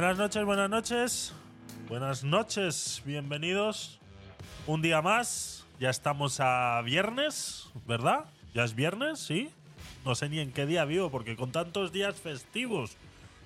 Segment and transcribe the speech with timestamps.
[0.00, 1.34] Buenas noches, buenas noches.
[1.86, 4.00] Buenas noches, bienvenidos.
[4.66, 5.66] Un día más.
[5.78, 8.24] Ya estamos a viernes, ¿verdad?
[8.54, 9.18] ¿Ya es viernes?
[9.18, 9.50] ¿Sí?
[10.06, 12.96] No sé ni en qué día vivo, porque con tantos días festivos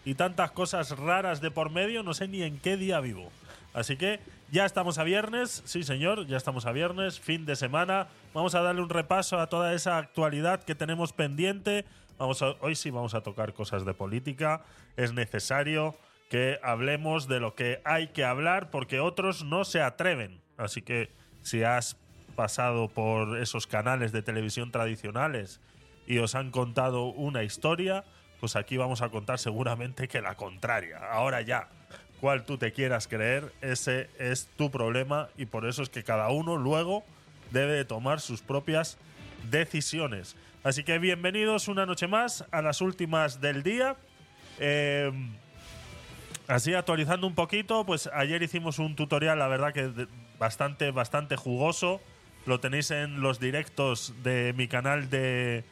[0.04, 3.32] y tantas cosas raras de por medio, no sé ni en qué día vivo.
[3.72, 4.20] Así que
[4.52, 8.06] ya estamos a viernes, sí señor, ya estamos a viernes, fin de semana.
[8.32, 11.84] Vamos a darle un repaso a toda esa actualidad que tenemos pendiente.
[12.16, 14.62] Vamos a- hoy sí vamos a tocar cosas de política.
[14.96, 15.96] Es necesario
[16.28, 20.40] que hablemos de lo que hay que hablar porque otros no se atreven.
[20.56, 21.10] Así que
[21.42, 21.96] si has
[22.34, 25.60] pasado por esos canales de televisión tradicionales
[26.06, 28.04] y os han contado una historia,
[28.40, 30.98] pues aquí vamos a contar seguramente que la contraria.
[31.10, 31.68] Ahora ya,
[32.20, 36.28] cuál tú te quieras creer, ese es tu problema y por eso es que cada
[36.30, 37.04] uno luego
[37.50, 38.98] debe de tomar sus propias
[39.50, 40.36] decisiones.
[40.62, 43.96] Así que bienvenidos una noche más a las últimas del día.
[44.58, 45.12] Eh,
[46.46, 50.06] Así actualizando un poquito, pues ayer hicimos un tutorial, la verdad que
[50.38, 52.02] bastante, bastante jugoso.
[52.44, 55.64] Lo tenéis en los directos de mi canal de,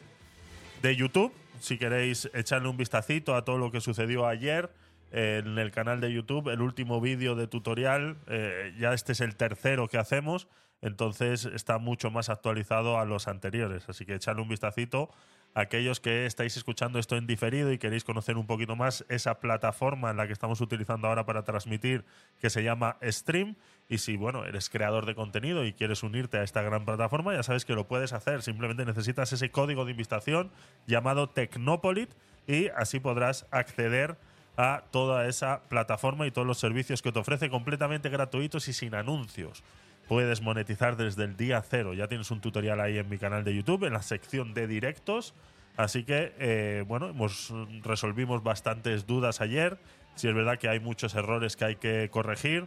[0.81, 1.33] de YouTube.
[1.61, 4.71] Si queréis echarle un vistacito a todo lo que sucedió ayer
[5.13, 9.21] eh, en el canal de YouTube, el último vídeo de tutorial, eh, ya este es
[9.21, 10.49] el tercero que hacemos,
[10.81, 13.87] entonces está mucho más actualizado a los anteriores.
[13.91, 15.11] Así que echarle un vistacito
[15.55, 20.11] aquellos que estáis escuchando esto en diferido y queréis conocer un poquito más esa plataforma
[20.11, 22.05] en la que estamos utilizando ahora para transmitir,
[22.41, 23.57] que se llama Stream.
[23.89, 27.43] Y si, bueno, eres creador de contenido y quieres unirte a esta gran plataforma, ya
[27.43, 28.43] sabes que lo puedes hacer.
[28.43, 30.51] Simplemente necesitas ese código de invitación
[30.87, 32.11] llamado Tecnopolit
[32.47, 34.17] y así podrás acceder
[34.57, 38.95] a toda esa plataforma y todos los servicios que te ofrece completamente gratuitos y sin
[38.95, 39.63] anuncios.
[40.13, 41.95] Puedes monetizar desde el día cero.
[41.95, 45.33] Ya tienes un tutorial ahí en mi canal de YouTube, en la sección de directos.
[45.79, 47.51] Así que, eh, bueno, hemos,
[47.83, 49.79] resolvimos bastantes dudas ayer.
[50.15, 52.67] Si es verdad que hay muchos errores que hay que corregir.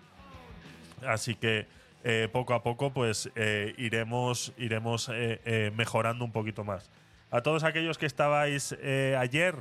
[1.05, 1.67] Así que
[2.03, 6.89] eh, poco a poco pues eh, iremos, iremos eh, eh, mejorando un poquito más.
[7.29, 9.55] A todos aquellos que estabais eh, ayer,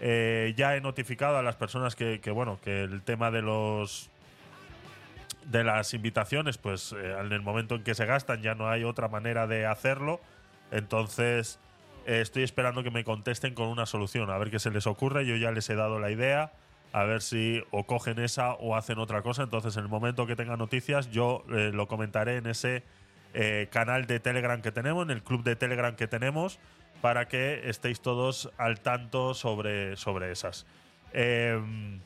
[0.00, 4.10] ya he notificado a las personas que, que, bueno, que el tema de los
[5.46, 8.84] de las invitaciones, pues eh, en el momento en que se gastan ya no hay
[8.84, 10.20] otra manera de hacerlo.
[10.70, 11.58] Entonces
[12.06, 15.26] eh, estoy esperando que me contesten con una solución, a ver qué se les ocurre.
[15.26, 16.52] Yo ya les he dado la idea,
[16.92, 19.42] a ver si o cogen esa o hacen otra cosa.
[19.42, 22.82] Entonces en el momento que tenga noticias yo eh, lo comentaré en ese
[23.70, 26.58] canal de Telegram que tenemos, en el club de Telegram que tenemos,
[27.00, 30.66] para que estéis todos al tanto sobre, sobre esas.
[31.14, 32.00] Em,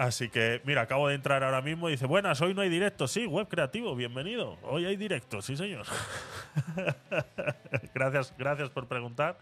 [0.00, 3.06] Así que, mira, acabo de entrar ahora mismo y dice, buenas, hoy no hay directo.
[3.06, 4.56] Sí, web creativo, bienvenido.
[4.62, 5.84] Hoy hay directo, sí, señor.
[7.94, 9.36] gracias, gracias por preguntar.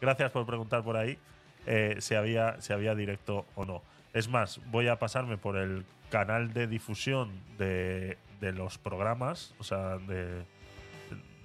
[0.00, 1.18] Gracias por preguntar por ahí
[1.66, 3.82] eh, si, había, si había directo o no.
[4.12, 9.64] Es más, voy a pasarme por el canal de difusión de, de los programas, o
[9.64, 10.44] sea, de,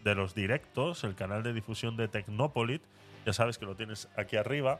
[0.03, 2.83] de los directos, el canal de difusión de Tecnopolit.
[3.25, 4.79] Ya sabes que lo tienes aquí arriba.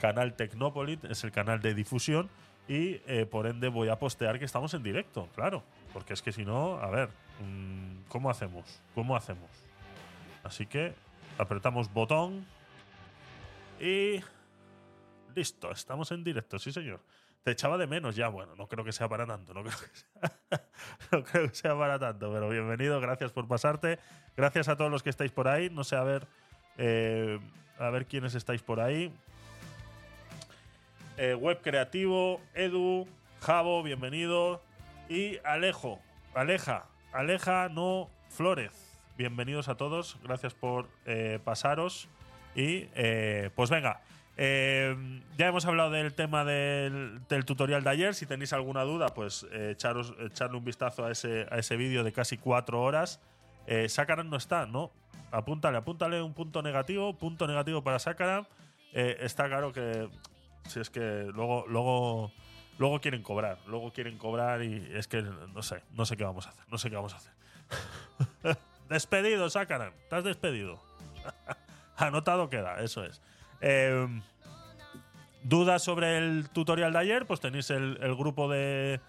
[0.00, 2.28] Canal Tecnopolit es el canal de difusión
[2.68, 5.62] y eh, por ende voy a postear que estamos en directo, claro.
[5.92, 7.08] Porque es que si no, a ver,
[7.40, 8.80] mm, ¿cómo hacemos?
[8.94, 9.50] ¿Cómo hacemos?
[10.44, 10.94] Así que
[11.38, 12.46] apretamos botón
[13.80, 14.20] y
[15.34, 17.00] listo, estamos en directo, sí señor.
[17.42, 19.96] Te echaba de menos ya, bueno, no creo que sea para tanto, no creo que
[19.96, 20.66] sea,
[21.12, 23.98] no creo que sea para tanto, pero bienvenido, gracias por pasarte,
[24.36, 26.26] gracias a todos los que estáis por ahí, no sé, a ver,
[26.76, 27.38] eh,
[27.78, 29.12] a ver quiénes estáis por ahí.
[31.20, 33.08] Eh, web Creativo, Edu,
[33.40, 34.62] Javo, bienvenido.
[35.08, 35.98] Y Alejo,
[36.32, 38.70] Aleja, Aleja no Flores.
[39.16, 42.08] Bienvenidos a todos, gracias por eh, pasaros.
[42.54, 44.00] Y eh, pues venga,
[44.36, 44.94] eh,
[45.36, 48.14] ya hemos hablado del tema del, tutorial de ayer.
[48.14, 52.12] Si tenéis alguna duda, pues echaros, echarle un vistazo a ese, a ese vídeo de
[52.12, 53.20] casi cuatro horas.
[53.88, 54.92] Sakaran no está, ¿no?
[55.32, 58.46] Apúntale, apúntale un punto negativo, punto negativo para Sakaran.
[58.92, 60.08] Está claro que
[60.68, 62.32] si es que luego, luego,
[62.78, 66.46] luego quieren cobrar, luego quieren cobrar y es que no sé, no sé qué vamos
[66.46, 67.32] a hacer, no sé qué vamos a hacer.
[68.88, 70.80] despedido, Sakaran, estás despedido.
[71.96, 73.20] Anotado queda, eso es.
[73.60, 74.06] Eh,
[75.42, 77.26] ¿Dudas sobre el tutorial de ayer?
[77.26, 79.00] Pues tenéis el, el grupo de,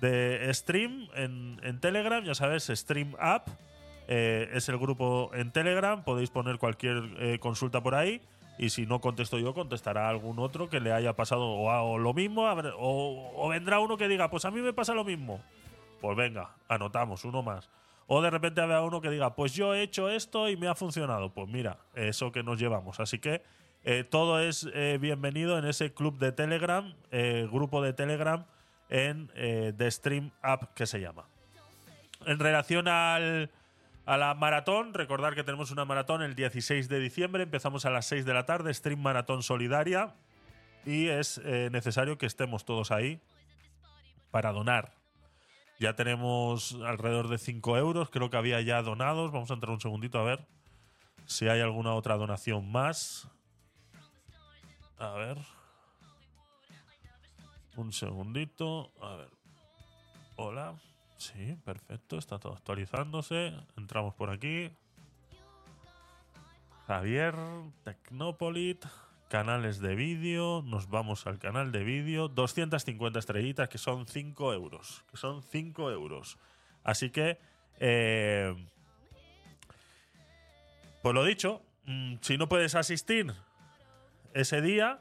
[0.00, 3.48] de stream en, en Telegram, ya sabes, Stream App.
[4.08, 8.20] eh, es el grupo en Telegram, podéis poner cualquier eh, consulta por ahí.
[8.58, 12.46] Y si no contesto yo, contestará algún otro que le haya pasado o, lo mismo,
[12.78, 15.40] o vendrá uno que diga, pues a mí me pasa lo mismo.
[16.00, 17.68] Pues venga, anotamos uno más.
[18.06, 20.74] O de repente habrá uno que diga, pues yo he hecho esto y me ha
[20.74, 21.32] funcionado.
[21.32, 23.00] Pues mira, eso que nos llevamos.
[23.00, 23.42] Así que
[23.88, 28.44] Eh, todo es eh, bienvenido en ese club de Telegram, eh, grupo de Telegram
[28.88, 31.28] en The Stream App que se llama.
[32.26, 33.48] En relación al,
[34.06, 38.06] a la maratón, recordar que tenemos una maratón el 16 de diciembre, empezamos a las
[38.06, 40.14] 6 de la tarde, Stream Maratón Solidaria,
[40.84, 43.20] y es necesario que estemos todos ahí
[44.30, 44.94] para donar.
[45.78, 49.80] Ya tenemos alrededor de 5 euros, creo que había ya donados, vamos a entrar un
[49.80, 50.46] segundito a ver
[51.26, 53.28] si hay alguna otra donación más.
[54.96, 55.36] A ver.
[57.74, 58.92] Un segundito.
[59.02, 59.28] A ver.
[60.36, 60.74] Hola.
[61.18, 62.18] Sí, perfecto.
[62.18, 63.52] Está todo actualizándose.
[63.76, 64.70] Entramos por aquí.
[66.86, 67.34] Javier,
[67.82, 68.84] Tecnopolit,
[69.28, 70.62] canales de vídeo.
[70.62, 72.28] Nos vamos al canal de vídeo.
[72.28, 75.04] 250 estrellitas, que son 5 euros.
[75.10, 76.38] Que son 5 euros.
[76.84, 77.38] Así que,
[77.80, 78.54] eh,
[81.02, 83.34] pues lo dicho, mm, si no puedes asistir
[84.34, 85.00] ese día,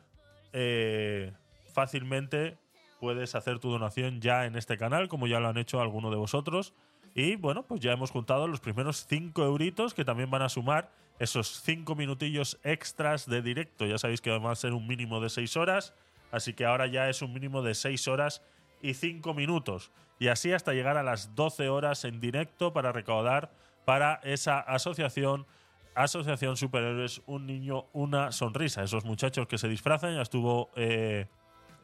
[0.53, 1.33] eh,
[1.73, 2.57] fácilmente
[3.05, 6.17] puedes hacer tu donación ya en este canal, como ya lo han hecho algunos de
[6.17, 6.73] vosotros.
[7.13, 10.89] Y bueno, pues ya hemos juntado los primeros 5 euritos que también van a sumar
[11.19, 13.85] esos 5 minutillos extras de directo.
[13.85, 15.93] Ya sabéis que va a ser un mínimo de 6 horas,
[16.31, 18.41] así que ahora ya es un mínimo de 6 horas
[18.81, 19.91] y 5 minutos.
[20.17, 23.51] Y así hasta llegar a las 12 horas en directo para recaudar
[23.85, 25.45] para esa asociación
[25.93, 28.81] Asociación Superhéroes, un niño, una sonrisa.
[28.81, 31.27] Esos muchachos que se disfrazan, ya estuvo eh,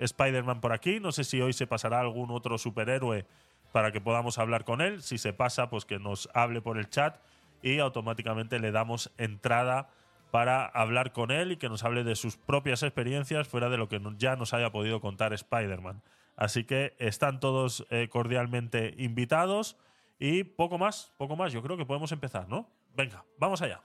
[0.01, 0.99] Spider-Man por aquí.
[0.99, 3.25] No sé si hoy se pasará algún otro superhéroe
[3.71, 5.01] para que podamos hablar con él.
[5.01, 7.17] Si se pasa, pues que nos hable por el chat
[7.61, 9.89] y automáticamente le damos entrada
[10.31, 13.89] para hablar con él y que nos hable de sus propias experiencias fuera de lo
[13.89, 16.01] que ya nos haya podido contar Spider-Man.
[16.35, 19.77] Así que están todos eh, cordialmente invitados
[20.19, 21.51] y poco más, poco más.
[21.51, 22.67] Yo creo que podemos empezar, ¿no?
[22.95, 23.81] Venga, vamos allá.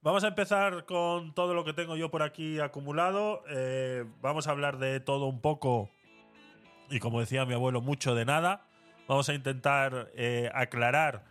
[0.00, 3.42] Vamos a empezar con todo lo que tengo yo por aquí acumulado.
[3.50, 5.90] Eh, vamos a hablar de todo un poco
[6.90, 8.66] y como decía mi abuelo, mucho de nada.
[9.06, 11.24] Vamos a intentar eh, aclarar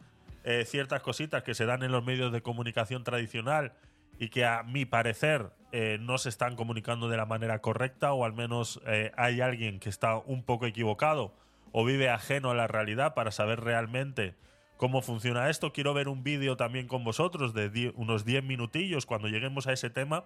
[0.44, 3.74] eh, ciertas cositas que se dan en los medios de comunicación tradicional
[4.20, 8.24] y que a mi parecer eh, no se están comunicando de la manera correcta o
[8.24, 11.34] al menos eh, hay alguien que está un poco equivocado
[11.74, 14.36] o vive ajeno a la realidad para saber realmente
[14.78, 15.74] cómo funciona esto.
[15.74, 19.90] Quiero ver un vídeo también con vosotros de unos 10 minutillos cuando lleguemos a ese
[19.90, 20.24] tema.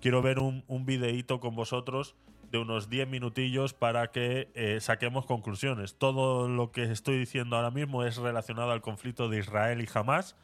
[0.00, 2.14] Quiero ver un, un videíto con vosotros
[2.52, 5.96] de unos 10 minutillos para que eh, saquemos conclusiones.
[5.98, 10.36] Todo lo que estoy diciendo ahora mismo es relacionado al conflicto de Israel y Hamas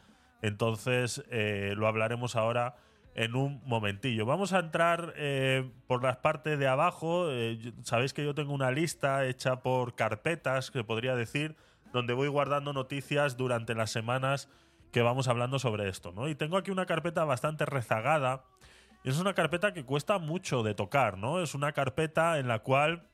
[0.43, 2.75] entonces lo hablaremos ahora
[3.17, 4.27] en un momentillo.
[4.27, 7.31] Vamos a entrar eh, por las partes de abajo.
[7.31, 11.55] Eh, sabéis que yo tengo una lista hecha por carpetas, que podría decir,
[11.91, 14.49] donde voy guardando noticias durante las semanas
[14.91, 16.11] que vamos hablando sobre esto.
[16.11, 16.29] ¿no?
[16.29, 18.45] Y tengo aquí una carpeta bastante rezagada.
[19.03, 21.41] Es una carpeta que cuesta mucho de tocar, ¿no?
[21.41, 23.07] Es una carpeta en la cual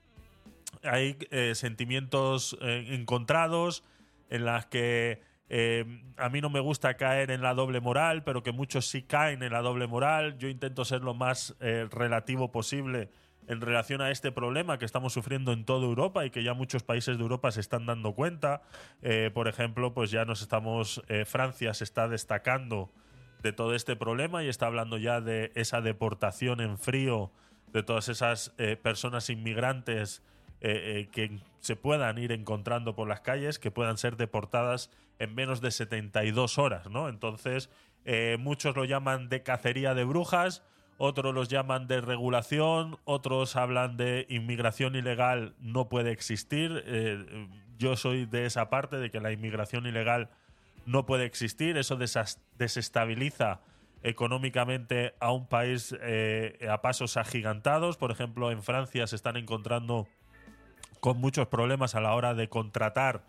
[0.84, 1.18] hay
[1.54, 3.84] sentimientos encontrados,
[4.30, 5.86] en las que eh,
[6.18, 9.44] a mí no me gusta caer en la doble moral, pero que muchos sí caen
[9.44, 10.38] en la doble moral.
[10.38, 13.10] Yo intento ser lo más eh, relativo posible
[13.48, 16.84] en relación a este problema que estamos sufriendo en toda Europa y que ya muchos
[16.84, 18.62] países de Europa se están dando cuenta.
[19.02, 22.90] Eh, por ejemplo, pues ya nos estamos, Francia se está destacando
[23.42, 27.32] de todo este problema y está hablando ya de esa deportación en frío
[27.74, 30.24] de todas esas personas inmigrantes
[30.62, 35.72] que se puedan ir encontrando por las calles, que puedan ser deportadas en menos de
[35.72, 37.10] 72 horas, ¿no?
[37.10, 37.70] Entonces,
[38.06, 40.64] eh, muchos lo llaman de cacería de brujas,
[40.98, 46.84] otros los llaman de regulación, otros hablan de inmigración ilegal no puede existir.
[46.86, 50.30] Eh, yo soy de esa parte de que la inmigración ilegal
[50.86, 51.98] no puede existir, eso
[52.58, 53.62] desestabiliza
[54.04, 57.98] económicamente a un país eh, a pasos agigantados.
[57.98, 60.08] Por ejemplo, en Francia se están encontrando
[61.00, 63.24] con muchos problemas a la hora de contratar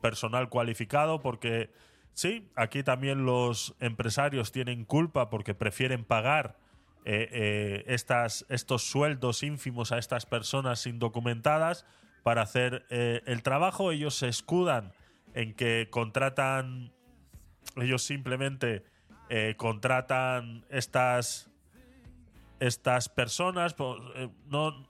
[0.00, 1.70] personal cualificado porque
[2.14, 6.56] sí, aquí también los empresarios tienen culpa porque prefieren pagar
[7.06, 11.86] eh, eh, estas, estos sueldos ínfimos a estas personas indocumentadas
[12.22, 13.90] para hacer eh, el trabajo.
[13.90, 14.92] Ellos se escudan
[15.32, 16.92] en que contratan,
[17.76, 18.84] ellos simplemente
[19.56, 21.48] contratan estas,
[22.58, 24.00] estas personas, pues,
[24.46, 24.89] no,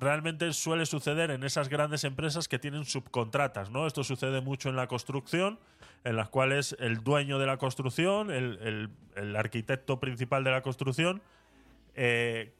[0.00, 3.86] realmente suele suceder en esas grandes empresas que tienen subcontratas, ¿no?
[3.86, 5.58] Esto sucede mucho en la construcción,
[6.04, 8.90] en las cuales el dueño de la construcción, el,
[9.36, 11.22] arquitecto principal de la construcción,
[11.94, 12.54] eh,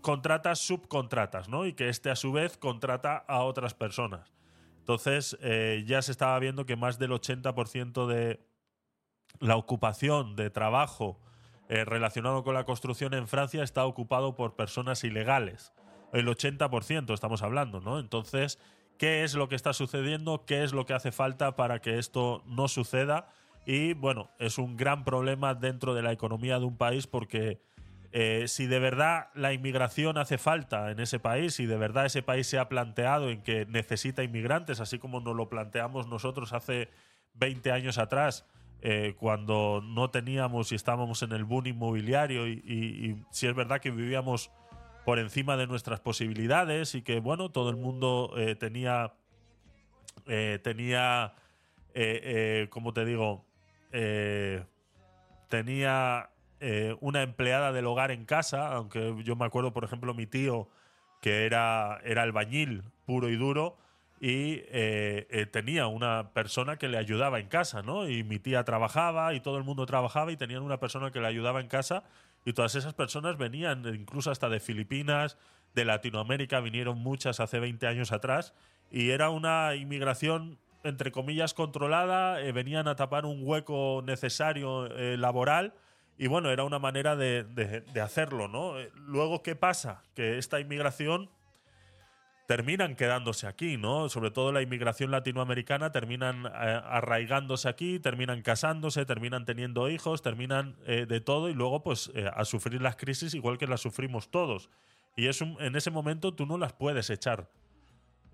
[0.00, 1.64] contratas subcontratas, ¿no?
[1.66, 4.32] Y que este a su vez contrata a otras personas.
[4.78, 8.40] Entonces eh, ya se estaba viendo que más del 80% de
[9.38, 11.20] la ocupación de trabajo
[11.68, 15.72] eh, relacionado con la construcción en Francia está ocupado por personas ilegales.
[16.12, 17.98] El 80% estamos hablando, ¿no?
[17.98, 18.58] Entonces,
[18.98, 20.44] ¿qué es lo que está sucediendo?
[20.46, 23.28] ¿Qué es lo que hace falta para que esto no suceda?
[23.64, 27.60] Y bueno, es un gran problema dentro de la economía de un país porque
[28.14, 32.22] eh, si de verdad la inmigración hace falta en ese país, si de verdad ese
[32.22, 36.90] país se ha planteado en que necesita inmigrantes, así como nos lo planteamos nosotros hace
[37.34, 38.44] 20 años atrás,
[38.82, 43.90] eh, cuando no teníamos y estábamos en el boom inmobiliario y, si es verdad que
[43.90, 44.50] vivíamos
[45.04, 49.14] por encima de nuestras posibilidades y que bueno todo el mundo eh, tenía
[50.62, 51.34] tenía
[52.70, 53.44] como te digo
[55.48, 56.30] tenía
[56.64, 60.68] eh, una empleada del hogar en casa, aunque yo me acuerdo, por ejemplo, mi tío,
[61.20, 63.76] que era, era albañil puro y duro,
[64.20, 68.08] y eh, eh, tenía una persona que le ayudaba en casa, ¿no?
[68.08, 71.26] Y mi tía trabajaba y todo el mundo trabajaba y tenían una persona que le
[71.26, 72.04] ayudaba en casa
[72.44, 75.36] y todas esas personas venían incluso hasta de Filipinas,
[75.74, 78.54] de Latinoamérica, vinieron muchas hace 20 años atrás
[78.90, 85.74] y era una inmigración entre comillas controlada, venían a tapar un hueco necesario laboral
[86.18, 88.78] y bueno, era una manera de, hacerlo, ¿no?
[88.78, 90.02] Eh, luego, ¿qué pasa?
[90.14, 91.30] Que esta inmigración
[92.46, 94.08] terminan quedándose aquí, ¿no?
[94.08, 100.76] Sobre todo la inmigración latinoamericana terminan eh, arraigándose aquí, terminan casándose, terminan teniendo hijos, terminan
[100.86, 104.70] eh, de todo y luego pues a sufrir las crisis igual que las sufrimos todos.
[105.16, 107.50] Y es en ese momento tú no las puedes echar,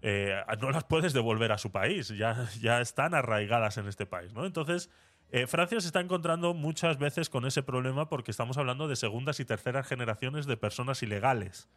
[0.03, 4.47] no las puedes devolver a su país, ya, ya están arraigadas en este país, ¿no?
[4.47, 4.91] Entonces
[5.31, 9.41] eh, Francia se está encontrando muchas veces con ese problema porque estamos hablando de segundas
[9.41, 11.69] y terceras generaciones de personas ilegales.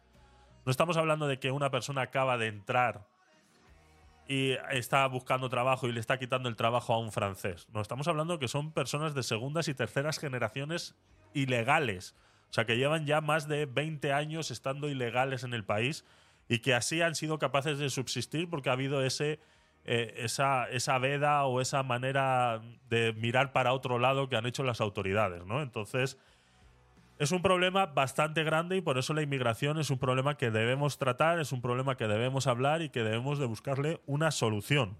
[0.64, 3.06] No estamos hablando de que una persona acaba de entrar
[4.28, 7.68] y está buscando trabajo y le está quitando el trabajo a un francés.
[7.72, 10.94] No, estamos hablando que son personas de segundas y terceras generaciones
[11.34, 12.14] ilegales.
[12.50, 16.04] O sea, que llevan ya más de 20 años estando ilegales en el país
[16.48, 19.40] y que así han sido capaces de subsistir porque ha habido ese
[19.84, 24.62] eh, esa, esa veda o esa manera de mirar para otro lado que han hecho
[24.62, 25.60] las autoridades, ¿no?
[25.60, 26.18] Entonces,
[27.22, 30.98] es un problema bastante grande y por eso la inmigración es un problema que debemos
[30.98, 34.98] tratar, es un problema que debemos hablar y que debemos de buscarle una solución.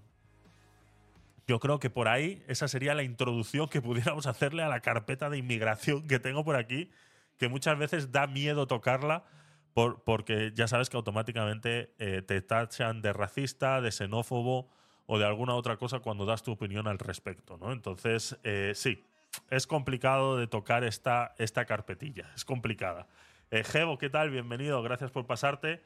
[1.47, 5.29] Yo creo que por ahí esa sería la introducción que pudiéramos hacerle a la carpeta
[5.29, 6.89] de inmigración que tengo por aquí,
[7.37, 9.25] que muchas veces da miedo tocarla
[9.73, 14.69] porque ya sabes que automáticamente eh, te tachan de racista, de xenófobo
[15.07, 17.73] o de alguna otra cosa cuando das tu opinión al respecto, ¿no?
[17.73, 19.03] Entonces, eh, sí,
[19.49, 23.07] es complicado de tocar esta, esta carpetilla, es complicada.
[23.51, 24.29] Eh, Gebo, ¿qué tal?
[24.29, 25.81] Bienvenido, gracias por pasarte.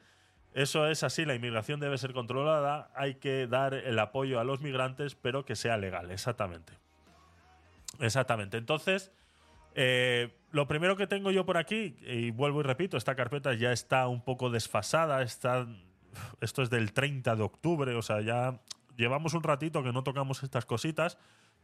[0.54, 4.60] Eso es así, la inmigración debe ser controlada, hay que dar el apoyo a los
[4.60, 6.72] migrantes, pero que sea legal, exactamente.
[8.00, 8.56] Exactamente.
[8.56, 9.12] Entonces,
[9.74, 13.72] eh, lo primero que tengo yo por aquí, y vuelvo y repito, esta carpeta ya
[13.72, 15.66] está un poco desfasada, está,
[16.40, 18.60] esto es del 30 de octubre, o sea, ya
[18.96, 21.18] llevamos un ratito que no tocamos estas cositas,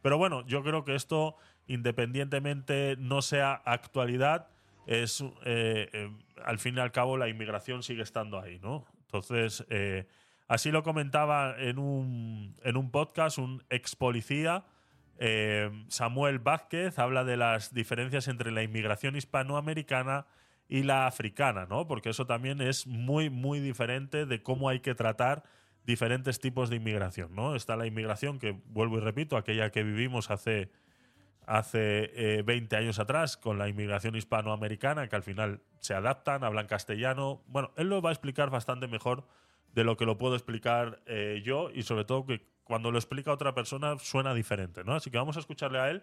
[0.04, 1.34] pero bueno, yo creo que esto,
[1.66, 4.50] independientemente no sea actualidad,
[4.86, 6.12] es eh, eh,
[6.44, 8.84] al fin y al cabo la inmigración sigue estando ahí, ¿no?
[9.06, 9.64] Entonces,
[10.46, 14.64] así lo comentaba en un, en un podcast un ex policía
[15.18, 20.26] eh, Samuel Vázquez habla de las diferencias entre la inmigración hispanoamericana
[20.68, 21.86] y la africana, ¿no?
[21.86, 25.44] Porque eso también es muy, muy diferente de cómo hay que tratar
[25.84, 27.54] diferentes tipos de inmigración, ¿no?
[27.54, 30.70] Está la inmigración que, vuelvo y repito, aquella que vivimos hace,
[31.46, 36.66] hace 20 eh, años atrás con la inmigración hispanoamericana, que al final se adaptan, hablan
[36.66, 37.42] castellano.
[37.46, 39.26] Bueno, él lo va a explicar bastante mejor
[39.74, 43.32] de lo que lo puedo explicar eh, yo y sobre todo que cuando lo explica
[43.32, 44.94] otra persona suena diferente, ¿no?
[44.94, 46.02] Así que vamos a escucharle a él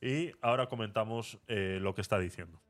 [0.00, 2.60] y ahora comentamos eh, lo que está diciendo.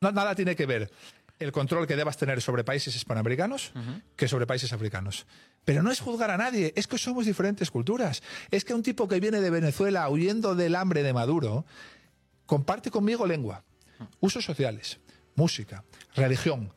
[0.00, 0.90] nada tiene que ver
[1.38, 3.72] el control que debas tener sobre países hispanoamericanos
[4.16, 5.26] que sobre países africanos.
[5.64, 8.22] Pero no es juzgar a nadie, es que somos diferentes culturas.
[8.50, 11.66] Es que un tipo que viene de Venezuela huyendo del hambre de Maduro
[12.46, 13.64] comparte conmigo lengua,
[14.20, 15.00] usos sociales,
[15.34, 16.72] música, religión.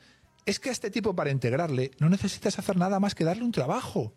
[0.46, 3.52] Es que a este tipo para integrarle no necesitas hacer nada más que darle un
[3.52, 4.14] trabajo.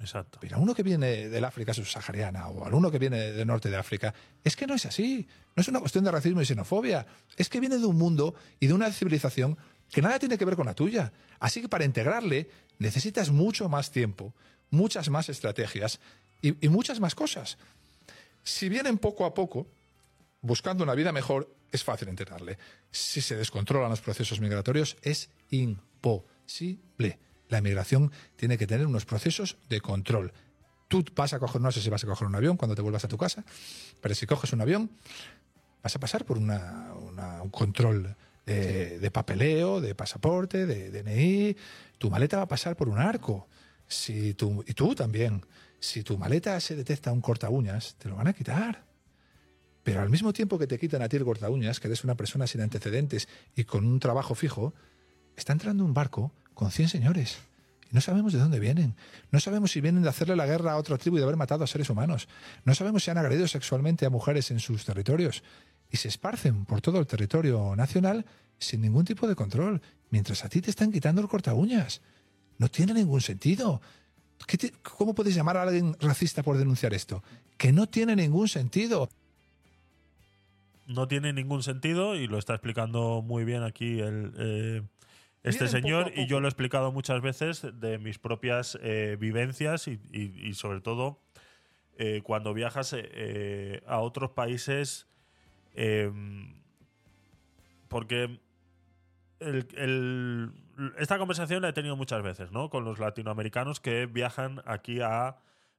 [0.00, 0.38] Exacto.
[0.40, 3.70] Pero a uno que viene del África subsahariana o a uno que viene del norte
[3.70, 4.14] de África,
[4.44, 5.26] es que no es así.
[5.54, 7.06] No es una cuestión de racismo y xenofobia.
[7.36, 9.56] Es que viene de un mundo y de una civilización
[9.90, 11.12] que nada tiene que ver con la tuya.
[11.38, 14.34] Así que para integrarle necesitas mucho más tiempo,
[14.70, 16.00] muchas más estrategias
[16.42, 17.58] y, muchas más cosas.
[18.42, 19.66] Si vienen poco a poco,
[20.40, 22.58] buscando una vida mejor, es fácil enterarle.
[22.90, 27.18] Si se descontrolan los procesos migratorios, es imposible.
[27.48, 30.32] La migración tiene que tener unos procesos de control.
[30.88, 33.04] Tú vas a coger, no sé si vas a coger un avión cuando te vuelvas
[33.04, 33.44] a tu casa,
[34.00, 34.90] pero si coges un avión,
[35.82, 36.52] vas a pasar por un
[37.50, 38.14] control
[38.46, 41.56] de, de papeleo, de pasaporte, de DNI.
[41.98, 43.48] Tu maleta va a pasar por un arco.
[43.86, 45.44] Si tú, y tú también.
[45.78, 48.84] Si tu maleta se detecta un corta uñas, te lo van a quitar.
[49.82, 52.16] Pero al mismo tiempo que te quitan a ti el corta uñas, que eres una
[52.16, 54.74] persona sin antecedentes y con un trabajo fijo,
[55.36, 57.38] está entrando un barco con 100 señores.
[57.88, 58.96] Y no sabemos de dónde vienen.
[59.30, 61.62] No sabemos si vienen de hacerle la guerra a otra tribu y de haber matado
[61.62, 62.26] a seres humanos.
[62.64, 65.44] No sabemos si han agredido sexualmente a mujeres en sus territorios.
[65.90, 68.24] Y se esparcen por todo el territorio nacional
[68.58, 72.02] sin ningún tipo de control, mientras a ti te están quitando el corta uñas.
[72.58, 73.80] No tiene ningún sentido.
[74.46, 77.22] ¿Qué te- ¿Cómo puedes llamar a alguien racista por denunciar esto?
[77.56, 79.08] Que no tiene ningún sentido.
[80.86, 84.82] No tiene ningún sentido y lo está explicando muy bien aquí el, eh,
[85.42, 89.88] este señor poco y yo lo he explicado muchas veces de mis propias eh, vivencias
[89.88, 91.20] y, y- y sobre todo
[91.98, 92.94] eh, cuando viajas
[93.86, 95.06] a otros países
[95.76, 96.10] eh,
[97.88, 98.40] porque
[100.98, 102.70] esta conversación la he tenido muchas veces ¿no?
[102.70, 105.36] con los latinoamericanos que viajan aquí a,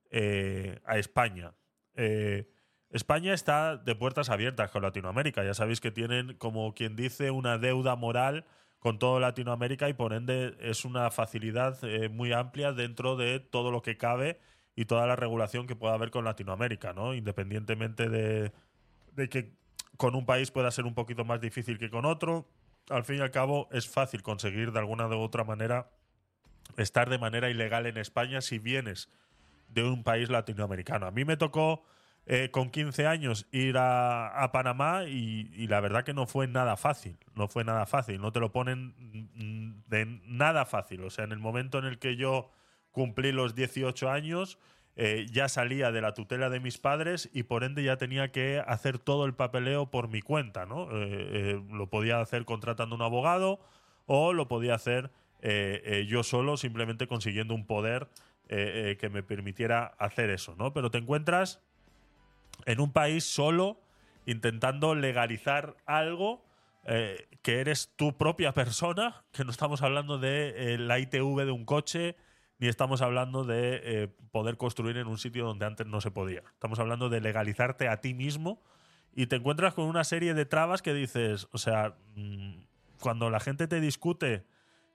[0.09, 1.53] eh, España.
[1.95, 2.49] Eh,
[2.89, 5.43] España está de puertas abiertas con Latinoamérica.
[5.43, 8.45] Ya sabéis que tienen, como quien dice, una deuda moral
[8.79, 13.71] con todo Latinoamérica y por ende es una facilidad eh, muy amplia dentro de todo
[13.71, 14.39] lo que cabe
[14.75, 17.13] y toda la regulación que pueda haber con Latinoamérica, ¿no?
[17.13, 18.51] Independientemente de,
[19.13, 19.57] de que
[19.97, 22.47] con un país pueda ser un poquito más difícil que con otro,
[22.89, 25.89] al fin y al cabo es fácil conseguir de alguna u otra manera
[26.77, 29.09] estar de manera ilegal en España si vienes
[29.69, 31.07] de un país latinoamericano.
[31.07, 31.83] A mí me tocó
[32.25, 36.77] eh, con 15 años ir a, Panamá y, y la verdad que no fue nada
[36.77, 37.17] fácil.
[37.35, 38.21] No fue nada fácil.
[38.21, 38.93] No te lo ponen
[39.87, 41.03] de nada fácil.
[41.03, 42.51] O sea, en el momento en el que yo
[42.91, 44.57] cumplí los 18 años,
[44.99, 48.63] eh, ya salía de la tutela de mis padres y por ende ya tenía que
[48.65, 50.89] hacer todo el papeleo por mi cuenta, ¿no?
[50.91, 53.59] Eh, eh, lo podía hacer contratando un abogado
[54.07, 55.11] o lo podía hacer
[56.07, 58.09] yo solo, simplemente consiguiendo un poder
[58.47, 60.73] que me permitiera hacer eso, ¿no?
[60.73, 61.61] Pero te encuentras
[62.65, 63.79] en un país solo
[64.25, 66.43] intentando legalizar algo
[66.83, 72.15] que eres tu propia persona, que no estamos hablando de la ITV de un coche,
[72.59, 76.43] ni estamos hablando de eh, poder construir en un sitio donde antes no se podía.
[76.53, 78.61] Estamos hablando de legalizarte a ti mismo
[79.15, 82.53] y te encuentras con una serie de trabas que dices, o sea, mm,
[82.99, 84.45] cuando la gente te discute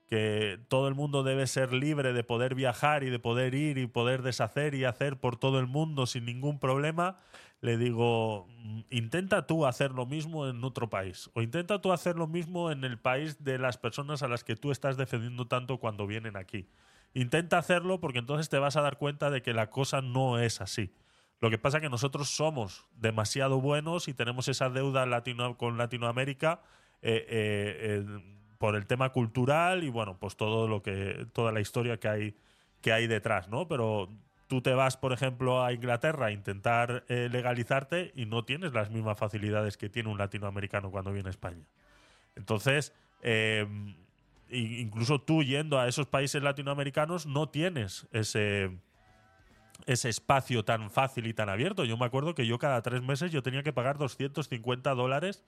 [0.07, 3.87] que todo el mundo debe ser libre de poder viajar y de poder ir y
[3.87, 7.17] poder deshacer y hacer por todo el mundo sin ningún problema,
[7.61, 12.17] le digo, mm, intenta tú hacer lo mismo en otro país o intenta tú hacer
[12.17, 15.79] lo mismo en el país de las personas a las que tú estás defendiendo tanto
[15.79, 16.67] cuando vienen aquí.
[17.13, 20.61] Intenta hacerlo porque entonces te vas a dar cuenta de que la cosa no es
[20.61, 20.93] así.
[21.39, 25.77] Lo que pasa es que nosotros somos demasiado buenos y tenemos esa deuda latino- con
[25.77, 26.61] Latinoamérica
[27.01, 28.23] eh, eh, eh,
[28.57, 32.35] por el tema cultural y bueno, pues todo lo que toda la historia que hay
[32.79, 33.67] que hay detrás, ¿no?
[33.67, 34.09] Pero
[34.47, 39.17] tú te vas, por ejemplo, a Inglaterra a intentar legalizarte y no tienes las mismas
[39.17, 41.65] facilidades que tiene un latinoamericano cuando viene a España.
[42.35, 42.93] Entonces,
[44.53, 48.77] incluso tú yendo a esos países latinoamericanos no tienes ese
[49.85, 51.83] ese espacio tan fácil y tan abierto.
[51.83, 55.43] Yo me acuerdo que yo cada tres meses yo tenía que pagar 250 dólares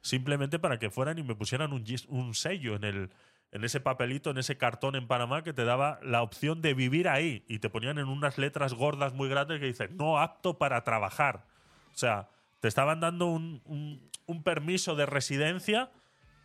[0.00, 3.10] simplemente para que fueran y me pusieran un, un sello en, el,
[3.50, 7.08] en ese papelito, en ese cartón en Panamá que te daba la opción de vivir
[7.08, 10.84] ahí y te ponían en unas letras gordas muy grandes que dicen no apto para
[10.84, 11.44] trabajar.
[11.92, 12.28] O sea,
[12.60, 15.90] te estaban dando un- un permiso de residencia,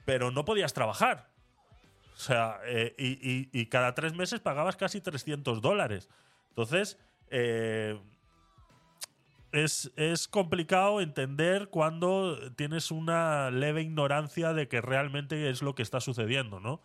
[0.05, 1.29] pero no podías trabajar.
[2.15, 6.09] O sea, eh, y, cada tres meses pagabas casi 300 dólares.
[6.49, 6.97] Entonces,
[7.29, 7.99] eh,
[9.51, 15.83] es, es complicado entender cuando tienes una leve ignorancia de que realmente es lo que
[15.83, 16.81] está sucediendo, ¿no?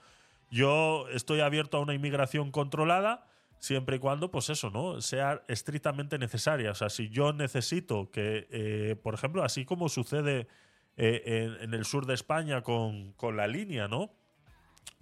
[0.50, 3.28] Yo estoy abierto a una inmigración controlada
[3.60, 5.00] siempre y cuando, pues eso, ¿no?
[5.00, 6.72] Sea estrictamente necesaria.
[6.72, 10.48] O sea, si yo necesito que, eh, por ejemplo, así como sucede
[10.96, 14.10] en, en el sur de España con, con la línea, ¿no?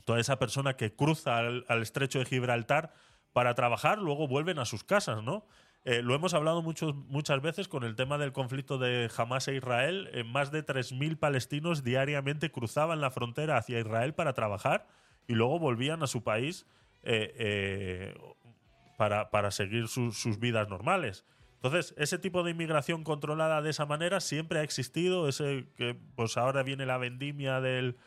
[0.09, 2.95] Toda esa persona que cruza al, estrecho de Gibraltar
[3.35, 5.45] para trabajar, luego vuelven a sus casas, ¿no?
[5.85, 9.57] Eh, lo hemos hablado muchos- muchas veces con el tema del conflicto de Hamas e
[9.57, 10.09] Israel.
[10.15, 14.87] Eh, más de 3.000 palestinos diariamente cruzaban la frontera hacia Israel para trabajar
[15.27, 16.65] y luego volvían a su país
[17.03, 18.15] eh,
[18.97, 21.27] para, para seguir su- sus vidas normales.
[21.57, 25.29] Entonces, ese tipo de inmigración controlada de esa manera siempre ha existido.
[25.29, 27.99] Ese que, pues ahora viene la vendimia del,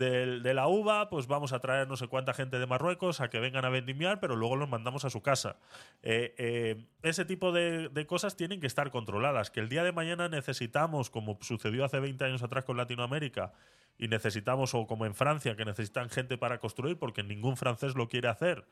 [0.00, 3.38] de la uva, pues vamos a traer no sé cuánta gente de Marruecos a que
[3.38, 5.56] vengan a vendimiar, pero luego los mandamos a su casa.
[6.02, 9.50] Eh, eh, ese tipo de, de cosas tienen que estar controladas.
[9.50, 13.52] Que el día de mañana necesitamos, como sucedió hace 20 años atrás con Latinoamérica,
[13.98, 18.08] y necesitamos, o como en Francia, que necesitan gente para construir porque ningún francés lo
[18.08, 18.64] quiere hacer.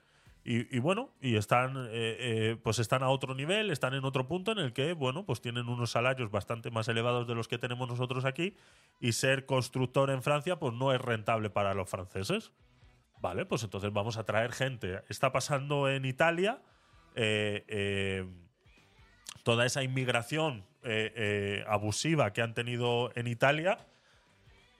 [0.45, 4.27] Y, y bueno, y están, eh, eh, pues están a otro nivel, están en otro
[4.27, 7.59] punto en el que, bueno, pues tienen unos salarios bastante más elevados de los que
[7.59, 8.57] tenemos nosotros aquí
[9.01, 12.53] y ser constructor en Francia pues no es rentable para los franceses.
[13.21, 15.03] Vale, pues entonces vamos a traer gente.
[15.09, 16.63] Está pasando en Italia
[17.15, 18.27] eh, eh,
[19.43, 23.79] toda esa inmigración eh, eh, abusiva que han tenido en Italia.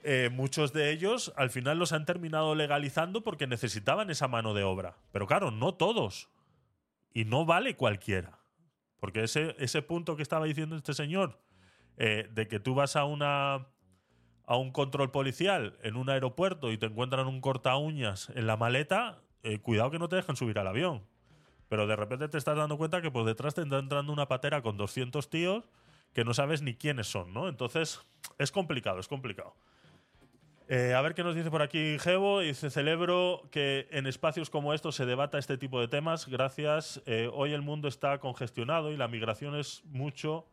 [0.01, 4.63] Eh, muchos de ellos al final los han terminado legalizando porque necesitaban esa mano de
[4.63, 4.97] obra.
[5.11, 6.29] Pero claro, no todos.
[7.13, 8.39] Y no vale cualquiera.
[8.99, 11.39] Porque ese, ese punto que estaba diciendo este señor,
[11.97, 13.67] eh, de que tú vas a una
[14.45, 18.57] a un control policial en un aeropuerto y te encuentran un corta uñas en la
[18.57, 21.05] maleta, eh, cuidado que no te dejan subir al avión.
[21.67, 24.63] Pero de repente te estás dando cuenta que por detrás te está entrando una patera
[24.63, 25.69] con 200 tíos
[26.13, 27.47] que no sabes ni quiénes son, ¿no?
[27.47, 28.01] Entonces,
[28.39, 29.55] es complicado, es complicado.
[30.71, 32.41] Eh, a ver qué nos dice por aquí Gebo.
[32.41, 36.27] Dice, celebro que en espacios como estos se debata este tipo de temas.
[36.27, 37.01] Gracias.
[37.07, 40.45] Eh, hoy el mundo está congestionado y la migración es mucho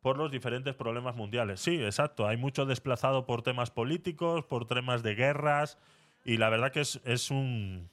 [0.00, 1.60] por los diferentes problemas mundiales.
[1.60, 2.26] Sí, exacto.
[2.26, 5.76] Hay mucho desplazado por temas políticos, por temas de guerras.
[6.24, 7.90] Y la verdad que es, es un.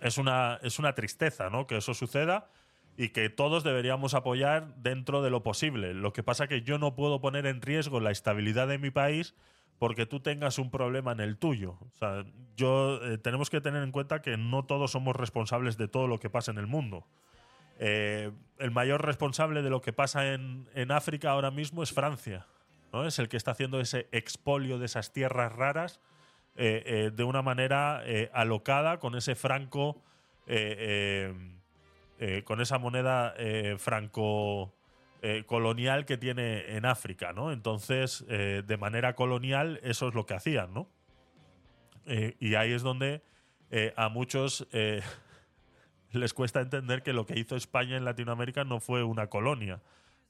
[0.00, 1.66] Es una, es una tristeza, ¿no?
[1.66, 2.48] Que eso suceda
[2.96, 5.92] y que todos deberíamos apoyar dentro de lo posible.
[5.92, 9.34] Lo que pasa que yo no puedo poner en riesgo la estabilidad de mi país
[9.78, 11.78] porque tú tengas un problema en el tuyo.
[11.80, 12.24] O sea,
[12.56, 16.18] yo eh, tenemos que tener en cuenta que no todos somos responsables de todo lo
[16.18, 17.06] que pasa en el mundo.
[17.78, 22.46] Eh, el mayor responsable de lo que pasa en, en África ahora mismo es Francia.
[22.92, 23.06] ¿no?
[23.06, 26.00] Es el que está haciendo ese expolio de esas tierras raras
[26.56, 30.02] eh, de una manera alocada con ese franco,
[32.44, 33.34] con esa moneda
[33.78, 34.74] franco
[35.20, 37.50] eh, colonial que tiene en África, ¿no?
[37.50, 40.88] Entonces, eh, de manera colonial, eso es lo que hacían, ¿no?
[42.06, 43.22] Eh, y ahí es donde
[43.96, 44.66] a muchos
[46.12, 49.82] les cuesta entender que lo que hizo España en Latinoamérica no fue una colonia,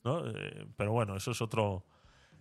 [0.04, 0.24] ¿no?
[0.76, 1.84] Pero bueno, eso es otro,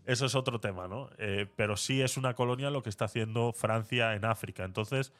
[0.05, 1.09] eso es otro tema, ¿no?
[1.55, 4.63] Pero sí es una colonia lo que está haciendo Francia en África.
[4.63, 5.13] Entonces,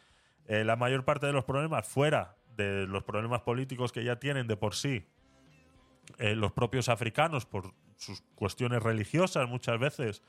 [0.47, 4.57] la mayor parte de los problemas, fuera de los problemas políticos que ya tienen de
[4.57, 5.05] por sí
[6.17, 10.23] eh, los propios africanos, por sus cuestiones religiosas muchas veces,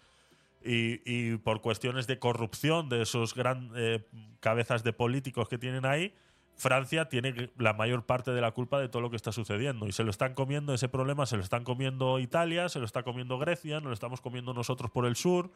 [0.64, 4.04] y, por cuestiones de corrupción de esos gran eh,
[4.40, 6.14] cabezas de políticos que tienen ahí,
[6.56, 9.86] Francia tiene la mayor parte de la culpa de todo lo que está sucediendo.
[9.86, 13.04] Y se lo están comiendo, ese problema se lo están comiendo Italia, se lo está
[13.04, 15.52] comiendo Grecia, nos lo estamos comiendo nosotros por el sur.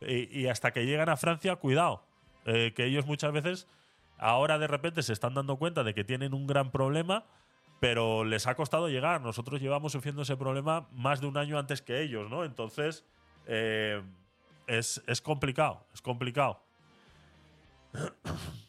[0.00, 2.06] Y, y hasta que llegan a Francia, cuidado,
[2.46, 3.66] eh, que ellos muchas veces
[4.18, 7.24] ahora de repente se están dando cuenta de que tienen un gran problema,
[7.80, 9.20] pero les ha costado llegar.
[9.20, 12.44] Nosotros llevamos sufriendo ese problema más de un año antes que ellos, ¿no?
[12.44, 13.04] Entonces,
[13.46, 14.02] eh,
[14.66, 16.62] es, es complicado, es complicado.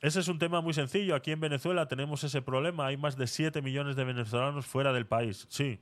[0.00, 1.14] Ese es un tema muy sencillo.
[1.14, 2.86] Aquí en Venezuela tenemos ese problema.
[2.86, 5.46] Hay más de 7 millones de venezolanos fuera del país.
[5.50, 5.78] Sí.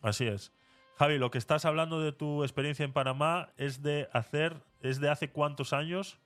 [0.00, 0.52] Así es.
[0.98, 5.10] Javi, lo que estás hablando de tu experiencia en Panamá es de hacer, es de
[5.10, 6.18] hace cuántos años.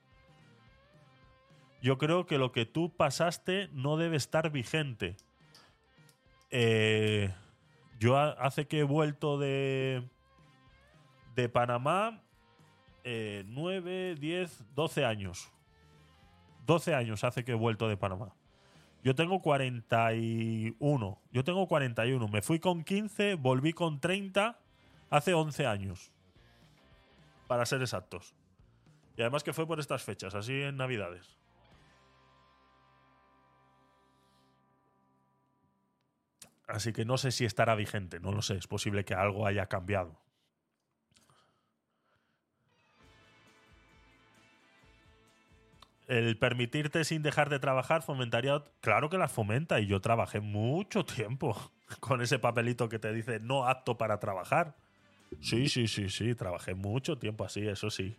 [1.81, 5.15] Yo creo que lo que tú pasaste no debe estar vigente.
[6.49, 7.33] Eh,
[7.99, 10.07] yo ha- hace que he vuelto de,
[11.35, 12.21] de Panamá
[13.03, 15.51] eh, 9, 10, 12 años.
[16.65, 18.33] 12 años hace que he vuelto de Panamá.
[19.03, 21.21] Yo tengo 41.
[21.31, 22.27] Yo tengo 41.
[22.27, 24.59] Me fui con 15, volví con 30
[25.09, 26.11] hace 11 años.
[27.47, 28.33] Para ser exactos.
[29.15, 31.37] Y además que fue por estas fechas, así en Navidades.
[36.67, 38.55] Así que no sé si estará vigente, no lo sé.
[38.55, 40.19] Es posible que algo haya cambiado.
[46.07, 48.63] el permitirte sin dejar de trabajar fomentaría.
[48.81, 51.55] Claro que las fomenta y yo trabajé mucho tiempo
[51.99, 54.75] con ese papelito que te dice no apto para trabajar.
[55.41, 58.17] Sí, sí, sí, sí, trabajé mucho tiempo así, eso sí.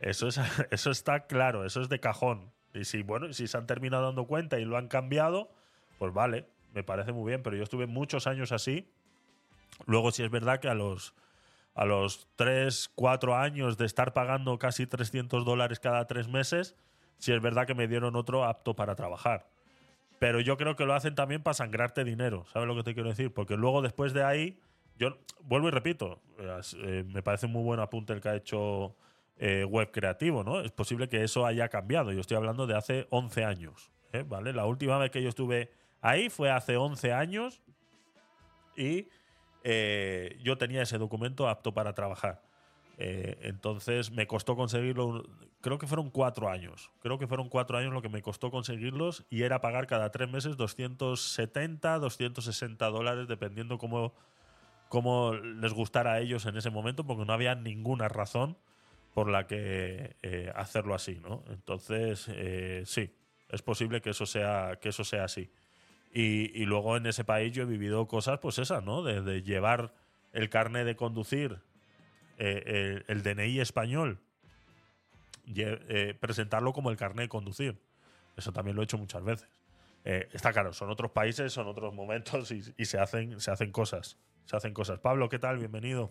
[0.00, 0.38] Eso, es,
[0.70, 2.52] eso está claro, eso es de cajón.
[2.74, 5.52] Y si, bueno, si se han terminado dando cuenta y lo han cambiado,
[5.98, 8.90] pues vale, me parece muy bien, pero yo estuve muchos años así.
[9.86, 11.14] Luego, sí es verdad que a los,
[11.74, 16.76] a los 3, 4 años de estar pagando casi 300 dólares cada tres meses,
[17.18, 19.48] sí es verdad que me dieron otro apto para trabajar.
[20.18, 23.08] Pero yo creo que lo hacen también para sangrarte dinero, ¿sabes lo que te quiero
[23.08, 23.32] decir?
[23.32, 24.60] Porque luego después de ahí,
[24.98, 28.94] yo vuelvo y repito, eh, me parece muy buen apunte el que ha hecho
[29.38, 30.60] eh, Web Creativo, ¿no?
[30.60, 32.12] Es posible que eso haya cambiado.
[32.12, 34.22] Yo estoy hablando de hace 11 años, ¿eh?
[34.28, 34.52] ¿vale?
[34.52, 37.60] La última vez que yo estuve ahí fue hace 11 años
[38.76, 39.08] y
[40.42, 42.40] yo tenía ese documento apto para trabajar.
[43.02, 45.24] Eh, entonces me costó conseguirlo,
[45.62, 46.90] creo que fueron cuatro años.
[47.00, 50.28] Creo que fueron cuatro años lo que me costó conseguirlos y era pagar cada tres
[50.28, 54.12] meses 270, 260 dólares, dependiendo cómo,
[54.90, 58.58] cómo les gustara a ellos en ese momento, porque no había ninguna razón
[59.14, 61.42] por la que eh, hacerlo así, ¿no?
[61.48, 63.14] Entonces, eh, sí,
[63.48, 65.50] es posible que eso sea, que eso sea así.
[66.12, 69.02] Y, luego en ese país yo he vivido cosas, pues esas, ¿no?
[69.02, 69.94] De, llevar
[70.32, 71.60] el carnet de conducir
[72.38, 74.18] eh, el, DNI español,
[75.46, 77.80] eh, presentarlo como el carnet de conducir.
[78.36, 79.48] Eso también lo he hecho muchas veces.
[80.04, 84.18] Eh, está claro, son otros países, son otros momentos y, se, hacen, se hacen cosas.
[84.46, 84.98] Se hacen cosas.
[84.98, 85.58] Pablo, ¿qué tal?
[85.58, 86.10] Bienvenido.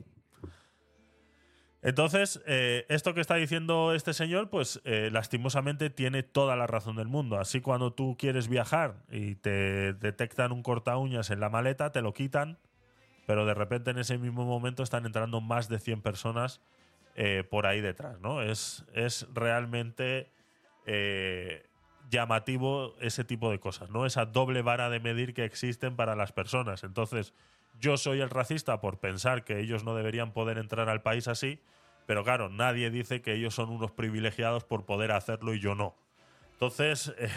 [1.81, 7.39] Entonces, esto que está diciendo este señor, pues lastimosamente tiene toda la razón del mundo.
[7.39, 12.01] Así cuando tú quieres viajar y te detectan un corta uñas en la maleta, te
[12.01, 12.57] lo quitan
[13.29, 16.61] pero de repente en ese mismo momento están entrando más de 100 personas
[17.13, 18.41] eh, por ahí detrás, ¿no?
[18.41, 20.31] Es, es realmente
[20.87, 21.67] eh,
[22.09, 24.07] llamativo ese tipo de cosas, ¿no?
[24.07, 26.83] Esa doble vara de medir que existen para las personas.
[26.83, 27.35] Entonces,
[27.79, 31.59] yo soy el racista por pensar que ellos no deberían poder entrar al país así,
[32.05, 35.95] pero claro, nadie dice que ellos son unos privilegiados por poder hacerlo y yo no.
[36.53, 37.29] Entonces, eh,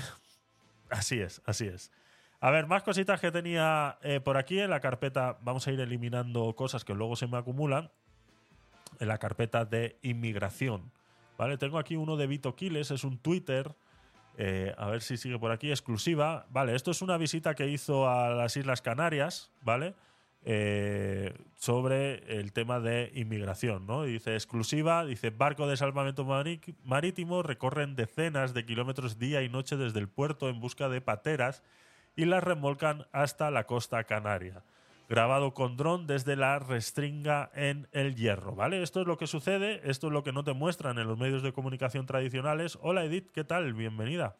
[0.91, 1.93] así es, así es.
[2.41, 5.39] A ver, más cositas que tenía eh, por aquí en la carpeta.
[5.43, 7.93] Vamos a ir eliminando cosas que luego se me acumulan.
[8.99, 10.91] En la carpeta de inmigración.
[11.39, 11.57] ¿Vale?
[11.57, 13.77] Tengo aquí uno de Vito Quiles, es un Twitter.
[14.39, 16.47] Eh, a ver si sigue por aquí, exclusiva.
[16.51, 19.95] Vale, esto es una visita que hizo a las Islas Canarias, ¿vale?
[20.45, 24.03] Eh, sobre el tema de inmigración, ¿no?
[24.03, 26.27] Dice exclusiva, dice barco de salvamento
[26.83, 31.63] marítimo recorren decenas de kilómetros día y noche desde el puerto en busca de pateras
[32.17, 34.65] y las remolcan hasta la costa canaria.
[35.09, 38.83] Grabado con dron desde la restringa en el hierro, ¿vale?
[38.83, 41.45] Esto es lo que sucede, esto es lo que no te muestran en los medios
[41.45, 42.77] de comunicación tradicionales.
[42.83, 43.75] Hola Edith, ¿qué tal?
[43.75, 44.35] Bienvenida.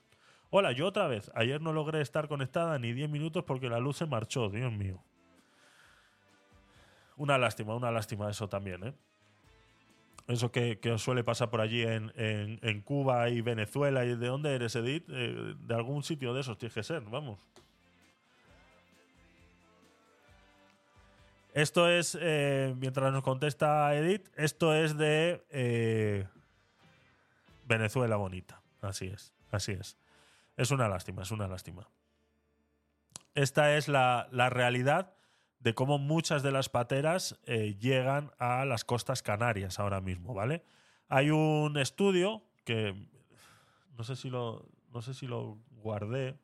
[0.51, 1.31] Hola, yo otra vez.
[1.37, 5.01] Ayer no logré estar conectada ni 10 minutos porque la luz se marchó, Dios mío.
[7.23, 8.95] Una lástima, una lástima eso también, ¿eh?
[10.27, 14.05] Eso que, suele pasar por allí en, Cuba y Venezuela.
[14.05, 15.05] ¿Y de dónde eres, Edith?
[15.09, 17.39] Eh, de algún sitio de esos tienes que ser, vamos.
[21.55, 26.27] Esto es, eh, mientras nos contesta Edith, esto es de
[27.69, 28.61] Venezuela bonita.
[28.81, 29.97] Así es, así es.
[30.57, 31.89] Es una lástima, es una lástima.
[33.37, 35.15] Esta es la, la realidad
[35.63, 40.65] de cómo muchas de las pateras eh, llegan a las costas canarias ahora mismo, ¿vale?
[41.09, 42.95] Hay un estudio que
[43.97, 46.37] no sé si lo, no sé si lo guardé.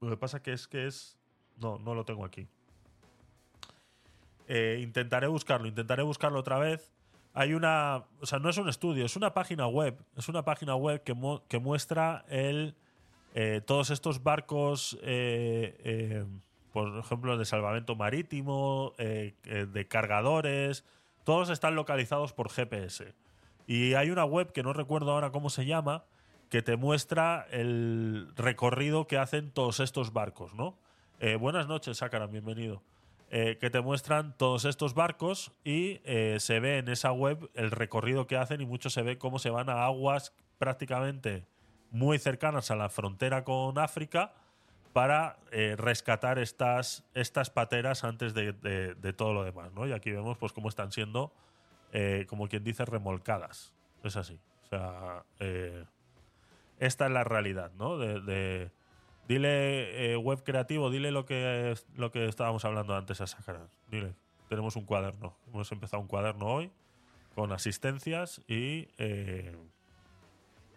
[0.00, 1.18] Lo que pasa que es que es...
[1.56, 2.48] No, no lo tengo aquí.
[4.48, 6.92] Eh, intentaré buscarlo, intentaré buscarlo otra vez.
[7.34, 8.04] Hay una...
[8.20, 10.02] O sea, no es un estudio, es una página web.
[10.16, 11.14] Es una página web que,
[11.48, 12.74] que muestra el,
[13.34, 14.98] eh, todos estos barcos
[16.72, 20.84] por ejemplo, de salvamento marítimo, eh, eh, de cargadores,
[21.24, 23.14] todos están localizados por GPS.
[23.66, 26.04] Y hay una web que no recuerdo ahora cómo se llama,
[26.48, 30.76] que te muestra el recorrido que hacen todos estos barcos, ¿no?
[31.20, 32.82] Eh, buenas noches, Sácaran, bienvenido.
[33.30, 36.02] que te muestran todos estos barcos y
[36.36, 39.48] se ve en esa web el recorrido que hacen y mucho se ve cómo se
[39.48, 41.46] van a aguas prácticamente
[41.90, 44.34] muy cercanas a la frontera con África
[44.92, 49.86] para eh, rescatar estas, estas pateras antes de, todo lo demás, ¿no?
[49.86, 51.32] Y aquí vemos pues cómo están siendo,
[51.92, 53.72] eh, como quien dice, remolcadas.
[54.04, 54.38] Es así.
[54.64, 55.84] O sea, eh,
[56.78, 57.96] esta es la realidad, ¿no?
[57.96, 58.70] De,
[59.28, 63.68] dile web creativo, dile lo que lo que estábamos hablando antes a Sacaran.
[63.88, 64.14] Dile,
[64.48, 65.36] tenemos un cuaderno.
[65.46, 66.70] Hemos empezado un cuaderno hoy
[67.34, 68.88] con asistencias y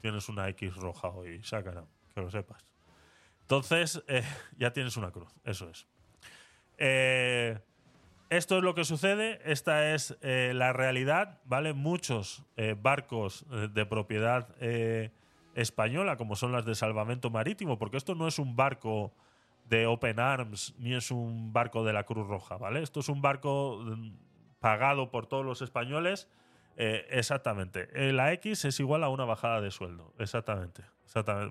[0.01, 2.74] tienes una X roja hoy, Sacaran, que lo sepas.
[3.45, 4.23] Entonces, eh,
[4.57, 5.87] ya tienes una cruz, eso es.
[6.79, 7.59] Eh,
[8.31, 11.73] esto es lo que sucede, esta es eh, la realidad, ¿vale?
[11.73, 12.43] Muchos
[12.81, 14.47] barcos de propiedad
[15.53, 19.13] española, como son las de salvamento marítimo, porque esto no es un barco
[19.69, 22.81] de Open Arms ni es un barco de la Cruz Roja, ¿vale?
[22.81, 24.11] Esto es un barco mm,
[24.59, 26.27] pagado por todos los españoles
[26.77, 27.87] Eh, exactamente.
[27.93, 30.13] Eh, la X es igual a una bajada de sueldo.
[30.19, 30.83] Exactamente.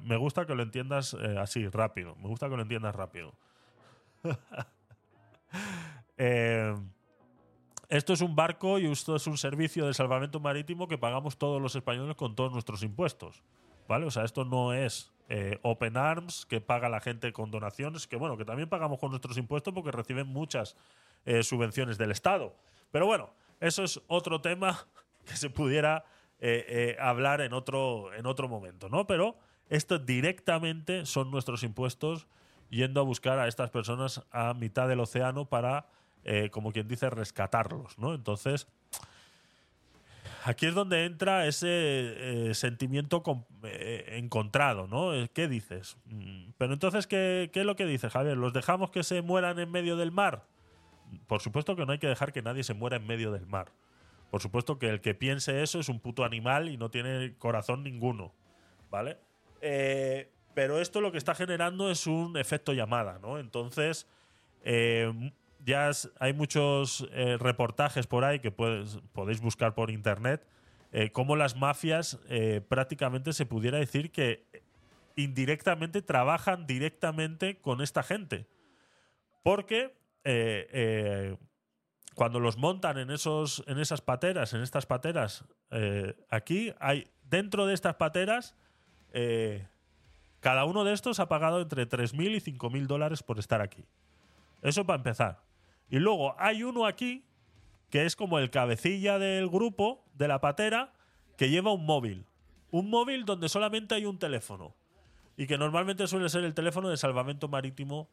[0.02, 2.14] Me gusta que lo entiendas eh, así, rápido.
[2.16, 3.32] Me gusta que lo entiendas rápido.
[7.88, 11.62] esto es un barco y esto es un servicio de salvamento marítimo que pagamos todos
[11.62, 13.42] los españoles con todos nuestros impuestos.
[13.88, 14.04] ¿Vale?
[14.06, 15.12] O sea, esto no es
[15.62, 19.38] Open Arms que paga la gente con donaciones, que bueno, que también pagamos con nuestros
[19.38, 20.76] impuestos porque reciben muchas
[21.42, 22.54] subvenciones del Estado.
[22.90, 24.86] Pero bueno, eso es otro tema
[25.24, 26.04] que se pudiera
[26.46, 29.06] eh, eh, hablar en otro, en otro momento, ¿no?
[29.06, 29.38] Pero
[29.70, 32.26] esto directamente son nuestros impuestos
[32.68, 35.86] yendo a buscar a estas personas a mitad del océano para,
[36.24, 38.14] eh, como quien dice, rescatarlos, ¿no?
[38.14, 38.66] Entonces,
[40.44, 43.22] aquí es donde entra ese sentimiento
[44.08, 45.12] encontrado, ¿no?
[45.32, 45.96] ¿Qué dices?
[46.06, 48.36] Mm, pero entonces, ¿qué, ¿qué es lo que dices, Javier?
[48.36, 50.44] ¿Los dejamos que se mueran en medio del mar?
[51.26, 53.72] Por supuesto que no hay que dejar que nadie se muera en medio del mar.
[54.34, 57.84] Por supuesto que el que piense eso es un puto animal y no tiene corazón
[57.84, 58.34] ninguno,
[58.90, 59.16] ¿vale?
[59.60, 63.38] Eh, pero esto lo que está generando es un efecto llamada, ¿no?
[63.38, 64.08] Entonces,
[64.64, 65.30] eh,
[65.64, 70.44] ya hay muchos eh, reportajes por ahí que podéis buscar por internet,
[71.12, 72.18] cómo las mafias
[72.68, 74.48] prácticamente se pudiera decir que
[75.14, 78.48] indirectamente trabajan directamente con esta gente.
[79.44, 79.94] Porque
[82.14, 87.66] cuando los montan en, esos, en esas pateras, en estas pateras, eh, aquí hay, dentro
[87.66, 88.54] de estas pateras,
[89.12, 89.66] eh,
[90.40, 93.84] cada uno de estos ha pagado entre 3.000 y 5.000 dólares por estar aquí.
[94.62, 95.42] Eso para empezar.
[95.90, 97.24] Y luego hay uno aquí,
[97.90, 100.92] que es como el cabecilla del grupo, de la patera,
[101.36, 102.26] que lleva un móvil.
[102.70, 104.74] Un móvil donde solamente hay un teléfono.
[105.36, 108.08] Y que normalmente suele ser el teléfono de salvamento marítimo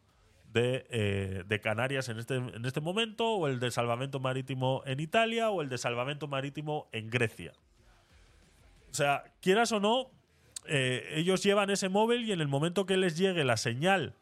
[0.54, 5.50] eh, de, Canarias en este, en este momento, o el de salvamento marítimo en Italia,
[5.50, 7.54] o el de salvamento marítimo en Grecia.
[8.92, 10.10] O sea, quieras o no,
[10.68, 14.14] eh, ellos llevan ese móvil y en el momento que les llegue la señal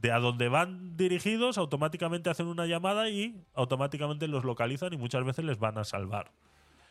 [0.00, 5.24] de a dónde van dirigidos, automáticamente hacen una llamada y automáticamente los localizan y muchas
[5.24, 6.30] veces les van a salvar.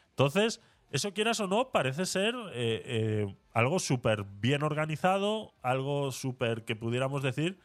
[0.10, 6.75] Entonces, eso quieras o no, parece ser eh, algo súper bien organizado, algo súper que
[6.75, 7.57] pudiéramos decir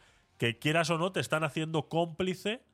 [0.42, 2.64] que quieras o no te están haciendo cómplice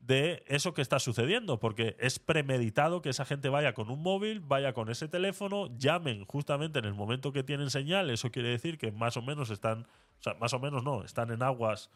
[0.00, 4.40] de eso que está sucediendo, porque es premeditado que esa gente vaya con un móvil,
[4.40, 8.78] vaya con ese teléfono, llamen justamente en el momento que tienen señal, eso quiere decir
[8.78, 11.90] que más o menos están, o sea, más o menos no, están en aguas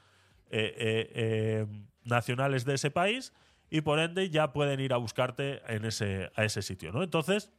[0.50, 1.66] eh, eh, eh,
[2.04, 3.32] nacionales de ese país
[3.70, 7.02] y por ende ya pueden ir a buscarte en ese, a ese sitio, ¿no?
[7.02, 7.50] Entonces,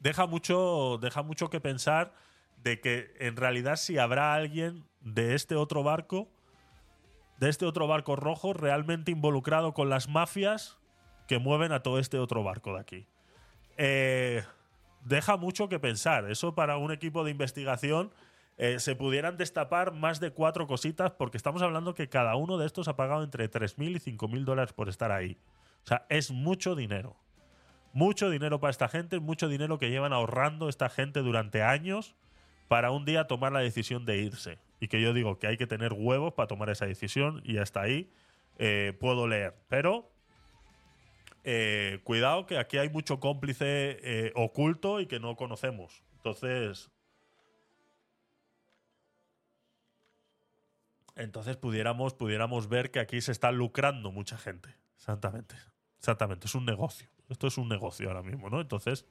[0.00, 2.12] deja mucho, deja mucho que pensar
[2.58, 6.28] de que en realidad si habrá alguien de este otro barco,
[7.38, 10.78] de este otro barco rojo realmente involucrado con las mafias
[11.26, 13.06] que mueven a todo este otro barco de aquí.
[13.76, 14.42] Eh,
[15.04, 16.30] deja mucho que pensar.
[16.30, 18.12] Eso para un equipo de investigación
[18.56, 22.66] eh, se pudieran destapar más de cuatro cositas porque estamos hablando que cada uno de
[22.66, 25.38] estos ha pagado entre 3.000 y 5.000 dólares por estar ahí.
[25.84, 27.16] O sea, es mucho dinero.
[27.92, 32.16] Mucho dinero para esta gente, mucho dinero que llevan ahorrando esta gente durante años
[32.66, 35.66] para un día tomar la decisión de irse y que yo digo que hay que
[35.66, 38.10] tener huevos para tomar esa decisión y hasta ahí
[38.58, 39.56] eh, puedo leer.
[39.68, 40.10] Pero
[41.44, 46.02] eh, cuidado que aquí hay mucho cómplice eh, oculto y que no conocemos.
[46.16, 46.90] Entonces...
[51.16, 54.76] Entonces pudiéramos, pudiéramos ver que aquí se está lucrando mucha gente.
[54.94, 55.56] Exactamente.
[55.98, 56.46] Exactamente.
[56.46, 57.08] Es un negocio.
[57.28, 58.60] Esto es un negocio ahora mismo, ¿no?
[58.60, 59.04] Entonces,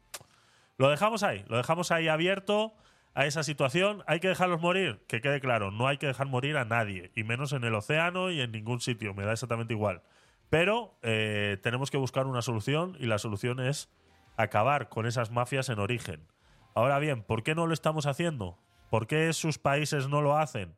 [0.77, 1.43] lo dejamos ahí.
[1.49, 2.75] Lo dejamos ahí abierto
[3.17, 4.03] a esa situación.
[4.05, 5.03] ¿Hay que dejarlos morir?
[5.07, 8.29] Que quede claro, no hay que dejar morir a nadie, y menos en el océano
[8.29, 10.03] y en ningún sitio, me da exactamente igual.
[10.51, 13.89] Pero eh, tenemos que buscar una solución y la solución es
[14.37, 16.27] acabar con esas mafias en origen.
[16.75, 18.59] Ahora bien, ¿por qué no lo estamos haciendo?
[18.91, 20.75] ¿Por qué sus países no lo hacen?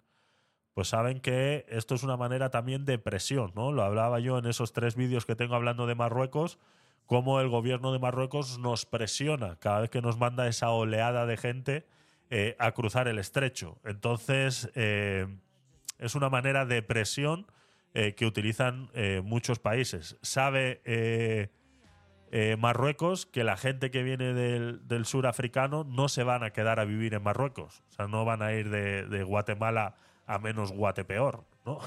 [0.73, 3.73] Pues saben que esto es una manera también de presión, ¿no?
[3.73, 6.57] Lo hablaba yo en esos tres vídeos que tengo hablando de Marruecos,
[7.05, 11.35] cómo el gobierno de Marruecos nos presiona cada vez que nos manda esa oleada de
[11.35, 11.98] gente
[12.31, 13.79] eh, a cruzar el estrecho.
[13.83, 15.25] Entonces, eh,
[15.97, 17.47] es una manera de presión
[17.95, 18.91] eh, que utilizan
[19.23, 20.15] muchos países.
[20.21, 21.49] Sabe
[22.59, 26.85] Marruecos que la gente que viene del, sur africano no se van a quedar a
[26.85, 27.83] vivir en Marruecos.
[27.89, 29.95] O sea, no van a ir de, Guatemala
[30.27, 31.79] a menos Guatepeor, ¿no?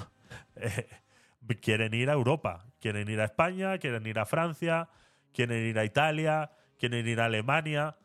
[1.63, 4.89] quieren ir a Europa, quieren ir a España, quieren ir a Francia,
[5.33, 7.97] quieren ir a Italia, quieren ir a Alemania.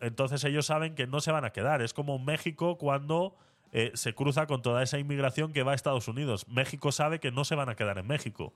[0.00, 1.82] Entonces ellos saben que no se van a quedar.
[1.82, 3.36] Es como México cuando
[3.72, 6.46] eh, se cruza con toda esa inmigración que va a Estados Unidos.
[6.48, 8.54] México sabe que no se van a quedar en México,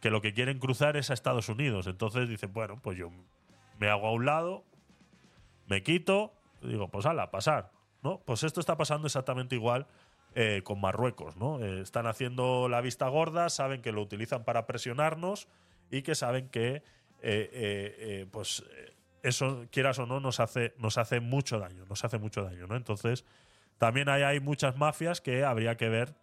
[0.00, 1.86] que lo que quieren cruzar es a Estados Unidos.
[1.86, 3.10] Entonces dicen, bueno, pues yo
[3.78, 4.64] me hago a un lado,
[5.66, 6.32] me quito,
[6.62, 7.70] digo, pues ala, pasar.
[8.02, 8.20] ¿no?
[8.24, 9.86] Pues esto está pasando exactamente igual
[10.34, 11.36] eh, con Marruecos.
[11.36, 11.60] ¿no?
[11.60, 15.48] Eh, están haciendo la vista gorda, saben que lo utilizan para presionarnos
[15.90, 16.82] y que saben que
[18.30, 18.64] pues
[19.22, 21.84] eso, quieras o no, nos hace, nos hace mucho daño.
[21.86, 22.66] Nos hace mucho daño.
[22.66, 22.76] ¿no?
[22.76, 23.24] Entonces,
[23.78, 26.14] también hay, hay muchas mafias que habría que ver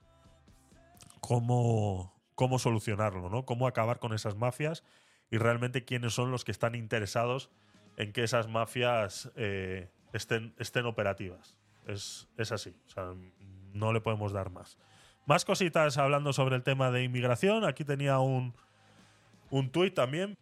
[1.20, 3.46] cómo, cómo solucionarlo, ¿no?
[3.46, 4.84] Cómo acabar con esas mafias
[5.32, 7.50] y realmente quiénes son los que están interesados
[7.98, 11.58] en que esas mafias eh, estén, estén operativas.
[11.88, 12.76] Es, es así.
[13.74, 14.78] No le podemos dar más.
[15.26, 17.66] Más cositas hablando sobre el tema de inmigración.
[17.66, 18.54] Aquí tenía un,
[19.50, 20.38] un tuit también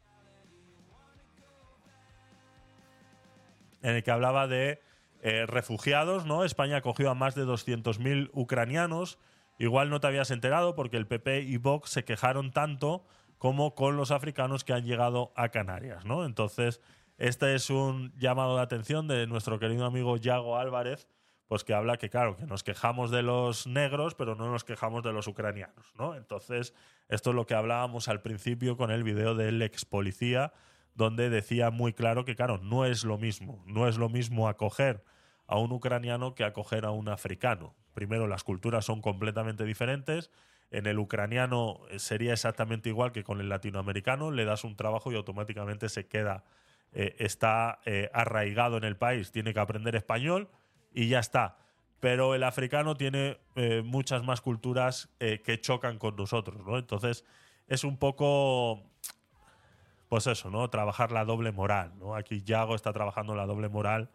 [3.90, 4.82] en el que hablaba de
[5.22, 6.44] eh, refugiados, ¿no?
[6.44, 9.20] España acogió a más de 200.000 ucranianos
[9.58, 13.06] Igual no te habías enterado porque el PP y Vox se quejaron tanto
[13.38, 16.26] como con los africanos que han llegado a Canarias, ¿no?
[16.26, 16.82] Entonces,
[17.18, 21.08] este es un llamado de atención de nuestro querido amigo Yago Álvarez,
[21.48, 25.04] pues que habla que, claro, que nos quejamos de los negros, pero no nos quejamos
[25.04, 26.16] de los ucranianos, ¿no?
[26.16, 26.74] Entonces,
[27.08, 30.54] esto es lo que hablábamos al principio con el video del ex policía,
[30.96, 35.04] donde decía muy claro que, claro, no es lo mismo, no es lo mismo acoger
[35.46, 37.76] a un ucraniano que acoger a un africano.
[37.94, 40.32] Primero, las culturas son completamente diferentes.
[40.72, 44.32] En el ucraniano eh, sería exactamente igual que con el latinoamericano.
[44.32, 46.44] Le das un trabajo y automáticamente se queda,
[46.94, 49.32] eh, está eh, arraigado en el país.
[49.32, 50.50] Tiene que aprender español
[50.94, 51.58] y ya está.
[52.00, 53.40] Pero el africano tiene
[53.84, 56.78] muchas más culturas que chocan con nosotros, ¿no?
[56.78, 57.26] Entonces,
[57.68, 58.84] es un poco
[60.16, 60.70] pues eso, ¿no?
[60.70, 62.16] Trabajar la doble moral, ¿no?
[62.16, 64.10] Aquí Yago está trabajando la doble moral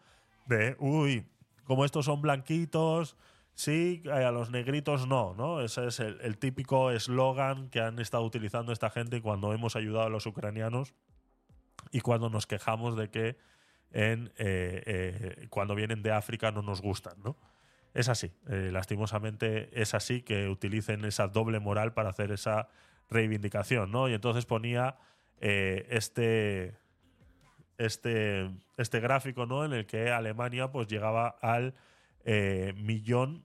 [0.47, 1.27] de, uy,
[1.65, 3.19] como estos son blanquitos,
[3.53, 5.61] sí, eh, a los negritos no, ¿no?
[5.61, 10.09] Ese es el, típico eslogan que han estado utilizando esta gente cuando hemos ayudado a
[10.09, 10.95] los ucranianos
[11.91, 13.37] y cuando nos quejamos de que
[13.91, 17.37] en, eh, eh, cuando vienen de África no nos gustan, ¿no?
[17.93, 22.69] Es así, lastimosamente es así que utilicen esa doble moral para hacer esa
[23.11, 24.09] reivindicación, ¿no?
[24.09, 24.97] Y entonces ponía
[25.41, 26.77] este,
[27.79, 29.65] este, este gráfico, ¿no?
[29.65, 31.75] En el que Alemania pues llegaba al
[32.77, 33.45] millón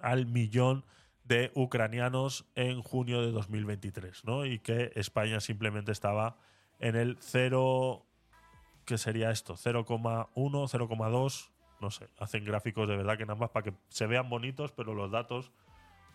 [0.00, 0.84] al millón
[1.24, 4.44] de ucranianos en junio de 2023, ¿no?
[4.46, 6.36] Y que España simplemente estaba
[6.80, 8.04] en el 0,
[8.84, 9.54] ¿qué sería esto?
[9.54, 14.28] 0,1, 0,2, no sé, hacen gráficos de verdad que nada más para que se vean
[14.28, 15.52] bonitos, pero los datos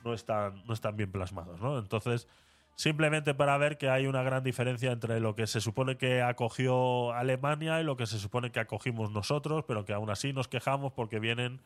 [0.04, 1.80] no están, no están bien plasmados, ¿no?
[1.80, 2.28] Entonces,
[2.76, 7.14] simplemente para ver que hay una gran diferencia entre lo que se supone que acogió
[7.14, 10.94] Alemania y lo que se supone que acogimos nosotros, pero que aún así nos quejamos
[10.94, 11.62] porque vienen...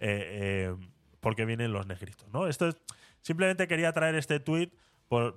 [0.00, 0.76] Eh, eh,
[1.20, 2.46] porque vienen los negritos, ¿no?
[2.46, 2.76] Esto es,
[3.20, 4.70] simplemente quería traer este tweet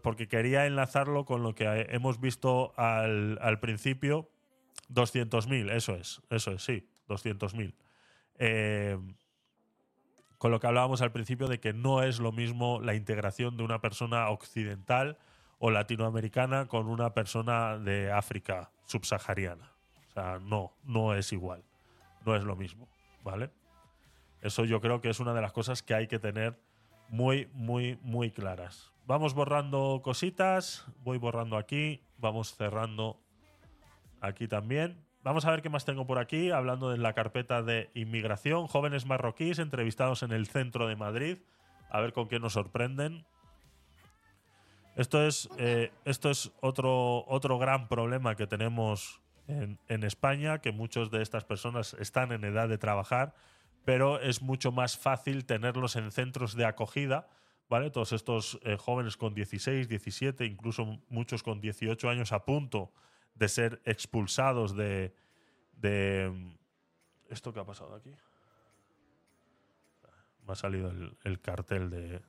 [0.02, 4.30] porque quería enlazarlo con lo que hemos visto al, al principio.
[4.94, 7.74] 200.000, eso es, eso es, sí, 200.000.
[8.38, 8.98] Eh,
[10.44, 13.64] con lo que hablábamos al principio de que no es lo mismo la integración de
[13.64, 15.18] una persona occidental
[15.58, 19.72] o latinoamericana con una persona de África subsahariana.
[20.10, 21.64] O sea, no, no es igual.
[22.26, 22.90] No es lo mismo,
[23.24, 23.52] ¿vale?
[24.42, 26.60] Eso yo creo que es una de las cosas que hay que tener
[27.08, 28.92] muy, muy, muy claras.
[29.06, 33.18] Vamos borrando cositas, voy borrando aquí, vamos cerrando
[34.20, 35.06] aquí también.
[35.24, 39.06] Vamos a ver qué más tengo por aquí, hablando de la carpeta de inmigración, jóvenes
[39.06, 41.38] marroquíes entrevistados en el centro de Madrid,
[41.90, 43.26] a ver con qué nos sorprenden.
[44.98, 51.10] Esto es, eh, esto es otro, otro gran problema que tenemos en, España, que muchas
[51.10, 53.34] de estas personas están en edad de trabajar
[53.86, 57.28] pero es mucho más fácil tenerlos en centros de acogida,
[57.70, 57.90] ¿vale?
[57.90, 62.94] Todos estos eh, jóvenes con 16, 17, incluso muchos con 18 años a punto
[63.36, 65.14] de ser expulsados de,
[65.78, 66.32] de
[67.34, 68.12] ¿Esto qué ha pasado aquí?
[70.46, 70.92] Me ha salido
[71.24, 72.22] el, cartel de,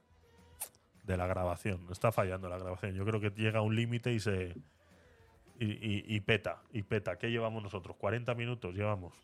[1.03, 1.87] de la grabación.
[1.91, 2.95] Está fallando la grabación.
[2.95, 4.57] Yo creo que llega a un límite y se...
[5.61, 7.17] Y, y, peta, y peta.
[7.17, 7.97] ¿Qué llevamos nosotros?
[7.97, 9.15] ¿40 minutos llevamos?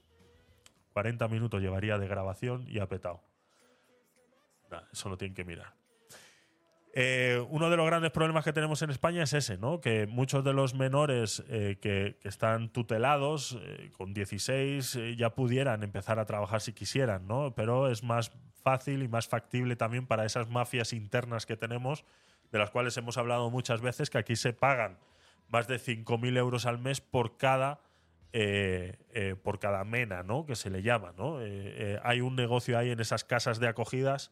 [0.93, 3.21] 40 minutos llevaría de grabación y ha petado.
[4.93, 5.80] eso lo tienen que mirar.
[6.93, 9.81] Eh, uno de los grandes problemas que tenemos en España es ese, ¿no?
[9.81, 16.19] Que muchos de los menores eh, que, están tutelados eh, con 16 ya pudieran empezar
[16.19, 17.55] a trabajar si quisieran, ¿no?
[17.55, 18.33] Pero es más
[18.65, 22.05] fácil y más factible también para esas mafias internas que tenemos,
[22.51, 24.99] de las cuales hemos hablado muchas veces, que aquí se pagan
[25.49, 27.81] más de 5.000 euros al mes por cada
[29.43, 30.47] por cada mena, ¿no?
[30.47, 31.13] Que se le llama,
[32.05, 34.31] hay un negocio ahí en esas casas de acogidas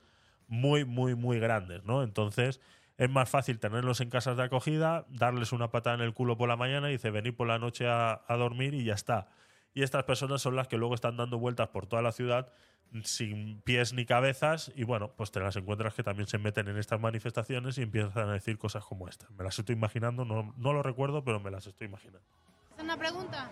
[0.48, 2.02] muy, muy, muy grandes, ¿no?
[2.02, 2.60] Entonces,
[2.96, 6.48] es más fácil tenerlos en casas de acogida, darles una patada en el culo por
[6.48, 9.28] la mañana y dice venir por la noche a, dormir y ya está.
[9.72, 12.52] Y estas personas son las que luego están dando vueltas por toda la ciudad
[13.04, 16.78] sin pies ni cabezas y bueno, pues te las encuentras que también se meten en
[16.78, 19.26] estas manifestaciones y empiezan a decir cosas como esta.
[19.36, 22.26] Me las estoy imaginando, no, no lo recuerdo, pero me las estoy imaginando.
[22.76, 23.50] ¿Es una pregunta?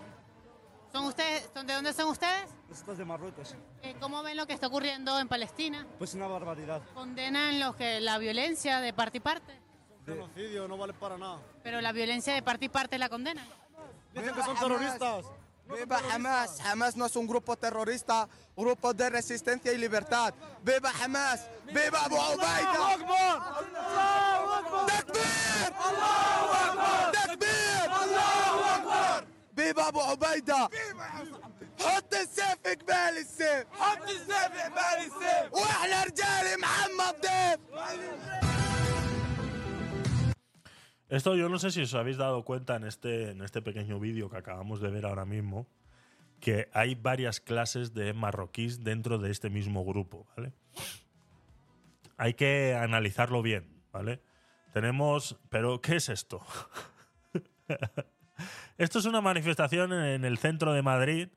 [0.97, 2.49] ¿Son ustedes, son, ¿De dónde son ustedes?
[2.67, 3.53] Nosotros de Marruecos.
[3.83, 5.85] Eh, ¿Cómo ven lo que está ocurriendo en Palestina?
[5.99, 6.81] Pues una barbaridad.
[6.95, 9.61] ¿Condenan los que, la violencia de parte y parte?
[10.07, 11.39] Genocidio no vale para nada.
[11.61, 13.47] Pero la violencia de parte y parte la condenan.
[14.11, 15.25] Dicen que son terroristas.
[15.69, 16.59] ¡Viva Hamas!
[16.61, 20.33] Hamas no es un grupo terrorista, grupo de resistencia y libertad.
[20.63, 21.47] ¡Viva Hamas!
[21.67, 22.97] ¡Viva Abu Ubaida!
[29.56, 29.74] ¡Takbir!
[29.74, 29.74] ¡Takbir!
[29.74, 30.68] ¡Viva Abu Ubaida!
[31.78, 37.60] حط السيف قبال السيف حط السيف قبال السيف واحنا رجال محمد ضيف
[41.08, 44.30] Esto yo no sé si os habéis dado cuenta en este, en este pequeño vídeo
[44.30, 45.66] que acabamos de ver ahora mismo,
[46.40, 50.54] que hay varias clases de marroquíes dentro de este mismo grupo, ¿vale?
[52.16, 54.22] Hay que analizarlo bien, ¿vale?
[54.72, 55.36] Tenemos...
[55.50, 56.40] Pero, ¿qué es esto?
[58.77, 61.29] esto es una manifestación en el centro de Madrid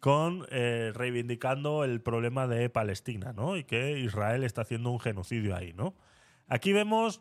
[0.00, 3.56] con eh, reivindicando el problema de Palestina, ¿no?
[3.56, 5.94] Y que Israel está haciendo un genocidio ahí, ¿no?
[6.46, 7.20] Aquí vemos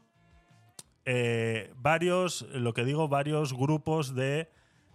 [1.06, 4.50] eh, varios, lo que digo, varios grupos de,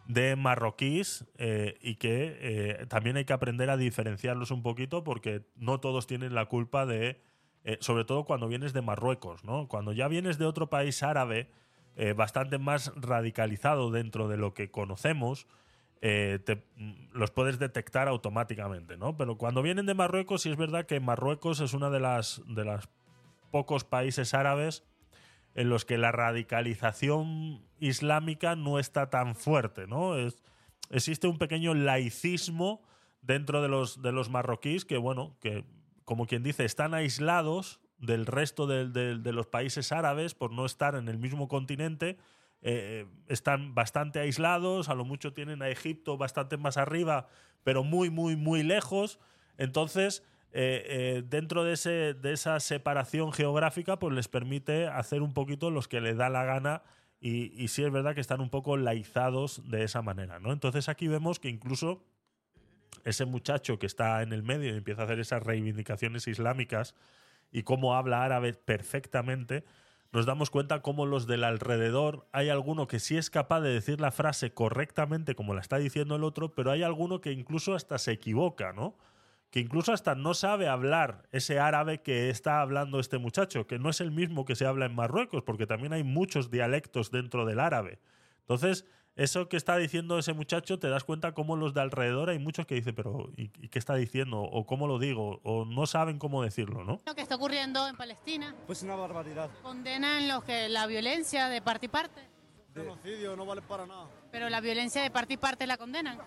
[0.07, 5.81] de marroquíes eh, y que también hay que aprender a diferenciarlos un poquito porque no
[5.81, 7.21] todos tienen la culpa de,
[7.81, 9.69] sobre todo cuando vienes de Marruecos, ¿no?
[9.69, 11.51] Cuando ya vienes de otro país árabe
[11.97, 15.47] eh, bastante más radicalizado dentro de lo que conocemos,
[16.01, 16.41] eh,
[17.13, 19.17] los puedes detectar automáticamente, ¿no?
[19.17, 22.81] Pero cuando vienen de Marruecos, sí es verdad que Marruecos es una de las, de
[23.51, 24.85] pocos países árabes
[25.55, 30.17] en los que la radicalización islámica no está tan fuerte, ¿no?
[30.17, 30.43] Es,
[30.91, 32.83] existe un pequeño laicismo
[33.21, 35.65] dentro de los, de los marroquíes que, bueno, que
[36.05, 41.09] como quien dice, están aislados del resto de los países árabes por no estar en
[41.09, 42.19] el mismo continente.
[42.65, 47.27] eh, están bastante aislados, a lo mucho tienen a Egipto bastante más arriba,
[47.65, 49.19] pero muy, muy, muy lejos.
[49.59, 50.23] Entonces,
[50.53, 56.01] eh, eh, dentro de, esa separación geográfica, pues les permite hacer un poquito los que
[56.01, 56.83] les da la gana
[57.21, 60.53] y, y sí es verdad que están un poco laizados de esa manera, ¿no?
[60.53, 62.05] Entonces aquí vemos que incluso
[63.05, 66.95] ese muchacho que está en el medio y empieza a hacer esas reivindicaciones islámicas
[67.53, 69.65] y cómo habla árabe perfectamente,
[70.13, 74.01] nos damos cuenta cómo los del alrededor hay alguno que sí es capaz de decir
[74.01, 77.99] la frase correctamente como la está diciendo el otro, pero hay alguno que incluso hasta
[77.99, 78.99] se equivoca, ¿no?
[79.51, 83.89] Que incluso hasta no sabe hablar ese árabe que está hablando este muchacho, que no
[83.89, 87.61] es el mismo que se habla en Marruecos, porque también hay muchos dialectos dentro del
[87.61, 87.99] árabe.
[88.41, 88.87] Entonces,
[89.17, 92.67] eso que está diciendo ese muchacho, te das cuenta cómo los de alrededor hay muchos
[92.67, 94.41] que dicen, pero ¿y, y qué está diciendo?
[94.41, 95.41] ¿O cómo lo digo?
[95.43, 97.01] O no saben cómo decirlo, ¿no?
[97.05, 98.55] Lo que está ocurriendo en Palestina.
[98.67, 99.51] Pues una barbaridad.
[99.63, 102.23] ¿Condenan los que, la violencia de parte y parte?
[102.75, 104.09] Genocidio no vale para nada.
[104.31, 106.19] Pero la violencia de parte y parte la condenan.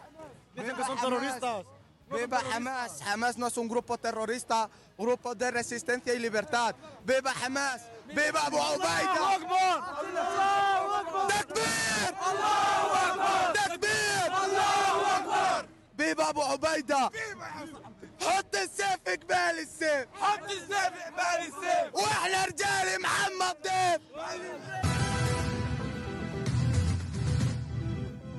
[0.53, 1.65] Dicen que son terroristas.
[2.11, 3.00] ¡Viva Hamas!
[3.02, 6.74] Hamas no es un grupo terrorista, grupo de resistencia y libertad.
[7.04, 7.82] ¡Viva Hamas!
[8.08, 9.38] ¡Viva Abu Ubaida!
[11.28, 12.14] ¡Takbir!
[13.54, 14.30] ¡Takbir!
[15.96, 17.11] ¡Viva Abu Ubaida!
[18.20, 24.00] حط السيف قبال السيف حط السيف قبال السيف واحنا رجال محمد ضيف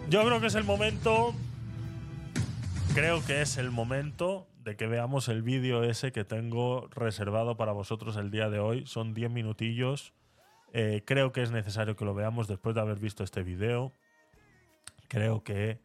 [0.10, 1.34] Yo creo que es el momento.
[2.97, 7.73] Creo que es el momento de que veamos el vídeo ese que tengo reservado para
[7.73, 8.87] vosotros el día de hoy.
[8.87, 10.15] Son 10 minutillos.
[10.73, 13.93] Eh, creo que es necesario que lo veamos después de haber visto este vídeo.
[15.09, 15.79] Creo que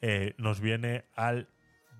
[0.00, 1.48] eh, nos viene al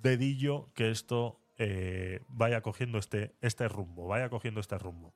[0.03, 4.07] dedillo que esto eh, vaya cogiendo este, este rumbo.
[4.07, 5.13] Vaya cogiendo este rumbo.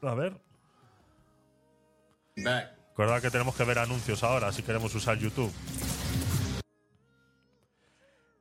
[0.00, 0.40] A ver.
[2.36, 2.70] Back.
[2.90, 5.52] Recordad que tenemos que ver anuncios ahora si queremos usar YouTube.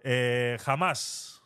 [0.03, 1.43] Eh, jamás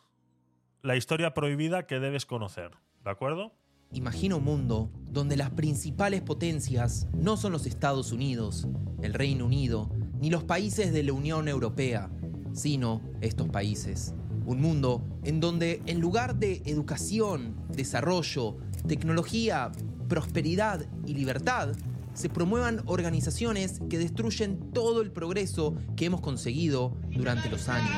[0.82, 2.72] la historia prohibida que debes conocer.
[3.04, 3.52] ¿De acuerdo?
[3.92, 8.66] Imagina un mundo donde las principales potencias no son los Estados Unidos,
[9.00, 9.90] el Reino Unido,
[10.20, 12.10] ni los países de la Unión Europea,
[12.52, 14.14] sino estos países.
[14.44, 18.56] Un mundo en donde en lugar de educación, desarrollo,
[18.86, 19.70] tecnología,
[20.08, 21.74] prosperidad y libertad,
[22.18, 27.96] se promuevan organizaciones que destruyen todo el progreso que hemos conseguido durante los años.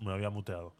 [0.00, 0.74] me había muteado.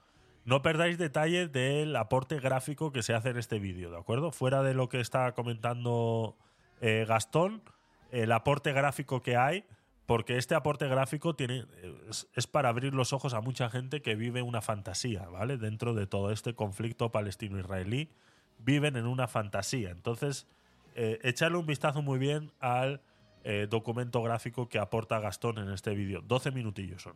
[0.45, 4.33] No perdáis detalle del aporte gráfico que se hace en este vídeo, ¿de acuerdo?
[4.33, 6.37] Fuera de lo que está comentando
[6.81, 7.63] eh, Gastón,
[8.11, 9.65] el aporte gráfico que hay,
[10.07, 14.15] porque este aporte gráfico tiene, eh, es, para abrir los ojos a mucha gente que
[14.15, 15.57] vive una fantasía, ¿vale?
[15.57, 18.11] Dentro de todo este conflicto palestino-israelí,
[18.59, 19.91] viven en una fantasía.
[19.91, 20.47] Entonces,
[20.95, 23.01] eh, echarle un vistazo muy bien al
[23.45, 26.23] eh, documento gráfico que aporta Gastón en este vídeo.
[26.23, 27.15] 12 minutillos son.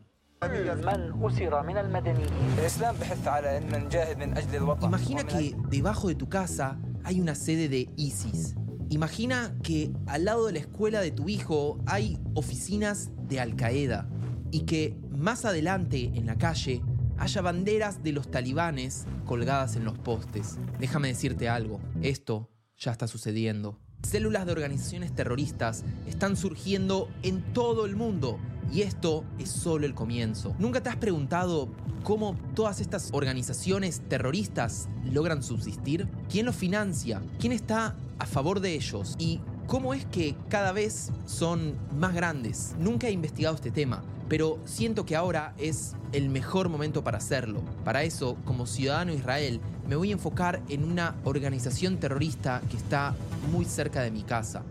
[4.80, 8.54] Imagina que debajo de tu casa hay una sede de ISIS.
[8.90, 14.08] Imagina que al lado de la escuela de tu hijo hay oficinas de Al Qaeda
[14.50, 16.82] y que más adelante en la calle
[17.18, 20.56] haya banderas de los talibanes colgadas en los postes.
[20.78, 23.78] Déjame decirte algo, esto ya está sucediendo.
[24.02, 28.38] Células de organizaciones terroristas están surgiendo en todo el mundo
[28.72, 30.54] y esto es solo el comienzo.
[30.58, 31.68] ¿Nunca te has preguntado
[32.04, 36.08] cómo todas estas organizaciones terroristas logran subsistir?
[36.30, 37.20] ¿Quién los financia?
[37.38, 39.14] ¿Quién está a favor de ellos?
[39.18, 42.74] ¿Y cómo es que cada vez son más grandes?
[42.78, 47.62] Nunca he investigado este tema, pero siento que ahora es el mejor momento para hacerlo.
[47.84, 52.76] Para eso, como ciudadano de Israel, me voy a enfocar en una organización terrorista que
[52.76, 53.14] está
[53.50, 54.62] muy cerca de mi casa.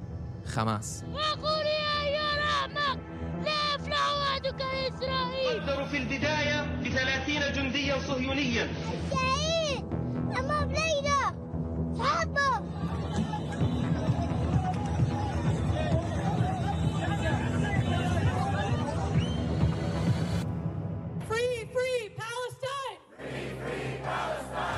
[0.45, 1.03] Jamás.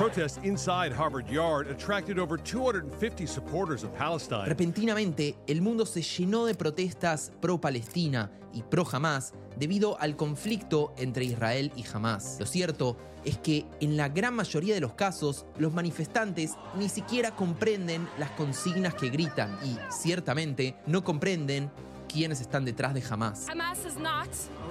[0.00, 4.46] Protests inside Harvard Yard attracted over 250 supporters of Palestine.
[4.46, 11.70] Repentinamente, el mundo se llenó de protestas pro-Palestina y pro-Hamas debido al conflicto entre Israel
[11.76, 12.38] y Hamas.
[12.40, 12.96] Lo cierto
[13.26, 18.30] es que en la gran mayoría de los casos, los manifestantes ni siquiera comprenden las
[18.30, 21.70] consignas que gritan y, ciertamente, no comprenden
[22.10, 23.46] quiénes están detrás de Hamas.
[23.48, 24.28] Hamas is not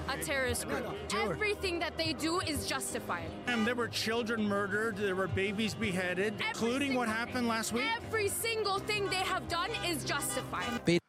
[0.09, 0.85] a terrorist group.
[1.13, 3.31] Everything that they do is justified.
[3.47, 7.85] And there were children murdered, there were babies beheaded, including what happened last week.
[8.05, 10.81] Every single thing they have done is justified.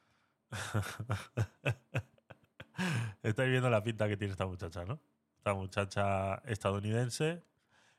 [3.23, 4.99] Estáis viendo la pinta que tiene esta muchacha, ¿no?
[5.37, 7.43] Esta muchacha estadounidense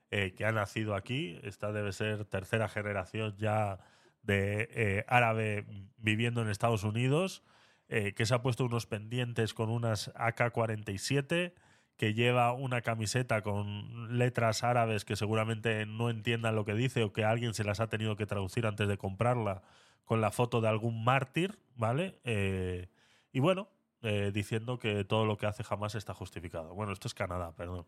[0.09, 1.39] eh, que ha nacido aquí.
[1.43, 3.79] Esta debe ser tercera generación ya
[4.23, 5.65] de eh, árabe
[5.97, 7.43] viviendo en Estados Unidos.
[7.93, 11.51] Eh, que se ha puesto unos pendientes con unas AK-47,
[11.97, 17.11] que lleva una camiseta con letras árabes que seguramente no entiendan lo que dice o
[17.11, 19.61] que alguien se las ha tenido que traducir antes de comprarla,
[20.05, 22.17] con la foto de algún mártir, ¿vale?
[22.23, 22.87] Eh,
[23.33, 23.67] y bueno,
[24.03, 26.73] eh, diciendo que todo lo que hace jamás está justificado.
[26.73, 27.85] Bueno, esto es Canadá, perdón.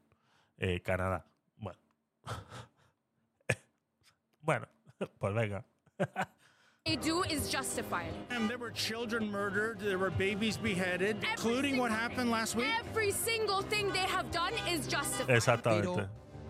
[0.83, 1.25] Canadá.
[1.55, 1.79] Bueno.
[4.41, 4.67] bueno,
[5.17, 5.63] pues venga.
[6.86, 8.11] They do is justified.
[8.29, 12.65] And there were children murdered, there were babies beheaded, including what happened last week.
[12.86, 15.34] Every single thing they have done is justified.
[15.34, 15.88] Exactamente.
[15.88, 16.09] Pero,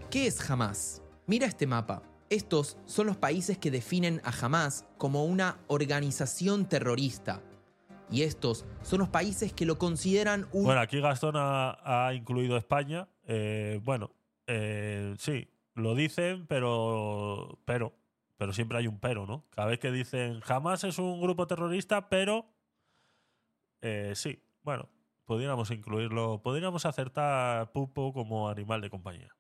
[0.10, 1.04] ¿qué es Hamas?
[1.28, 2.02] Mira este mapa.
[2.32, 7.44] Estos son los países que definen a Hamas como una organización terrorista.
[8.10, 10.64] Y estos son los países que lo consideran un...
[10.64, 11.78] Bueno, aquí Gastón ha,
[12.08, 13.08] ha incluido España.
[13.28, 14.10] Eh, bueno,
[14.48, 17.94] eh, sí, lo dicen, pero, pero,
[18.38, 19.46] pero siempre hay un pero, ¿no?
[19.52, 22.46] Cada vez que dicen jamás es un grupo terrorista, pero
[23.82, 24.90] eh, sí, bueno,
[25.26, 29.36] podríamos incluirlo, podríamos acertar Pupo como animal de compañía.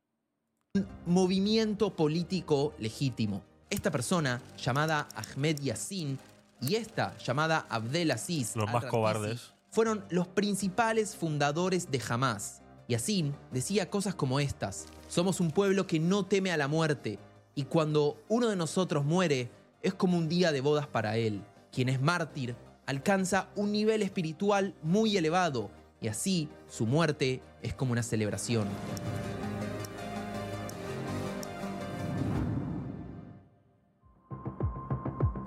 [1.05, 3.43] movimiento político legítimo.
[3.69, 6.19] Esta persona, llamada Ahmed Yassin,
[6.61, 9.53] y esta, llamada Abdel Aziz, Los más cobardes.
[9.69, 12.61] fueron los principales fundadores de Hamas.
[12.87, 17.19] Yassin decía cosas como estas: Somos un pueblo que no teme a la muerte,
[17.55, 19.51] y cuando uno de nosotros muere,
[19.81, 21.43] es como un día de bodas para él.
[21.71, 25.69] Quien es mártir alcanza un nivel espiritual muy elevado,
[26.01, 28.67] y así su muerte es como una celebración.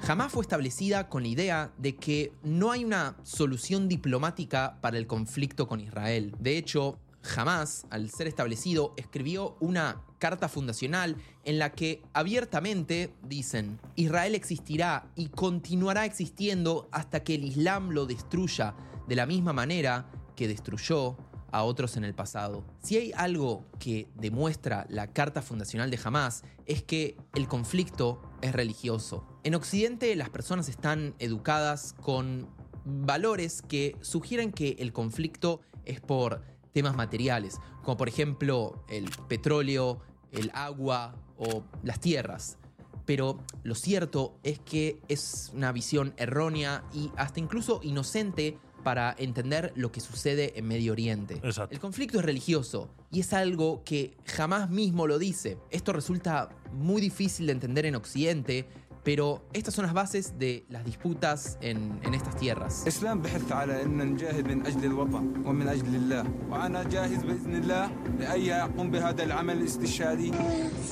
[0.00, 5.09] Jamás fue establecida con la idea de que no hay una solución diplomática para el
[5.09, 6.32] conflicto con Israel.
[6.38, 13.80] De hecho, Jamás, al ser establecido, escribió una carta fundacional en la que abiertamente dicen,
[13.94, 18.74] Israel existirá y continuará existiendo hasta que el Islam lo destruya
[19.08, 21.16] de la misma manera que destruyó
[21.52, 22.64] a otros en el pasado.
[22.82, 28.52] Si hay algo que demuestra la carta fundacional de Hamas es que el conflicto es
[28.52, 29.26] religioso.
[29.44, 32.48] En Occidente las personas están educadas con
[32.84, 36.42] valores que sugieren que el conflicto es por
[36.77, 39.99] temas materiales, como por ejemplo el petróleo,
[40.31, 42.59] el agua o las tierras.
[43.07, 49.72] Pero lo cierto es que es una visión errónea y hasta incluso inocente para entender
[49.74, 51.41] lo que sucede en Medio Oriente.
[51.43, 51.74] Exacto.
[51.74, 55.57] El conflicto es religioso y es algo que jamás mismo lo dice.
[55.70, 58.68] Esto resulta muy difícil de entender en Occidente,
[59.05, 62.84] pero estas son las bases de las disputas en, en estas tierras.
[62.84, 67.91] الإسلام بحث على أن نجاهد من أجل الوطن ومن أجل الله وأنا جاهز بإذن الله
[68.19, 70.32] لأي أقوم بهذا العمل الاستشهادي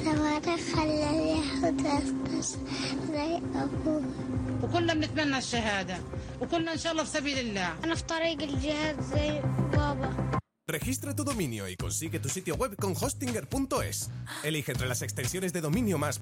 [0.04, 2.58] صواريخ خلى اليهود يختص
[3.12, 4.04] زي أبوه
[4.64, 5.98] وكلنا بنتمنى الشهادة
[6.42, 9.42] وكلنا إن شاء الله في سبيل الله أنا في طريق الجهاد زي
[9.78, 10.30] بابا
[10.72, 14.12] Registra tu dominio y consigue tu sitio web con hostinger.es.
[14.44, 16.20] Elige entre las extensiones de dominio más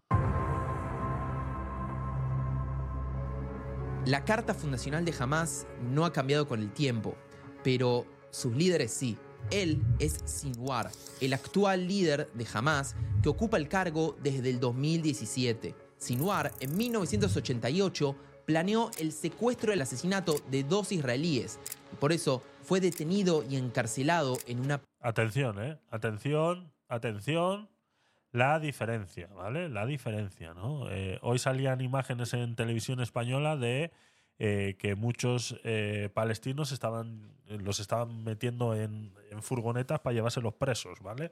[4.06, 7.14] La carta fundacional de Hamas no ha cambiado con el tiempo,
[7.62, 9.16] pero sus líderes sí.
[9.50, 10.90] Él es Sinwar,
[11.20, 15.74] el actual líder de Hamas que ocupa el cargo desde el 2017.
[15.98, 21.58] Sinwar, en 1988, planeó el secuestro y el asesinato de dos israelíes
[21.98, 25.78] por eso fue detenido y encarcelado en una Atención, ¿eh?
[25.90, 27.68] Atención, atención.
[28.32, 29.68] La diferencia, ¿vale?
[29.68, 30.90] La diferencia, ¿no?
[30.90, 33.92] Eh, hoy salían imágenes en televisión española de
[34.44, 41.30] eh, que muchos eh, palestinos estaban, los estaban metiendo en, furgonetas para llevárselos presos, ¿vale?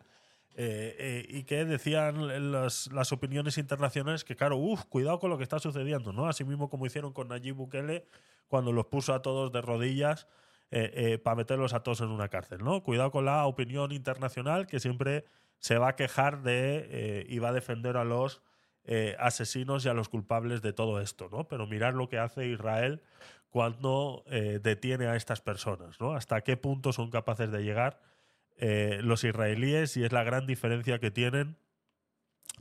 [0.55, 5.43] Eh, y que decían las, las opiniones internacionales que, claro, uff, cuidado con lo que
[5.43, 6.29] está sucediendo, ¿no?
[6.29, 8.07] Así mismo como hicieron con Nayib Bukele
[8.47, 10.29] cuando los puso a todos de rodillas
[11.25, 12.85] para meterlos a todos en una cárcel, ¿no?
[12.85, 15.25] Cuidado con la opinión internacional que siempre
[15.61, 18.43] se va a quejar de eh, y va a defender a los
[18.85, 21.47] eh, asesinos y a los culpables de todo esto, ¿no?
[21.47, 23.03] Pero mirar lo que hace Israel
[23.51, 26.15] cuando eh, detiene a estas personas, ¿no?
[26.15, 28.01] Hasta qué punto son capaces de llegar
[29.03, 31.57] los israelíes y es la gran diferencia que tienen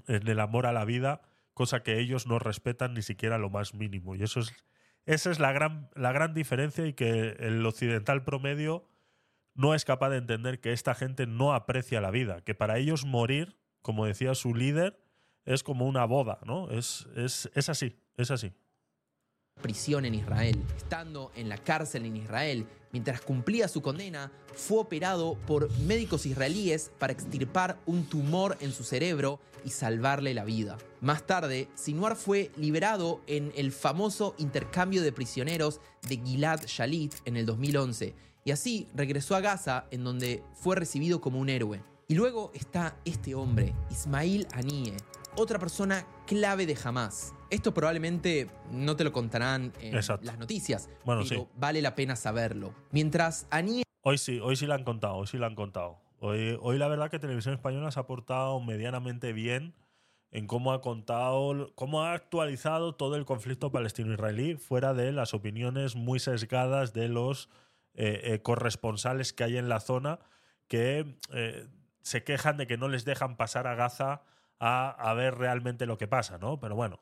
[0.07, 1.23] en el amor a la vida,
[1.53, 4.15] cosa que ellos no respetan ni siquiera lo más mínimo.
[4.15, 4.53] Y eso es,
[5.05, 8.87] esa es la gran, la gran diferencia y que el occidental promedio
[9.59, 13.03] no es capaz de entender que esta gente no aprecia la vida, que para ellos
[13.03, 15.03] morir, como decía su líder,
[15.43, 16.71] es como una boda, ¿no?
[16.71, 18.53] Es, es, es así, es así.
[19.61, 20.63] prisión en Israel.
[20.77, 26.93] Estando en la cárcel en Israel, mientras cumplía su condena, fue operado por médicos israelíes
[26.97, 30.77] para extirpar un tumor en su cerebro y salvarle la vida.
[31.01, 37.35] Más tarde, Sinwar fue liberado en el famoso intercambio de prisioneros de Gilad Shalit en
[37.35, 41.83] el 2011 y así regresó a Gaza en donde fue recibido como un héroe.
[42.07, 44.97] Y luego está este hombre, Ismail Haniyeh,
[45.37, 47.35] otra persona clave de Hamas.
[47.51, 50.25] Esto probablemente no te lo contarán en Exacto.
[50.25, 51.47] las noticias, Bueno, pero sí.
[51.57, 52.73] vale la pena saberlo.
[52.89, 55.99] Mientras Haniyeh Hoy sí, hoy sí la han contado, hoy sí la han contado.
[56.19, 59.75] Hoy, hoy la verdad que Televisión Española se ha portado medianamente bien
[60.31, 65.95] en cómo ha contado, cómo ha actualizado todo el conflicto palestino-israelí, fuera de las opiniones
[65.95, 67.47] muy sesgadas de los
[68.01, 70.19] eh, eh, corresponsales que hay en la zona
[70.69, 71.67] que eh,
[72.01, 74.21] se quejan de que no les dejan pasar a Gaza
[74.57, 76.61] a, a ver realmente lo que pasa, ¿no?
[76.61, 77.01] Pero bueno,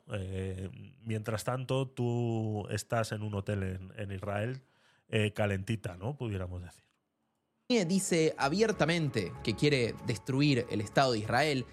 [1.04, 4.62] mientras tanto tú estás en un hotel en, en Israel
[5.34, 6.16] calentita, ¿no?
[6.16, 6.84] Pudiéramos decir.
[7.86, 11.66] dice abiertamente que quiere destruir el Estado de Israel,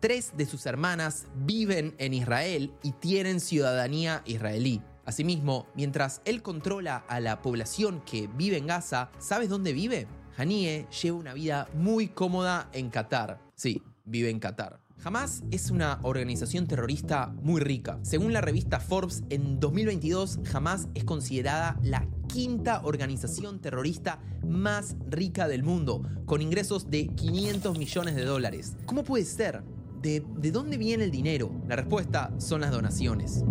[0.00, 4.82] tres de sus hermanas viven en Israel y tienen ciudadanía israelí.
[5.06, 10.08] Asimismo, mientras él controla a la población que vive en Gaza, ¿sabes dónde vive?
[10.36, 13.40] Haniyeh lleva una vida muy cómoda en Qatar.
[13.54, 14.80] Sí, vive en Qatar.
[15.04, 18.00] Hamas es una organización terrorista muy rica.
[18.02, 25.46] Según la revista Forbes, en 2022 Hamas es considerada la quinta organización terrorista más rica
[25.46, 28.76] del mundo, con ingresos de 500 millones de dólares.
[28.86, 29.62] ¿Cómo puede ser?
[30.06, 31.50] de, de dónde viene el dinero.
[31.66, 33.42] La respuesta son las donaciones.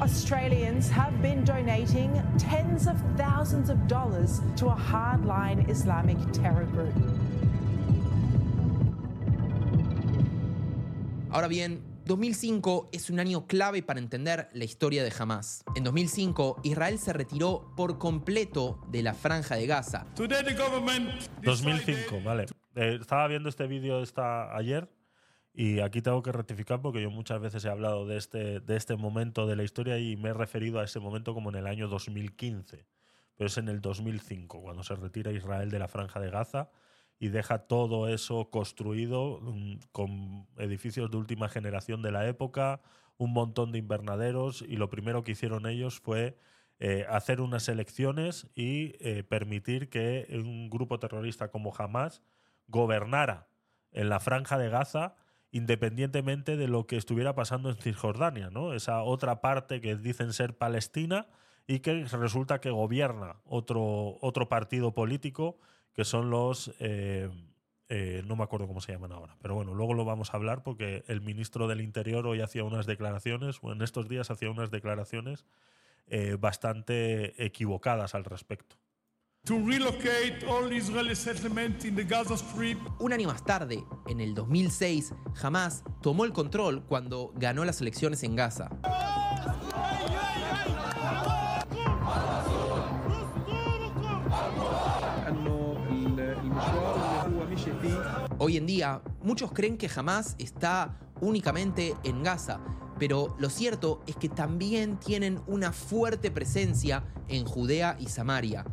[0.00, 6.92] Australians have been donating tens of thousands of dollars to a hardline Islamic terror group.
[11.30, 15.64] Ahora bien, 2005 es un año clave para entender la historia de Hamas.
[15.74, 20.06] En 2005, Israel se retiró por completo de la franja de Gaza.
[20.16, 22.46] 2005, vale.
[22.76, 24.90] Eh, estaba viendo este vídeo esta ayer
[25.54, 28.96] y aquí tengo que rectificar porque yo muchas veces he hablado de este, de este
[28.96, 31.88] momento de la historia y me he referido a ese momento como en el año
[31.88, 32.86] 2015.
[33.34, 36.70] Pero es en el 2005, cuando se retira Israel de la franja de Gaza
[37.18, 42.82] y deja todo eso construido mm, con edificios de última generación de la época,
[43.16, 46.36] un montón de invernaderos y lo primero que hicieron ellos fue
[46.78, 52.22] eh, hacer unas elecciones y eh, permitir que un grupo terrorista como Hamas
[52.68, 53.48] gobernara
[53.92, 55.16] en la franja de Gaza
[55.50, 58.74] independientemente de lo que estuviera pasando en Cisjordania, ¿no?
[58.74, 61.28] Esa otra parte que dicen ser Palestina
[61.66, 65.58] y que resulta que gobierna otro, otro partido político
[65.94, 66.74] que son los...
[66.78, 67.30] eh,
[67.88, 70.64] eh, no me acuerdo cómo se llaman ahora, pero bueno, luego lo vamos a hablar
[70.64, 74.72] porque el ministro del Interior hoy hacía unas declaraciones, o en estos días hacía unas
[74.72, 75.46] declaraciones
[76.08, 78.76] eh, bastante equivocadas al respecto.
[79.46, 82.78] To relocate all Israeli settlement in the Gaza Strip.
[82.98, 88.24] Un año más tarde, en el 2006, Hamas tomó el control cuando ganó las elecciones
[88.24, 88.70] en Gaza.
[98.38, 102.58] Hoy en día, muchos creen que Hamas está únicamente en Gaza,
[102.98, 108.64] pero lo cierto es que también tienen una fuerte presencia en Judea y Samaria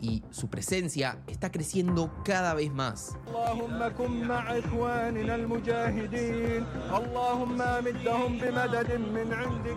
[0.00, 3.16] y su presencia está creciendo cada vez más.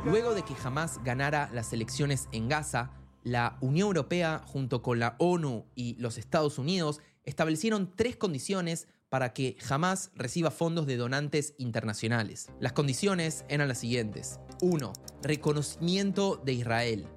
[0.06, 2.92] Luego de que Hamas ganara las elecciones en Gaza,
[3.24, 9.34] la Unión Europea junto con la ONU y los Estados Unidos establecieron tres condiciones para
[9.34, 12.50] que Hamas reciba fondos de donantes internacionales.
[12.60, 14.40] Las condiciones eran las siguientes.
[14.62, 14.94] 1.
[15.22, 17.08] Reconocimiento de Israel.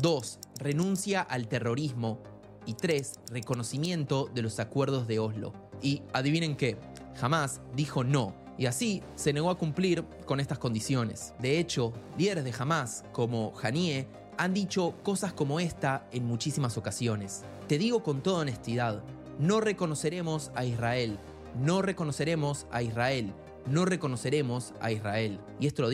[0.00, 0.40] 2.
[0.58, 2.22] Renuncia al terrorismo
[2.68, 3.20] y 3.
[3.30, 5.54] Reconocimiento de los acuerdos de Oslo.
[5.80, 6.76] Y adivinen qué,
[7.20, 11.32] Hamas dijo no y así se negó a cumplir con estas condiciones.
[11.38, 17.44] De hecho, líderes de Hamas, como Hanie, han dicho cosas como esta en muchísimas ocasiones.
[17.68, 19.02] Te digo con toda honestidad,
[19.38, 21.18] no reconoceremos a Israel,
[21.58, 23.32] no reconoceremos a Israel,
[23.66, 25.40] no reconoceremos a Israel.
[25.60, 25.90] Y esto lo.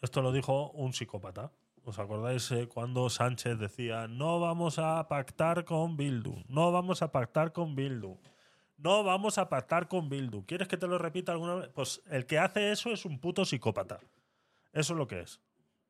[0.00, 1.52] Esto lo dijo un psicópata.
[1.84, 7.10] ¿Os acordáis eh, cuando Sánchez decía, no vamos a pactar con Bildu, no vamos a
[7.10, 8.18] pactar con Bildu,
[8.76, 10.44] no vamos a pactar con Bildu?
[10.46, 11.68] ¿Quieres que te lo repita alguna vez?
[11.74, 13.98] Pues el que hace eso es un puto psicópata.
[14.72, 15.40] Eso es lo que es.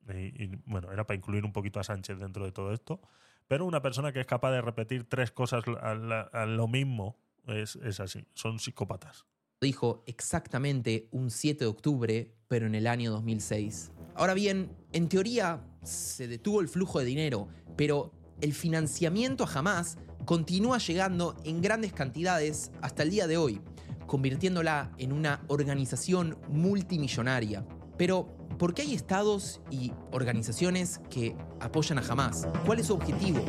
[0.09, 3.01] Y, y, bueno, era para incluir un poquito a Sánchez dentro de todo esto.
[3.47, 7.19] Pero una persona que es capaz de repetir tres cosas a, la- a lo mismo
[7.47, 8.27] es, es así.
[8.35, 9.27] Son psicópatas.
[9.61, 13.93] dijo exactamente un 7 de octubre, pero en el año 2006.
[14.15, 19.99] Ahora bien, en teoría se detuvo el flujo de dinero, pero el financiamiento a Hamas
[20.25, 23.61] continúa llegando en grandes cantidades hasta el día de hoy,
[24.07, 27.67] convirtiéndola en una organización multimillonaria.
[27.97, 32.47] Pero, ¿por qué hay estados y organizaciones que apoyan a Hamas?
[32.65, 33.45] ¿Cuál es su objetivo?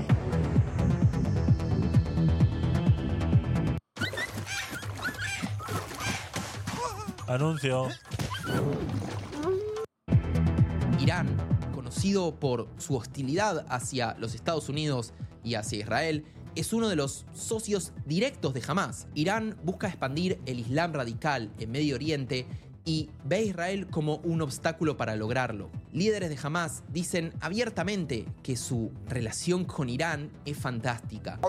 [7.28, 7.88] Anuncio.
[12.04, 17.94] Por su hostilidad hacia los Estados Unidos y hacia Israel, es uno de los socios
[18.06, 19.08] directos de Hamas.
[19.16, 22.46] Irán busca expandir el Islam radical en Medio Oriente
[22.84, 25.70] y ve a Israel como un obstáculo para lograrlo.
[25.94, 31.40] Líderes de Hamas dicen abiertamente que su relación con Irán es fantástica.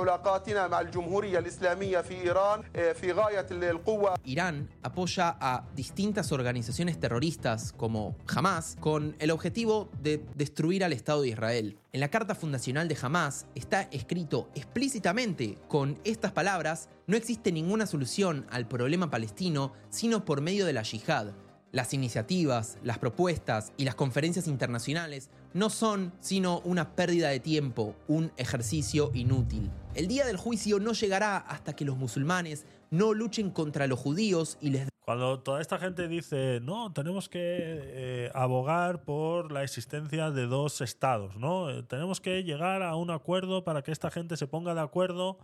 [4.24, 11.22] Irán apoya a distintas organizaciones terroristas como Hamas con el objetivo de destruir al Estado
[11.22, 11.78] de Israel.
[11.94, 17.86] En la carta fundacional de Hamas está escrito explícitamente con estas palabras, no existe ninguna
[17.86, 21.32] solución al problema palestino sino por medio de la yihad
[21.74, 27.96] las iniciativas, las propuestas y las conferencias internacionales no son sino una pérdida de tiempo,
[28.06, 29.72] un ejercicio inútil.
[29.96, 34.56] El día del juicio no llegará hasta que los musulmanes no luchen contra los judíos
[34.60, 40.30] y les Cuando toda esta gente dice, no, tenemos que eh, abogar por la existencia
[40.30, 41.70] de dos estados, ¿no?
[41.70, 45.38] Eh, tenemos que llegar a un acuerdo para que esta gente se ponga de acuerdo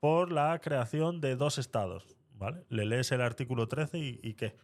[0.00, 2.64] por la creación de dos estados, ¿vale?
[2.70, 4.56] Le lees el artículo 13 y, y ¿qué?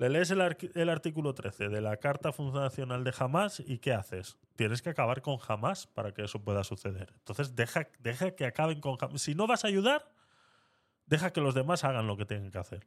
[0.00, 4.38] Le lees el, artículo 13 de la Carta Fundacional de Hamas y ¿qué haces?
[4.56, 7.12] Tienes que acabar con Hamas para que eso pueda suceder.
[7.18, 9.20] Entonces deja, deja que acaben con Hamas.
[9.20, 10.10] Si no vas a ayudar,
[11.04, 12.86] deja que los demás hagan lo que tienen que hacer.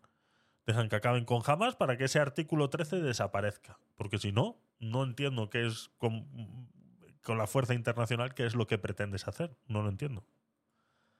[0.65, 3.77] Dejan que acaben con Hamas para que ese artículo 13 desaparezca.
[3.95, 6.27] Porque si no, no entiendo qué es con,
[7.21, 9.55] con la fuerza internacional, qué es lo que pretendes hacer.
[9.67, 10.25] No lo entiendo.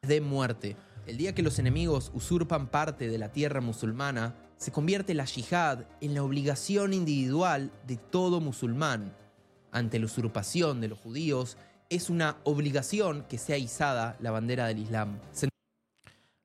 [0.01, 0.75] de muerte.
[1.05, 4.33] El día que los enemigos usurpan parte de la tierra musulmana,
[4.63, 9.13] se convierte la yihad en la obligación individual de todo musulmán.
[9.73, 11.57] Ante la usurpación de los judíos,
[11.89, 15.19] es una obligación que sea izada la bandera del Islam.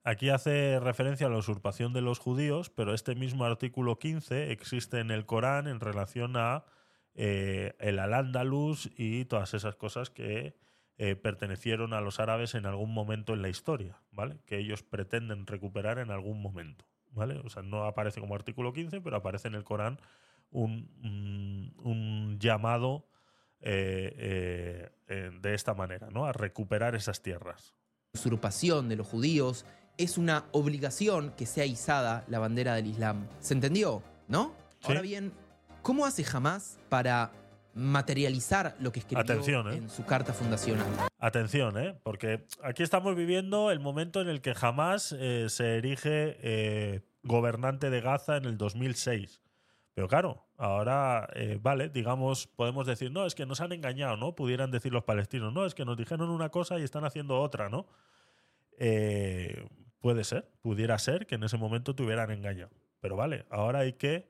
[0.03, 4.99] Aquí hace referencia a la usurpación de los judíos, pero este mismo artículo 15 existe
[4.99, 6.65] en el Corán en relación a
[7.15, 10.57] eh, el Al-Ándalus y todas esas cosas que
[10.97, 14.41] eh, pertenecieron a los árabes en algún momento en la historia, ¿vale?
[14.45, 17.39] Que ellos pretenden recuperar en algún momento, ¿vale?
[17.45, 20.01] O sea, no aparece como artículo 15, pero aparece en el Corán
[20.51, 23.07] un, un- un llamado
[23.61, 26.27] eh, eh, eh, de esta manera, ¿no?
[26.27, 27.75] A recuperar esas tierras.
[28.15, 33.27] usurpación de los judíos, es una obligación que sea izada la bandera del Islam.
[33.41, 34.03] ¿Se entendió?
[34.29, 34.55] ¿No?
[34.85, 35.33] Ahora bien,
[35.83, 37.33] ¿cómo hace Hamas para
[37.79, 39.77] materializar lo que escribió Atención, ¿eh?
[39.77, 40.87] en su carta fundacional?
[41.19, 41.99] Atención, ¿eh?
[42.03, 48.01] porque aquí estamos viviendo el momento en el que jamás eh, se erige gobernante de
[48.01, 49.41] Gaza en el 2006.
[49.95, 51.29] Pero claro, ahora,
[51.61, 54.35] vale, digamos, podemos decir, no, es que nos han engañado, ¿no?
[54.35, 57.69] Pudieran decir los palestinos, no, es que nos dijeron una cosa y están haciendo otra,
[57.69, 57.89] ¿no?
[58.79, 62.71] Puede ser, pudiera ser que en ese momento te hubieran engañado.
[63.01, 64.29] Pero vale, ahora hay que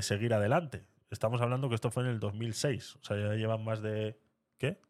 [0.00, 0.84] seguir adelante.
[1.14, 4.18] Estamos hablando que esto fue en el 2006, o sea, ya llevan más de,
[4.58, 4.80] ¿qué?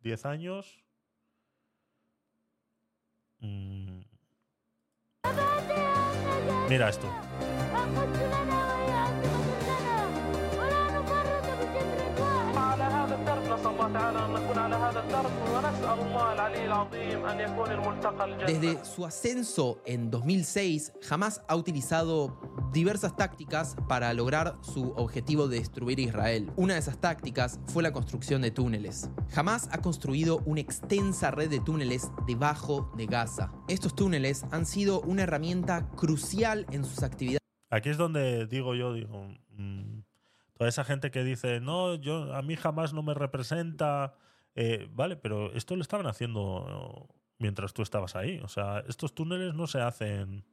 [0.00, 0.82] 10 años.
[3.38, 4.00] Mm.
[6.68, 7.06] Mira esto.
[18.46, 22.40] Desde su ascenso en 2006, Hamas ha utilizado
[22.72, 26.50] diversas tácticas para lograr su objetivo de destruir Israel.
[26.56, 29.10] Una de esas tácticas fue la construcción de túneles.
[29.34, 33.52] Hamas ha construido una extensa red de túneles debajo de Gaza.
[33.68, 38.92] Estos túneles han sido una herramienta crucial en sus actividades Aquí es donde digo yo,
[38.92, 40.00] digo, mm,
[40.56, 44.14] toda esa gente que dice, no, yo a mí jamás no me representa,
[44.54, 48.40] eh, vale, pero esto lo estaban haciendo mientras tú estabas ahí.
[48.42, 50.46] O sea, estos túneles no se hacen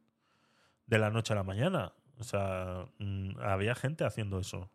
[0.86, 1.94] de la noche a la mañana.
[2.18, 4.70] O sea, mm, había gente haciendo eso.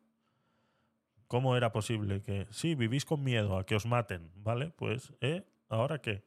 [1.27, 4.71] ¿Cómo era posible que, sí, vivís con miedo a que os maten, ¿vale?
[4.71, 5.45] Pues, ¿eh?
[5.69, 6.23] ¿Ahora qué?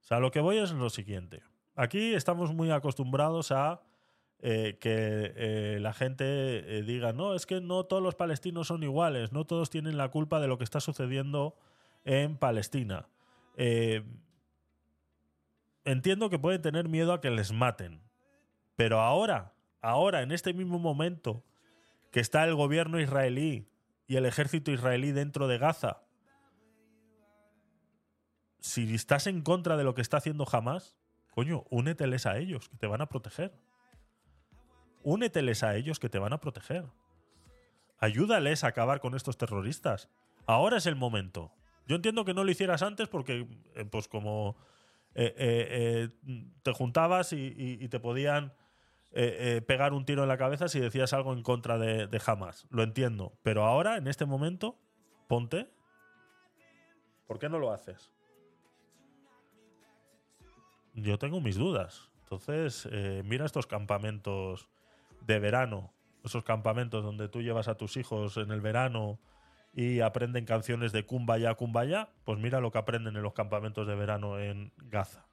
[0.00, 1.42] O sea, lo que voy es lo siguiente.
[1.76, 3.82] Aquí estamos muy acostumbrados a
[4.40, 8.84] eh, que eh, la gente eh, diga, no, es que no todos los palestinos son
[8.84, 11.56] iguales, no todos tienen la culpa de lo que está sucediendo
[12.04, 13.08] en Palestina.
[15.84, 18.00] Entiendo que pueden tener miedo a que les maten,
[18.76, 21.42] pero ahora, ahora, en este mismo momento,
[22.12, 23.66] que está el gobierno israelí
[24.06, 26.02] y el ejército israelí dentro de Gaza,
[28.60, 30.96] si estás en contra de lo que está haciendo Hamas,
[31.32, 33.52] coño, úneteles a ellos, que te van a proteger.
[35.08, 36.84] Úneteles a ellos, que te van a proteger.
[37.98, 40.10] Ayúdales a acabar con estos terroristas.
[40.44, 41.50] Ahora es el momento.
[41.86, 44.54] Yo entiendo que no lo hicieras antes porque, eh, pues como
[45.14, 46.08] eh, eh,
[46.62, 48.52] te juntabas y, te podían
[49.66, 52.66] pegar un tiro en la cabeza si decías algo en contra de, de Hamas.
[52.68, 53.32] Lo entiendo.
[53.42, 54.78] Pero ahora, en este momento,
[55.26, 55.70] ponte.
[57.26, 58.12] ¿Por qué no lo haces?
[60.92, 62.10] Yo tengo mis dudas.
[62.24, 62.86] Entonces,
[63.24, 64.68] mira estos campamentos
[65.28, 65.92] de verano,
[66.24, 69.20] esos campamentos donde tú llevas a tus hijos en el verano
[69.74, 73.94] y aprenden canciones de Kumbaya, Kumbaya, pues mira lo que aprenden en los campamentos de
[73.94, 75.26] verano en Gaza.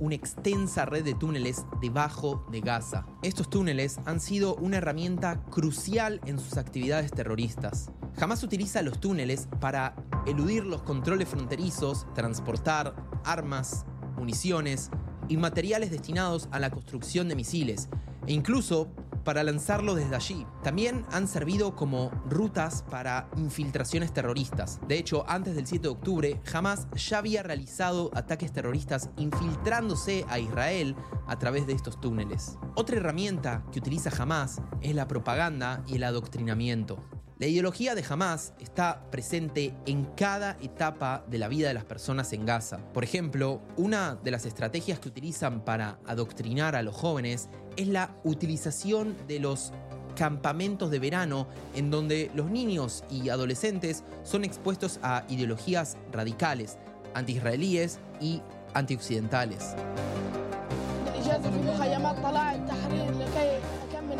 [0.00, 3.06] una extensa red de túneles debajo de Gaza.
[3.22, 7.92] Estos túneles han sido una herramienta crucial en sus actividades terroristas.
[8.18, 9.94] Jamás utiliza los túneles para
[10.26, 13.84] eludir los controles fronterizos, transportar armas,
[14.16, 14.90] municiones
[15.28, 17.88] y materiales destinados a la construcción de misiles,
[18.26, 18.90] e incluso
[19.30, 20.44] para lanzarlo desde allí.
[20.64, 24.80] También han servido como rutas para infiltraciones terroristas.
[24.88, 30.40] De hecho, antes del 7 de octubre, Hamas ya había realizado ataques terroristas infiltrándose a
[30.40, 30.96] Israel
[31.28, 32.58] a través de estos túneles.
[32.74, 36.98] Otra herramienta que utiliza Hamas es la propaganda y el adoctrinamiento.
[37.40, 42.34] La ideología de Hamas está presente en cada etapa de la vida de las personas
[42.34, 42.76] en Gaza.
[42.92, 48.14] Por ejemplo, una de las estrategias que utilizan para adoctrinar a los jóvenes es la
[48.24, 49.72] utilización de los
[50.16, 56.76] campamentos de verano en donde los niños y adolescentes son expuestos a ideologías radicales,
[57.14, 58.42] antiisraelíes y
[58.74, 59.76] antioccidentales.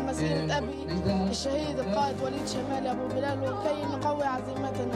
[0.00, 4.94] أكمل مسيرة أبي الشهيد القائد وليد شمال أبو بلال وكي نقوي عزيمتنا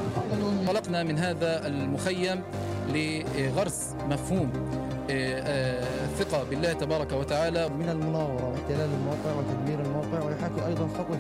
[0.61, 2.43] انطلقنا من هذا المخيم
[2.89, 4.53] لغرس مفهوم
[5.11, 11.19] آه، آه، الثقة بالله تبارك وتعالى من المناورة واحتلال الموقع وتدمير الموقع ويحاكي أيضا خطف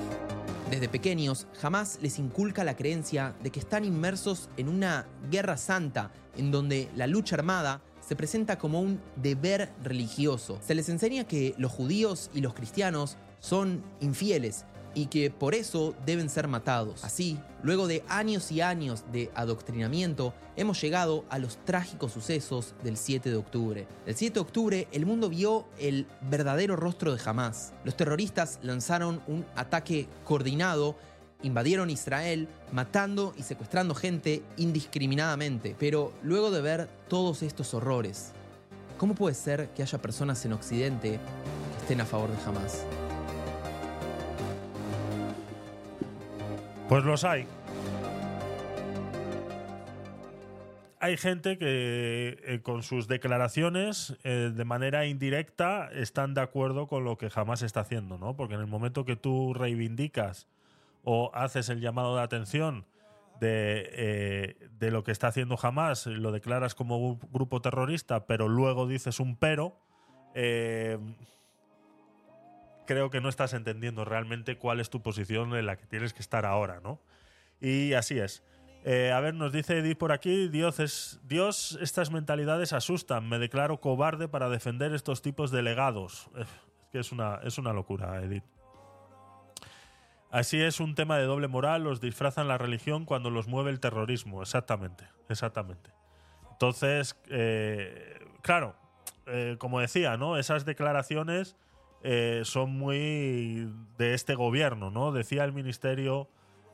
[0.70, 6.12] Desde pequeños, jamás les inculca la creencia de que están inmersos en una guerra santa,
[6.36, 10.60] en donde la lucha armada se presenta como un deber religioso.
[10.64, 14.65] Se les enseña que los judíos y los cristianos son infieles
[14.95, 17.03] y que por eso deben ser matados.
[17.03, 22.97] Así, luego de años y años de adoctrinamiento, hemos llegado a los trágicos sucesos del
[22.97, 23.87] 7 de octubre.
[24.07, 27.73] El 7 de octubre el mundo vio el verdadero rostro de Hamas.
[27.83, 30.95] Los terroristas lanzaron un ataque coordinado
[31.43, 35.75] invadieron Israel, matando y secuestrando gente indiscriminadamente.
[35.77, 38.31] Pero luego de ver todos estos horrores,
[38.97, 42.85] ¿cómo puede ser que haya personas en Occidente que estén a favor de Hamas?
[46.87, 47.47] Pues los hay.
[50.99, 57.03] Hay gente que eh, con sus declaraciones eh, de manera indirecta están de acuerdo con
[57.03, 58.35] lo que Hamas está haciendo, ¿no?
[58.35, 60.47] Porque en el momento que tú reivindicas
[61.03, 62.85] o haces el llamado de atención
[63.39, 68.47] de, eh, de lo que está haciendo Hamas, lo declaras como un grupo terrorista, pero
[68.47, 69.77] luego dices un pero,
[72.85, 76.21] creo que no estás entendiendo realmente cuál es tu posición en la que tienes que
[76.21, 77.01] estar ahora, ¿no?
[77.59, 78.43] Y así es.
[78.83, 83.39] Eh, a ver, nos dice Edith por aquí, Dios, es, Dios, estas mentalidades asustan, me
[83.39, 86.29] declaro cobarde para defender estos tipos de legados.
[86.37, 86.47] Es
[86.91, 88.43] que es una, es una locura, Edith.
[90.29, 93.79] Así es un tema de doble moral, los disfrazan la religión cuando los mueve el
[93.79, 95.91] terrorismo, exactamente, exactamente.
[96.51, 98.75] Entonces, eh, claro,
[99.27, 100.37] eh, como decía, ¿no?
[100.37, 101.55] Esas declaraciones
[102.07, 105.11] eh, son muy de este gobierno, ¿no?
[105.11, 106.29] Decía el Ministerio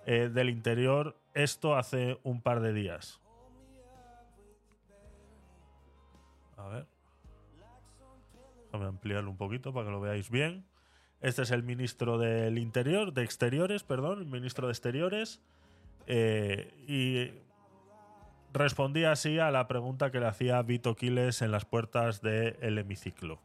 [0.05, 3.21] eh, del Interior esto hace un par de días.
[6.57, 6.85] A ver.
[8.65, 10.65] Déjame ampliarlo un poquito para que lo veáis bien.
[11.21, 15.39] Este es el ministro del Interior, de Exteriores, perdón, el ministro de Exteriores.
[16.07, 17.31] eh, y
[18.51, 23.39] respondía así a la pregunta que le hacía Vito Quiles en las puertas del hemiciclo.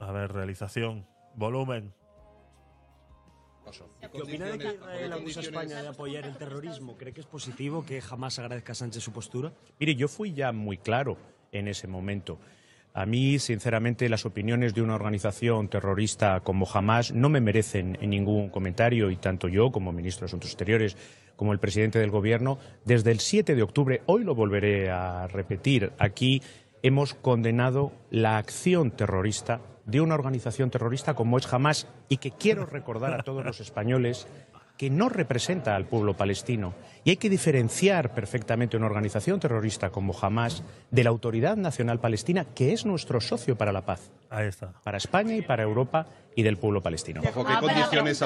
[0.00, 1.92] A ver, realización, volumen.
[4.12, 6.96] ¿Qué opina de que Israel acusa a España de apoyar el terrorismo?
[6.96, 9.52] ¿Cree que es positivo que jamás agradezca a Sánchez su postura?
[9.78, 11.18] Mire, yo fui ya muy claro
[11.52, 12.38] en ese momento.
[12.94, 18.48] A mí, sinceramente, las opiniones de una organización terrorista como Hamas no me merecen ningún
[18.48, 20.96] comentario y tanto yo como ministro de Asuntos Exteriores
[21.36, 25.92] como el presidente del Gobierno, desde el 7 de octubre, hoy lo volveré a repetir,
[25.98, 26.42] aquí
[26.82, 29.60] hemos condenado la acción terrorista
[29.90, 34.26] de una organización terrorista como es Hamas y que quiero recordar a todos los españoles
[34.76, 36.72] que no representa al pueblo palestino.
[37.04, 42.46] Y hay que diferenciar perfectamente una organización terrorista como Hamas de la Autoridad Nacional Palestina,
[42.54, 44.10] que es nuestro socio para la paz.
[44.30, 44.72] Ahí está.
[44.82, 47.20] Para España y para Europa y del pueblo palestino.
[47.22, 48.24] ¿Bajo qué condiciones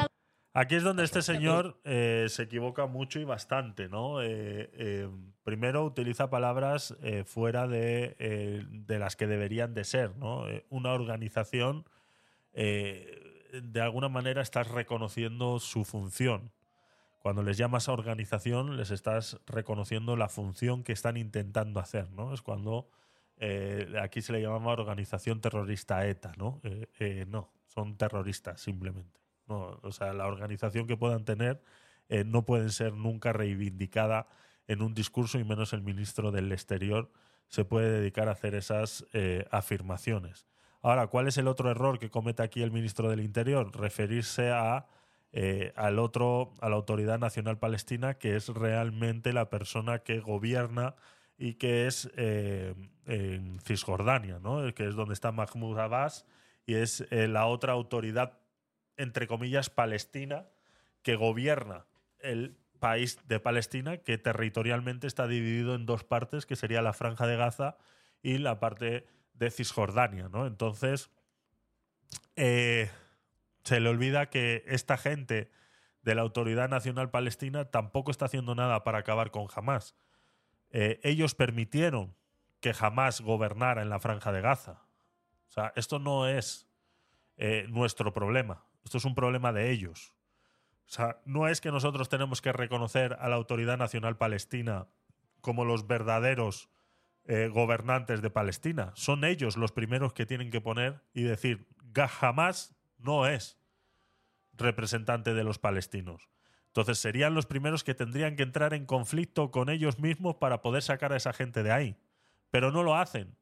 [0.56, 4.22] Aquí es donde este señor eh, se equivoca mucho y bastante, ¿no?
[4.22, 5.08] Eh, eh,
[5.42, 10.44] primero utiliza palabras eh, fuera de, de las que deberían de ser, ¿no?
[10.70, 11.84] Una organización,
[12.52, 16.52] de alguna manera estás reconociendo su función.
[17.18, 22.32] Cuando les llamas a organización, les estás reconociendo la función que están intentando hacer, ¿no?
[22.32, 22.88] Es cuando
[24.00, 26.62] aquí se le llamaba organización terrorista ETA, ¿no?
[27.26, 29.23] No, son terroristas simplemente.
[29.46, 31.60] No, o sea, la organización que puedan tener
[32.08, 34.26] eh, no pueden ser nunca reivindicada
[34.66, 37.10] en un discurso y menos el ministro del Exterior
[37.48, 40.46] se puede dedicar a hacer esas eh, afirmaciones.
[40.82, 43.74] Ahora, ¿cuál es el otro error que comete aquí el ministro del Interior?
[43.76, 44.86] Referirse a
[45.32, 50.94] eh, al otro, a la Autoridad Nacional Palestina, que es realmente la persona que gobierna
[51.36, 54.72] y que es en Cisjordania, ¿no?
[54.74, 56.24] que es donde está Mahmoud Abbas
[56.66, 58.38] y es la otra autoridad,
[58.96, 60.46] entre comillas, palestina
[61.02, 61.86] que gobierna
[62.20, 67.26] el país de Palestina, que territorialmente está dividido en dos partes, que sería la Franja
[67.26, 67.76] de Gaza
[68.22, 70.28] y la parte de Cisjordania.
[70.28, 70.46] ¿no?
[70.46, 71.10] Entonces,
[72.36, 72.90] eh,
[73.62, 75.50] se le olvida que esta gente
[76.02, 79.94] de la Autoridad Nacional Palestina tampoco está haciendo nada para acabar con Hamas.
[80.70, 82.14] Eh, ellos permitieron
[82.60, 84.82] que Hamas gobernara en la Franja de Gaza.
[85.48, 86.68] O sea, esto no es
[87.36, 88.64] eh, nuestro problema.
[88.84, 90.12] Esto es un problema de ellos.
[90.86, 94.86] O sea, no es que nosotros tenemos que reconocer a la Autoridad Nacional Palestina
[95.40, 96.68] como los verdaderos
[97.24, 98.92] eh, gobernantes de Palestina.
[98.94, 101.66] Son ellos los primeros que tienen que poner y decir,
[102.20, 103.58] Hamas no es
[104.52, 106.28] representante de los palestinos.
[106.66, 110.82] Entonces serían los primeros que tendrían que entrar en conflicto con ellos mismos para poder
[110.82, 111.96] sacar a esa gente de ahí.
[112.50, 113.36] Pero no lo hacen.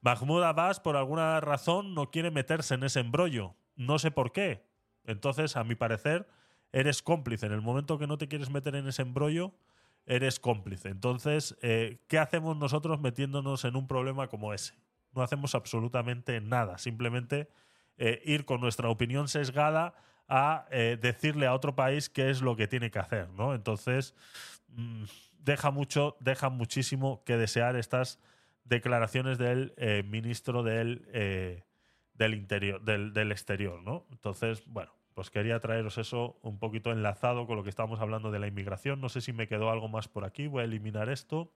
[0.00, 3.54] Mahmoud Abbas, por alguna razón, no quiere meterse en ese embrollo.
[3.78, 4.66] No sé por qué.
[5.04, 6.28] Entonces, a mi parecer,
[6.72, 7.46] eres cómplice.
[7.46, 9.54] En el momento que no te quieres meter en ese embrollo,
[10.04, 10.88] eres cómplice.
[10.88, 14.74] Entonces, eh, ¿qué hacemos nosotros metiéndonos en un problema como ese?
[15.14, 16.76] No hacemos absolutamente nada.
[16.78, 17.48] Simplemente
[17.98, 19.94] eh, ir con nuestra opinión sesgada
[20.28, 23.54] a eh, decirle a otro país qué es lo que tiene que hacer, ¿no?
[23.54, 24.14] Entonces,
[24.68, 25.04] mm,
[25.38, 28.18] deja mucho, deja muchísimo que desear estas
[28.64, 29.72] declaraciones del
[30.04, 31.64] ministro del,
[32.18, 34.04] del interior, del, del exterior, ¿no?
[34.10, 38.38] Entonces, bueno, pues quería traeros eso un poquito enlazado con lo que estábamos hablando de
[38.38, 39.00] la inmigración.
[39.00, 40.46] No sé si me quedó algo más por aquí.
[40.48, 41.52] Voy a eliminar esto.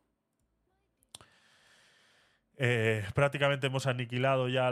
[2.56, 4.70] Eh, prácticamente hemos aniquilado ya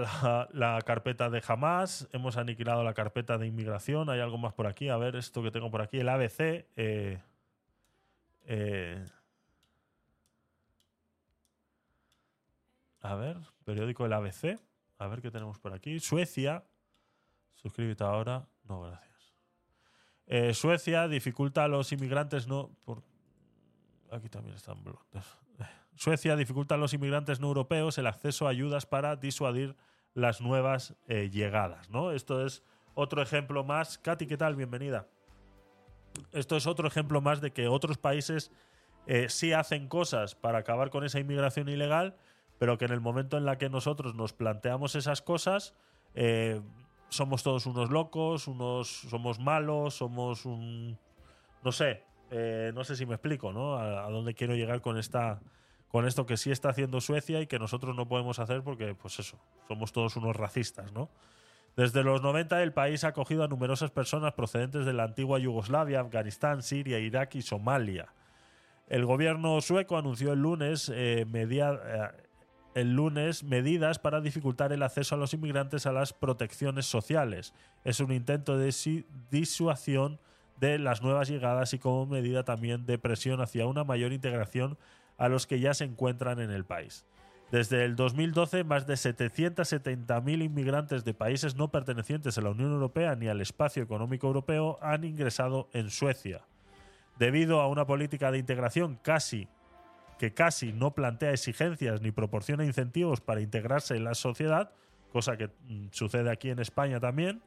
[0.53, 4.11] la, carpeta de Hamas, hemos aniquilado la carpeta de inmigración.
[4.11, 4.89] Hay algo más por aquí.
[4.89, 6.41] A ver, esto que tengo por aquí, el ABC.
[6.77, 7.19] eh,
[8.47, 9.05] eh,
[13.03, 14.59] a ver, periódico El ABC.
[15.01, 15.99] A ver qué tenemos por aquí.
[15.99, 16.63] Suecia.
[17.55, 18.47] Suscríbete ahora.
[18.65, 19.35] No, gracias.
[20.27, 22.77] Eh, Suecia dificulta a los inmigrantes no.
[24.11, 24.77] Aquí también están.
[25.97, 29.75] Suecia dificulta a los inmigrantes no europeos el acceso a ayudas para disuadir
[30.13, 31.89] las nuevas eh, llegadas.
[31.89, 32.13] ¿no?
[32.13, 32.63] Esto es
[32.93, 33.97] otro ejemplo más.
[33.97, 34.55] Katy, ¿qué tal?
[34.55, 35.09] Bienvenida.
[36.33, 38.53] Esto es otro ejemplo más de que otros países
[39.07, 42.17] eh, sí hacen cosas para acabar con esa inmigración ilegal,
[42.61, 45.75] pero que en el momento en la que nosotros nos planteamos esas cosas,
[46.15, 46.61] eh,
[47.09, 50.99] somos todos unos locos, unos somos malos, somos un
[51.63, 53.77] no sé, eh, no sé si me explico, ¿no?
[53.77, 55.41] A, dónde quiero llegar con esta
[55.89, 59.19] con esto que sí está haciendo Suecia y que nosotros no podemos hacer porque, pues
[59.19, 61.09] eso, somos todos unos racistas, ¿no?
[61.77, 66.01] Desde los 90 el país ha acogido a numerosas personas procedentes de la antigua Yugoslavia,
[66.01, 68.13] Afganistán, Siria, Irak y Somalia.
[68.87, 72.13] El gobierno sueco anunció el lunes, eh, media-
[72.75, 77.53] el lunes medidas para dificultar el acceso a los inmigrantes a las protecciones sociales.
[77.85, 80.21] Es un intento de si- disuasión
[80.61, 84.79] de las nuevas llegadas y como medida también de presión hacia una mayor integración
[85.19, 87.07] a los que ya se encuentran en el país.
[87.51, 93.17] Desde el 2012, más de 770.000 inmigrantes de países no pertenecientes a la Unión Europea
[93.17, 96.43] ni al espacio económico europeo han ingresado en Suecia.
[97.19, 99.49] Debido a una política de integración casi
[100.21, 104.71] que casi no plantea exigencias ni proporciona incentivos para integrarse en la sociedad,
[105.15, 107.41] cosa que mm, sucede aquí en España también,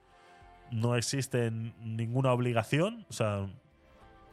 [0.71, 3.47] no existe ninguna obligación, o sea,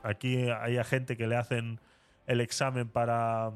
[0.03, 1.81] aquí hay gente que le hacen
[2.27, 3.53] el examen para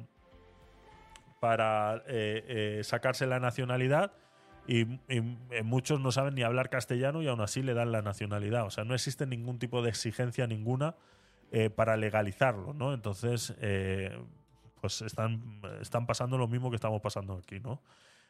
[1.41, 4.13] para eh, eh, sacarse la nacionalidad
[4.67, 8.67] y, eh, muchos no saben ni hablar castellano y aún así le dan la nacionalidad.
[8.67, 10.95] O sea, no existe ningún tipo de exigencia ninguna
[11.77, 12.95] para legalizarlo, ¿no?
[12.95, 13.55] Entonces,
[14.85, 17.81] pues están, están pasando lo mismo que estamos pasando aquí, ¿no?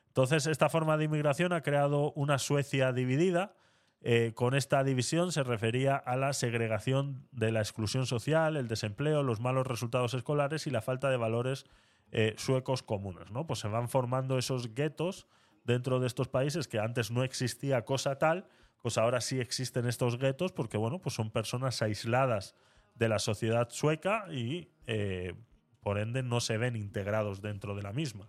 [0.07, 3.57] Entonces, esta forma de inmigración ha creado una Suecia dividida.
[4.03, 9.25] Eh, con esta división se refería a la segregación de la exclusión social, el desempleo,
[9.25, 11.67] los malos resultados escolares y la falta de valores
[12.13, 13.33] eh, suecos comunes.
[13.33, 13.49] ¿no?
[13.49, 15.27] Pues se van formando esos guetos
[15.65, 18.47] dentro de estos países que antes no existía cosa tal,
[18.81, 22.55] pues ahora sí existen estos guetos porque bueno, pues son personas aisladas
[22.95, 25.35] de la sociedad sueca y eh,
[25.85, 28.28] por ende no se ven integrados dentro de la misma.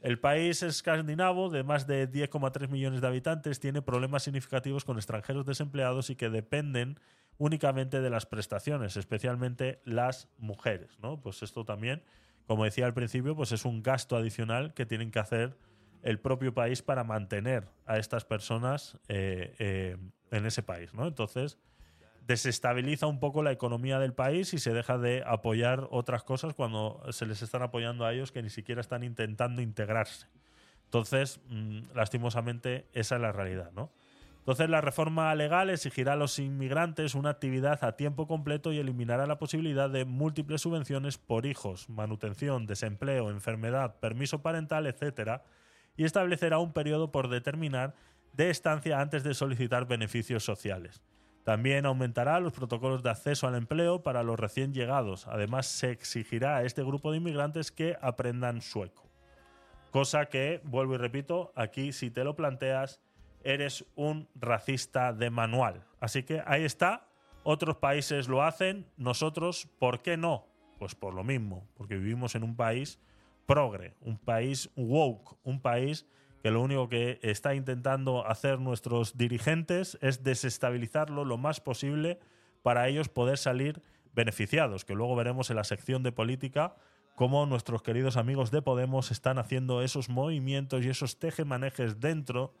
[0.00, 5.44] El país escandinavo, de más de 10,3 millones de habitantes, tiene problemas significativos con extranjeros
[5.44, 6.98] desempleados y que dependen
[7.38, 10.98] únicamente de las prestaciones, especialmente las mujeres.
[11.00, 11.20] ¿no?
[11.20, 12.02] Pues esto también,
[12.46, 15.56] como decía al principio, pues es un gasto adicional que tienen que hacer
[16.02, 19.96] el propio país para mantener a estas personas eh, eh,
[20.30, 20.94] en ese país.
[20.94, 21.06] ¿no?
[21.06, 21.58] Entonces,
[22.26, 27.02] desestabiliza un poco la economía del país y se deja de apoyar otras cosas cuando
[27.10, 30.28] se les están apoyando a ellos que ni siquiera están intentando integrarse.
[30.84, 33.90] Entonces, mmm, lastimosamente, esa es la realidad, ¿no?
[34.38, 39.28] Entonces, la reforma legal exigirá a los inmigrantes una actividad a tiempo completo y eliminará
[39.28, 45.44] la posibilidad de múltiples subvenciones por hijos, manutención, desempleo, enfermedad, permiso parental, etcétera,
[45.96, 47.94] y establecerá un periodo por determinar
[48.32, 51.02] de estancia antes de solicitar beneficios sociales.
[51.44, 55.26] También aumentará los protocolos de acceso al empleo para los recién llegados.
[55.26, 59.10] Además, se exigirá a este grupo de inmigrantes que aprendan sueco.
[59.90, 63.00] Cosa que, vuelvo y repito, aquí si te lo planteas,
[63.44, 65.84] eres un racista de manual.
[66.00, 67.08] Así que ahí está.
[67.42, 68.86] Otros países lo hacen.
[68.96, 70.46] Nosotros, ¿por qué no?
[70.78, 73.00] Pues por lo mismo, porque vivimos en un país
[73.46, 76.06] progre, un país woke, un país
[76.42, 82.18] que lo único que está intentando hacer nuestros dirigentes es desestabilizarlo lo más posible
[82.62, 83.80] para ellos poder salir
[84.14, 86.74] beneficiados, que luego veremos en la sección de política
[87.14, 92.52] cómo nuestros queridos amigos de Podemos están haciendo esos movimientos y esos tejemanejes dentro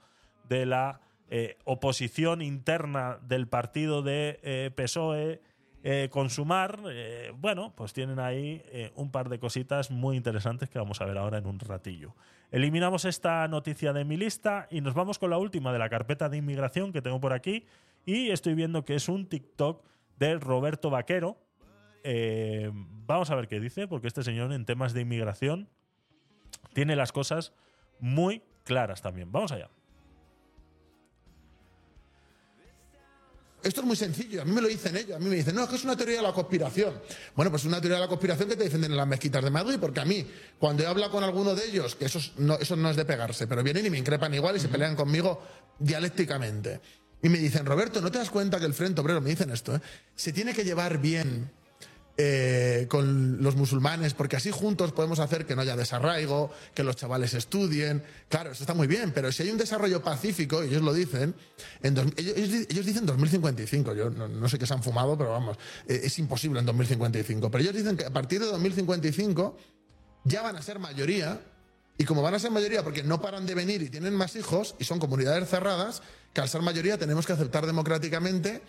[0.48, 5.40] de la eh, oposición interna del partido de eh, PSOE
[5.84, 10.78] eh, consumar, eh, bueno, pues tienen ahí eh, un par de cositas muy interesantes que
[10.78, 12.14] vamos a ver ahora en un ratillo.
[12.52, 16.28] Eliminamos esta noticia de mi lista y nos vamos con la última de la carpeta
[16.28, 17.66] de inmigración que tengo por aquí
[18.06, 19.84] y estoy viendo que es un TikTok
[20.18, 21.36] de Roberto Vaquero.
[23.06, 25.68] Vamos a ver qué dice, porque este señor en temas de inmigración
[26.74, 27.52] tiene las cosas
[27.98, 29.32] muy claras también.
[29.32, 29.68] Vamos allá.
[33.62, 35.62] Esto es muy sencillo, a mí me lo dicen ellos, a mí me dicen, no,
[35.64, 36.94] es que es una teoría de la conspiración.
[37.36, 39.50] Bueno, pues es una teoría de la conspiración que te defienden en las mezquitas de
[39.50, 40.26] Madrid, porque a mí,
[40.58, 43.04] cuando he hablado con alguno de ellos, que eso es- no, eso no es de
[43.04, 45.40] pegarse, pero vienen y me increpan igual y se pelean conmigo
[45.78, 46.80] dialécticamente.
[47.22, 49.76] Y me dicen, Roberto, ¿no te das cuenta que el Frente Obrero, me dicen esto,
[49.76, 49.80] ¿eh?
[50.16, 51.50] se tiene que llevar bien
[52.18, 56.96] eh, con los musulmanes, porque así juntos podemos hacer que no haya desarraigo, que los
[56.96, 58.02] chavales estudien.
[58.28, 61.34] Claro, eso está muy bien, pero si hay un desarrollo pacífico, y ellos lo dicen,
[61.82, 62.36] en dos- ellos,
[62.68, 65.56] ellos- dicen 2055, yo no, no sé qué se han fumado, pero vamos,
[65.88, 67.50] eh, es imposible en 2055.
[67.50, 69.56] Pero ellos dicen que a partir de 2055
[70.24, 71.40] ya van a ser mayoría,
[71.98, 74.74] y como van a ser mayoría porque no paran de venir y tienen más hijos,
[74.78, 76.02] y son comunidades cerradas,
[76.32, 78.62] que al ser mayoría tenemos que aceptar democráticamente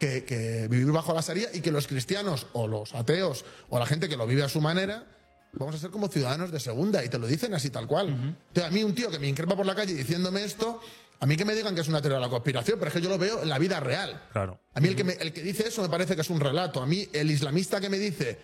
[0.00, 3.86] que, que vivir bajo la Sharia y que los cristianos o los ateos o la
[3.86, 5.04] gente que lo vive a su manera
[5.52, 8.08] vamos a ser como ciudadanos de segunda y te lo dicen así tal cual.
[8.08, 10.80] Entonces, a mí un tío que me increpa por la calle diciéndome esto,
[11.20, 13.00] a mí que me digan que es una teoría de la conspiración, pero es que
[13.02, 14.22] yo lo veo en la vida real.
[14.32, 14.58] Claro.
[14.74, 16.80] A mí el que, me- el que dice eso me parece que es un relato.
[16.82, 18.38] A mí el islamista que me dice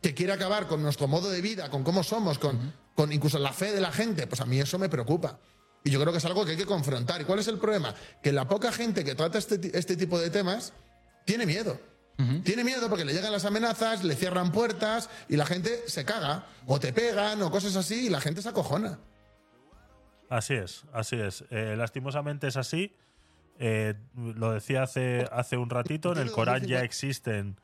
[0.00, 3.52] que quiere acabar con nuestro modo de vida, con cómo somos, con, con incluso la
[3.52, 5.38] fe de la gente, pues a mí eso me preocupa.
[5.88, 7.22] Y yo creo que es algo que hay que confrontar.
[7.22, 7.94] ¿Y cuál es el problema?
[8.22, 10.74] Que la poca gente que trata este, este tipo de temas
[11.24, 11.80] tiene miedo.
[12.44, 16.44] Tiene miedo porque le llegan las amenazas, le cierran puertas y la gente se caga.
[16.66, 18.98] O te pegan o cosas así y la gente se acojona.
[20.28, 21.46] Así es, así es.
[21.48, 22.94] Eh, lastimosamente es así.
[23.58, 27.58] Eh, lo decía hace, hace un ratito, en el Corán ya existen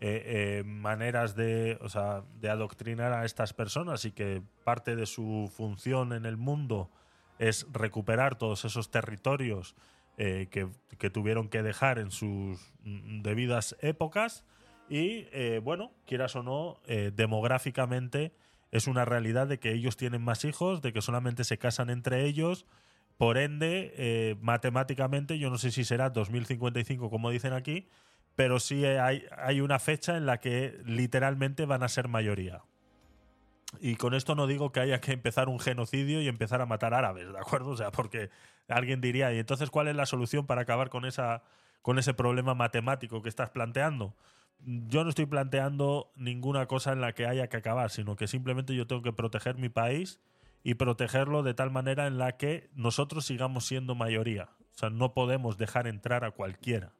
[0.00, 5.48] eh, maneras de, o sea, de adoctrinar a estas personas y que parte de su
[5.54, 6.90] función en el mundo
[7.38, 9.74] es recuperar todos esos territorios
[10.20, 14.44] eh, que, que tuvieron que dejar en sus mm, debidas épocas.
[14.88, 18.32] Y eh, bueno, quieras o no, eh, demográficamente
[18.72, 22.24] es una realidad de que ellos tienen más hijos, de que solamente se casan entre
[22.24, 22.66] ellos.
[23.16, 27.88] Por ende, matemáticamente, yo no sé si será 2055 como dicen aquí,
[28.36, 32.62] pero sí hay, hay una fecha en la que literalmente van a ser mayoría.
[33.80, 36.94] Y con esto no digo que haya que empezar un genocidio y empezar a matar
[36.94, 37.70] árabes, ¿de acuerdo?
[37.70, 38.30] O sea, porque
[38.66, 41.42] alguien diría, ¿y entonces cuál es la solución para acabar con, esa,
[41.82, 44.16] con ese problema matemático que estás planteando?
[44.60, 48.74] Yo no estoy planteando ninguna cosa en la que haya que acabar, sino que simplemente
[48.74, 50.20] yo tengo que proteger mi país
[50.64, 54.48] y protegerlo de tal manera en la que nosotros sigamos siendo mayoría.
[54.74, 56.94] O sea, no podemos dejar entrar a cualquiera.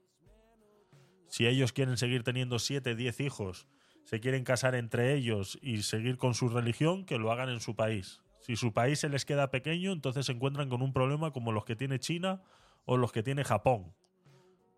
[1.29, 3.67] Si ellos quieren seguir teniendo 7, 10 hijos,
[4.09, 7.77] se quieren casar entre ellos y seguir con su religión, que lo hagan en su
[7.77, 8.23] país.
[8.41, 11.67] Si su país se les queda pequeño, entonces se encuentran con un problema como los
[11.67, 12.41] que tiene China
[12.87, 13.93] o los que tiene Japón.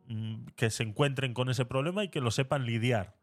[0.08, 3.14] Mm, Que se encuentren con ese problema y que lo sepan lidiar.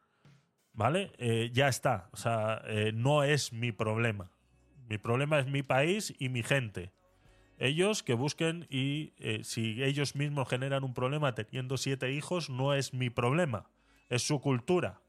[0.72, 1.12] ¿Vale?
[1.18, 2.08] Eh, ya está.
[2.14, 4.32] O sea, eh, no es mi problema.
[4.88, 6.94] Mi problema es mi país y mi gente.
[7.58, 12.74] Ellos que busquen y eh, si ellos mismos generan un problema teniendo siete hijos, no
[12.74, 13.70] es mi problema.
[14.08, 15.02] Es su cultura.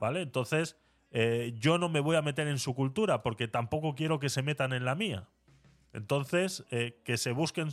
[0.00, 0.22] ¿Vale?
[0.22, 0.76] Entonces,
[1.12, 4.42] eh, yo no me voy a meter en su cultura porque tampoco quiero que se
[4.42, 5.28] metan en la mía.
[5.92, 7.68] Entonces, eh, que se busquen,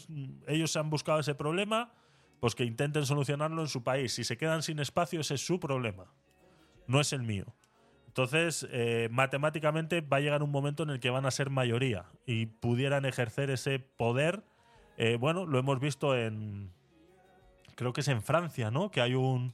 [0.46, 1.94] ellos se han buscado ese problema,
[2.42, 4.14] pues que intenten solucionarlo en su país.
[4.14, 6.12] Si se quedan sin espacio, ese es su problema,
[6.86, 7.46] no es el mío.
[8.08, 12.06] Entonces, eh, matemáticamente va a llegar un momento en el que van a ser mayoría
[12.26, 14.44] y pudieran ejercer ese poder.
[15.20, 16.72] Bueno, lo hemos visto en,
[17.76, 18.90] creo que es en Francia, ¿no?
[18.90, 19.54] Que hay un,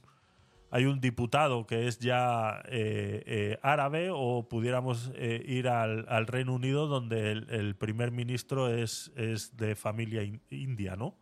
[0.74, 6.26] hay un diputado que es ya eh, eh, árabe o pudiéramos eh, ir al, al
[6.26, 11.14] Reino Unido donde el, el primer ministro es, es de familia in- india, ¿no?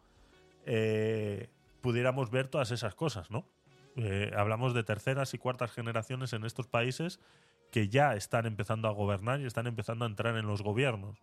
[0.64, 1.50] Eh,
[1.82, 3.44] pudiéramos ver todas esas cosas, ¿no?
[3.96, 7.20] Eh, hablamos de terceras y cuartas generaciones en estos países
[7.70, 11.18] que ya están empezando a gobernar y están empezando a entrar en los gobiernos.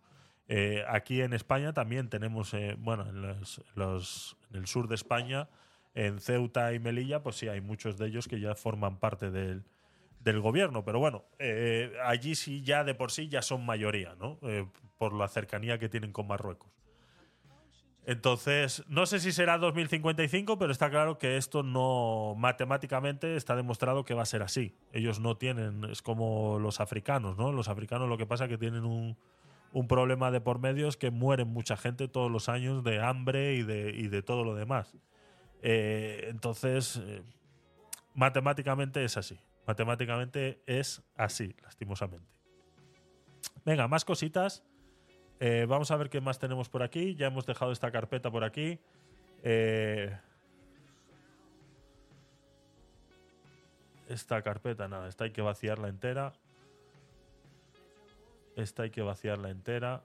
[0.46, 5.48] Eh, aquí en España también tenemos, bueno, en, los- los- en el sur de España,
[5.94, 9.64] en Ceuta y Melilla, pues sí, hay muchos de ellos que ya forman parte del,
[10.20, 10.84] del gobierno.
[10.84, 14.38] Pero bueno, eh, allí sí ya de por sí ya son mayoría, ¿no?
[14.42, 14.66] Eh,
[14.98, 16.70] por la cercanía que tienen con Marruecos.
[18.06, 24.04] Entonces, no sé si será 2055, pero está claro que esto no matemáticamente está demostrado
[24.04, 24.74] que va a ser así.
[24.92, 27.52] Ellos no tienen, es como los africanos, ¿no?
[27.52, 29.16] Los africanos lo que pasa es que tienen un,
[29.72, 33.54] un problema de por medio es que mueren mucha gente todos los años de hambre
[33.54, 34.96] y de, y de todo lo demás.
[35.62, 37.22] Eh, entonces, eh,
[38.14, 39.38] matemáticamente es así.
[39.66, 42.26] Matemáticamente es así, lastimosamente.
[43.64, 44.64] Venga, más cositas.
[45.38, 47.14] Eh, vamos a ver qué más tenemos por aquí.
[47.14, 48.78] Ya hemos dejado esta carpeta por aquí.
[54.08, 56.32] Esta carpeta, nada, esta hay que vaciarla entera.
[58.56, 60.02] Esta hay que vaciarla entera.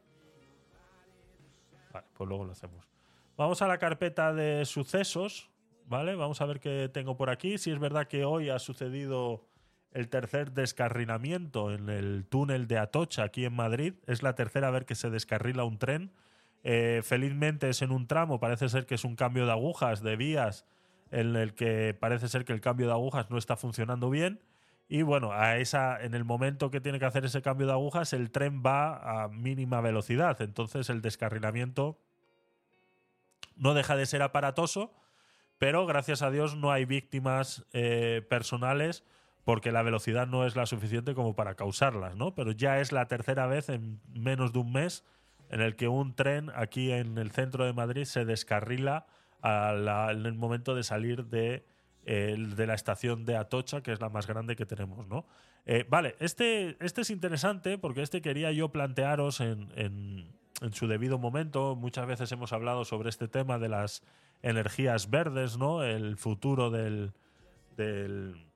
[1.91, 2.94] Vale, pues luego lo hacemos.
[3.38, 5.49] Vamos a la carpeta de sucesos,
[5.88, 6.16] ¿vale?
[6.16, 7.57] Vamos a ver qué tengo por aquí.
[7.57, 9.45] Si es verdad que hoy ha sucedido
[9.91, 13.95] el tercer descarrilamiento en el túnel de Atocha, aquí en Madrid.
[14.07, 16.14] Es la tercera vez que se descarrila un tren.
[16.64, 20.16] Eh, felizmente es en un tramo, parece ser que es un cambio de agujas, de
[20.16, 20.66] vías,
[21.12, 24.40] en el que parece ser que el cambio de agujas no está funcionando bien.
[24.88, 28.14] Y bueno, a esa, en el momento que tiene que hacer ese cambio de agujas,
[28.14, 30.41] el tren va a mínima velocidad.
[30.41, 31.99] Entonces el descarrilamiento
[33.56, 34.94] no deja de ser aparatoso,
[35.57, 39.03] pero gracias a Dios no hay víctimas eh, personales
[39.44, 42.34] porque la velocidad no es la suficiente como para causarlas, ¿no?
[42.36, 45.06] Pero ya es la tercera vez en menos de un mes
[45.49, 49.06] en el que un tren aquí en el centro de Madrid se descarrila
[49.41, 51.64] a la- en el momento de salir de,
[52.06, 55.26] eh, la estación de Atocha, que es la más grande que tenemos, ¿no?
[55.68, 59.72] Eh, vale, este, este es interesante porque este quería yo plantearos en-
[60.61, 61.76] en su debido momento.
[61.76, 64.03] Muchas veces hemos hablado sobre este tema de las
[64.41, 65.84] energías verdes, ¿no?
[65.84, 67.14] El futuro del,
[67.76, 68.48] del,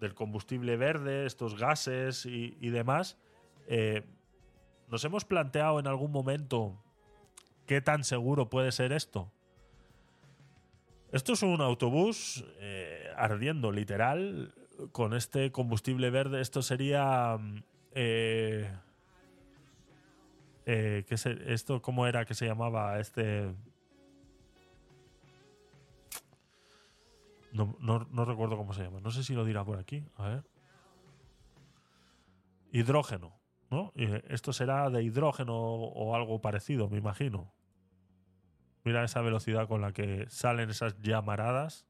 [0.00, 3.18] del combustible verde, estos gases y, demás.
[3.66, 4.02] Eh,
[4.88, 6.82] ¿Nos hemos planteado en algún momento
[7.66, 9.30] qué tan seguro puede ser esto?
[11.12, 14.54] Esto es un autobús eh, ardiendo, literal,
[14.92, 16.40] con este combustible verde.
[16.40, 17.36] Esto sería...
[17.38, 17.62] mm,
[17.94, 18.70] eh,
[20.66, 22.98] eh, ¿qué se- ¿Esto cómo era que se llamaba?
[23.00, 23.52] Este...
[27.52, 29.00] No, no- no recuerdo cómo se llama.
[29.00, 30.04] No sé si lo dirá por aquí.
[30.16, 30.44] A ver.
[32.72, 33.38] Hidrógeno.
[33.70, 33.90] ¿no?
[33.96, 37.54] Y esto será de hidrógeno o algo parecido, me imagino.
[38.84, 41.86] Mira esa velocidad con la que salen esas llamaradas.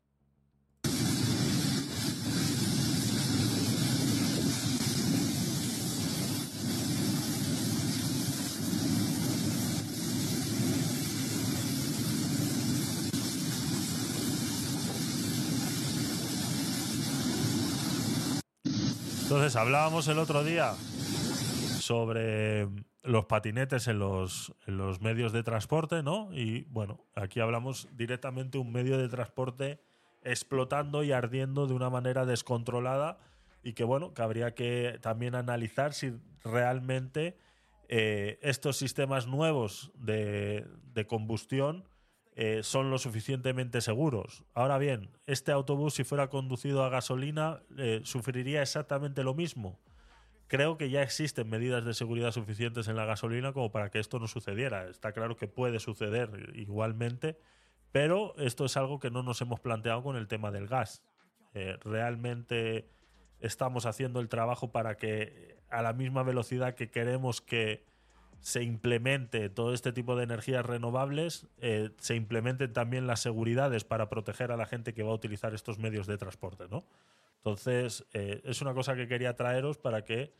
[19.32, 20.74] Entonces, hablábamos el otro día
[21.80, 22.68] sobre
[23.02, 24.52] los patinetes en los,
[25.00, 26.28] medios de transporte, ¿no?
[26.34, 29.80] Y bueno, aquí hablamos directamente un medio de transporte
[30.22, 33.20] explotando y ardiendo de una manera descontrolada
[33.62, 36.12] y que bueno, que habría que también analizar si
[36.44, 37.38] realmente
[37.88, 41.84] eh, estos sistemas nuevos de, de combustión
[42.34, 44.44] eh, son lo suficientemente seguros.
[44.54, 49.78] Ahora bien, este autobús si fuera conducido a gasolina eh, sufriría exactamente lo mismo
[50.52, 54.18] creo que ya existen medidas de seguridad suficientes en la gasolina como para que esto
[54.18, 54.86] no sucediera.
[54.86, 57.38] Está claro que puede suceder igualmente,
[57.90, 61.02] pero esto es algo que no nos hemos planteado con el tema del gas.
[61.54, 62.86] Eh, realmente
[63.40, 67.86] estamos haciendo el trabajo para que a la misma velocidad que queremos que
[68.42, 74.08] se implemente todo este tipo de energías renovables, eh, se implementen también las seguridades para
[74.08, 76.84] proteger a la gente que va a utilizar estos medios de transporte, ¿no?
[77.36, 80.34] Entonces, eh, es una cosa que quería traeros para que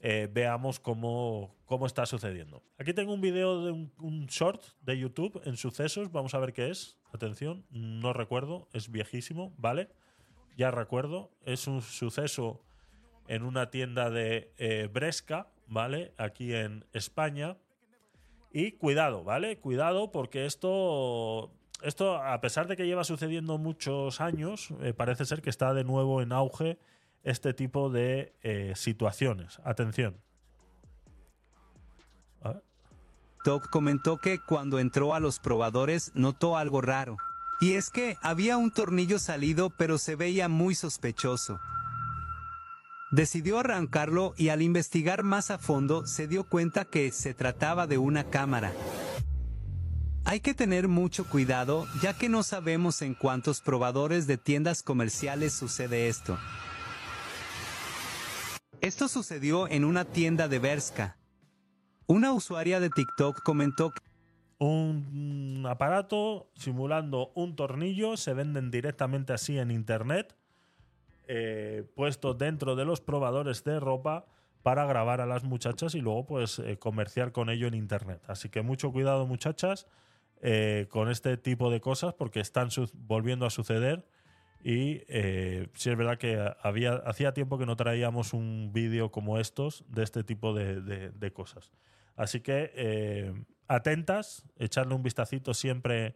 [0.00, 2.64] eh, veamos cómo, cómo está sucediendo.
[2.76, 6.10] Aquí tengo un video de un, un short de YouTube en sucesos.
[6.10, 6.98] Vamos a ver qué es.
[7.12, 9.90] Atención, no recuerdo, es viejísimo, ¿vale?
[10.56, 11.30] Ya recuerdo.
[11.44, 12.60] Es un suceso
[13.28, 16.14] en una tienda de Bresca, ¿vale?
[16.18, 17.56] Aquí en España.
[18.52, 19.58] Y cuidado, ¿vale?
[19.58, 25.42] Cuidado porque esto, esto a pesar de que lleva sucediendo muchos años, eh, parece ser
[25.42, 26.78] que está de nuevo en auge
[27.24, 29.60] este tipo de eh, situaciones.
[29.64, 30.16] Atención.
[33.70, 37.18] Comentó que cuando entró a los probadores notó algo raro.
[37.60, 41.60] Y es que había un tornillo salido pero se veía muy sospechoso.
[43.10, 47.98] Decidió arrancarlo y al investigar más a fondo se dio cuenta que se trataba de
[47.98, 48.72] una cámara.
[50.24, 55.52] Hay que tener mucho cuidado ya que no sabemos en cuántos probadores de tiendas comerciales
[55.52, 56.38] sucede esto.
[58.80, 61.18] Esto sucedió en una tienda de Berska.
[62.06, 64.00] Una usuaria de TikTok comentó que
[64.58, 70.36] Un aparato simulando un tornillo se venden directamente así en internet,
[71.28, 74.26] eh, puestos dentro de los probadores de ropa
[74.62, 78.22] para grabar a las muchachas y luego pues eh, comerciar con ello en internet.
[78.28, 79.86] Así que mucho cuidado muchachas
[80.40, 84.06] eh, con este tipo de cosas porque están volviendo a suceder
[84.62, 89.38] Y eh, sí es verdad que había, hacía tiempo que no traíamos un vídeo como
[89.38, 91.70] estos de este tipo de, de- cosas.
[92.16, 93.34] Así que
[93.68, 96.14] atentas, echarle un vistacito siempre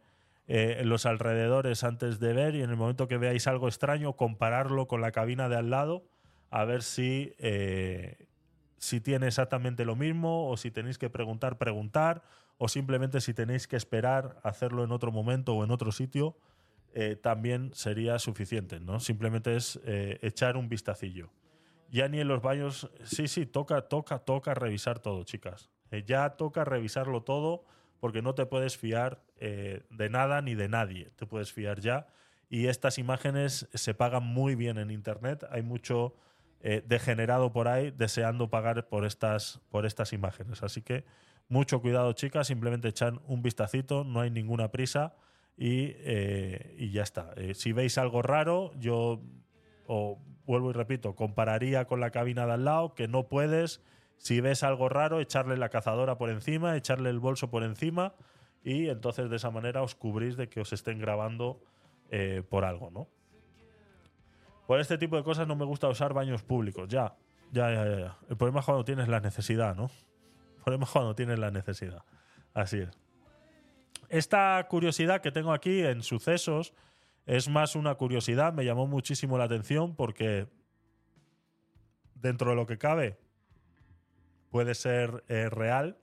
[0.48, 4.88] eh, los alrededores antes de ver y en el momento que veáis algo extraño, compararlo
[4.88, 6.04] con la cabina de al lado,
[6.50, 8.26] a ver si, eh,
[8.78, 12.22] si tiene exactamente lo mismo o si tenéis que preguntar, preguntar
[12.56, 16.36] o simplemente si tenéis que esperar hacerlo en otro momento o en otro sitio,
[16.94, 18.98] eh, también sería suficiente, ¿no?
[18.98, 21.30] Simplemente es eh, echar un vistacillo.
[21.90, 25.70] Ya ni en los baños, sí, sí, toca, toca, toca revisar todo, chicas.
[26.06, 27.64] Ya toca revisarlo todo
[28.00, 31.10] porque no te puedes fiar eh, de nada ni de nadie.
[31.16, 32.06] Te puedes fiar ya.
[32.48, 35.44] Y estas imágenes se pagan muy bien en Internet.
[35.50, 36.14] Hay mucho
[36.60, 40.62] eh, degenerado por ahí deseando pagar por estas, por estas imágenes.
[40.62, 41.04] Así que
[41.48, 42.46] mucho cuidado, chicas.
[42.46, 45.14] Simplemente echan un vistacito, no hay ninguna prisa
[45.56, 47.34] y, eh, y ya está.
[47.54, 49.22] Si veis algo raro, yo
[49.86, 53.82] o vuelvo y repito, compararía con la cabina de al lado, que no puedes,
[54.16, 58.14] si ves algo raro, echarle la cazadora por encima, echarle el bolso por encima
[58.62, 61.60] y entonces de esa manera os cubrís de que os estén grabando
[62.10, 63.08] eh, por algo, ¿no?
[64.66, 67.16] Por este tipo de cosas no me gusta usar baños públicos, ya,
[67.52, 68.18] ya, ya, ya.
[68.28, 69.90] El problema es cuando tienes la necesidad, ¿no?
[70.58, 72.02] El problema es cuando tienes la necesidad.
[72.52, 72.90] Así es.
[74.08, 76.74] Esta curiosidad que tengo aquí en sucesos
[77.26, 80.48] es más una curiosidad, me llamó muchísimo la atención porque
[82.14, 83.18] dentro de lo que cabe
[84.50, 85.98] puede ser eh, real,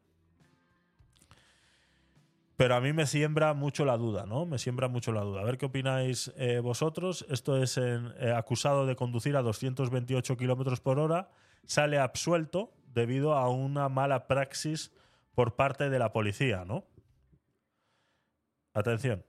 [2.57, 4.45] pero a mí me siembra mucho la duda, ¿no?
[4.45, 5.41] Me siembra mucho la duda.
[5.41, 7.26] A ver qué opináis eh, vosotros.
[7.30, 7.99] Esto es eh,
[8.36, 11.30] acusado de conducir a 228 kilómetros por hora,
[11.65, 14.91] sale absuelto debido a una mala praxis
[15.34, 16.86] por parte de la policía, ¿no?
[18.73, 19.26] Atención.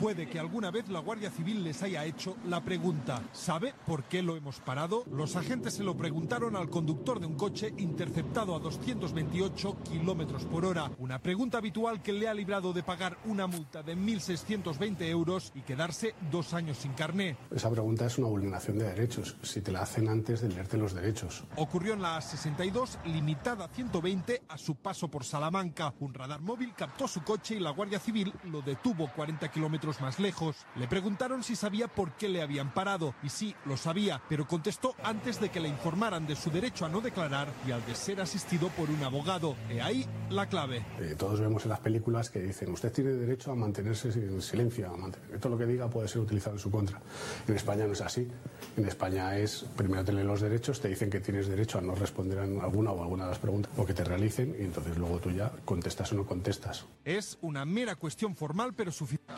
[0.00, 4.22] Puede que alguna vez la Guardia Civil les haya hecho la pregunta, ¿sabe por qué
[4.22, 5.04] lo hemos parado?
[5.12, 10.64] Los agentes se lo preguntaron al conductor de un coche interceptado a 228 kilómetros por
[10.64, 10.90] hora.
[11.00, 15.60] Una pregunta habitual que le ha librado de pagar una multa de 1.620 euros y
[15.60, 17.36] quedarse dos años sin carné.
[17.54, 20.94] Esa pregunta es una vulneración de derechos, si te la hacen antes de leerte los
[20.94, 21.44] derechos.
[21.56, 25.92] Ocurrió en la A62, limitada a 120 a su paso por Salamanca.
[26.00, 30.20] Un radar móvil captó su coche y la Guardia Civil lo detuvo 40 kilómetros más
[30.20, 30.56] lejos.
[30.76, 34.94] Le preguntaron si sabía por qué le habían parado y sí, lo sabía, pero contestó
[35.02, 38.20] antes de que le informaran de su derecho a no declarar y al de ser
[38.20, 39.56] asistido por un abogado.
[39.70, 40.84] He ahí la clave.
[41.00, 44.92] Eh, todos vemos en las películas que dicen, usted tiene derecho a mantenerse en silencio,
[44.92, 47.00] a mantener, todo lo que diga puede ser utilizado en su contra.
[47.48, 48.28] En España no es así.
[48.76, 51.94] En España es, primero te leen los derechos, te dicen que tienes derecho a no
[51.94, 55.18] responder a alguna o alguna de las preguntas o que te realicen y entonces luego
[55.18, 56.86] tú ya contestas o no contestas.
[57.04, 59.34] Es una mera cuestión formal, pero suficiente.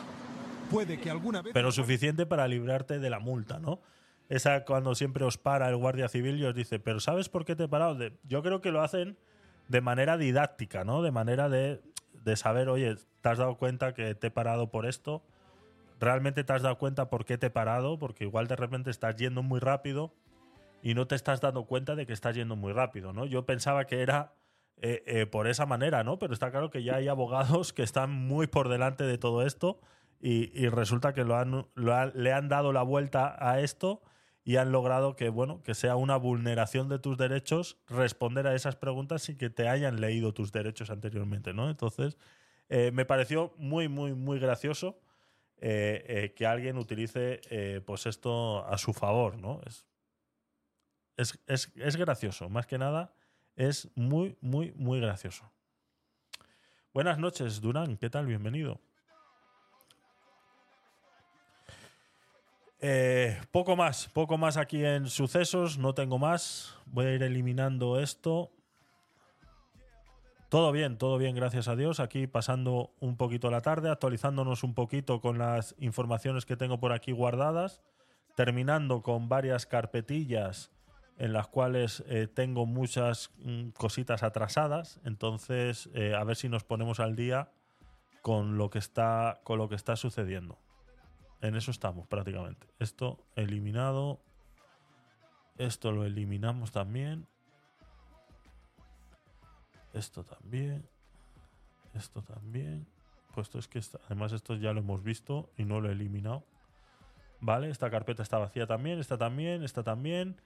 [0.73, 1.53] Puede que alguna vez...
[1.53, 3.81] Pero suficiente para librarte de la multa, ¿no?
[4.29, 7.55] Esa cuando siempre os para el guardia civil y os dice, pero ¿sabes por qué
[7.55, 7.97] te he parado?
[8.23, 9.17] Yo creo que lo hacen
[9.67, 11.01] de manera didáctica, ¿no?
[11.01, 11.81] De manera de,
[12.23, 15.23] de saber, oye, ¿te has dado cuenta que te he parado por esto?
[15.99, 17.99] ¿Realmente te has dado cuenta por qué te he parado?
[17.99, 20.13] Porque igual de repente estás yendo muy rápido
[20.81, 23.25] y no te estás dando cuenta de que estás yendo muy rápido, ¿no?
[23.25, 24.33] Yo pensaba que era
[24.81, 26.17] eh, eh, por esa manera, ¿no?
[26.19, 29.79] Pero está claro que ya hay abogados que están muy por delante de todo esto
[30.25, 34.01] y, resulta que lo han, lo han- le han dado la vuelta a esto
[34.45, 38.77] y han logrado que, bueno, que sea una vulneración de tus derechos responder a esas
[38.77, 41.69] preguntas sin que te hayan leído tus derechos anteriormente, ¿no?
[41.69, 42.17] Entonces,
[42.69, 44.97] eh, me pareció muy, muy, muy gracioso
[45.57, 47.41] eh, eh, que alguien utilice
[47.85, 49.59] pues esto a su favor, ¿no?
[49.65, 49.85] Es,
[51.17, 53.13] es, es, es gracioso, más que nada,
[53.55, 55.51] es muy, muy, muy gracioso.
[56.93, 58.25] Buenas noches, Durán, ¿qué tal?
[58.25, 58.79] Bienvenido.
[62.85, 66.75] Eh, poco más, poco más aquí en sucesos, no tengo más.
[66.85, 68.51] Voy a ir eliminando esto.
[70.49, 72.01] Todo bien, todo bien, gracias a Dios.
[72.01, 76.91] Aquí pasando un poquito la tarde, actualizándonos un poquito con las informaciones que tengo por
[76.91, 77.81] aquí guardadas,
[78.35, 80.69] terminando con varias carpetillas
[81.17, 84.99] en las cuales eh, tengo muchas mm, cositas atrasadas.
[85.05, 87.49] Entonces, eh, a ver si nos ponemos al día
[88.21, 90.59] con lo que está, con lo que está sucediendo.
[91.43, 92.65] En eso estamos prácticamente.
[92.79, 94.19] Esto eliminado.
[95.57, 97.27] Esto lo eliminamos también.
[99.93, 100.87] Esto también.
[101.93, 102.87] Esto también.
[103.35, 106.43] Puesto es que esta- además esto ya lo hemos visto y no lo he eliminado.
[107.41, 110.39] Vale, esta carpeta está vacía también, esta también, esta también,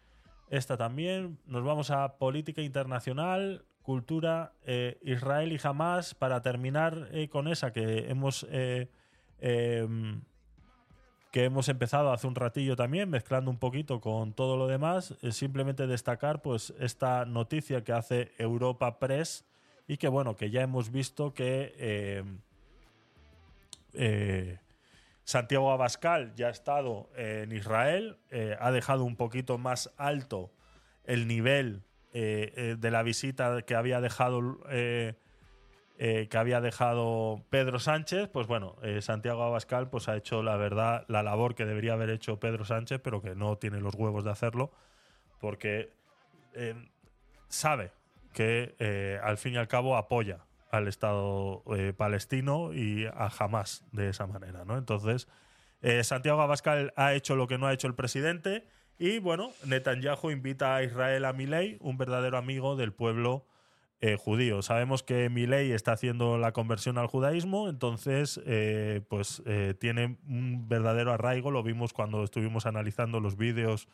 [0.50, 1.38] esta también.
[1.46, 7.72] Nos vamos a política internacional, cultura, eh, Israel y Hamas para terminar eh, con esa
[7.72, 8.90] que hemos eh,
[9.40, 10.24] em,
[11.32, 15.36] que hemos empezado hace un ratillo también, mezclando un poquito con todo lo demás, es
[15.36, 19.46] simplemente destacar pues esta noticia que hace Europa Press
[19.88, 22.24] y que bueno, que ya hemos visto que eh,
[23.94, 24.60] eh,
[25.28, 30.54] Santiago Abascal ya ha estado en Israel, eh, ha dejado un poquito más alto
[31.04, 31.84] el nivel
[32.14, 34.58] eh, eh, de la visita que había dejado
[36.00, 40.56] eh, que había dejado Pedro Sánchez, pues bueno, eh, Santiago Abascal pues ha hecho la
[40.56, 44.24] verdad la labor que debería haber hecho Pedro Sánchez, pero que no tiene los huevos
[44.24, 44.72] de hacerlo,
[45.42, 45.92] porque
[46.54, 46.76] eh,
[47.48, 47.92] sabe
[48.32, 51.64] que al fin y al cabo apoya al Estado
[51.98, 54.78] palestino y a Hamas de esa manera, ¿no?
[54.78, 55.28] Entonces,
[56.04, 58.68] Santiago Abascal ha hecho lo que no ha hecho el presidente
[59.00, 63.48] y, bueno, Netanyahu invita a Israel a Milei, un verdadero amigo del pueblo
[64.00, 64.18] eh.
[64.62, 70.68] Sabemos que Milei está haciendo la conversión al judaísmo, entonces, eh, pues eh, tiene un
[70.68, 71.52] verdadero arraigo.
[71.52, 73.88] Lo vimos cuando estuvimos analizando los vídeos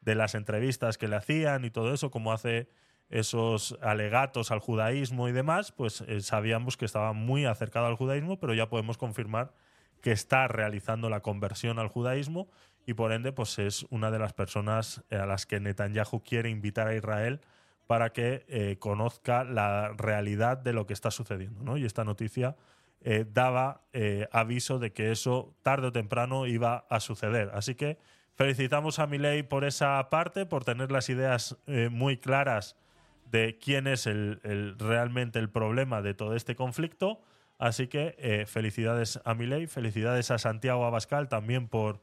[0.00, 2.68] de las entrevistas que le hacían y todo eso, como hace
[3.10, 8.38] esos alegatos al judaísmo y demás, pues eh, sabíamos que estaba muy acercado al judaísmo,
[8.38, 9.54] pero ya podemos confirmar
[10.02, 12.48] que está realizando la conversión al judaísmo
[12.86, 16.86] y por ende pues es una de las personas a las que Netanyahu quiere invitar
[16.86, 17.40] a Israel
[17.88, 21.64] para que eh, conozca la realidad de lo que está sucediendo.
[21.64, 21.78] ¿no?
[21.78, 22.54] Y esta noticia
[23.00, 27.50] eh, daba eh, aviso de que eso tarde o temprano iba a suceder.
[27.54, 27.96] Así que
[28.34, 31.56] felicitamos a Milei por esa parte, por tener las ideas
[31.90, 32.76] muy claras
[33.24, 37.22] de quién es realmente el problema de todo este conflicto.
[37.56, 42.02] Así que felicidades a Milei, felicidades a Santiago Abascal también por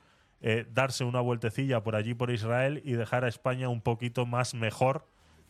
[0.71, 5.05] darse una vueltecilla por allí por Israel y dejar a España un poquito más mejor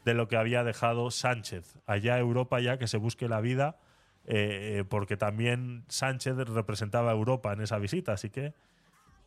[0.05, 1.77] de lo que había dejado Sánchez.
[1.87, 3.79] Allá Europa ya que se busque la vida,
[4.25, 8.53] eh, eh, porque también Sánchez representaba a Europa en esa visita, así que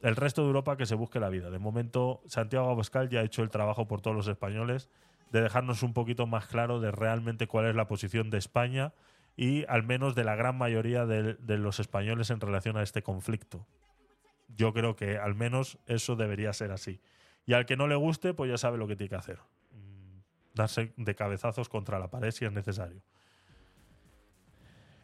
[0.01, 1.51] el resto de Europa que se busque la vida.
[1.51, 4.89] De momento, Santiago Abascal ya ha hecho el trabajo por todos los españoles
[5.33, 8.95] de dejarnos un poquito más claro de realmente cuál es la posición de España
[9.37, 13.03] y al menos de la gran mayoría de, de los españoles en relación a este
[13.03, 13.67] conflicto.
[14.57, 17.01] Yo creo que al menos eso debería ser así.
[17.47, 19.39] Y al que no le guste, pues ya sabe lo que tiene que hacer.
[20.59, 23.01] Darse de cabezazos contra la pared si es necesario.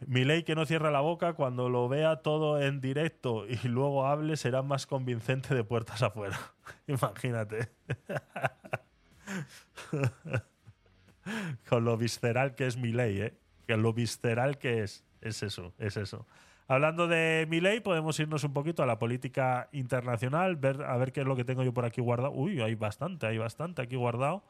[0.05, 4.35] Milei que no cierra la boca cuando lo vea todo en directo y luego hable
[4.35, 6.37] será más convincente de puertas afuera.
[6.87, 7.69] Imagínate.
[11.69, 13.33] Con lo visceral que es Milei, ¿eh?
[13.65, 15.05] Que lo visceral que es.
[15.21, 16.27] Es eso, es eso.
[16.67, 21.21] Hablando de Milei, podemos irnos un poquito a la política internacional, ver, a ver qué
[21.21, 22.33] es lo que tengo yo por aquí guardado.
[22.33, 24.43] Uy, hay bastante, hay bastante aquí guardado.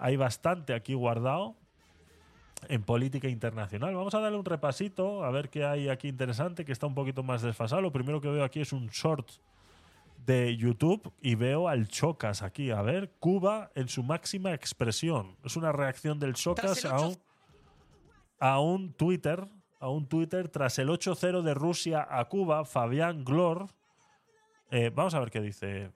[0.00, 1.56] Hay bastante aquí guardado
[2.68, 3.94] en política internacional.
[3.94, 7.22] Vamos a darle un repasito, a ver qué hay aquí interesante, que está un poquito
[7.22, 7.82] más desfasado.
[7.82, 9.30] Lo primero que veo aquí es un short
[10.26, 12.70] de YouTube y veo al Chocas aquí.
[12.70, 15.36] A ver, Cuba en su máxima expresión.
[15.44, 17.16] Es una reacción del Chocas a un,
[18.38, 19.46] a un Twitter,
[19.80, 23.68] a un Twitter tras el 8-0 de Rusia a Cuba, Fabián Glor.
[24.70, 25.92] Eh, vamos a ver qué dice.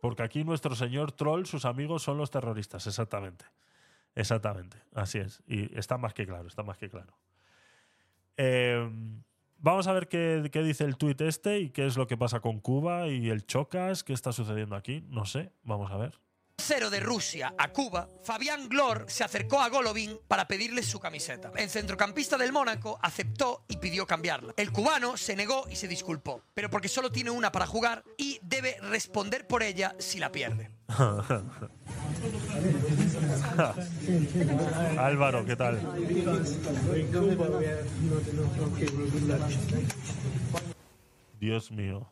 [0.00, 3.44] Porque aquí nuestro señor troll, sus amigos son los terroristas, exactamente.
[4.14, 5.42] Exactamente, así es.
[5.46, 7.16] Y está más que claro, está más que claro.
[8.36, 8.88] Eh,
[9.58, 12.40] vamos a ver qué, qué dice el tuit este y qué es lo que pasa
[12.40, 15.04] con Cuba y el Chocas, qué está sucediendo aquí.
[15.08, 16.18] No sé, vamos a ver.
[16.60, 21.50] Cero de Rusia a Cuba, Fabián Glor se acercó a Golovin para pedirle su camiseta.
[21.56, 24.52] El centrocampista del Mónaco aceptó y pidió cambiarla.
[24.56, 28.38] El cubano se negó y se disculpó, pero porque solo tiene una para jugar y
[28.42, 30.70] debe responder por ella si la pierde.
[34.98, 35.80] Álvaro, ¿qué tal?
[41.40, 42.10] Dios mío.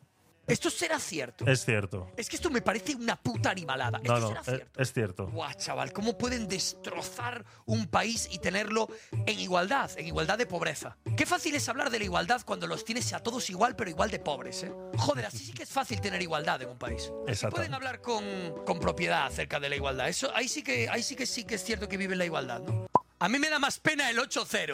[0.49, 1.45] ¿Esto será cierto?
[1.45, 2.11] Es cierto.
[2.17, 3.99] Es que esto me parece una puta animalada.
[3.99, 4.81] No, ¿Esto no, será es, cierto?
[4.81, 5.27] es cierto.
[5.27, 8.87] Guau, chaval, ¿cómo pueden destrozar un país y tenerlo
[9.25, 10.97] en igualdad, en igualdad de pobreza?
[11.15, 14.09] Qué fácil es hablar de la igualdad cuando los tienes a todos igual, pero igual
[14.09, 14.71] de pobres, ¿eh?
[14.97, 17.11] Joder, así sí que es fácil tener igualdad en un país.
[17.27, 17.55] Exactamente.
[17.55, 18.23] pueden hablar con,
[18.65, 20.09] con propiedad acerca de la igualdad.
[20.09, 22.61] Eso, ahí sí que, ahí sí que sí que es cierto que viven la igualdad,
[22.61, 22.87] ¿no?
[23.19, 24.73] A mí me da más pena el 8-0.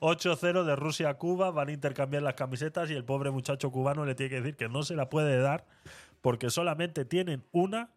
[0.00, 4.04] 8-0 de Rusia a Cuba, van a intercambiar las camisetas y el pobre muchacho cubano
[4.04, 5.64] le tiene que decir que no se la puede dar
[6.20, 7.90] porque solamente tienen una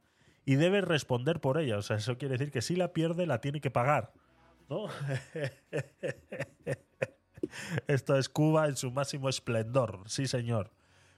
[0.46, 1.78] y debe responder por ella.
[1.78, 4.14] O sea, eso quiere decir que si la pierde la tiene que pagar.
[4.72, 4.88] ¿no?
[7.88, 10.00] Esto es Cuba en su máximo esplendor.
[10.06, 10.72] Sí, señor.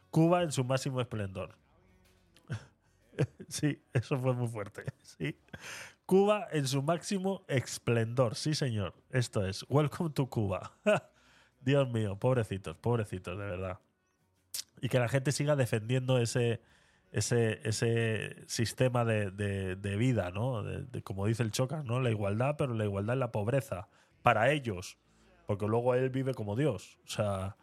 [0.10, 1.56] Cuba en su máximo esplendor.
[3.48, 4.86] Sí, eso fue muy fuerte.
[5.04, 5.38] Sí.
[6.14, 8.36] Cuba en su máximo esplendor.
[8.36, 8.94] Sí, señor.
[9.10, 10.74] Esto es Welcome to Cuba.
[11.60, 13.80] Dios mío, pobrecitos, pobrecitos, de verdad.
[14.80, 16.62] Y que la gente siga defendiendo ese,
[17.12, 20.62] ese, ese sistema de, de- vida, ¿no?
[20.62, 22.00] De- como dice el Chocas, ¿no?
[22.00, 23.88] La igualdad, pero la igualdad en la pobreza.
[24.22, 25.00] Para ellos.
[25.48, 27.00] Porque luego él vive como Dios.
[27.08, 27.58] O sea,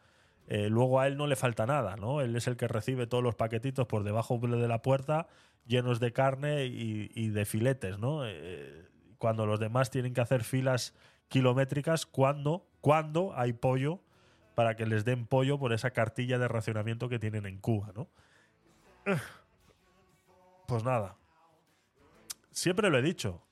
[0.48, 2.20] eh, luego a él no le falta nada, ¿no?
[2.20, 5.28] Él es el que recibe todos los paquetitos por debajo de la puerta
[5.71, 8.27] llenos de carne y, de filetes, ¿no?
[8.27, 8.89] Eh,
[9.19, 10.95] cuando los demás tienen que hacer filas
[11.29, 12.67] kilométricas, cuando
[13.35, 14.01] hay pollo
[14.55, 18.09] para que les den pollo por esa cartilla de racionamiento que tienen en Cuba, ¿no?
[20.67, 21.17] Pues nada.
[22.51, 23.43] Siempre lo he dicho.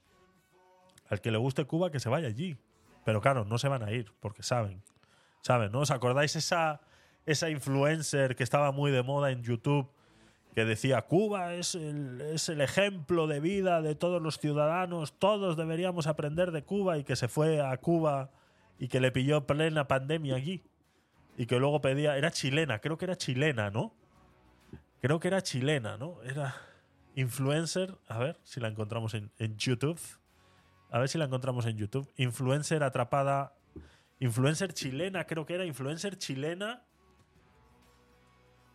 [1.08, 2.56] Al que le guste Cuba, que se vaya allí.
[3.04, 4.82] Pero claro, no se van a ir, porque saben.
[5.40, 5.72] ¿Saben?
[5.72, 5.80] ¿No?
[5.80, 6.80] ¿Os acordáis esa,
[7.26, 9.90] esa influencer que estaba muy de moda en YouTube?
[10.58, 15.56] Que decía, Cuba es el, es el ejemplo de vida de todos los ciudadanos, todos
[15.56, 18.32] deberíamos aprender de Cuba y que se fue a Cuba
[18.76, 20.64] y que le pilló plena pandemia allí.
[21.36, 23.94] Y que luego pedía, era chilena, creo que era chilena, ¿no?
[25.00, 26.20] Creo que era chilena, ¿no?
[26.24, 26.56] Era
[27.14, 30.00] influencer, a ver si la encontramos en, en YouTube.
[30.90, 32.12] A ver si la encontramos en YouTube.
[32.16, 33.54] Influencer atrapada.
[34.18, 36.82] Influencer chilena, creo que era influencer chilena.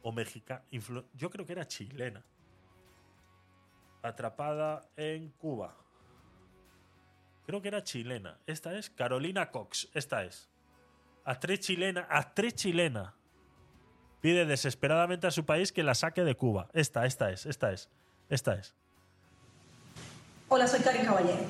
[0.04, 0.64] O mexicana.
[0.70, 2.24] yo creo que era chilena.
[4.04, 5.76] Atrapada en Cuba.
[7.46, 8.38] Creo que era chilena.
[8.46, 9.90] Esta es Carolina Cox.
[9.94, 10.50] Esta es.
[11.26, 12.08] Actriz chilena.
[12.10, 13.16] Actriz chilena.
[14.22, 16.70] Pide desesperadamente a su país que la saque de Cuba.
[16.74, 17.90] Esta, esta es, esta es.
[18.30, 18.74] Esta es.
[20.48, 21.44] Hola, soy Karen Caballero.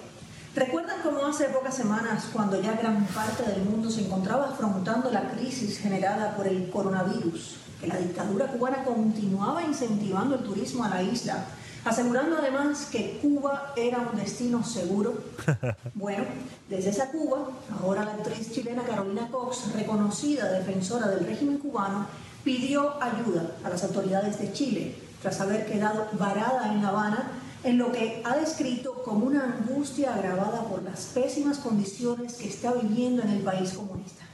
[0.55, 5.29] ¿Recuerdan cómo hace pocas semanas, cuando ya gran parte del mundo se encontraba afrontando la
[5.31, 11.03] crisis generada por el coronavirus, que la dictadura cubana continuaba incentivando el turismo a la
[11.03, 11.45] isla,
[11.83, 15.13] asegurando además que Cuba era un destino seguro?
[15.93, 16.23] Bueno,
[16.69, 17.49] desde esa Cuba,
[17.81, 22.07] ahora la actriz chilena Carolina Cox, reconocida defensora del régimen cubano,
[22.43, 27.31] pidió ayuda a las autoridades de Chile tras haber quedado varada en La Habana
[27.63, 32.73] en lo que ha descrito como una angustia agravada por las pésimas condiciones que está
[32.73, 34.25] viviendo en el país comunista.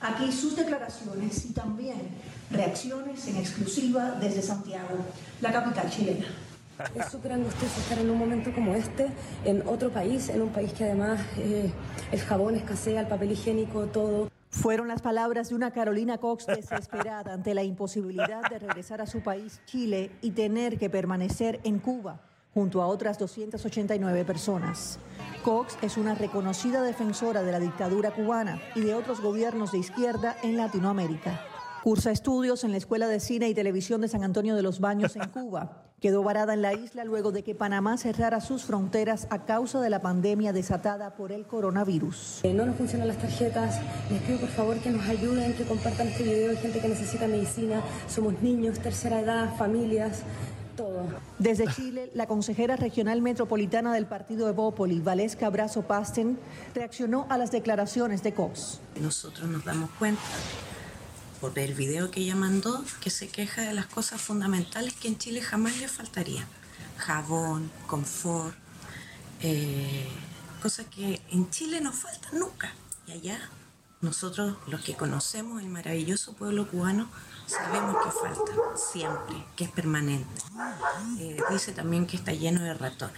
[0.00, 1.96] Aquí sus declaraciones y también
[2.50, 4.96] reacciones en exclusiva desde Santiago,
[5.40, 6.26] la capital chilena.
[6.94, 9.08] Es súper angustioso estar en un momento como este,
[9.44, 11.72] en otro país, en un país que además eh,
[12.12, 14.30] el jabón escasea, el papel higiénico, todo.
[14.50, 19.20] Fueron las palabras de una Carolina Cox desesperada ante la imposibilidad de regresar a su
[19.20, 22.20] país, Chile, y tener que permanecer en Cuba
[22.58, 24.98] junto a otras 289 personas.
[25.44, 30.36] Cox es una reconocida defensora de la dictadura cubana y de otros gobiernos de izquierda
[30.42, 31.40] en Latinoamérica.
[31.84, 35.14] Cursa estudios en la Escuela de Cine y Televisión de San Antonio de los Baños
[35.14, 35.84] en Cuba.
[36.00, 39.90] Quedó varada en la isla luego de que Panamá cerrara sus fronteras a causa de
[39.90, 42.40] la pandemia desatada por el coronavirus.
[42.42, 43.80] Eh, no nos funcionan las tarjetas.
[44.10, 46.50] Les pido por favor que nos ayuden, que compartan este video.
[46.50, 47.82] Hay gente que necesita medicina.
[48.08, 50.24] Somos niños, tercera edad, familias,
[50.78, 51.06] todo.
[51.38, 56.38] Desde Chile, la consejera regional metropolitana del partido Evópoli, Valesca Brazo Pasten,
[56.74, 58.80] reaccionó a las declaraciones de Cox.
[59.00, 60.22] Nosotros nos damos cuenta
[61.40, 65.18] por el video que ella mandó que se queja de las cosas fundamentales que en
[65.18, 66.46] Chile jamás le faltarían.
[66.96, 68.54] Jabón, confort,
[69.42, 70.08] eh,
[70.62, 72.72] cosas que en Chile nos faltan nunca.
[73.08, 73.40] Y allá
[74.00, 77.08] nosotros, los que conocemos el maravilloso pueblo cubano,
[77.48, 80.28] sabemos que falta siempre, que es permanente.
[81.18, 83.16] Eh, dice también que está lleno de ratones.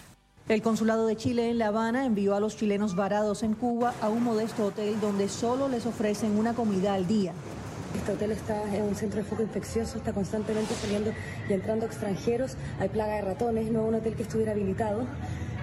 [0.48, 4.08] El Consulado de Chile en La Habana envió a los chilenos varados en Cuba a
[4.08, 7.32] un modesto hotel donde solo les ofrecen una comida al día.
[7.96, 11.12] Este hotel está en un centro de foco infeccioso, está constantemente saliendo
[11.48, 12.56] y entrando extranjeros.
[12.78, 15.06] Hay plaga de ratones, no un hotel que estuviera habilitado,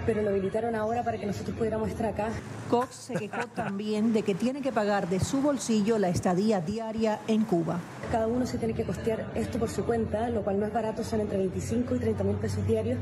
[0.07, 2.29] pero lo habilitaron ahora para que nosotros pudiéramos estar acá.
[2.69, 7.19] Cox se quejó también de que tiene que pagar de su bolsillo la estadía diaria
[7.27, 7.77] en Cuba.
[8.09, 11.03] Cada uno se tiene que costear esto por su cuenta, lo cual no es barato,
[11.03, 12.97] son entre 25 y 30 mil pesos diarios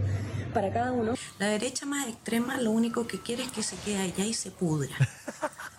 [0.51, 1.13] para cada uno.
[1.37, 4.49] La derecha más extrema lo único que quiere es que se quede allá y se
[4.49, 4.95] pudra.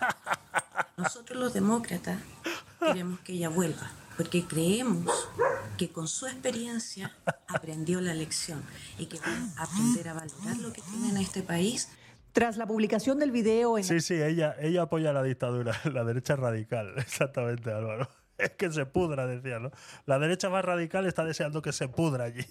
[0.95, 2.19] Nosotros los demócratas
[2.79, 5.29] queremos que ella vuelva, porque creemos
[5.77, 7.15] que con su experiencia
[7.47, 8.63] aprendió la lección
[8.97, 9.27] y que va
[9.57, 11.89] a aprender a valorar lo que tiene en este país.
[12.33, 16.35] Tras la publicación del video en Sí, sí, ella, ella apoya la dictadura, la derecha
[16.35, 18.09] radical, exactamente, Álvaro.
[18.37, 19.71] Es que se pudra, decía, ¿no?
[20.05, 22.45] La derecha más radical está deseando que se pudra allí.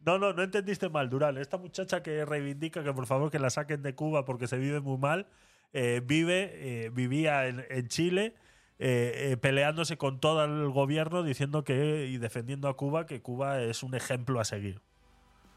[0.00, 1.38] No, no, no entendiste mal, Dural.
[1.38, 4.80] Esta muchacha que reivindica que por favor que la saquen de Cuba porque se vive
[4.80, 5.28] muy mal,
[5.72, 8.34] eh, vive, eh, vivía en, en Chile
[8.82, 13.60] eh, eh, peleándose con todo el gobierno diciendo que y defendiendo a Cuba que Cuba
[13.60, 14.80] es un ejemplo a seguir.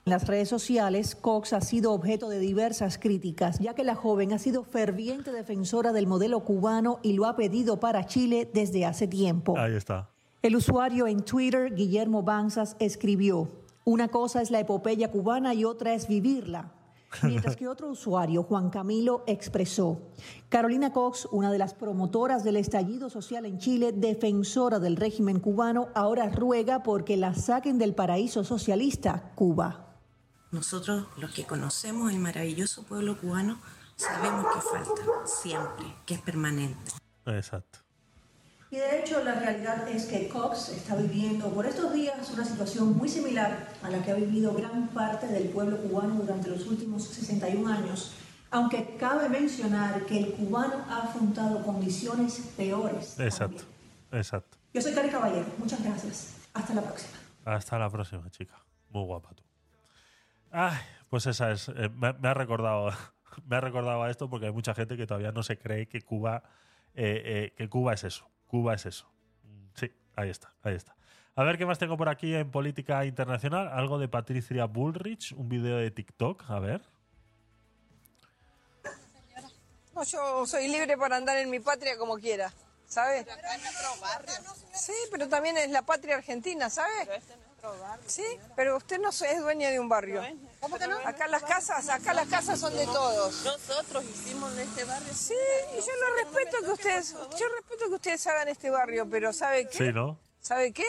[0.05, 4.33] En las redes sociales, Cox ha sido objeto de diversas críticas, ya que la joven
[4.33, 9.07] ha sido ferviente defensora del modelo cubano y lo ha pedido para Chile desde hace
[9.07, 9.57] tiempo.
[9.57, 10.09] Ahí está.
[10.41, 13.49] El usuario en Twitter, Guillermo Banzas, escribió,
[13.85, 16.73] una cosa es la epopeya cubana y otra es vivirla.
[17.21, 20.01] Mientras que otro usuario, Juan Camilo, expresó,
[20.49, 25.89] Carolina Cox, una de las promotoras del estallido social en Chile, defensora del régimen cubano,
[25.93, 29.97] ahora ruega porque la saquen del paraíso socialista, Cuba.
[30.51, 33.59] Nosotros, los que conocemos el maravilloso pueblo cubano,
[33.95, 36.91] sabemos que falta siempre, que es permanente.
[37.25, 37.82] Exacto.
[38.73, 42.97] Y de hecho la realidad es que Cox está viviendo por estos días una situación
[42.97, 47.03] muy similar a la que ha vivido gran parte del pueblo cubano durante los últimos
[47.03, 48.15] 61 años,
[48.49, 53.19] aunque cabe mencionar que el cubano ha afrontado condiciones peores.
[53.19, 53.61] Exacto.
[54.11, 54.57] Exacto.
[54.73, 56.33] Yo soy Cari Caballero, muchas gracias.
[56.55, 57.13] Hasta la próxima.
[57.45, 58.55] Hasta la próxima, chica.
[58.89, 59.43] Muy guapa tú.
[60.49, 60.79] Ay,
[61.11, 61.69] pues esa es.
[61.69, 62.89] eh, me, me ha recordado.
[63.45, 66.01] Me ha recordado a esto porque hay mucha gente que todavía no se cree que
[66.01, 66.41] Cuba.
[66.95, 68.32] eh, eh, que Cuba es eso.
[68.53, 69.07] Cuba es eso.
[69.45, 70.95] Mm, Sí, ahí está, ahí está.
[71.35, 73.67] A ver qué más tengo por aquí en política internacional.
[73.67, 76.43] Algo de Patricia Bullrich, un video de TikTok.
[76.51, 76.83] A ver.
[79.95, 82.53] No, yo soy libre para andar en mi patria como quiera,
[82.93, 83.25] ¿sabe?
[84.73, 87.21] Sí, pero también es la patria argentina, ¿sabe?
[88.05, 88.25] Sí,
[88.55, 90.21] pero usted no es dueña de un barrio.
[90.59, 90.97] ¿Cómo que no?
[91.05, 93.43] Acá las casas, acá las casas son de todos.
[93.43, 95.13] Nosotros hicimos este barrio.
[95.13, 95.35] Sí,
[95.73, 99.67] y yo lo respeto que ustedes, yo respeto que ustedes hagan este barrio, pero ¿sabe
[99.67, 99.77] qué?
[99.77, 100.19] Sí, ¿no?
[100.39, 100.85] ¿Sabe qué?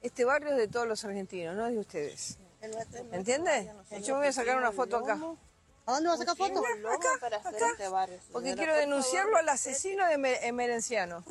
[0.00, 2.38] Este barrio es de todos los argentinos, no es de ustedes.
[3.12, 3.72] ¿Entiende?
[4.02, 5.18] Yo me voy a sacar una foto acá.
[5.88, 6.60] ¿A dónde vas a sacar foto?
[6.60, 11.24] Acá, acá, porque quiero denunciarlo al asesino de Mer- Emerenciano.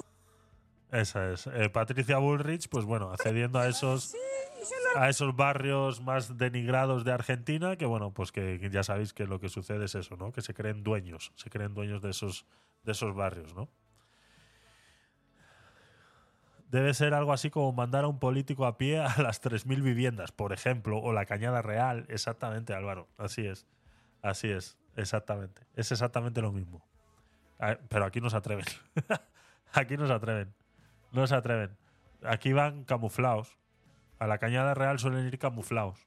[0.91, 1.45] Esa es.
[1.47, 4.15] Eh, Patricia Bullrich, pues bueno, accediendo a esos.
[4.95, 9.27] a esos barrios más denigrados de Argentina, que bueno, pues que, que ya sabéis que
[9.27, 10.31] lo que sucede es eso, ¿no?
[10.31, 12.45] Que se creen dueños, se creen dueños de esos,
[12.83, 13.69] de esos barrios, ¿no?
[16.71, 20.31] Debe ser algo así como mandar a un político a pie a las 3.000 viviendas,
[20.31, 22.05] por ejemplo, o la Cañada Real.
[22.09, 23.07] Exactamente, Álvaro.
[23.17, 23.67] Así es.
[24.21, 24.77] Así es.
[24.95, 25.61] Exactamente.
[25.75, 26.83] Es exactamente lo mismo.
[27.59, 28.65] Ah, Pero aquí no se atreven.
[29.73, 30.53] aquí no se atreven.
[31.11, 31.77] No se atreven.
[32.23, 33.57] Aquí van camuflados.
[34.19, 35.99] A la Cañada Real suelen ir camuflados.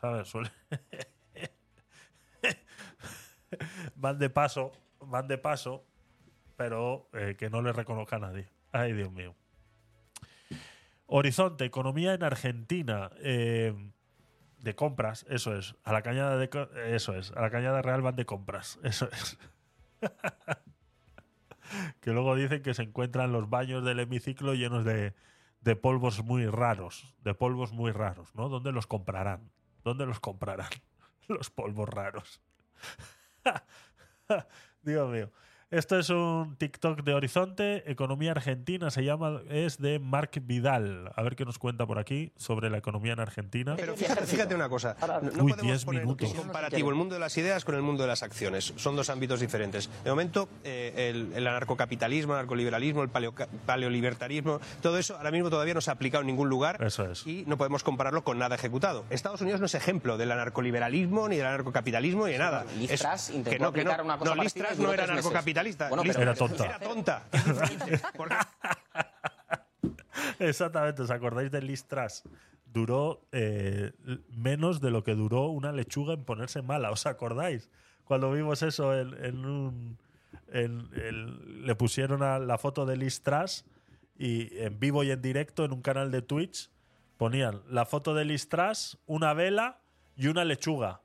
[0.00, 0.28] ¿Sabes?
[0.32, 0.52] Suelen-
[3.96, 5.84] van de paso, van de paso,
[6.56, 8.48] pero eh, que no les reconozca a nadie.
[8.72, 9.34] Ay, Dios mío.
[11.06, 13.10] Horizonte, economía en Argentina.
[13.18, 13.74] eh,
[14.58, 15.76] de compras, eso es.
[15.84, 16.48] A la cañada de
[16.94, 17.32] eso es.
[17.32, 19.38] A la cañada real van de compras, eso es.
[22.00, 25.14] que luego dicen que se encuentran los baños del hemiciclo llenos de,
[25.60, 28.48] de polvos muy raros, de polvos muy raros, ¿no?
[28.48, 29.50] ¿Dónde los comprarán?
[29.84, 30.70] ¿Dónde los comprarán
[31.28, 32.40] los polvos raros?
[34.82, 35.30] Dios mío.
[35.70, 41.12] Esto es un TikTok de Horizonte, Economía Argentina, se llama, es de Mark Vidal.
[41.14, 43.74] A ver qué nos cuenta por aquí sobre la economía en Argentina.
[43.76, 44.96] Pero fíjate, fíjate una cosa.
[44.98, 46.32] No, no Uy, podemos 10 poner minutos.
[46.32, 48.72] comparativo el mundo de las ideas con el mundo de las acciones.
[48.76, 49.90] Son dos ámbitos diferentes.
[50.04, 53.34] De momento, eh, el, el anarcocapitalismo, el anarcoliberalismo, el paleo-
[53.66, 57.26] paleolibertarismo, todo eso ahora mismo todavía no se ha aplicado en ningún lugar Eso es.
[57.26, 59.04] y no podemos compararlo con nada ejecutado.
[59.10, 62.64] Estados Unidos no es ejemplo del anarcoliberalismo, ni del anarcocapitalismo, ni de nada.
[62.64, 64.04] Truss intentó que no, que no.
[64.04, 64.42] una cosa no,
[64.76, 65.26] duró no era tres
[65.64, 65.80] meses.
[65.80, 65.88] anarcocapitalista.
[65.88, 66.64] Bueno, Era tonta.
[66.66, 67.26] Era tonta.
[70.38, 72.22] Exactamente, ¿os acordáis de Liz Truss?
[72.66, 73.92] Duró eh,
[74.30, 77.70] menos de lo que duró una lechuga en ponerse mala, ¿os acordáis?
[78.04, 79.98] Cuando vimos eso en, en un...
[80.52, 83.64] en- en- le pusieron a la foto de Liz Truss
[84.18, 86.70] y en vivo y en directo en un canal de Twitch
[87.16, 89.80] ponían la foto de Liz Truss, una vela
[90.16, 91.00] y una lechuga.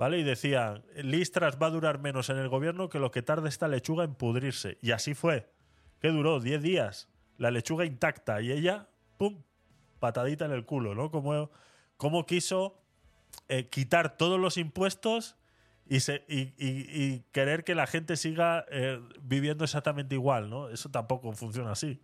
[0.00, 0.18] ¿Vale?
[0.18, 3.50] Y decían, Liz Truss va a durar menos en el gobierno que lo que tarde
[3.50, 4.78] esta lechuga en pudrirse.
[4.80, 5.52] Y así fue.
[6.00, 6.40] ¿Qué duró?
[6.40, 7.10] 10 días.
[7.36, 8.40] La lechuga intacta.
[8.40, 9.42] Y ella, ¡pum!
[9.98, 11.10] Patadita en el culo, ¿no?
[11.10, 11.50] Como,
[11.98, 12.82] como quiso
[13.50, 15.36] eh, quitar todos los impuestos
[15.86, 20.70] y, querer que la gente siga eh, viviendo exactamente igual, ¿no?
[20.70, 22.02] Eso tampoco funciona así.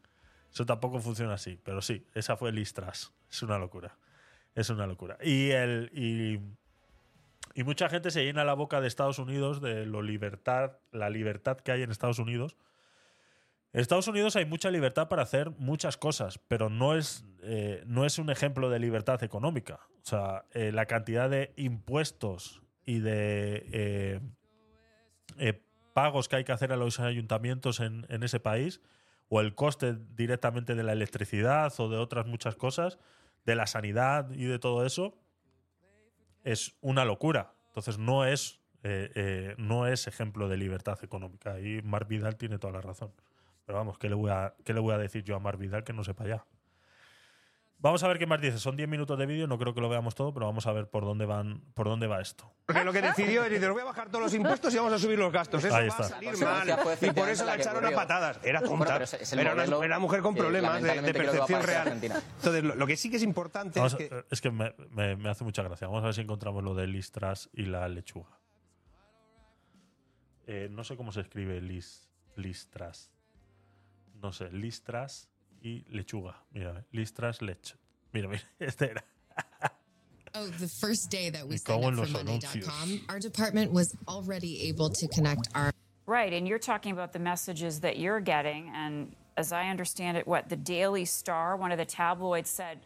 [0.53, 1.59] Eso tampoco funciona así.
[1.65, 3.15] Pero sí, esa fue Liz Truss.
[3.31, 3.97] Es una locura.
[4.55, 5.17] Es una locura.
[5.23, 6.59] Y el.
[7.57, 11.57] Y mucha gente se llena la boca de Estados Unidos, de lo libertad, la libertad
[11.57, 12.55] que hay en Estados Unidos.
[13.73, 18.05] En Estados Unidos hay mucha libertad para hacer muchas cosas, pero no es, eh, no
[18.05, 19.81] es un ejemplo de libertad económica.
[20.03, 24.21] O sea, eh, la cantidad de impuestos y de eh,
[25.39, 25.63] eh,
[25.95, 28.83] pagos que hay que hacer a los ayuntamientos en, en ese país,
[29.31, 32.99] o el coste directamente de la electricidad o de otras muchas cosas,
[33.47, 35.17] de la sanidad y de todo eso,
[36.47, 37.53] es una locura.
[37.69, 41.55] Entonces no es, eh, eh, no es ejemplo de libertad económica.
[41.55, 43.13] Ahí Mar Vidal tiene toda la razón.
[43.67, 45.83] Pero vamos, ¿qué le voy a, qué le voy a decir yo a Mar Vidal
[45.83, 46.47] que no sepa ya?
[47.79, 48.59] Vamos a ver qué más dice.
[48.59, 50.89] Son 10 minutos de vídeo, no creo que lo veamos todo, pero vamos a ver
[50.89, 52.51] por dónde van, por dónde va esto.
[52.65, 54.99] Porque lo que decidió es decir, voy a bajar todos los impuestos y vamos a
[54.99, 55.63] subir los gastos.
[55.63, 56.09] Eso Ahí va a está.
[56.09, 56.69] salir mal.
[57.03, 58.41] Y por eso la echaron a patadas.
[58.43, 58.99] Era tonta.
[59.39, 61.89] era, una, era mujer con problemas de, percepción real.
[61.89, 64.75] Entonces, lo, lo que sí que es importante Vamos es a- que es que me,
[64.91, 65.87] me- me hace mucha gracia.
[65.87, 68.41] Vamos a ver si encontramos lo de listras y la lechuga.
[70.47, 73.13] Eh, no sé cómo se escribe lis, listras.
[74.15, 75.29] No sé, listras
[75.67, 76.35] y lechuga.
[76.55, 77.75] Mira, listras lech.
[78.13, 79.03] Mira, mira, este era.
[80.35, 83.73] Oh, the first day that we Me signed cago up for los Monday.com, our department
[83.73, 85.73] was already able to connect our
[86.09, 90.25] Right, and you're talking about the messages that you're getting, and as I understand it,
[90.25, 92.79] what the Daily Star, one of the tabloids, said,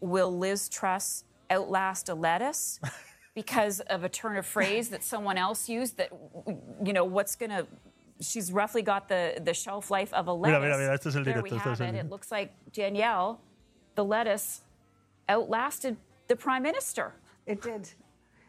[0.00, 2.78] "Will Liz Truss outlast a lettuce?"
[3.34, 5.96] because of a turn of phrase that someone else used.
[5.96, 6.10] That
[6.84, 7.66] you know, what's gonna?
[8.20, 10.60] She's roughly got the the shelf life of a lettuce.
[10.60, 11.94] Mira, mira, mira, este es el there we have el it.
[11.94, 13.40] It looks like Danielle,
[13.94, 14.62] the lettuce,
[15.28, 15.96] outlasted
[16.26, 17.14] the prime minister.
[17.46, 17.88] It did.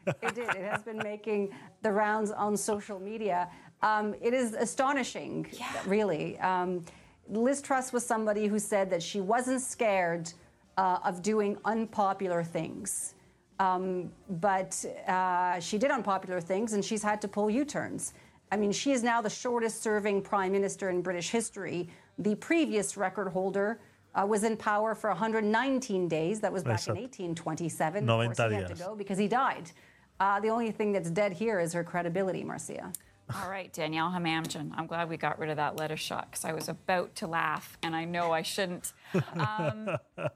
[0.07, 0.49] It did.
[0.49, 3.49] It has been making the rounds on social media.
[3.81, 5.47] Um, it is astonishing,
[5.85, 6.37] really.
[6.39, 6.83] Um,
[7.29, 10.31] Liz Truss was somebody who said that she wasn't scared
[10.77, 13.13] uh, of doing unpopular things.
[13.59, 18.13] Um, but uh, she did unpopular things and she's had to pull U turns.
[18.51, 21.89] I mean, she is now the shortest serving prime minister in British history.
[22.17, 23.79] The previous record holder
[24.15, 26.39] uh, was in power for 119 days.
[26.39, 28.05] That was back in 1827.
[28.05, 28.79] 90 of course, he had to días.
[28.79, 29.71] go because he died.
[30.19, 32.91] Uh, the only thing that's dead here is her credibility, Marcia.
[33.43, 34.71] All right, Danielle Hamamjan.
[34.75, 37.77] I'm glad we got rid of that lettuce shot because I was about to laugh,
[37.83, 38.91] and I know I shouldn't.
[39.35, 39.97] Um,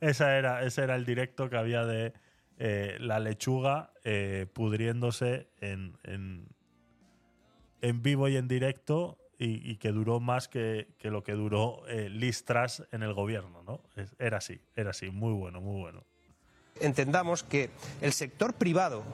[0.00, 2.12] Esa era, ese era el directo que había de
[2.58, 6.48] eh, la lechuga eh, pudriéndose en, en,
[7.80, 12.44] en vivo y en directo y, que duró más que, lo que duró eh, Liz
[12.44, 13.80] Truss en el gobierno, ¿no?
[14.18, 16.02] Era así, era así, muy bueno, muy bueno.
[16.80, 19.04] entendamos que el sector privado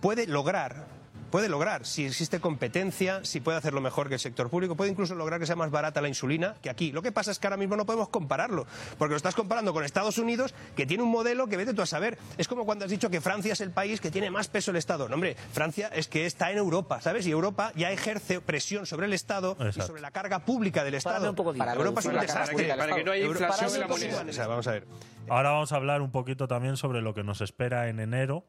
[0.00, 0.86] puede lograr,
[1.30, 5.14] puede lograr, si existe competencia, si puede hacerlo mejor que el sector público, puede incluso
[5.14, 6.92] lograr que sea más barata la insulina que aquí.
[6.92, 8.66] Lo que pasa es que ahora mismo no podemos compararlo,
[8.98, 11.86] porque lo estás comparando con Estados Unidos, que tiene un modelo que vete tú a
[11.86, 12.18] saber.
[12.38, 14.76] Es como cuando has dicho que Francia es el país que tiene más peso el
[14.76, 15.08] Estado.
[15.08, 17.26] No, hombre, Francia es que está en Europa, ¿sabes?
[17.26, 21.16] Y Europa ya ejerce presión sobre el Estado y sobre la carga pública del Estado.
[21.16, 21.58] Párame un poquito.
[21.58, 22.74] Para Europa es un desastre.
[22.76, 24.22] Para que no haya inflación en la moneda.
[24.22, 24.86] sí, o sea, Vamos a ver.
[25.28, 28.44] Ahora vamos a hablar un poquito también sobre lo que nos espera en enero,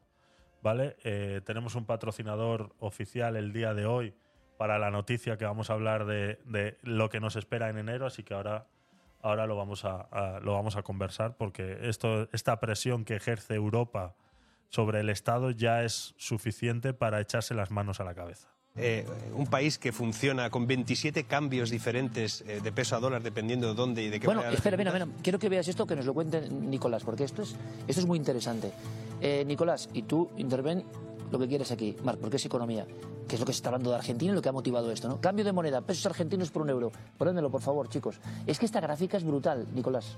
[0.62, 0.96] ¿vale?
[1.04, 4.14] Eh, tenemos un patrocinador oficial el día de hoy
[4.56, 6.38] para la noticia que vamos a hablar de,
[6.82, 8.66] lo que nos espera en enero, así que ahora,
[9.22, 13.54] ahora lo, vamos a, a- lo vamos a conversar porque esto, esta presión que ejerce
[13.54, 14.16] Europa
[14.68, 18.48] sobre el Estado ya es suficiente para echarse las manos a la cabeza.
[18.78, 23.68] Eh, un país que funciona con 27 cambios diferentes eh, de peso a dólar dependiendo
[23.68, 26.06] de dónde y de qué Bueno, espera, mira, mira, quiero que veas esto, que nos
[26.06, 27.54] lo cuente Nicolás, porque esto es,
[27.86, 28.70] esto es muy interesante.
[29.20, 30.84] Eh, Nicolás, y tú interven
[31.30, 32.86] lo que quieres aquí, Marc, porque es economía,
[33.26, 35.08] que es lo que se está hablando de Argentina y lo que ha motivado esto,
[35.08, 35.20] ¿no?
[35.20, 36.90] Cambio de moneda, pesos argentinos por un euro.
[37.18, 38.18] Ponéndelo, por favor, chicos.
[38.46, 40.16] Es que esta gráfica es brutal, Nicolás.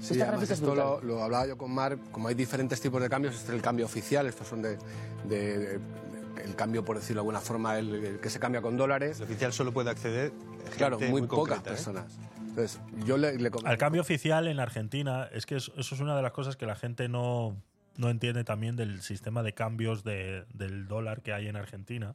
[0.00, 1.06] Sí, esta además gráfica es esto brutal.
[1.06, 3.60] lo, lo hablaba yo con Mar, como hay diferentes tipos de cambios, este es el
[3.60, 4.78] cambio oficial, estos son de,
[5.28, 5.80] de- de-
[6.44, 9.18] el cambio, por decirlo de alguna forma, el, el que se cambia con dólares.
[9.18, 10.32] El oficial solo puede acceder
[10.64, 11.72] gente Claro, muy, muy pocas concreta, ¿eh?
[11.74, 12.18] personas.
[12.38, 16.16] Entonces, yo le, le Al cambio oficial en Argentina, es que eso, eso es una
[16.16, 17.56] de las cosas que la gente no,
[17.96, 22.14] no entiende también del sistema de cambios de- del dólar que hay en Argentina.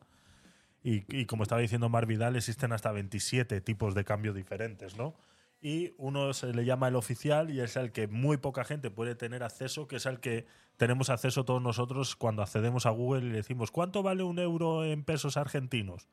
[0.84, 5.16] Y, y como estaba diciendo Mar Vidal, existen hasta 27 tipos de cambio diferentes, ¿no?
[5.62, 9.16] Y uno se le llama el oficial y es el que muy poca gente puede
[9.16, 10.46] tener acceso, que es al que
[10.78, 14.84] tenemos acceso todos nosotros cuando accedemos a Google y le decimos, ¿cuánto vale un euro
[14.84, 16.08] en pesos argentinos?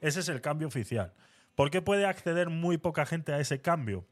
[0.00, 1.12] Ese es el cambio oficial.
[1.54, 4.04] ¿Por qué puede acceder muy poca gente a ese cambio?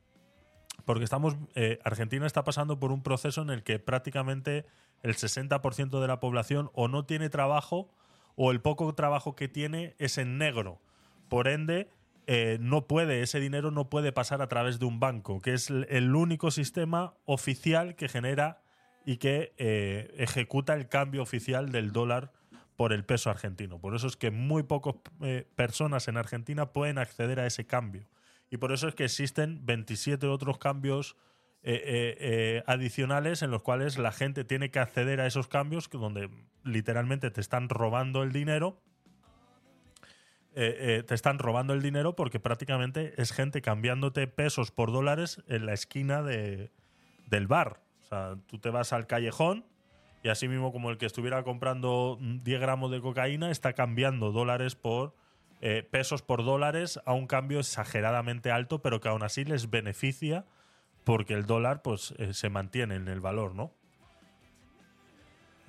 [0.85, 4.67] Porque estamos, eh, Argentina está pasando por un proceso en el que prácticamente
[5.03, 7.91] el 60% de la población o no tiene trabajo
[8.37, 10.81] o el poco trabajo que tiene es en negro.
[11.29, 11.89] Por ende,
[12.27, 15.71] eh, no puede, ese dinero no puede pasar a través de un banco, que es
[15.71, 18.63] el- único sistema oficial que genera
[19.05, 22.33] y que eh, ejecuta el cambio oficial del dólar
[22.77, 23.79] por el peso argentino.
[23.79, 28.07] Por eso es que muy pocas eh, personas en Argentina pueden acceder a ese cambio.
[28.51, 31.17] Y por eso es que existen 27 otros cambios
[31.67, 36.29] eh, adicionales en los cuales la gente tiene que acceder a esos cambios, donde
[36.63, 38.81] literalmente te están robando el dinero.
[40.57, 45.67] Eh, te están robando el dinero porque prácticamente es gente cambiándote pesos por dólares en
[45.67, 46.71] la esquina de,
[47.27, 47.84] del bar.
[48.47, 49.65] Tú te vas al callejón
[50.23, 54.33] Y así mismo como el que estuviera comprando mm, 10 gramos de cocaína está cambiando
[54.33, 55.15] dólares por
[55.61, 60.45] eh, pesos por dólares a un cambio exageradamente alto, pero que aún así les beneficia
[61.05, 63.73] porque el dólar pues eh, se mantiene en el valor, ¿no?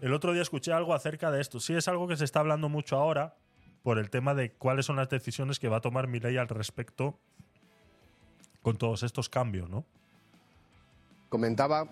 [0.02, 1.60] El otro día escuché algo acerca de esto.
[1.60, 3.36] Sí es algo que se está hablando mucho ahora
[3.84, 7.18] por el tema de cuáles son las decisiones que va a tomar Milei al respecto
[8.62, 9.86] con todos estos cambios, ¿no?
[11.30, 11.88] Comentaba,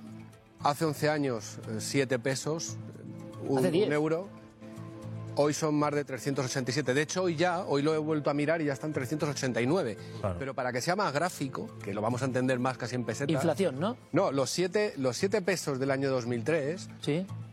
[0.63, 2.77] hace 11 años, 7 pesos,
[3.47, 3.87] un, Hace 10.
[3.87, 4.29] un euro.
[5.35, 6.93] Hoy son más de 387.
[6.93, 9.97] De hecho, hoy ya, hoy lo he vuelto a mirar y ya están 389.
[10.21, 10.35] Claro.
[10.37, 13.33] Pero para que sea más gráfico, que lo vamos a entender más casi en pesetas.
[13.33, 13.97] Inflación, ¿no?
[14.11, 16.87] No, los 7 los siete pesos del año 2003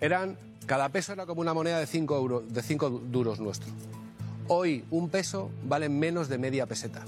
[0.01, 0.37] eran.
[0.67, 3.69] Cada peso era como una moneda de 5 euros, de cinco duros nuestro.
[4.47, 7.03] Hoy un peso vale menos de media peseta.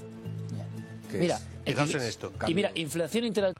[1.13, 2.33] Mira, es- fijaos en esto.
[2.47, 3.55] y mira, inflación interanual.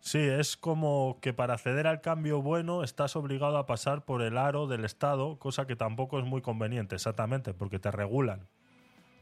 [0.00, 4.38] Sí, es como que para acceder al cambio bueno estás obligado a pasar por el
[4.38, 8.48] aro del Estado, cosa que tampoco es muy conveniente, exactamente, porque te regulan.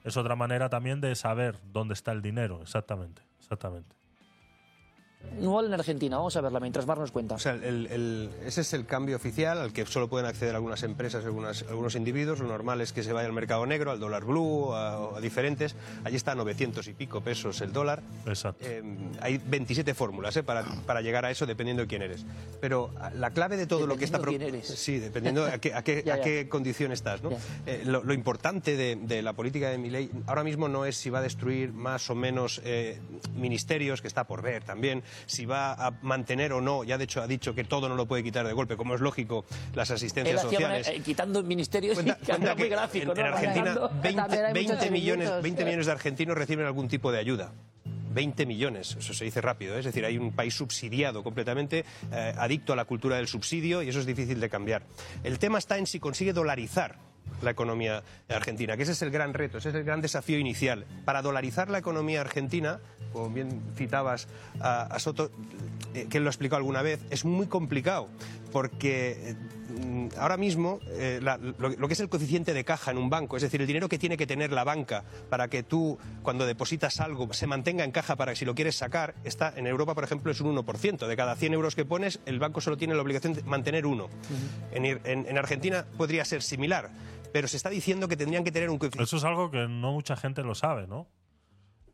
[0.04, 3.97] Es otra manera también de saber dónde está el dinero, exactamente, exactamente.
[5.40, 7.36] Igual en Argentina, vamos a verla mientras Mar nos cuenta.
[7.36, 10.82] O sea, el- el- ese es el cambio oficial al que solo pueden acceder algunas
[10.82, 12.40] empresas, algunas- algunos individuos.
[12.40, 15.76] Lo normal es que se vaya al mercado negro, al dólar blue, a, a diferentes.
[16.04, 18.02] Allí está a 900 y pico pesos el dólar.
[18.26, 18.64] Exacto.
[18.66, 18.82] Eh,
[19.20, 22.24] hay 27 fórmulas eh, para, para llegar a eso dependiendo de quién eres.
[22.60, 24.20] Pero ah, la clave de todo lo que está...
[24.20, 24.66] Quién eres.
[24.66, 26.22] Sí, dependiendo a qué, a qué- Ya, a ya.
[26.24, 27.20] qué condición estás.
[27.66, 31.10] Eh, lo, lo importante de, de la política de Milei ahora mismo no es si
[31.10, 32.98] va a destruir más o menos eh,
[33.36, 37.22] ministerios, que está por ver también, si va a mantener o no, ya de hecho
[37.22, 39.44] ha dicho que todo no lo puede quitar de golpe, como es lógico,
[39.74, 40.88] las asistencias sociales.
[40.88, 43.26] eh, quitando ministerios Cuenta- cuenta muy gráfico, en, ¿no?
[43.26, 43.90] en Argentina Manejando.
[44.02, 45.42] 20, También hay 20 muchos millones, chiringuitos.
[45.42, 47.52] 20 millones de argentinos reciben algún tipo de ayuda.
[48.10, 49.80] 20 millones, eso se dice rápido, ¿eh?
[49.80, 53.90] es decir, hay un país subsidiado completamente, eh, adicto a la cultura del subsidio y
[53.90, 54.82] eso es difícil de cambiar.
[55.22, 56.96] El tema está en si consigue dolarizar
[57.42, 60.84] la economía argentina, que ese es el gran reto, ese es el gran desafío inicial.
[61.04, 62.80] Para dolarizar la economía argentina,
[63.12, 64.28] como bien citabas
[64.60, 65.30] a, a Soto,
[65.94, 68.08] eh, que él lo ha explicado alguna vez, es muy complicado,
[68.52, 69.34] porque eh,
[69.84, 73.08] mm, ahora mismo eh, la- lo, lo que es el coeficiente de caja en un
[73.10, 76.44] banco, es decir, el dinero que tiene que tener la banca para que tú, cuando
[76.46, 79.94] depositas algo, se mantenga en caja para que si lo quieres sacar, está en Europa,
[79.94, 81.06] por ejemplo, es un 1%.
[81.06, 84.08] De cada 100 euros que pones, el banco solo tiene la obligación de mantener uno.
[84.72, 86.90] en, Ir- en- en Argentina podría ser similar,
[87.32, 89.04] pero se está diciendo que tendrían que tener un coeficiente.
[89.04, 91.08] Eso es algo que no mucha gente lo sabe, ¿no?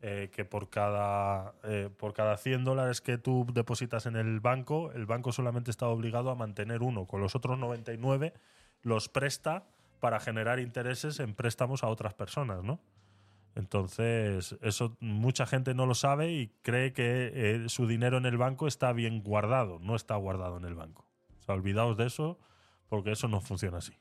[0.06, 4.93] Eh, que por cada, eh, por cada 100 dólares que tú depositas en el banco,
[4.93, 7.06] el banco solamente está obligado a mantener uno.
[7.06, 8.35] Con los otros 99
[8.82, 9.65] los presta
[10.01, 12.81] para generar intereses en préstamos a otras personas, ¿no?
[13.55, 18.36] Entonces, eso mucha gente no lo sabe y cree que eh, su dinero en el
[18.36, 19.78] banco está bien guardado.
[19.78, 21.06] No está guardado en el banco.
[21.39, 22.39] O sea, olvidaos de eso
[22.89, 23.94] porque eso no funciona así.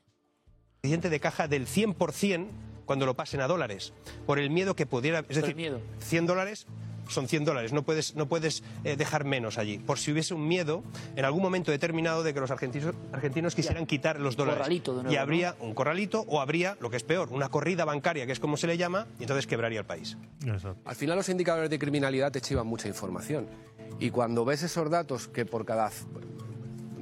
[0.84, 2.46] Coeficiente de caja del 100%
[2.84, 3.94] cuando lo pasen a dólares,
[4.26, 5.24] por el miedo que pudiera...
[5.30, 6.66] Es decir, 100 dólares
[7.08, 9.78] son 100 dólares, no puedes, no puedes eh, dejar menos allí.
[9.78, 10.82] Por si hubiese un miedo
[11.16, 14.58] en algún momento determinado de que los argentinos, argentinos quisieran quitar los dólares.
[14.58, 15.22] corralito de nuevo, y ¿no?
[15.22, 18.58] habría un corralito o habría, lo que es peor, una corrida bancaria, que es como
[18.58, 20.18] se le llama, y entonces quebraría el país.
[20.84, 23.46] Al final los indicadores de criminalidad te chivan mucha información.
[24.00, 25.90] Y cuando ves esos datos que por cada...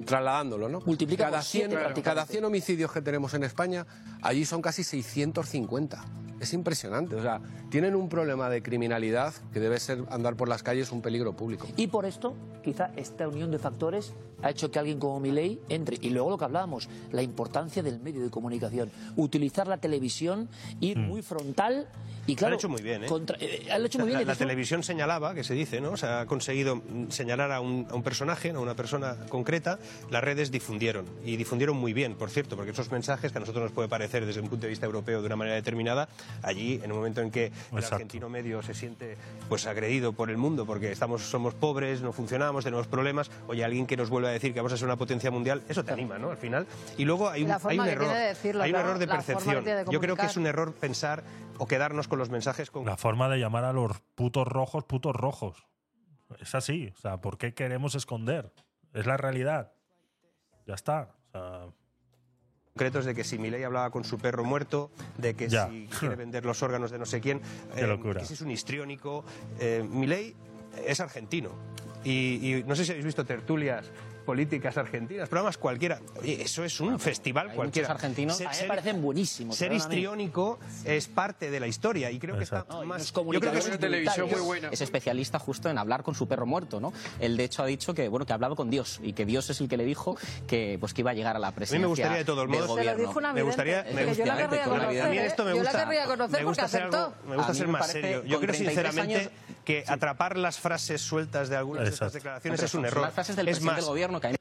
[0.04, 0.80] Trasladándolo, ¿no?
[0.84, 2.02] Multiplica cada por siete 100, prácticamente.
[2.02, 3.86] cada 100 homicidios que tenemos en España,
[4.22, 6.04] allí son casi 650.
[6.42, 7.14] Es impresionante.
[7.14, 7.40] O sea,
[7.70, 11.68] tienen un problema de criminalidad que debe ser andar por las calles un peligro público.
[11.76, 14.12] Y por esto, quizá esta unión de factores
[14.42, 15.96] ha hecho que alguien como Milei entre.
[16.00, 18.90] Y luego lo que hablábamos, la importancia del medio de comunicación.
[19.16, 20.48] Utilizar la televisión,
[20.80, 21.86] ir muy frontal
[22.26, 22.50] y claro...
[22.50, 23.06] lo ha hecho muy bien, ¿eh?
[23.06, 24.26] contra- eh, ha hecho muy bien.
[24.26, 25.92] La, televisión señalaba, que se dice, ¿no?
[25.92, 29.78] O sea, ha conseguido mm, señalar a un, a un personaje, a una persona concreta.
[30.10, 31.06] Las redes difundieron.
[31.24, 34.26] Y difundieron muy bien, por cierto, porque esos mensajes que a nosotros nos puede parecer
[34.26, 36.08] desde un punto de vista europeo de una manera determinada,
[36.42, 39.16] allí, en un momento en que el argentino medio se siente
[39.48, 43.86] pues agredido por el mundo porque estamos, somos pobres, no funcionamos, tenemos problemas, oye, alguien
[43.86, 46.18] que nos vuelve a decir que vamos a ser una potencia mundial, eso te anima,
[46.18, 46.30] ¿no?
[46.30, 46.66] Al final.
[46.96, 48.06] Y luego hay un, La forma hay un error.
[48.06, 49.64] tiene de decirlo, hay un error de percepción.
[49.64, 51.24] de Yo creo que es un error pensar
[51.58, 55.14] o quedarnos con los mensajes con La forma de llamar a los putos rojos putos
[55.14, 55.66] rojos.
[56.40, 56.92] Es así.
[56.96, 58.52] O sea, ¿por qué queremos esconder?
[58.92, 59.72] Es la realidad.
[60.66, 61.14] Ya está.
[61.28, 61.66] O sea,
[62.74, 65.68] concretos de que si Milei hablaba con su perro muerto, de que Ya.
[65.68, 67.40] si quiere vender los órganos de no sé quién,
[67.74, 68.20] Qué locura.
[68.20, 69.24] que si es un histriónico.
[69.60, 70.34] Eh, Milei
[70.86, 71.50] es argentino.
[72.02, 73.90] Y, y no sé si habéis visto tertulias
[74.22, 76.00] políticas argentinas, programas cualquiera.
[76.20, 77.88] Oye, eso es un festival hay cualquiera.
[77.88, 82.18] muchos argentinos, a mí me parecen buenísimos, Ser histriónico es parte de la historia y
[82.18, 83.12] creo que está No, más.
[83.12, 84.08] yo creo que es brutales.
[84.70, 86.92] Es especialista justo en hablar con su perro muerto, ¿no?
[87.20, 89.48] Él de hecho ha dicho que bueno que ha hablado con Dios y que Dios
[89.50, 90.16] es el que le dijo
[90.46, 91.80] que pues que iba a llegar a la A mí presidencia.
[91.82, 92.66] me gustaría de todos modos.
[92.68, 93.32] gobierno.
[93.34, 95.26] me gustaría, me Que yo la gustaría- conocer, ¿eh?
[95.26, 95.78] esto me Yo la gusta.
[95.84, 98.24] querría conocer me gusta porque ser algo, me gusta ser más parece, serio.
[98.24, 99.30] Yo creo 33 sinceramente años-
[99.64, 103.02] que atrapar las frases sueltas de algunas de estas declaraciones es un error.
[103.02, 104.36] las frases del es presidente más, del gobierno que a mí-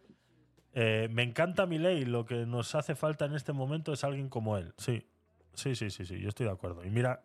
[0.73, 2.05] Eh, me encanta mi ley.
[2.05, 4.73] Lo que nos hace falta en este momento es alguien como él.
[4.77, 5.05] Sí,
[5.53, 6.19] sí, sí, sí, sí.
[6.19, 6.85] Yo estoy de acuerdo.
[6.85, 7.21] Y mira,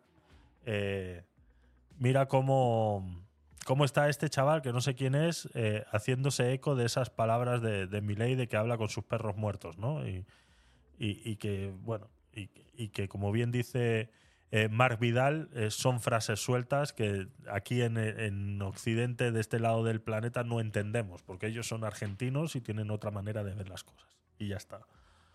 [0.65, 1.23] eh,
[1.97, 3.25] mira cómo,
[3.65, 7.61] cómo está este chaval que no sé quién es eh, haciéndose eco de esas palabras
[7.61, 10.05] de, de Milei de que habla con sus perros muertos, ¿no?
[10.05, 10.25] Y,
[10.99, 14.09] y- y que bueno, y, y que como bien dice
[14.51, 19.83] eh, Marc Vidal, eh, son frases sueltas que aquí en, en Occidente, de este lado
[19.83, 23.83] del planeta, no entendemos, porque ellos son argentinos y tienen otra manera de ver las
[23.83, 24.07] cosas.
[24.39, 24.79] Y ya está.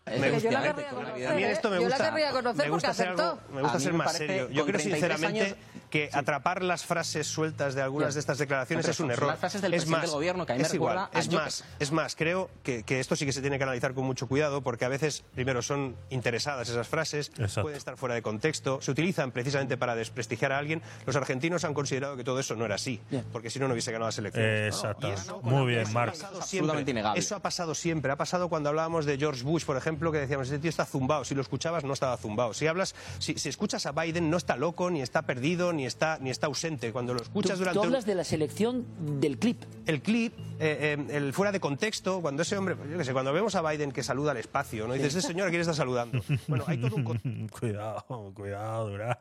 [0.05, 0.73] Me Que yo la gusta.
[0.73, 2.09] querría conocer, A mí esto me Yo la gusta.
[2.09, 4.49] querría conocer me gusta porque ser algo- me gusta ser más serio.
[4.49, 5.57] Yo creo 33 sinceramente años-
[5.93, 9.27] que atrapar las frases sueltas de algunas de estas declaraciones es un error.
[9.27, 11.07] las frases del es presidente más, del gobierno, que a mí me es igual.
[11.13, 14.03] Es más, es más, creo que, que esto sí que se tiene que analizar con
[14.03, 17.61] mucho cuidado porque a veces, primero, son interesadas esas frases, Exacto.
[17.61, 20.81] pueden estar fuera de contexto, se utilizan precisamente para desprestigiar a alguien.
[21.05, 22.99] Los argentinos han considerado que todo eso no era así,
[23.31, 24.73] porque si no, no hubiese ganado las elecciones.
[24.73, 25.09] Exacto.
[25.09, 26.15] Y eso- Muy bien, Marc.
[26.23, 27.19] absolutamente innegable.
[27.19, 28.11] Eso ha pasado siempre.
[28.11, 31.23] Ha pasado cuando hablábamos de George Bush, por ejemplo, que decíamos, ese tío está zumbado.
[31.23, 32.55] Si lo escuchabas, no estaba zumbado.
[32.55, 36.17] Si hablas, si, si escuchas a Biden, no está loco, ni está perdido, ni está,
[36.19, 36.91] ni está ausente.
[36.91, 38.85] Cuando lo escuchas durante tú un- hablas de la selección
[39.19, 39.61] del clip.
[39.85, 43.31] el clip, eh, eh, el fuera de contexto, cuando ese hombre, yo qué sé, cuando
[43.33, 44.93] vemos a Biden que saluda al espacio, ¿no?
[44.93, 46.21] Dices, ese señor a quién está saludando.
[46.47, 49.17] Bueno, hay todo un cuidado, cuidado, Durán.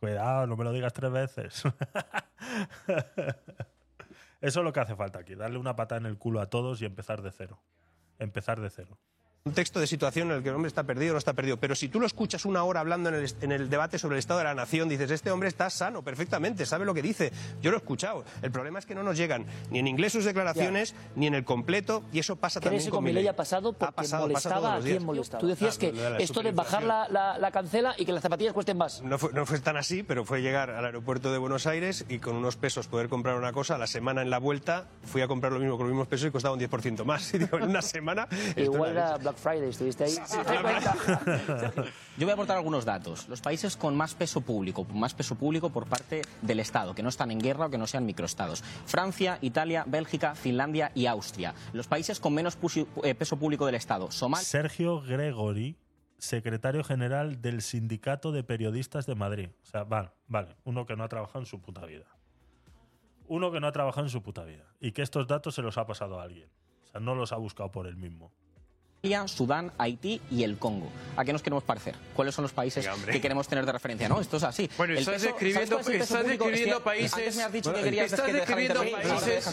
[0.00, 1.62] Cuidado, no me lo digas tres veces.
[4.40, 6.80] Eso es lo que hace falta aquí, darle una patada en el culo a todos
[6.82, 7.58] y empezar de cero.
[8.18, 8.98] Empezar de cero.
[9.46, 11.56] Contexto de situación en el que el hombre está perdido o no está perdido.
[11.58, 14.18] Pero si tú lo escuchas una hora hablando en el, en el debate sobre el
[14.18, 17.30] estado de la nación, dices, este hombre está sano perfectamente, sabe lo que dice.
[17.62, 18.24] Yo lo he escuchado.
[18.42, 21.44] El problema es que no nos llegan ni en inglés sus declaraciones, ni en el
[21.44, 24.48] completo, y eso pasa ¿Crees también con con mi Milei ha pasado porque pasado, pasa
[24.48, 25.40] molestaba todos a quien molestaba?
[25.40, 28.22] Tú decías Ah, que de esto de bajar la, la- la cancela y que las
[28.22, 29.00] zapatillas cuesten más.
[29.02, 32.18] No fue, no fue tan así, pero fue llegar al aeropuerto de Buenos Aires y
[32.18, 33.78] con unos pesos poder comprar una cosa.
[33.78, 36.30] La semana en la vuelta fui a comprar lo mismo con los mismos pesos y
[36.32, 37.32] costaba un 10% más.
[37.36, 38.26] Y digo, en una semana.
[38.56, 38.96] Igual
[39.36, 40.14] Black Friday, estuviste ahí.
[42.16, 43.28] Yo voy a aportar algunos datos.
[43.28, 47.08] Los países con más peso público, más peso público por parte del Estado, que no
[47.08, 48.62] están en guerra o que no sean microestados.
[48.86, 51.54] Francia, Italia, Bélgica, Finlandia y Austria.
[51.72, 52.58] Los países con menos
[53.02, 54.10] eh, peso público del Estado.
[54.10, 54.44] Somalia.
[54.44, 55.76] Sergio Gregory,
[56.18, 59.48] secretario general del Sindicato de Periodistas de Madrid.
[59.62, 62.06] O sea, vale, vale, uno que no ha trabajado en su puta vida.
[63.28, 64.64] Uno que no ha trabajado en su puta vida.
[64.80, 66.48] Y que estos datos se los ha pasado a alguien.
[66.84, 68.32] O sea, no los ha buscado por él mismo.
[69.26, 70.88] Sudán, Haití y el Congo.
[71.16, 71.94] ¿A qué nos queremos parecer?
[72.14, 74.08] ¿Cuáles son los países Venga, que queremos tener de referencia?
[74.08, 74.68] No, esto es así.
[74.76, 77.14] Bueno, El estás peso- describiendo, ¿sabes cuál es el estás describiendo países.
[77.14, 79.46] Antes me has dicho que Bueno, querías estás que dejar de describiendo países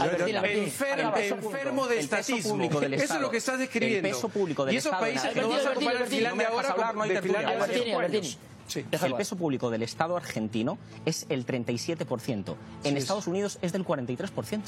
[1.31, 2.63] enfermo de el estatismo.
[2.63, 4.07] Eso es lo que estás describiendo.
[4.07, 7.21] El peso público del Y esos países, no vas a comparar Albertín, Finlandia ahora con-.
[7.21, 8.21] Finlandia.
[8.67, 8.85] Sí.
[8.91, 12.55] El peso público del Estado argentino es el 37%.
[12.85, 14.61] En Sí, Estados Unidos es del 43%.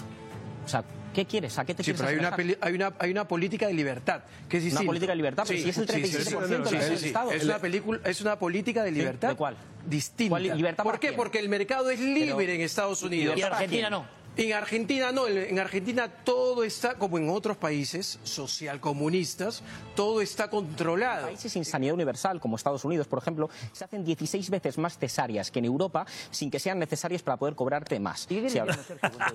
[0.66, 0.84] O sea,
[1.14, 1.58] ¿qué quieres?
[1.60, 4.22] ¿A qué te Sí, quieres pero hay una, hay, una, hay una política de libertad,
[4.50, 7.06] que es Una política de libertad, pero si es el 37% sí, del sí, sí.
[7.08, 7.32] Estado.
[7.32, 9.56] Es una, película, es una política de Sí, libertad ¿de cuál?
[9.86, 10.30] distinta.
[10.32, 11.08] ¿Cuál libertad ¿Por qué?
[11.10, 11.16] quién?
[11.16, 13.38] Porque el mercado es libre Pero- en Estados Unidos.
[13.38, 14.06] ¿Y en Argentina no?
[14.38, 19.64] En Argentina no, en en Argentina todo está, como en otros países socialcomunistas,
[19.96, 21.28] todo está controlado.
[21.28, 25.52] países sin sanidad universal, como Estados Unidos, por ejemplo, se hacen 16 veces más cesáreas
[25.52, 28.22] que en Europa sin que sean necesarias para poder cobrarte más.
[28.28, 28.78] Si habla-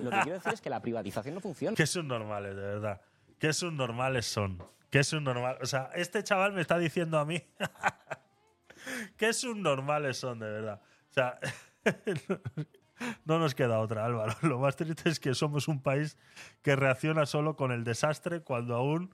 [0.01, 1.75] Lo que quiero decir es que la privatización no funciona.
[1.75, 3.01] Qué subnormales, de verdad.
[3.39, 4.63] Qué subnormales son.
[4.91, 5.57] Qué subnormal.
[5.61, 7.41] O sea, este chaval me está diciendo a mí.
[9.17, 10.81] Qué subnormales son, de verdad.
[11.09, 11.39] O sea.
[13.25, 14.33] No nos queda otra, Álvaro.
[14.41, 16.17] Lo más triste es que somos un país
[16.61, 19.13] que reacciona solo con el desastre cuando aún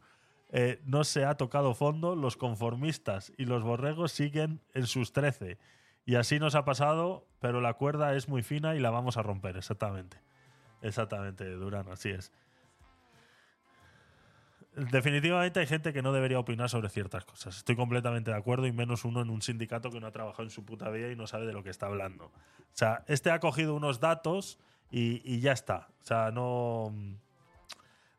[0.49, 2.15] eh, no se ha tocado fondo.
[2.15, 5.57] Los conformistas y los borregos siguen en sus trece.
[6.05, 9.23] Y así nos ha pasado, pero la cuerda es muy fina y la vamos a
[9.23, 10.17] romper, exactamente.
[10.81, 12.31] Exactamente, Durán, así es.
[14.77, 17.57] Definitivamente hay gente que no debería opinar sobre ciertas cosas.
[17.57, 20.51] Estoy completamente de acuerdo y menos uno en un sindicato que no ha trabajado en
[20.51, 22.25] su puta vida y no sabe de lo que está hablando.
[22.25, 22.31] O
[22.73, 24.59] sea, este ha cogido unos datos
[24.91, 25.87] y, ya está.
[26.03, 26.93] O sea, no,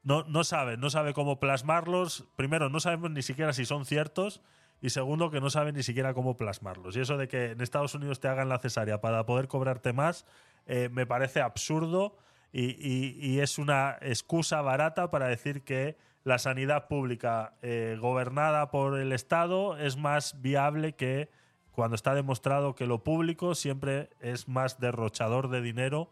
[0.02, 2.26] no, no sabe, no sabe cómo plasmarlos.
[2.34, 4.42] Primero, no sabemos ni siquiera si son ciertos
[4.82, 6.96] y segundo, que no sabe ni siquiera cómo plasmarlos.
[6.96, 10.26] Y eso de que en Estados Unidos te hagan la cesárea para poder cobrarte más,
[10.66, 12.18] eh, me parece absurdo
[12.50, 15.98] y es una excusa barata para decir que
[16.28, 21.30] la sanidad pública eh, gobernada por el Estado es más viable que
[21.72, 26.10] cuando está demostrado que lo público siempre es más derrochador de dinero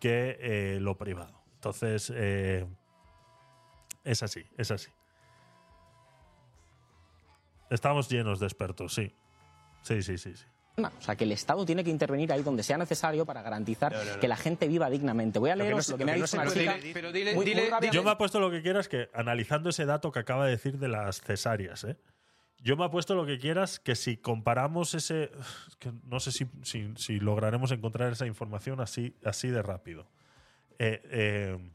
[0.00, 1.42] que eh, lo privado.
[1.56, 2.66] Entonces, eh,
[4.02, 4.90] es así, es así.
[7.68, 9.14] Estamos llenos de expertos, sí.
[9.82, 10.46] Sí, sí, sí, sí.
[10.88, 14.04] O sea, que el Estado tiene que intervenir ahí donde sea necesario para garantizar No,
[14.04, 14.20] no, no.
[14.20, 15.38] que la gente viva dignamente.
[15.38, 16.76] Voy a Lo que no leeros lo que, lo me ha dicho una chica.
[16.94, 17.94] Pero dile, muy- muy dile, rápidamente.
[17.96, 20.78] Yo me he puesto lo que quieras, que analizando ese dato que acaba de decir
[20.78, 21.96] de las cesáreas, ¿eh?
[22.62, 25.30] yo me he puesto lo que quieras, que si comparamos ese.
[25.68, 30.06] es que no sé si, si- si lograremos encontrar esa información así, así de rápido.
[30.78, 31.70] Eh, eh,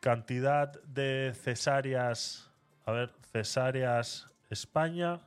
[0.00, 2.50] cantidad de cesáreas.
[2.86, 5.20] A ver, cesáreas España.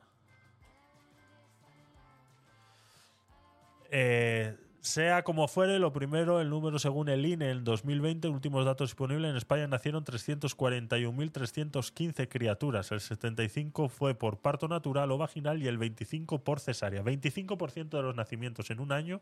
[3.90, 8.90] Eh, sea como fuere, lo primero, el número según el INE en 2020, últimos datos
[8.90, 12.92] disponibles, en España nacieron 341.315 criaturas.
[12.92, 17.02] El 75 fue por parto natural o vaginal y el 25 por cesárea.
[17.02, 19.20] 25% de los nacimientos en un año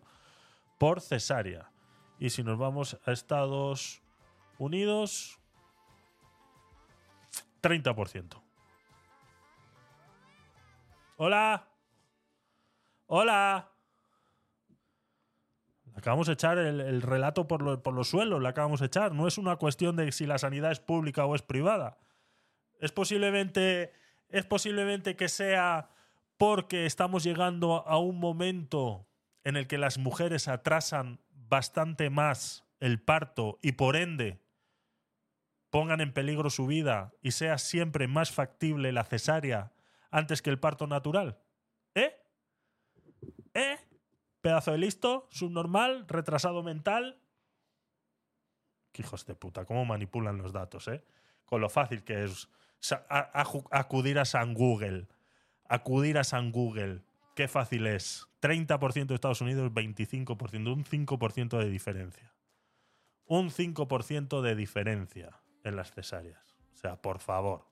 [0.78, 1.70] por cesárea.
[2.18, 4.02] Y si nos vamos a Estados
[4.58, 5.38] Unidos,
[7.62, 8.42] 30%.
[11.16, 11.68] Hola.
[13.06, 13.75] Hola.
[15.96, 19.12] Acabamos de echar el, el relato por, lo- los suelos, acabamos de echar.
[19.12, 21.98] No es una cuestión de si la sanidad es pública o es privada.
[22.80, 23.92] Es posiblemente,
[24.28, 25.88] es posiblemente que sea
[26.36, 29.08] porque estamos llegando a un momento
[29.42, 34.42] en el que las mujeres atrasan bastante más el parto y por ende
[35.70, 39.72] pongan en peligro su vida y sea siempre más factible la cesárea
[40.10, 41.38] antes que el parto natural.
[41.94, 42.14] ¿Eh?
[43.54, 43.78] ¿Eh?
[44.46, 47.18] Pedazo de listo, subnormal, retrasado mental.
[48.92, 51.02] Qué hijos de puta, cómo manipulan los datos, ¿eh?
[51.44, 52.48] Con lo fácil que es
[53.72, 55.08] acudir a San Google.
[55.68, 57.02] Acudir a San Google.
[57.34, 58.28] Qué fácil es.
[58.40, 60.72] 30% de Estados Unidos, 25%.
[60.72, 62.32] Un 5% de diferencia.
[63.24, 66.56] Un 5% de diferencia en las cesáreas.
[66.72, 67.66] O sea, por favor.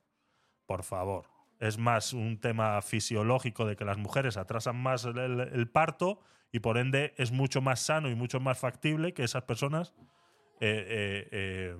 [0.66, 1.26] Por favor.
[1.60, 6.18] Es más un tema fisiológico de que las mujeres atrasan más el parto
[6.54, 9.92] y por ende es mucho más sano y mucho más factible que esas personas
[10.60, 11.76] eh, eh, eh,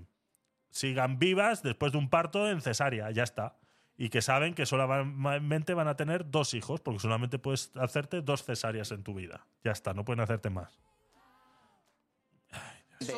[0.71, 3.57] sigan vivas después de un parto en cesárea, ya está.
[3.97, 8.43] Y que saben que solamente van a tener dos hijos, porque solamente puedes hacerte dos
[8.43, 9.47] cesáreas en tu vida.
[9.63, 10.81] Ya está, no pueden hacerte más.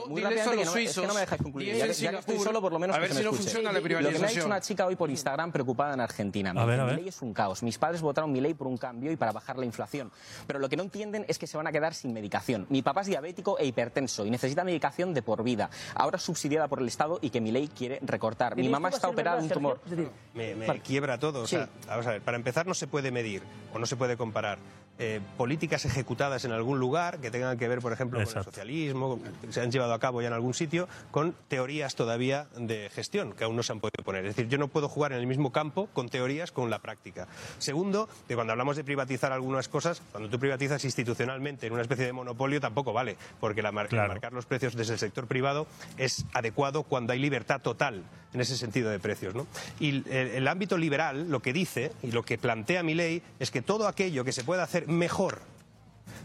[0.08, 1.74] Muy rápidamente, que no, es que no me dejáis concluir.
[1.76, 3.30] Ya, ya que estoy solo, por lo menos a que ver se si me no
[3.30, 3.50] escuche.
[3.50, 4.46] funciona la Lo que me ha dicho privatización.
[4.46, 6.52] una chica hoy por Instagram preocupada en Argentina.
[6.52, 6.98] Me A dice, ver, a "Mi ver.
[7.00, 7.62] ley es un caos.
[7.62, 10.10] Mis padres votaron mi ley por un cambio y para bajar la inflación.
[10.46, 12.66] Pero lo que no entienden es que se van a quedar sin medicación.
[12.70, 15.70] Mi papá es diabético e hipertenso y necesita medicación de por vida.
[15.94, 18.56] Ahora subsidiada por el Estado y que mi ley quiere recortar.
[18.56, 19.80] Mi ¿Y mamá está operada de un tumor.
[20.34, 20.80] Me, me Vale.
[20.80, 21.42] quiebra todo.
[21.42, 21.56] O Sí.
[21.56, 23.42] sea, vamos a ver, para empezar no se puede medir
[23.74, 24.58] o no se puede comparar
[24.98, 29.20] eh, políticas ejecutadas en algún lugar que tengan que ver, por ejemplo, con el socialismo,
[29.66, 33.54] han llevado a cabo ya en algún sitio, con teorías todavía de gestión que aún
[33.56, 34.24] no se han podido poner.
[34.24, 37.28] Es decir, yo no puedo jugar en el mismo campo con teorías con la práctica.
[37.58, 42.06] Segundo, que cuando hablamos de privatizar algunas cosas, cuando tú privatizas institucionalmente en una especie
[42.06, 44.08] de monopolio tampoco vale, porque la mar- Claro.
[44.08, 45.66] marcar los precios desde el sector privado
[45.96, 48.02] es adecuado cuando hay libertad total
[48.34, 49.34] en ese sentido de precios.
[49.34, 49.46] ¿no?
[49.80, 53.50] Y el, el ámbito liberal lo que dice y lo que plantea mi ley es
[53.50, 55.40] que todo aquello que se pueda hacer mejor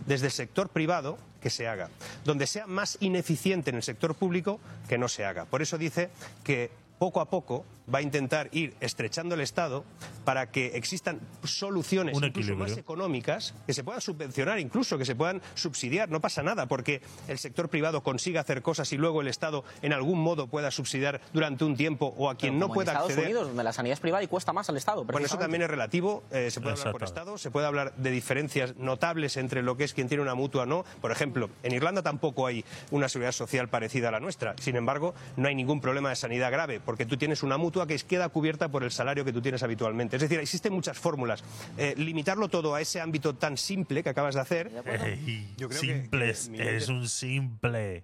[0.05, 1.89] desde el sector privado que se haga.
[2.23, 5.45] Donde sea más ineficiente en el sector público, que no se haga.
[5.45, 6.09] Por eso dice
[6.43, 6.69] que
[6.99, 9.83] poco a poco va a intentar ir estrechando el Estado
[10.25, 15.15] para que existan soluciones Un incluso más económicas que se puedan subvencionar, incluso que se
[15.15, 16.09] puedan subsidiar.
[16.09, 19.93] No pasa nada porque el sector privado consiga hacer cosas y luego el Estado en
[19.93, 22.91] algún modo pueda subsidiar durante un tiempo o a quien Pero no como en pueda
[22.91, 23.25] Estados acceder.
[23.25, 25.03] Unidos, donde la sanidad es privada y cuesta más al Estado.
[25.03, 26.23] Bueno, eso también es relativo.
[26.31, 27.03] eh, se puede hablar por.
[27.03, 30.63] Estado, se puede hablar de diferencias notables entre lo que es quien tiene una mutua
[30.63, 30.85] o no.
[31.01, 34.55] Por ejemplo, en Irlanda tampoco hay una seguridad social parecida a la nuestra.
[34.59, 37.97] Sin embargo, no hay ningún problema de sanidad grave, porque tú tienes una mutua que
[37.99, 40.15] queda cubierta por el salario que tú tienes habitualmente.
[40.17, 41.43] Es decir, existen muchas fórmulas.
[41.77, 44.71] Eh, limitarlo todo a ese ámbito tan simple que acabas de hacer.
[44.85, 48.03] Ey, Yo creo simples, que eres un simple.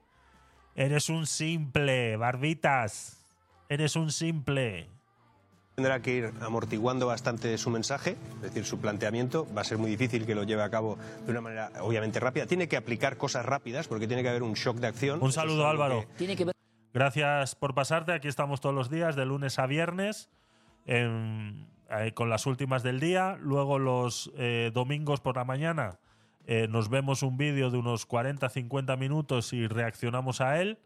[0.76, 3.18] Eres un simple, barbitas.
[3.70, 4.88] Eres un simple.
[5.76, 9.48] Tendrá que ir amortiguando bastante su mensaje, es decir, su planteamiento.
[9.56, 12.48] Va a ser muy difícil que lo lleve a cabo de una manera obviamente rápida.
[12.48, 15.20] Tiene que aplicar cosas rápidas porque tiene que haber un shock de acción.
[15.22, 16.06] Un saludo, Álvaro.
[16.18, 16.26] que-
[16.98, 18.12] Gracias por pasarte.
[18.12, 20.32] Aquí estamos todos los días, de lunes a viernes,
[20.88, 21.54] eh,
[22.16, 23.38] con las últimas del día.
[23.40, 26.00] Luego los eh, domingos por la mañana
[26.48, 30.80] eh, nos vemos un vídeo de unos 40-50 minutos y reaccionamos a él.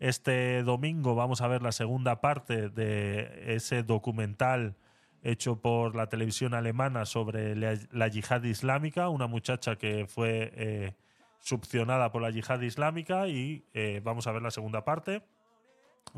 [0.00, 4.74] Este domingo vamos a ver la segunda parte de ese documental
[5.22, 10.96] hecho por la televisión alemana sobre la, yihad islámica, una muchacha que fue
[11.40, 13.66] succionada por la yihad islámica y
[14.02, 15.22] vamos a ver la segunda parte.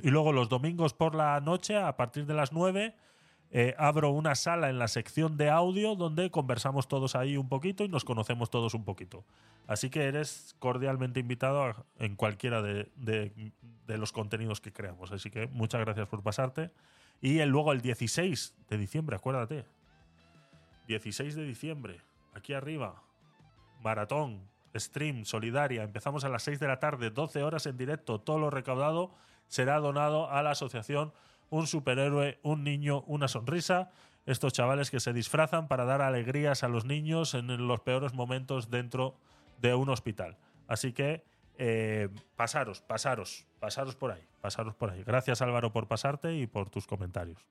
[0.02, 2.94] Y luego los domingos por la noche, a partir de las 9,
[3.52, 7.84] eh, abro una sala en la sección de audio donde conversamos todos ahí un poquito
[7.84, 9.24] y nos conocemos todos un poquito.
[9.66, 13.52] Así que eres cordialmente invitado en cualquiera de, de-
[13.86, 15.10] de los contenidos que creamos.
[15.12, 16.70] Así que muchas gracias por pasarte.
[17.20, 19.64] Y el- luego el 16 de diciembre, acuérdate.
[20.88, 22.00] 16 de diciembre,
[22.34, 23.02] aquí arriba.
[23.82, 24.42] Maratón,
[24.76, 25.82] stream, solidaria.
[25.82, 28.20] Empezamos a las 6 de la tarde, 12 horas en directo.
[28.20, 29.14] Todo lo recaudado
[29.50, 31.12] será donado a la asociación
[31.50, 33.90] Un superhéroe, un niño, una sonrisa.
[34.24, 38.70] Estos chavales que se disfrazan para dar alegrías a los niños en los peores momentos
[38.70, 39.16] dentro
[39.60, 40.36] de un hospital.
[40.68, 41.24] Así que
[41.58, 45.02] eh, pasaros, pasaros, pasaros por ahí, pasaros por ahí.
[45.04, 47.44] Gracias Álvaro por pasarte y por tus comentarios.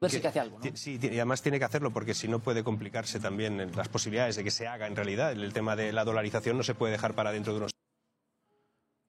[0.00, 0.58] ver si que hace algo.
[0.58, 0.70] ¿no?
[0.74, 4.44] Sí, y además tiene que hacerlo porque si no puede complicarse también las posibilidades de
[4.44, 5.32] que se haga en realidad.
[5.32, 7.72] El tema de la dolarización no se puede dejar para dentro de unos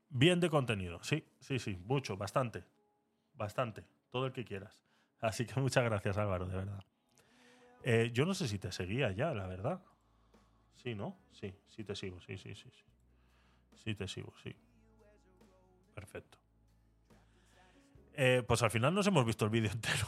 [0.10, 2.64] Bien de contenido, sí, sí, sí, mucho, bastante,
[3.34, 4.84] bastante, todo el que quieras.
[5.20, 6.84] Así que muchas gracias Álvaro, de verdad.
[7.84, 9.82] Eh, yo no sé si te seguía ya, la verdad.
[10.76, 11.18] Sí, ¿no?
[11.32, 12.70] Sí, sí te sigo, sí, sí, sí.
[12.70, 12.84] Sí,
[13.76, 14.56] sí te sigo, sí.
[15.94, 16.38] Perfecto.
[18.14, 20.08] Eh, pues al final nos hemos visto el vídeo entero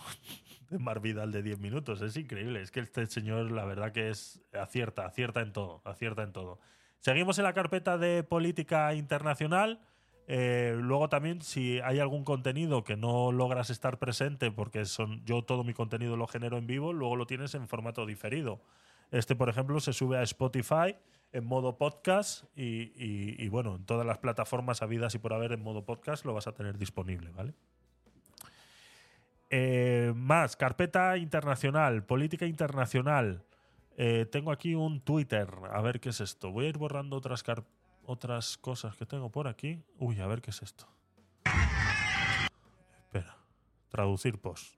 [0.70, 2.02] de Mar Vidal de 10 minutos.
[2.02, 2.62] Es increíble.
[2.62, 6.60] Es que este señor, la verdad que es acierta, acierta en todo, acierta en todo.
[7.00, 9.80] Seguimos en la carpeta de política internacional.
[10.28, 15.44] Eh, luego también, si hay algún contenido que no logras estar presente, porque son, yo
[15.44, 18.62] todo mi contenido lo genero en vivo, luego lo tienes en formato diferido.
[19.12, 20.96] Este, por ejemplo, se sube a Spotify
[21.32, 25.86] en modo podcast y, bueno, en todas las plataformas habidas y por haber en modo
[25.86, 27.54] podcast lo vas a tener disponible, ¿vale?
[29.52, 33.44] Eh, más, carpeta internacional, política internacional.
[34.02, 35.50] Eh, tengo aquí un Twitter.
[35.74, 36.52] A ver qué es esto.
[36.52, 37.44] Voy a ir borrando otras,
[38.06, 39.84] otras cosas que tengo por aquí.
[39.98, 40.88] Uy, a ver qué es esto.
[43.04, 43.36] Espera.
[43.90, 44.76] Traducir post.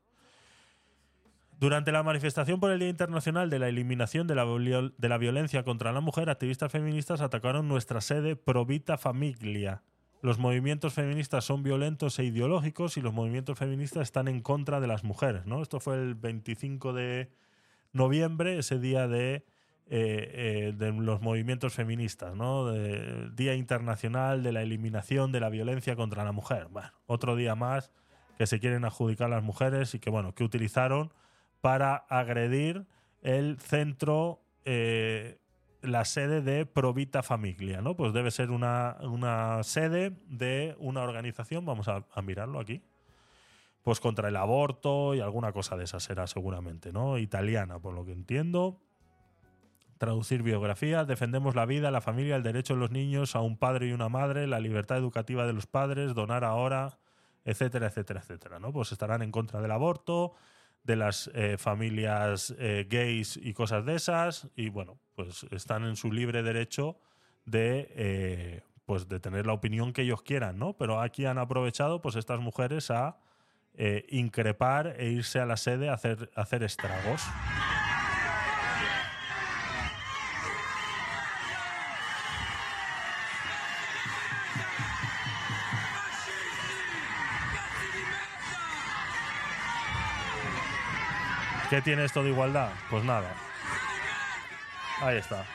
[1.60, 4.44] Durante la manifestación por el Día Internacional de la Eliminación de la,
[4.98, 9.84] de la Violencia contra la Mujer, activistas feministas atacaron nuestra sede Provita Famiglia.
[10.24, 14.88] Los movimientos feministas son violentos e ideológicos y los movimientos feministas están en contra de
[14.88, 15.46] las mujeres.
[15.46, 15.62] ¿no?
[15.62, 17.30] Esto fue el 25 de
[17.94, 19.44] noviembre, ese día de, eh,
[19.90, 22.72] eh, de los movimientos feministas, ¿no?
[23.32, 26.68] Día Internacional de la Eliminación de la Violencia contra la Mujer.
[26.70, 27.92] Bueno, otro día más
[28.38, 31.12] que se quieren adjudicar las mujeres y que, bueno, que utilizaron
[31.62, 32.86] para agredir
[33.22, 35.40] el centro, eh,
[35.82, 37.96] la sede de Provita Famiglia, ¿no?
[37.96, 42.82] Pues debe ser una, una sede de una organización, vamos a mirarlo aquí,
[43.84, 47.18] pues contra el aborto y alguna cosa de esa será seguramente, ¿no?
[47.18, 48.80] Italiana, por lo que entiendo.
[49.98, 53.88] Traducir biografía, defendemos la vida, la familia, el derecho de los niños a un padre
[53.88, 57.00] y una madre, la libertad educativa de los padres, donar ahora,
[57.46, 58.72] etcétera, etcétera, etcétera, ¿no?
[58.72, 60.34] Pues estarán en contra del aborto,
[60.84, 65.96] de las eh, familias eh, gays y cosas de esas, y bueno, pues están en
[65.96, 66.98] su libre derecho
[67.46, 70.74] de, eh, pues de tener la opinión que ellos quieran, ¿no?
[70.78, 73.20] Pero aquí han aprovechado, pues estas mujeres a
[73.78, 77.22] eh, increpar e irse a la sede hacer, a hacer estragos.
[91.70, 92.70] ¿Qué tiene esto de igualdad?
[92.90, 93.34] Pues nada.
[95.02, 95.46] Ahí está.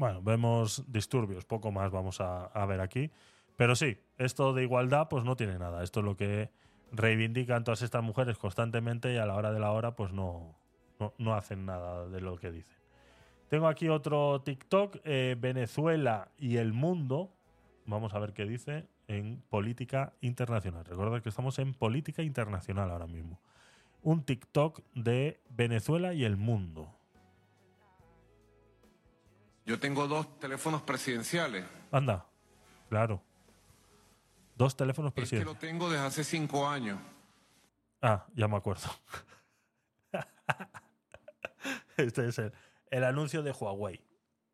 [0.00, 3.10] Bueno, vemos disturbios, poco más vamos a, ver aquí.
[3.56, 5.82] Pero sí, esto de igualdad pues no tiene nada.
[5.82, 6.48] Esto es lo que
[6.90, 10.56] reivindican todas estas mujeres constantemente y a la hora de la hora pues no,
[10.98, 12.78] no, no hacen nada de lo que dicen.
[13.50, 17.34] Tengo aquí otro TikTok, eh, Venezuela y el mundo.
[17.84, 20.86] Vamos a ver qué dice en política internacional.
[20.86, 23.38] Recuerda que estamos en política internacional ahora mismo.
[24.00, 26.99] Un TikTok de Venezuela y el mundo.
[29.66, 31.64] Yo tengo dos teléfonos presidenciales.
[31.92, 32.26] Anda,
[32.88, 33.22] claro.
[34.56, 36.98] Dos teléfonos Es que lo tengo desde hace cinco años.
[38.02, 38.88] Ah, ya me acuerdo.
[41.96, 42.52] este es el,
[42.90, 44.02] el anuncio de Huawei.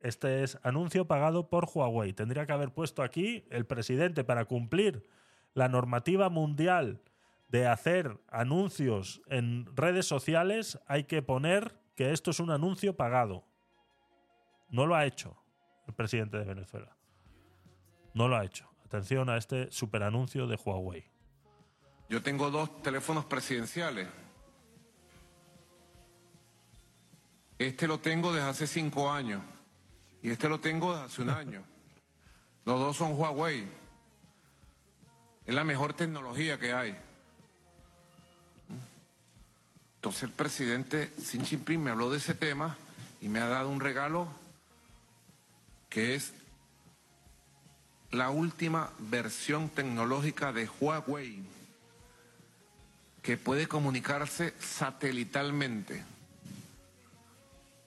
[0.00, 2.12] Este es anuncio pagado por Huawei.
[2.12, 5.08] Tendría que haber puesto aquí el presidente para cumplir
[5.54, 7.02] la normativa mundial
[7.48, 10.78] de hacer anuncios en redes sociales.
[10.86, 13.44] Hay que poner que esto es un anuncio pagado.
[14.70, 15.36] No lo ha hecho
[15.86, 16.96] el presidente de Venezuela.
[18.14, 18.68] No lo ha hecho.
[18.84, 21.04] Atención a este superanuncio de Huawei.
[22.08, 24.08] Yo tengo dos teléfonos presidenciales.
[27.58, 29.42] Este lo tengo desde hace cinco años
[30.22, 31.62] y este lo tengo desde hace un año.
[32.64, 33.66] Los dos son Huawei.
[35.46, 36.96] Es la mejor tecnología que hay.
[39.96, 42.76] Entonces el presidente Xi Jinping me habló de ese tema
[43.20, 44.28] y me ha dado un regalo
[45.96, 46.34] que es
[48.10, 51.42] la última versión tecnológica de Huawei
[53.22, 56.04] que puede comunicarse satelitalmente.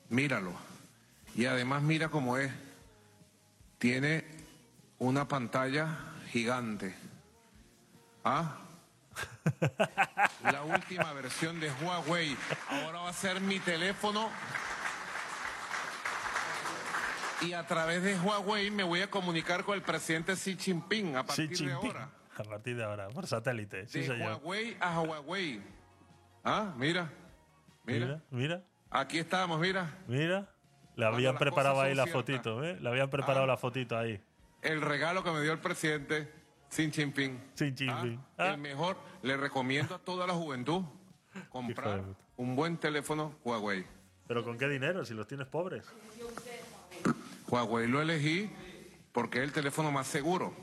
[0.09, 0.53] Míralo.
[1.35, 2.51] Y además mira cómo es.
[3.77, 4.25] Tiene
[4.97, 5.99] una pantalla
[6.31, 6.95] gigante.
[8.23, 8.57] ¿Ah?
[10.45, 12.35] La última versión de Huawei.
[12.69, 14.31] Ahora va a ser mi teléfono.
[17.41, 21.25] Y a través de Huawei me voy a comunicar con el presidente Xi Jinping a
[21.25, 21.91] partir Xi de Jinping.
[21.91, 22.09] ahora.
[22.37, 23.87] A partir de ahora, por satélite.
[23.87, 24.41] Sí, de señor.
[24.43, 25.61] Huawei a Huawei.
[26.43, 27.09] Ah, mira.
[27.85, 28.05] Mira.
[28.05, 29.97] Mira, mira, Aquí estamos, mira.
[30.07, 30.49] mira.
[30.95, 32.21] Le habían las preparado ahí la ciertas.
[32.21, 32.77] fotito, ¿eh?
[32.81, 33.47] Le habían preparado Ah.
[33.47, 34.21] la fotito ahí.
[34.61, 36.29] El regalo que me dio el presidente
[36.69, 37.39] Xi Jinping.
[37.55, 38.19] Xi Jinping.
[38.37, 38.47] Ah, Ah.
[38.53, 38.97] El mejor.
[39.21, 40.83] Le recomiendo a toda la juventud
[41.49, 42.03] comprar
[42.35, 43.85] un buen teléfono Huawei.
[44.27, 45.05] ¿Pero con qué dinero?
[45.05, 45.85] Si los tienes pobres.
[47.49, 48.49] Huawei lo elegí
[49.11, 50.53] porque es el teléfono más seguro.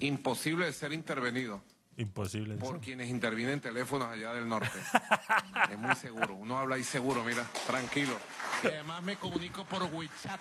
[0.00, 1.60] Imposible de ser intervenido
[1.96, 2.54] Imposible.
[2.54, 2.64] eso.
[2.64, 4.78] por quienes intervienen teléfonos allá del norte.
[5.70, 6.34] es muy seguro.
[6.34, 8.16] Uno habla ahí seguro, mira, tranquilo.
[8.62, 10.40] Y además me comunico por WeChat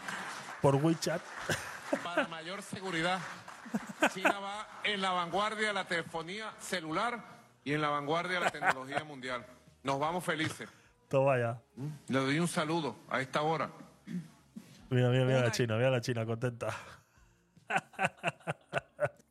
[0.59, 1.21] Por WeChat.
[2.03, 3.19] para mayor seguridad.
[4.11, 7.23] China va en la vanguardia de la telefonía celular
[7.63, 9.45] y en la vanguardia de la tecnología mundial.
[9.83, 10.67] Nos vamos felices.
[11.09, 11.61] Toma ya.
[12.07, 13.69] Le doy un saludo a esta hora.
[14.89, 16.67] Mira, mira, mira la China, mira la China, contenta.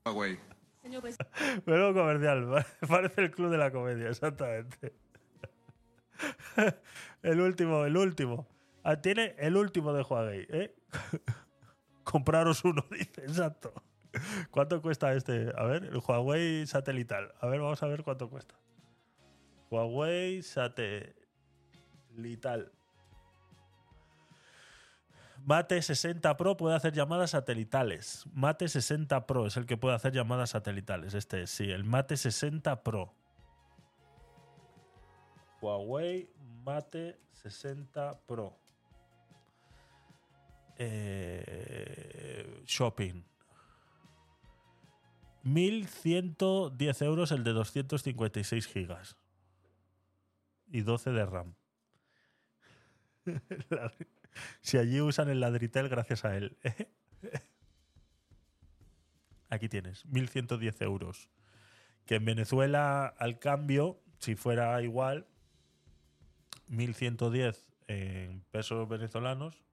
[0.05, 0.39] Huawei.
[1.65, 4.95] Pero comercial, parece el club de la comedia, exactamente.
[7.23, 8.47] El último, el último.
[8.83, 10.75] Ah, Tiene el último de Huawei, ¿eh?
[12.05, 13.75] Compraros uno, dice, exacto.
[14.51, 15.53] ¿Cuánto cuesta este?
[15.57, 17.35] A ver, el Huawei satelital.
[17.41, 18.55] A ver, vamos a ver cuánto cuesta.
[19.71, 21.17] Huawei satelital.
[25.47, 28.27] Mate 60 Pro puede hacer llamadas satelitales.
[28.35, 31.15] Mate 60 Pro es el que puede hacer llamadas satelitales.
[31.15, 33.15] Este es, sí, el Mate 60 Pro.
[35.61, 36.29] Huawei
[36.65, 38.59] Mate 60 Pro.
[40.79, 43.23] Eh, shopping.
[45.45, 49.17] 1.110 euros el de 256 gigas.
[50.73, 51.55] Y 12 de RAM.
[54.61, 56.57] Si allí usan el ladritel gracias a él.
[59.49, 61.29] Aquí tienes, 1.110 euros.
[62.05, 65.27] Que en Venezuela, al cambio, si fuera igual,
[66.71, 67.57] 1.110
[67.89, 69.66] en pesos venezolanos.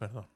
[0.00, 0.26] Perdón.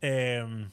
[0.00, 0.70] Em,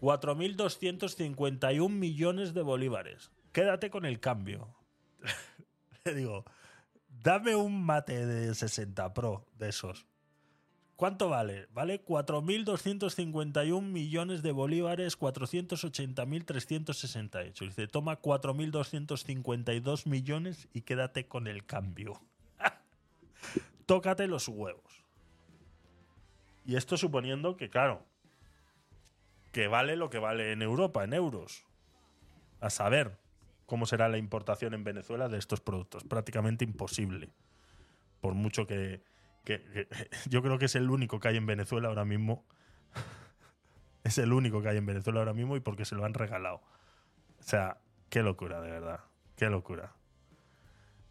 [0.00, 3.32] 4.251 millones de bolívares.
[3.52, 4.76] Quédate con el cambio.
[6.04, 6.44] Le digo,
[7.08, 10.06] dame un mate de 60 Pro de esos.
[10.96, 11.68] ¿Cuánto vale?
[11.72, 17.60] Vale 4.251 millones de bolívares, 480.368.
[17.60, 22.22] Dice, toma 4.252 millones y quédate con el cambio.
[23.86, 25.04] Tócate los huevos.
[26.64, 28.06] Y esto suponiendo que, claro,
[29.52, 31.66] que vale lo que vale en Europa, en euros.
[32.60, 33.18] A saber
[33.66, 36.04] cómo será la importación en Venezuela de estos productos.
[36.04, 37.28] Prácticamente imposible.
[38.22, 39.02] Por mucho que,
[39.46, 39.88] que-
[40.28, 42.44] yo creo que es el único que hay en Venezuela ahora mismo
[44.04, 46.56] Es el único que hay en Venezuela ahora mismo y porque se lo han regalado.
[47.40, 47.78] O sea,
[48.08, 49.00] qué locura, de verdad.
[49.34, 49.94] Qué locura.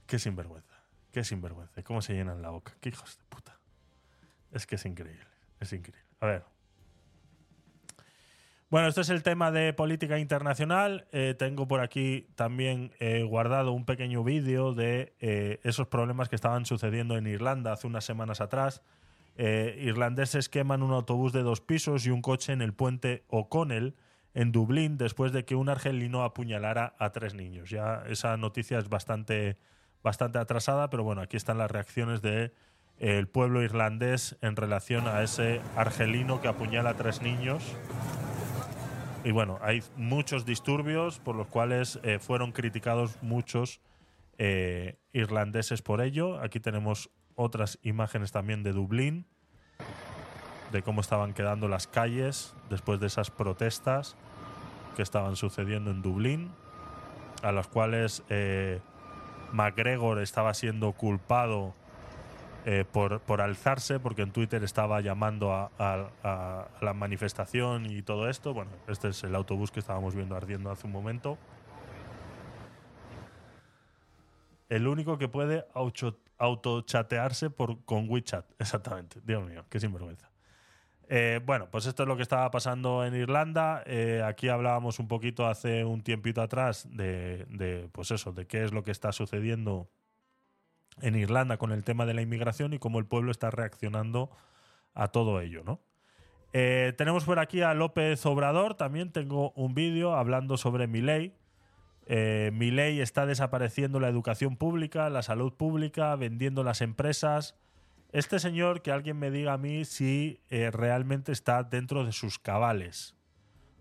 [0.07, 0.76] Qué sinvergüenza.
[1.12, 1.84] Qué sinvergüenza.
[1.84, 2.74] ¿Cómo se llenan la boca?
[2.80, 3.60] Qué hijos de puta.
[4.52, 5.28] Es que es increíble.
[5.60, 6.06] Es increíble.
[6.22, 6.45] A ver.
[8.69, 11.07] Bueno, esto es el tema de política internacional.
[11.11, 16.35] Eh, tengo por aquí también eh, guardado un pequeño vídeo de eh, esos problemas que
[16.35, 18.81] estaban sucediendo en Irlanda hace unas semanas atrás.
[19.37, 23.93] Irlandeses queman un autobús de dos pisos y un coche en el puente O'Connell
[24.35, 27.69] en Dublín después de que un argelino apuñalara a tres niños.
[27.69, 29.57] Ya esa noticia es bastante,
[30.03, 32.53] bastante atrasada, pero bueno, aquí están las reacciones de
[32.99, 37.75] eh, el pueblo irlandés en relación a ese argelino que apuñala a tres niños.
[39.26, 43.81] Y bueno, hay muchos disturbios por los cuales eh, fueron criticados muchos
[44.38, 46.39] eh, irlandeses por ello.
[46.39, 49.26] Aquí tenemos otras imágenes también de Dublín,
[50.72, 54.15] de cómo estaban quedando las calles después de esas protestas
[54.95, 56.52] que estaban sucediendo en Dublín,
[57.41, 58.80] a las cuales eh,
[59.52, 61.73] McGregor estaba siendo culpado
[62.65, 65.69] eh, por, alzarse, porque en Twitter estaba llamando a,
[66.81, 68.53] la manifestación y todo esto.
[68.53, 71.37] Bueno, este es el autobús que estábamos viendo ardiendo hace un momento.
[74.67, 75.67] El único que puede
[76.37, 77.51] autochatearse
[77.85, 79.21] con WeChat, exactamente.
[79.23, 80.31] Dios mío, qué sinvergüenza.
[81.07, 83.83] Eh, bueno, pues esto es lo que estaba pasando en Irlanda.
[83.85, 88.73] Eh, aquí hablábamos un poquito hace un tiempito atrás de, pues eso, de qué es
[88.73, 89.87] lo que está sucediendo
[91.01, 94.30] en Irlanda con el tema de la inmigración y cómo el pueblo está reaccionando
[94.93, 95.81] a todo ello, ¿no?
[96.53, 101.35] Eh, tenemos por aquí a López Obrador, también tengo un vídeo hablando sobre mi ley.
[102.05, 107.55] Eh, mi ley está desapareciendo la educación pública, la salud pública, vendiendo las empresas.
[108.13, 112.39] Este señor, que alguien me diga a mí si eh, realmente está dentro de sus
[112.39, 113.17] cabales,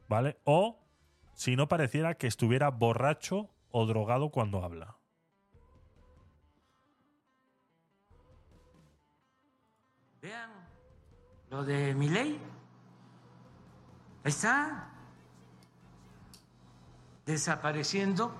[0.09, 0.39] ¿vale?
[0.43, 0.85] O
[1.35, 4.97] si no pareciera que estuviera borracho o drogado cuando habla.
[10.25, 10.51] Vean
[11.51, 12.41] lo de mi ley.
[14.25, 14.89] Ahí está.
[17.27, 18.35] Desapareciendo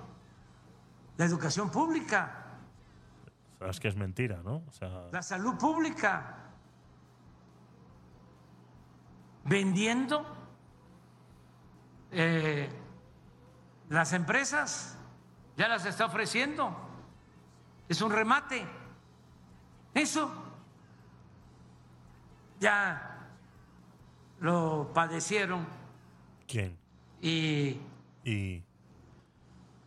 [1.15, 2.41] la educación pública,
[3.59, 4.63] Sabes que es mentira, ¿no?
[4.67, 6.37] O sea, la salud pública.
[9.43, 10.25] Vendiendo
[12.11, 12.67] eh,
[13.89, 14.97] las empresas.
[15.55, 16.75] Ya las está ofreciendo.
[17.87, 18.67] Es un remate.
[19.93, 20.44] Eso
[22.59, 23.27] ya
[24.39, 25.65] lo padecieron
[26.47, 26.77] ¿quién?
[27.21, 27.79] y
[28.23, 28.63] ¿Y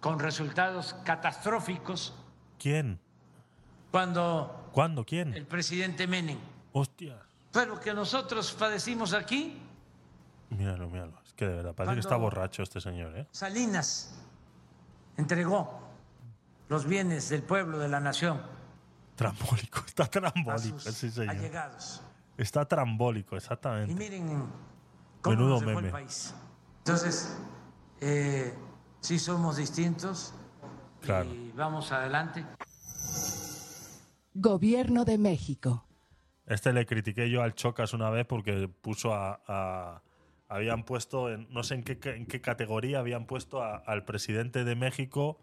[0.01, 2.15] con resultados catastróficos
[2.59, 2.99] quién?
[3.91, 5.05] cuando ¿Cuándo?
[5.05, 5.35] ¿Quién?
[5.35, 6.39] el presidente Menem.
[6.73, 7.19] Hostia.
[7.53, 9.61] Fue lo que nosotros padecimos aquí,
[10.51, 11.21] Míralo, míralo.
[11.27, 13.27] Es que de verdad, parece que está borracho este señor, ¿eh?
[13.33, 14.15] Salinas
[15.17, 15.81] entregó
[16.69, 18.41] los bienes del pueblo, de la nación,
[19.17, 21.31] Trambólico, está a trambólico, sus sí, señor.
[21.37, 22.03] allegados.
[22.39, 23.95] Está trambólico, Y exactamente.
[23.95, 24.29] miren
[25.21, 25.91] cómo Menudo nos dejó el meme.
[25.91, 26.35] país.
[26.79, 27.37] Entonces,
[28.01, 28.55] eh,
[29.01, 30.33] sí somos distintos
[31.03, 31.29] Claro.
[31.35, 32.47] y vamos adelante.
[34.35, 35.85] Gobierno de México.
[36.47, 39.41] Este le critiqué yo al Chocas una vez porque puso a.
[39.47, 40.03] a-
[40.51, 44.65] habían puesto, en, no sé en qué, en qué categoría, habían puesto a- al presidente
[44.65, 45.39] de México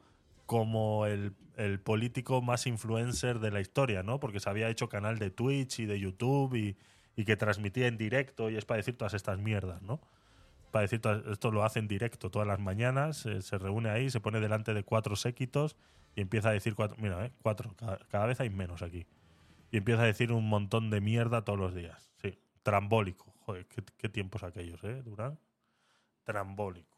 [0.46, 4.20] como el, el político más influencer de la historia, ¿no?
[4.20, 6.78] Porque se había hecho canal de Twitch y de YouTube y,
[7.16, 10.02] y que transmitía en directo y es para decir todas estas mierdas, ¿no?
[10.72, 11.02] Para decir,
[11.32, 14.74] esto lo hace en directo todas las mañanas, eh, se reúne ahí, se pone delante
[14.74, 15.78] de cuatro séquitos
[16.16, 17.32] y empieza a decir cuatro, mira, ¿eh?
[17.42, 19.06] cuatro, cada, cada vez hay menos aquí
[19.72, 22.12] y empieza a decir un montón de mierda todos los días.
[22.22, 23.34] Sí, trambólico.
[23.46, 25.40] Joder, qué, qué tiempos aquellos, ¿eh, Durán?
[26.24, 26.95] Trambólico.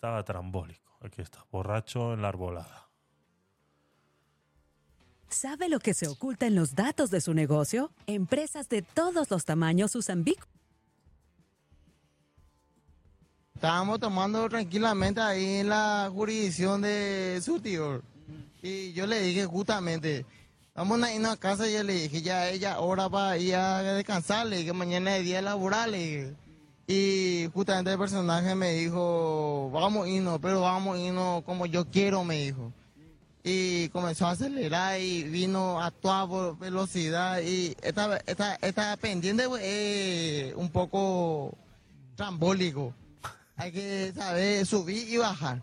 [0.00, 0.96] Estaba trambólico.
[1.02, 2.88] Aquí está, borracho en la arbolada.
[5.28, 7.92] ¿Sabe lo que se oculta en los datos de su negocio?
[8.06, 10.38] Empresas de todos los tamaños usan Big
[13.54, 18.00] Estábamos tomando tranquilamente ahí en la jurisdicción de su tío.
[18.62, 20.24] Y yo le dije justamente,
[20.74, 23.82] vamos a irnos a casa y yo le dije, ya ella hora para ir a
[23.82, 25.90] descansar, le dije, mañana es día laboral.
[25.90, 26.49] le dije.
[26.92, 31.84] Y justamente el personaje me dijo, vamos a irnos, pero vamos a irnos como yo
[31.84, 32.72] quiero, me dijo.
[33.44, 39.62] Y comenzó a acelerar y vino a toda velocidad y esta, esta, esta pendiente pues,
[39.64, 41.56] es un poco
[42.16, 42.92] trambólico.
[43.54, 45.62] Hay que saber subir y bajar.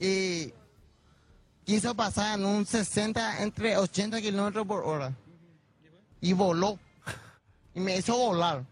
[0.00, 0.54] Y
[1.66, 5.12] quiso pasar en un 60, entre 80 kilómetros por hora.
[6.22, 6.78] Y voló.
[7.74, 8.64] Y me hizo volar.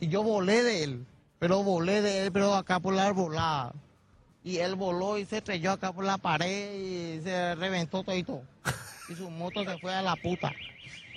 [0.00, 1.06] Y yo volé de él,
[1.40, 3.72] pero volé de él, pero acá por la arbolada.
[4.44, 6.74] Y él voló y se estrelló acá por la pared
[7.18, 8.42] y se reventó todito.
[9.08, 10.52] Y su moto se fue a la puta.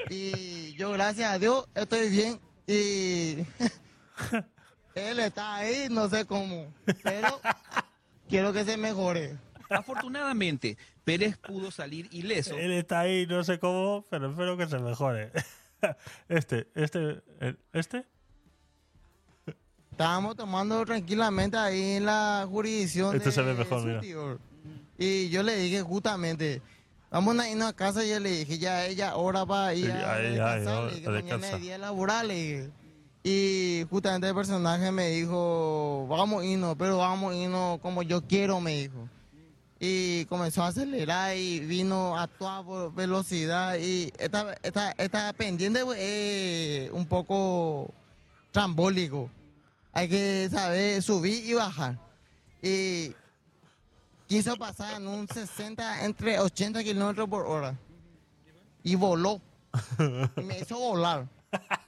[0.09, 2.39] Y yo, gracias a Dios, estoy bien.
[2.65, 3.45] Y
[4.95, 6.73] él está ahí, no sé cómo.
[7.03, 7.39] Pero
[8.27, 9.37] quiero que se mejore.
[9.69, 12.57] Afortunadamente, Pérez pudo salir ileso.
[12.57, 15.31] Él está ahí, no sé cómo, pero espero que se mejore.
[16.29, 18.05] Este, este, el- este.
[19.93, 23.99] Estábamos tomando tranquilamente ahí en la jurisdicción Este de se ve mejor, mira.
[23.99, 24.39] Surtidor.
[24.97, 26.63] Y yo le dije justamente,
[27.11, 28.03] vamos a irnos a casa.
[28.03, 30.73] Y yo le dije, ya ella ahora va ir a ahí, descansar.
[30.73, 31.53] ahora, le dije, a mañana descansar.
[31.53, 32.27] es día laboral.
[32.27, 32.69] le dije.
[33.23, 38.23] Y justamente el personaje me dijo, vamos a irnos, pero vamos a irnos como yo
[38.23, 39.07] quiero, me dijo.
[39.79, 43.77] Y comenzó a acelerar y vino a toda velocidad.
[43.77, 47.93] Y esta, esta, esta pendiente es un poco
[48.49, 49.29] trambólico.
[49.93, 51.97] Hay que saber subir y bajar.
[52.61, 53.13] Y
[54.27, 57.77] quiso pasar en un 60, entre 80 kilómetros por hora.
[58.81, 59.39] Y voló.
[60.35, 61.27] Y me hizo volar.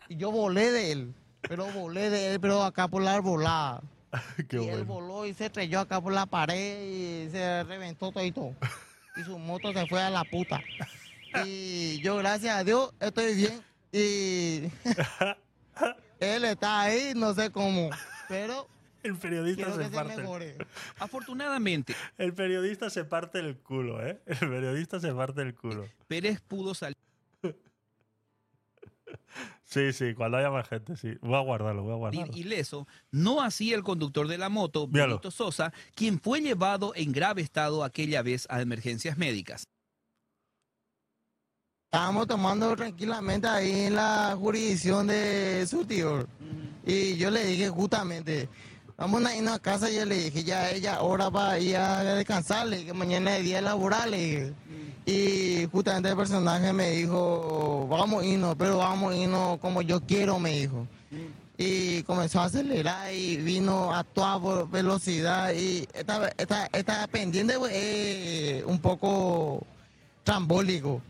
[0.07, 1.15] Y yo volé de él.
[1.41, 3.81] Pero volé de él, pero acá por la arbolada.
[4.49, 8.55] Qué y él voló y se estrelló acá por la pared y se reventó todo.
[9.15, 10.61] Y su moto se fue a la puta.
[11.45, 13.61] Y yo, gracias a Dios, estoy bien.
[13.91, 14.71] Y
[16.19, 17.89] él está ahí, no sé cómo.
[18.27, 18.67] Pero
[19.03, 20.17] El periodista quiero se se parte.
[20.17, 20.57] mejore.
[20.99, 24.19] Afortunadamente, El periodista se parte el culo, ¿eh?
[24.25, 25.85] El periodista se parte el culo.
[26.07, 26.95] Pérez pudo salir
[29.63, 31.17] Sí, sí, cuando haya más gente, sí.
[31.21, 32.37] Voy a guardarlo, voy a guardarlo.
[32.37, 34.87] ileso, no así el conductor de la moto.
[34.87, 39.67] Benito Sosa, quien fue llevado en grave estado aquella vez a emergencias médicas.
[41.95, 46.27] Estábamos tomando tranquilamente ahí en la jurisdicción de Surtidor.
[46.85, 48.49] Y yo le dije justamente,
[48.97, 49.89] vamos a irnos a casa.
[49.89, 53.37] Y yo le dije, ya ella ahora va a ir a descansar, le dije, mañana
[53.37, 54.13] es día laboral.
[55.05, 60.01] Y justamente el personaje me dijo, vamos a irnos, pero vamos a irnos como yo
[60.01, 60.85] quiero, me dijo.
[61.57, 65.53] Y comenzó a acelerar y vino a toda velocidad.
[65.53, 69.65] Y esta, esta, esta pendiente es un poco
[70.25, 71.01] trambólico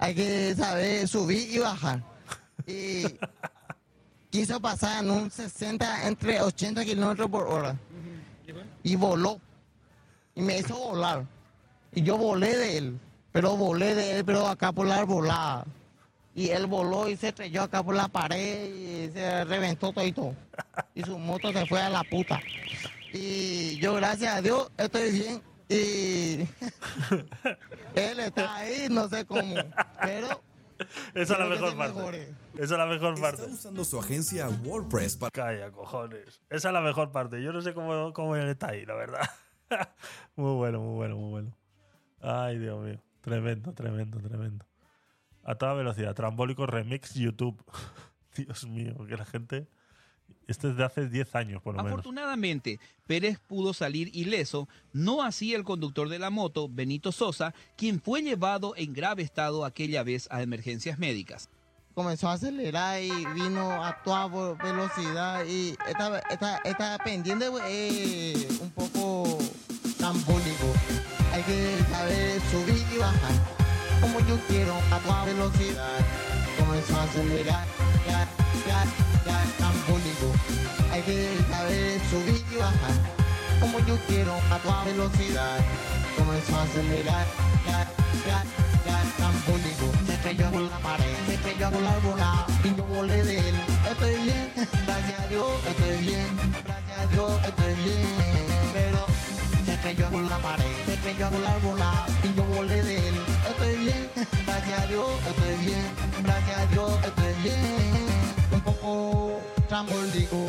[0.00, 2.02] hay que saber subir y bajar.
[2.66, 3.04] Y
[4.30, 7.76] quiso pasar en un 60, entre 80 kilómetros por hora.
[8.82, 9.38] Y voló.
[10.34, 11.26] Y me hizo volar.
[11.92, 13.00] Y yo volé de él.
[13.30, 15.66] Pero volé de él, pero acá por la arbolada.
[16.34, 20.34] Y él voló y se estrelló acá por la pared y se reventó todo.
[20.94, 22.40] Y su moto se fue a la puta.
[23.12, 25.49] Y yo, gracias a Dios, estoy bien.
[25.70, 26.48] Y
[27.94, 29.54] él está ahí, no sé cómo.
[30.02, 30.42] Pero
[31.14, 31.94] Esa es la mejor parte.
[31.94, 32.34] mejore.
[32.54, 33.42] Esa es la mejor parte.
[33.42, 35.30] Está usando su agencia WordPress para...
[35.30, 36.40] Calla, cojones.
[36.50, 37.40] Esa es la mejor parte.
[37.40, 39.30] Yo no sé cómo, cómo él está ahí, la verdad.
[40.34, 41.56] muy bueno, muy bueno, muy bueno.
[42.20, 43.00] Ay, Dios mío.
[43.20, 44.66] Tremendo, tremendo, tremendo.
[45.44, 46.16] A toda velocidad.
[46.16, 47.64] Trambólico Remix YouTube.
[48.34, 49.68] Dios mío, que la gente...
[50.50, 52.00] Este es de hace 10 años, por lo menos.
[52.00, 58.00] Afortunadamente, Pérez pudo salir ileso, no así el conductor de la moto, Benito Sosa, quien
[58.00, 61.48] fue llevado en grave estado aquella vez a emergencias médicas.
[61.94, 65.44] comenzó a acelerar y vino a toda velocidad.
[65.46, 69.38] Y esta, esta, esta pendiente es un poco
[69.98, 70.66] trambólico.
[71.32, 73.32] Hay que saber subir y bajar.
[74.00, 75.98] Como yo quiero, a toda velocidad.
[76.58, 77.66] Comenzó a acelerar,
[78.06, 78.28] ya,
[78.66, 78.84] ya,
[79.26, 80.19] ya, trambólico.
[81.00, 82.92] Hay que saber subir y bajar.
[83.58, 85.56] Como yo quiero, a toda velocidad.
[86.14, 87.26] Comenzó a acelerar,
[87.64, 87.88] ya,
[88.26, 88.44] ya,
[88.84, 89.86] ya, trambólico.
[90.04, 92.46] Se estrelló con la pared, se estrelló con la arbolada.
[92.64, 93.54] Y yo volé de él.
[93.90, 94.52] Estoy bien,
[94.86, 96.26] gracias a Dios, estoy bien.
[96.66, 98.06] Gracias a Dios, estoy bien.
[98.74, 99.06] Pero
[99.64, 102.06] se estrelló con la pared, se estrelló con la arbolada.
[102.24, 103.14] Y yo volé de él.
[103.48, 104.10] Estoy bien,
[104.44, 105.86] gracias a Dios, estoy bien.
[106.22, 108.06] Gracias a Dios, estoy bien.
[108.52, 110.46] Un poco trambólico.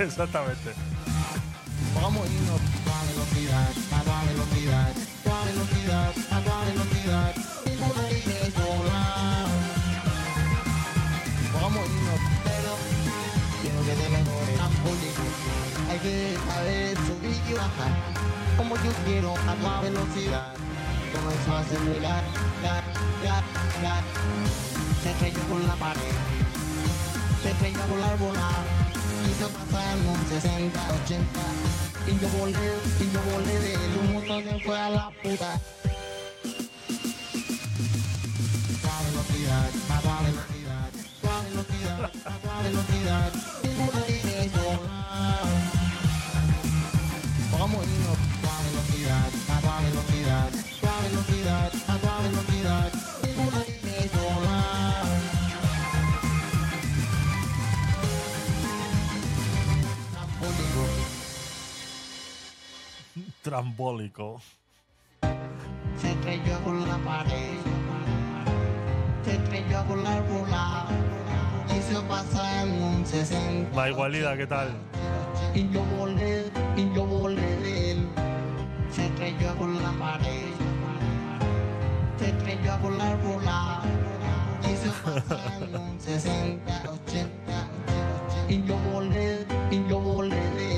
[0.08, 0.72] Exactamente.
[1.94, 4.92] Vamos a irnos a velocidad, a velocidad,
[5.26, 7.34] a velocidad, a velocidad.
[11.52, 12.72] Vamos a irnos, pero
[13.60, 14.52] quiero que te mejore.
[14.54, 15.22] Trambólico.
[15.90, 17.92] Hay que saber subir y bajar.
[18.56, 20.54] Como yo quiero a toda velocidad.
[21.12, 22.24] Comenzó a acelerar,
[22.62, 22.82] ya,
[23.22, 23.42] ya,
[23.82, 24.02] ya.
[25.02, 26.14] Se estrelló con la pared.
[27.42, 28.89] Se estrelló con la arbolada.
[29.24, 31.40] Quiso pasar en un 60, 80.
[32.06, 32.52] y yo volé,
[33.00, 35.60] y yo volé del humo, todo se fue a la puta.
[38.82, 40.90] Más velocidad, más velocidad,
[41.22, 42.10] más velocidad,
[42.44, 43.32] más velocidad,
[43.62, 44.19] ninguna
[63.50, 64.40] Trambólico.
[66.00, 67.58] Se estrelló con la pared,
[69.24, 70.86] se estrelló con la bola,
[71.76, 73.76] hizo pasar en un 60.
[73.76, 74.68] Va igualida, ¿qué tal?
[75.52, 76.44] Y yo volé,
[76.76, 78.08] y yo volé de él,
[78.88, 80.46] se estrelló con la pared,
[82.20, 83.80] se estrelló con la bola,
[84.62, 87.68] hizo pasar en un 60, 80,
[88.48, 90.69] y yo volé, y yo volé de él.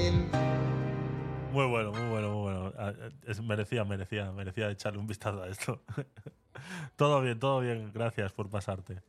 [1.53, 2.73] Muy bueno, muy bueno, muy bueno.
[2.79, 2.93] Ah,
[3.27, 5.83] es- merecía, merecía, merecía echarle un vistazo a esto.
[6.97, 7.93] todo bien, todo bien.
[7.93, 9.03] Gracias por pasarte.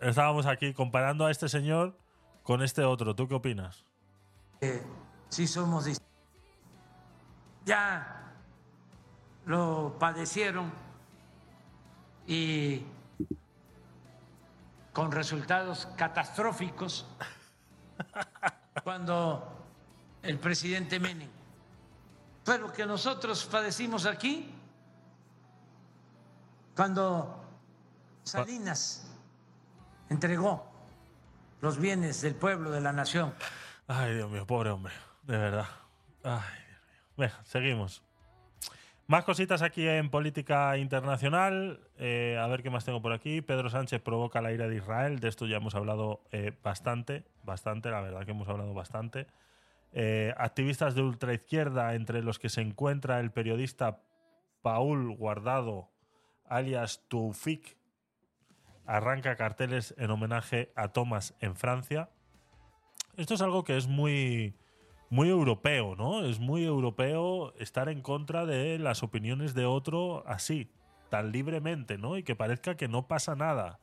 [0.00, 1.98] Estábamos aquí comparando a este señor
[2.44, 3.14] con este otro.
[3.16, 3.84] ¿Tú qué opinas?
[5.28, 6.14] sí somos distintos.
[7.66, 8.32] Ya
[9.44, 10.72] lo padecieron
[12.26, 12.82] y
[14.92, 17.06] con resultados catastróficos
[18.84, 19.63] cuando
[20.24, 21.30] el presidente Menem
[22.44, 24.50] fue lo que nosotros padecimos aquí
[26.74, 27.42] cuando
[28.22, 29.10] Salinas
[30.08, 30.70] entregó
[31.60, 33.32] los bienes del pueblo, de la nación.
[33.86, 34.92] Ay, Dios mío, pobre hombre.
[35.22, 35.66] De verdad.
[36.22, 36.80] Ay, Dios
[37.16, 37.44] mío.
[37.44, 38.02] Seguimos.
[39.06, 41.80] Más cositas aquí en política internacional.
[41.98, 43.40] Eh, a ver qué más tengo por aquí.
[43.40, 45.20] Pedro Sánchez provoca la ira de Israel.
[45.20, 49.26] De esto ya hemos hablado eh, bastante, bastante, la verdad que hemos hablado bastante.
[49.96, 54.02] Eh, activistas de ultraizquierda, entre los que se encuentra el periodista
[54.60, 55.88] Paul Guardado,
[56.46, 57.78] alias Toufik,
[58.86, 62.10] arranca carteles en homenaje a Thomas en Francia.
[63.16, 64.56] Esto es algo que es muy,
[65.10, 66.24] muy europeo, ¿no?
[66.24, 70.72] Es muy europeo estar en contra de las opiniones de otro así,
[71.08, 72.16] tan libremente, ¿no?
[72.16, 73.78] Y que parezca que no pasa nada.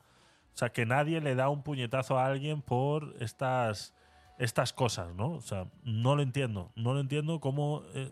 [0.54, 3.94] O sea, que nadie le da un puñetazo a alguien por estas,
[4.42, 5.30] estas cosas, ¿no?
[5.30, 6.72] O sea, no lo entiendo.
[6.74, 7.82] No lo entiendo cómo...
[7.94, 8.10] eh,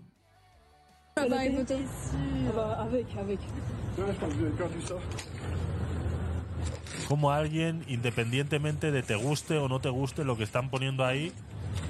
[7.09, 11.33] como alguien, independientemente de te guste o no te guste lo que están poniendo ahí,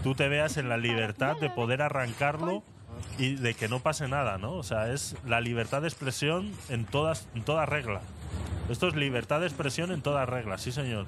[0.03, 2.63] tú te veas en la libertad de poder arrancarlo
[3.19, 4.53] y de que no pase nada, ¿no?
[4.53, 8.01] O sea, es la libertad de expresión en todas, en toda regla.
[8.71, 11.07] Esto es libertad de expresión en todas reglas, sí señor.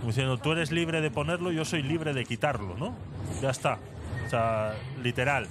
[0.00, 2.96] Como diciendo, tú eres libre de ponerlo, yo soy libre de quitarlo, ¿no?
[3.42, 3.78] Ya está.
[4.24, 5.46] O sea, literal.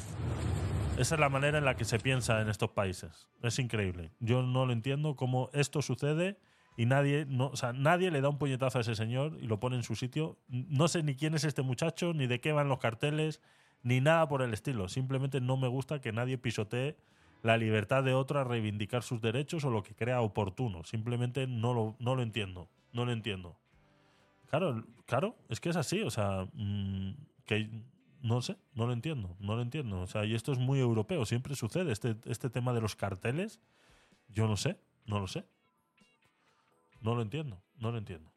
[0.98, 3.30] Esa es la manera en la que se piensa en estos países.
[3.44, 4.10] Es increíble.
[4.20, 6.40] Yo no lo entiendo cómo esto sucede
[6.78, 9.60] y nadie, no, o sea, nadie le da un puñetazo a ese señor y lo
[9.60, 10.40] pone en su sitio.
[10.48, 13.42] No sé ni quién es este muchacho, ni de qué van los carteles,
[13.84, 14.90] ni nada por el estilo.
[14.90, 16.98] Simplemente no me gusta que nadie pisotee
[17.44, 20.84] la libertad de otro a reivindicar sus derechos o lo que crea oportuno.
[20.86, 22.68] Simplemente no lo, no lo entiendo.
[22.94, 23.56] No lo entiendo.
[24.50, 26.02] Claro, claro, es que es así.
[26.02, 27.14] O sea, mm,
[27.46, 27.70] que
[28.22, 30.02] no sé, no lo entiendo, no lo entiendo.
[30.02, 31.92] O sea, y esto es muy europeo, siempre sucede.
[31.92, 33.60] Este, este tema de los carteles,
[34.28, 35.46] yo no sé, no lo sé.
[37.02, 38.30] No lo entiendo, no lo entiendo.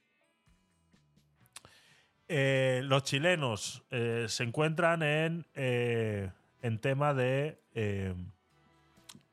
[2.29, 6.31] Eh, los chilenos eh, se encuentran en, eh,
[6.63, 7.61] en tema de,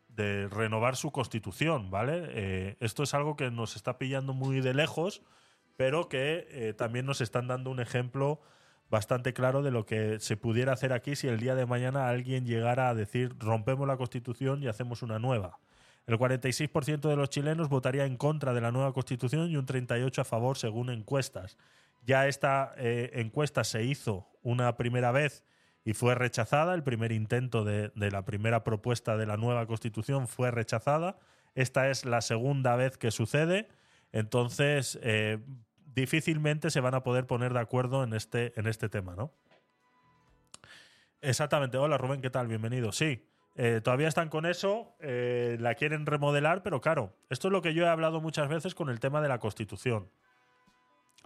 [0.09, 2.75] de renovar su constitución, ¿vale?
[2.79, 5.21] Esto es algo que nos está pillando muy de lejos,
[5.79, 8.41] pero que eh, también nos están dando un ejemplo
[8.89, 12.45] bastante claro de lo que se pudiera hacer aquí si el día de mañana alguien
[12.45, 15.57] llegara a decir rompemos la constitución y hacemos una nueva.
[16.05, 20.19] El 46% de los chilenos votaría en contra de la nueva constitución y un 38%
[20.19, 21.57] a favor según encuestas.
[22.05, 25.45] Ya esta eh, encuesta se hizo una primera vez
[25.85, 26.73] y fue rechazada.
[26.73, 31.19] El primer intento de, la primera propuesta de la nueva constitución fue rechazada.
[31.55, 33.69] Esta es la segunda vez que sucede.
[34.11, 35.37] Entonces, eh,
[35.99, 39.31] difícilmente se van a poder poner de acuerdo en este, en este tema, ¿no?
[41.21, 41.77] Exactamente.
[41.77, 42.47] Hola Rubén, ¿qué tal?
[42.47, 42.91] Bienvenido.
[42.91, 47.61] Sí, eh, todavía están con eso, eh, la quieren remodelar, pero claro, esto es lo
[47.61, 50.09] que yo he hablado muchas veces con el tema de la Constitución.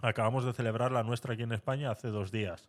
[0.00, 2.68] Acabamos de celebrar la nuestra aquí en España hace dos días.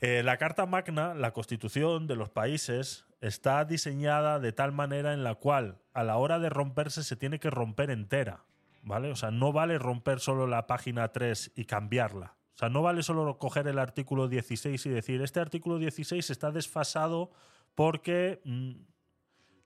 [0.00, 5.22] Eh, la Carta Magna, la Constitución de los países, está diseñada de tal manera en
[5.22, 8.44] la cual a la hora de romperse se tiene que romper entera.
[8.82, 9.10] ¿Vale?
[9.10, 13.38] O sea, no vale romper solo la página 3 y cambiarla, sea, no vale solo
[13.38, 17.30] coger el artículo 16 y decir, este artículo 16 está desfasado
[17.76, 18.72] porque mm,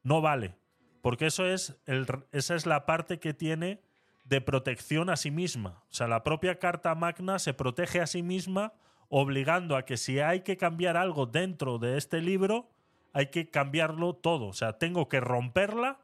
[0.02, 0.56] no vale.
[1.00, 3.80] Porque eso es el- esa es la parte que tiene
[4.24, 5.82] de protección a sí misma.
[5.90, 8.74] O sea, la propia Carta Magna se protege a sí misma
[9.08, 12.70] obligando a que si hay que cambiar algo dentro de este libro,
[13.14, 14.46] hay que cambiarlo todo.
[14.48, 15.98] O sea, tengo que romperla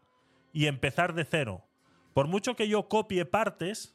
[0.53, 1.68] y empezar de cero.
[2.19, 3.95] Por mucho que yo copie partes,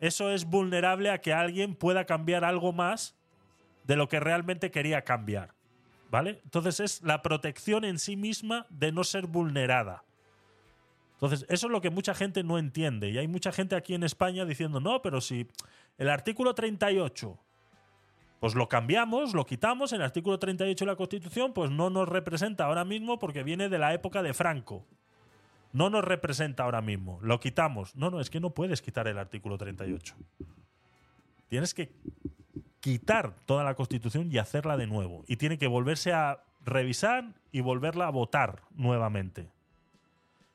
[0.00, 3.14] eso es vulnerable a que alguien pueda cambiar algo más
[3.84, 5.52] de lo que realmente quería cambiar.
[6.10, 6.40] ¿Vale?
[6.44, 10.02] Entonces es la protección en sí misma de no ser vulnerada.
[11.12, 13.10] Entonces, eso es lo que mucha gente no entiende.
[13.10, 15.46] Y hay mucha gente aquí en España diciendo, no, pero si
[15.98, 17.38] el artículo 38,
[18.40, 22.64] pues lo cambiamos, lo quitamos, el artículo 38 de la Constitución, pues no nos representa
[22.64, 24.86] ahora mismo porque viene de la época de Franco.
[25.72, 27.18] No nos representa ahora mismo.
[27.22, 27.96] Lo quitamos.
[27.96, 30.14] No, no, es que no puedes quitar el artículo 38.
[31.48, 31.92] Tienes que
[32.80, 35.24] quitar toda la Constitución y hacerla de nuevo.
[35.28, 39.48] Y tiene que volverse a revisar y volverla a votar nuevamente.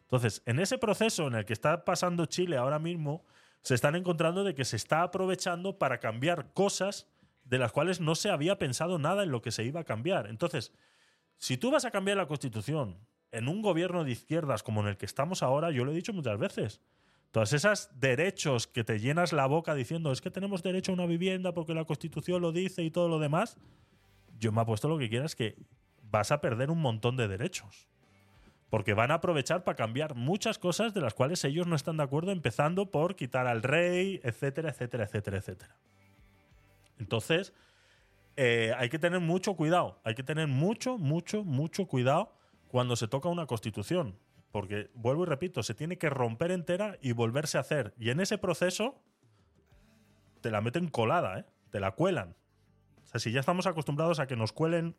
[0.03, 3.25] Entonces, en ese proceso en el que está pasando Chile ahora mismo,
[3.61, 7.07] se están encontrando de que se está aprovechando para cambiar cosas
[7.43, 10.27] de las cuales no se había pensado nada en lo que se iba a cambiar.
[10.27, 10.71] Entonces,
[11.37, 12.97] si tú vas a cambiar la Constitución
[13.31, 16.13] en un gobierno de izquierdas como en el que estamos ahora, yo lo he dicho
[16.13, 16.81] muchas veces,
[17.31, 21.05] todos esos derechos que te llenas la boca diciendo es que tenemos derecho a una
[21.05, 23.57] vivienda porque la Constitución lo dice y todo lo demás,
[24.39, 25.55] yo me apuesto lo que quieras que
[26.09, 27.87] vas a perder un montón de derechos.
[28.69, 32.03] Porque van a aprovechar para cambiar muchas cosas de las cuales ellos no están de
[32.03, 35.75] acuerdo, empezando por quitar al rey, etcétera, etcétera, etcétera, etcétera.
[36.99, 37.53] Entonces,
[38.35, 39.99] eh, hay que tener mucho cuidado.
[40.03, 42.36] Hay que tener mucho, mucho, mucho cuidado
[42.67, 44.17] cuando se toca una constitución.
[44.51, 47.93] Porque, vuelvo y repito, se tiene que romper entera y volverse a hacer.
[47.99, 49.01] Y en ese proceso,
[50.41, 51.45] te la meten colada, ¿eh?
[51.69, 52.35] Te la cuelan.
[53.03, 54.95] O sea, si ya estamos acostumbrados a que nos cuelen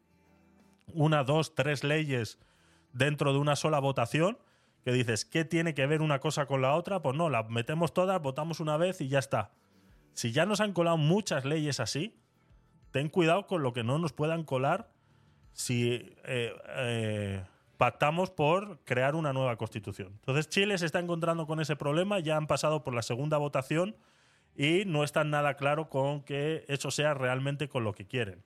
[0.92, 2.38] una, dos, tres leyes
[2.92, 4.38] dentro de una sola votación,
[4.84, 7.02] que dices, ¿qué tiene que ver una cosa con la otra?
[7.02, 9.50] Pues no, la metemos todas, votamos una vez y ya está.
[10.12, 12.18] Si ya nos han colado muchas leyes así,
[12.90, 14.90] ten cuidado con lo que no nos puedan colar
[15.52, 15.92] si
[16.24, 17.44] eh, eh,
[17.78, 20.08] pactamos por crear una nueva constitución.
[20.08, 23.97] Entonces Chile se está encontrando con ese problema, ya han pasado por la segunda votación
[24.57, 28.42] y no está nada claro con que eso sea realmente con lo que quieren.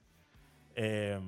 [0.77, 1.19] Eh,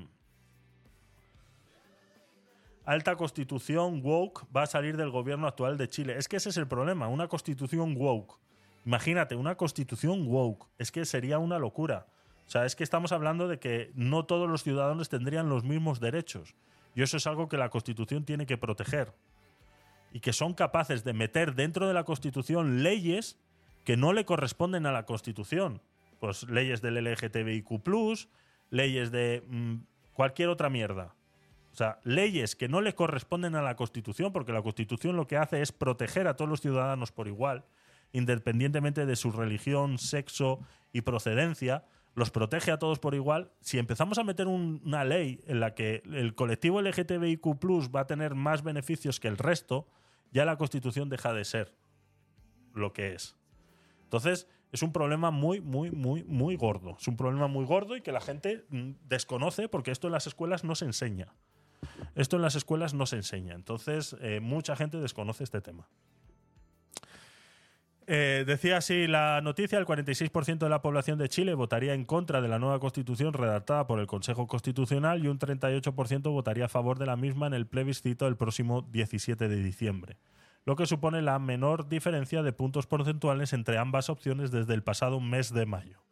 [2.84, 6.16] alta constitución woke va a salir del gobierno actual de Chile.
[6.18, 8.39] Es que ese es el problema, una constitución woke.
[8.84, 10.66] Imagínate, una constitución woke.
[10.76, 12.07] Es que sería una locura.
[12.47, 16.00] O sea, es que estamos hablando de que no todos los ciudadanos tendrían los mismos
[16.00, 16.55] derechos.
[16.94, 19.12] Y eso es algo que la Constitución tiene que proteger.
[20.12, 23.39] Y que son capaces de meter dentro de la Constitución leyes
[23.84, 25.82] que no le corresponden a la Constitución.
[26.20, 28.28] Pues leyes del LGTBIQ,
[28.70, 29.74] leyes de mm,
[30.14, 31.14] cualquier otra mierda.
[31.73, 35.36] O sea, leyes que no le corresponden a la Constitución, porque la Constitución lo que
[35.36, 37.64] hace es proteger a todos los ciudadanos por igual,
[38.12, 40.60] independientemente de su religión, sexo
[40.92, 41.84] y procedencia,
[42.15, 43.51] los protege a todos por igual.
[43.60, 47.44] Si empezamos a meter un- una ley en la que el colectivo LGTBIQ
[47.94, 49.86] va a tener más beneficios que el resto,
[50.31, 51.75] ya la Constitución deja de ser
[52.73, 53.36] lo que es.
[54.05, 56.97] Entonces, es un problema muy, muy, muy, muy gordo.
[57.01, 60.26] Es un problema muy gordo y que la gente mm, desconoce porque esto en las
[60.26, 61.34] escuelas no se enseña.
[62.15, 63.55] Esto en las escuelas no se enseña.
[63.55, 65.89] Entonces, eh, mucha gente desconoce este tema.
[68.07, 72.42] Eh, decía así la noticia, el 46% de la población de Chile votaría en contra
[72.42, 76.99] de la nueva constitución redactada por el Consejo Constitucional y un 38% votaría a favor
[76.99, 80.18] de la misma en el plebiscito del próximo 17 de diciembre,
[80.66, 85.18] lo que supone la menor diferencia de puntos porcentuales entre ambas opciones desde el pasado
[85.20, 86.02] mes de mayo.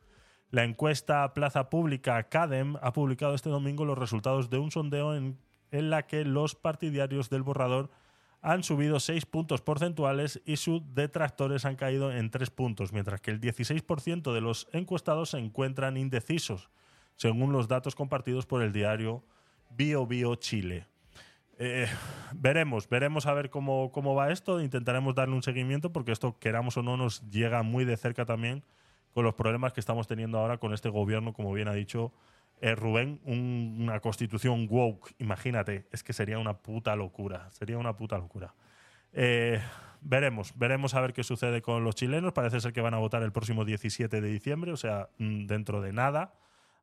[0.51, 5.39] La encuesta Plaza Pública CADEM ha publicado este domingo los resultados de un sondeo en,
[5.71, 7.91] en la que los partidarios del borrador
[8.43, 13.31] han subido 6 puntos porcentuales y sus detractores han caído en 3 puntos, mientras que
[13.31, 16.69] el 16% de los encuestados se encuentran indecisos,
[17.17, 19.25] según los datos compartidos por el diario
[19.71, 20.87] Bio Bio Chile.
[21.59, 21.87] Eh,
[22.35, 24.61] veremos, veremos a ver cómo, cómo va esto.
[24.61, 28.65] Intentaremos darle un seguimiento porque esto, queramos o no, nos llega muy de cerca también
[29.15, 32.12] con los problemas que estamos teniendo ahora con este gobierno, como bien ha dicho
[32.62, 37.94] eh, Rubén, un- una constitución woke, imagínate, es que sería una puta locura, sería una
[37.97, 38.55] puta locura.
[39.12, 39.60] Eh,
[40.00, 42.32] veremos, veremos a ver qué sucede con los chilenos.
[42.32, 45.82] Parece ser que van a votar el próximo 17 de diciembre, o sea, mm, dentro
[45.82, 46.32] de nada.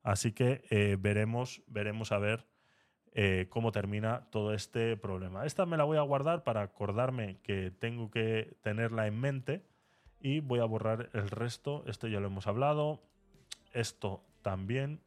[0.04, 2.46] Así que eh, veremos, veremos a ver
[3.14, 5.46] eh, cómo termina todo este problema.
[5.46, 9.64] Esta me la voy a guardar para acordarme que tengo que tenerla en mente
[10.22, 11.84] y voy a borrar el resto.
[11.88, 13.02] Esto ya lo hemos hablado.
[13.74, 15.00] esto también.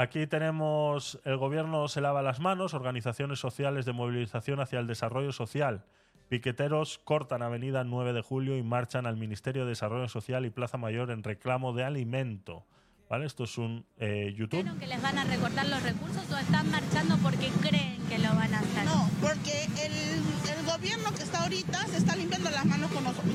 [0.00, 5.32] Aquí tenemos el gobierno se lava las manos, organizaciones sociales de movilización hacia el desarrollo
[5.32, 5.84] social.
[6.28, 10.78] Piqueteros cortan Avenida 9 de Julio y marchan al Ministerio de Desarrollo Social y Plaza
[10.78, 12.64] Mayor en reclamo de alimento.
[13.10, 13.26] ¿Vale?
[13.26, 14.62] Esto es un eh, YouTube.
[14.62, 18.28] ¿Creen que les van a recortar los recursos o están marchando porque creen que lo
[18.28, 18.84] van a hacer?
[18.84, 23.34] No, porque el, el gobierno que está ahorita se está limpiando las manos con nosotros.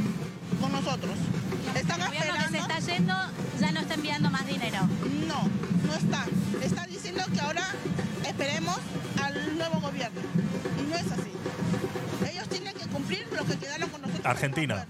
[0.61, 1.13] Con nosotros.
[1.75, 2.73] Están El gobierno que se esperando.
[2.77, 3.13] está yendo
[3.59, 4.79] ya no está enviando más dinero.
[5.27, 5.43] No,
[5.87, 6.25] no está.
[6.61, 7.63] Está diciendo que ahora
[8.25, 8.77] esperemos
[9.23, 10.21] al nuevo gobierno.
[10.79, 11.31] Y no es así.
[12.31, 14.25] Ellos tienen que cumplir lo que quedaron con nosotros.
[14.25, 14.85] Argentina.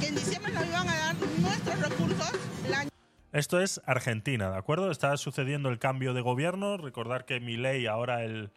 [0.00, 2.30] Que en diciembre nos iban a dar nuestros recursos.
[2.66, 2.90] el año
[3.32, 4.90] Esto es Argentina, ¿de acuerdo?
[4.90, 6.76] Está sucediendo el cambio de gobierno.
[6.76, 8.52] Recordar que Milei ahora el.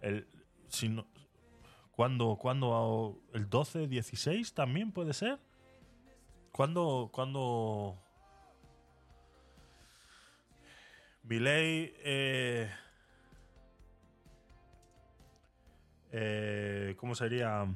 [0.00, 0.26] el
[0.68, 1.06] si no-
[1.92, 2.36] ¿Cuándo?
[2.36, 3.22] ¿Cuándo?
[3.32, 5.38] ¿El 12, 16 también puede ser?
[6.56, 7.10] ¿Cuándo?
[7.12, 7.98] ¿Cuándo?
[11.22, 11.92] Milei.
[12.02, 12.70] Eh,
[16.12, 17.66] eh, ¿Cómo sería?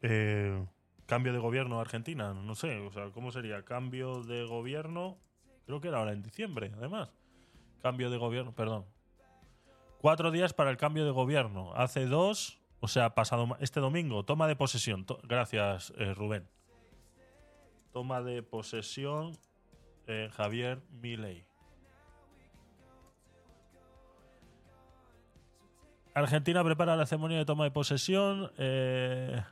[0.00, 0.64] Eh,
[1.06, 3.64] cambio de gobierno Argentina, no sé, o sea, ¿cómo sería?
[3.64, 5.18] Cambio de gobierno,
[5.64, 7.12] creo que era ahora en diciembre, además.
[7.82, 8.84] Cambio de gobierno, perdón.
[10.00, 11.72] Cuatro días para el cambio de gobierno.
[11.74, 15.04] Hace dos, o sea, pasado este domingo, toma de posesión.
[15.24, 16.48] Gracias, eh, Rubén.
[17.96, 19.32] Toma de posesión
[20.06, 21.46] eh, Javier Milei.
[26.12, 28.52] Argentina prepara la ceremonia de toma de posesión.
[28.58, 29.42] eh,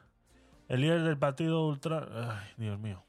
[0.68, 2.06] el líder del partido ultra.
[2.12, 3.02] Ay, Dios mío.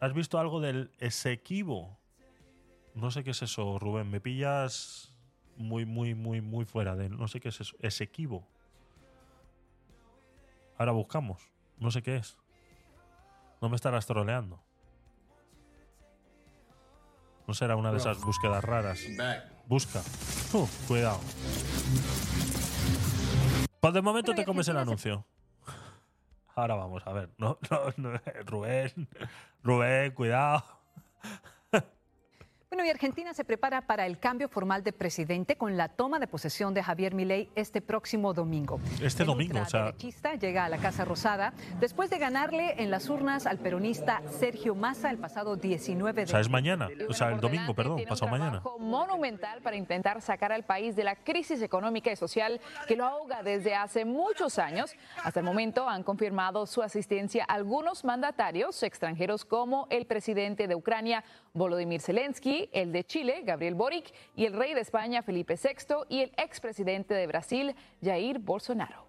[0.00, 1.96] ¿Has visto algo del Esequibo?
[2.92, 4.10] No sé qué es eso, Rubén.
[4.10, 5.16] Me pillas
[5.56, 7.08] muy, muy, muy, muy fuera de.
[7.08, 7.76] No sé qué es eso.
[7.80, 8.46] Esequibo.
[10.76, 11.57] Ahora buscamos.
[11.80, 12.36] No sé qué es.
[13.60, 14.60] No me estarás troleando.
[17.46, 19.00] No será una de esas búsquedas raras.
[19.66, 20.02] Busca.
[20.52, 21.20] Uh, cuidado.
[23.80, 25.24] Pues de momento te comes el anuncio.
[26.54, 27.30] Ahora vamos a ver.
[27.38, 29.08] No, no, no, Rubén.
[29.62, 30.64] Rubén, cuidado.
[32.70, 36.26] Bueno, y Argentina se prepara para el cambio formal de presidente con la toma de
[36.26, 38.78] posesión de Javier Milei este próximo domingo.
[39.02, 43.08] Este domingo, o sea, ultraderechista llega a la Casa Rosada después de ganarle en las
[43.08, 46.90] urnas al peronista Sergio Massa el pasado 19 de o sea, es mañana.
[47.08, 48.62] O sea, el domingo, perdón, pasado mañana.
[48.78, 53.42] monumental para intentar sacar al país de la crisis económica y social que lo ahoga
[53.42, 54.94] desde hace muchos años.
[55.24, 61.24] Hasta el momento han confirmado su asistencia algunos mandatarios extranjeros como el presidente de Ucrania,
[61.58, 66.20] Volodymyr Zelensky, el de Chile, Gabriel Boric, y el rey de España, Felipe VI, y
[66.20, 69.06] el expresidente de Brasil, Jair Bolsonaro.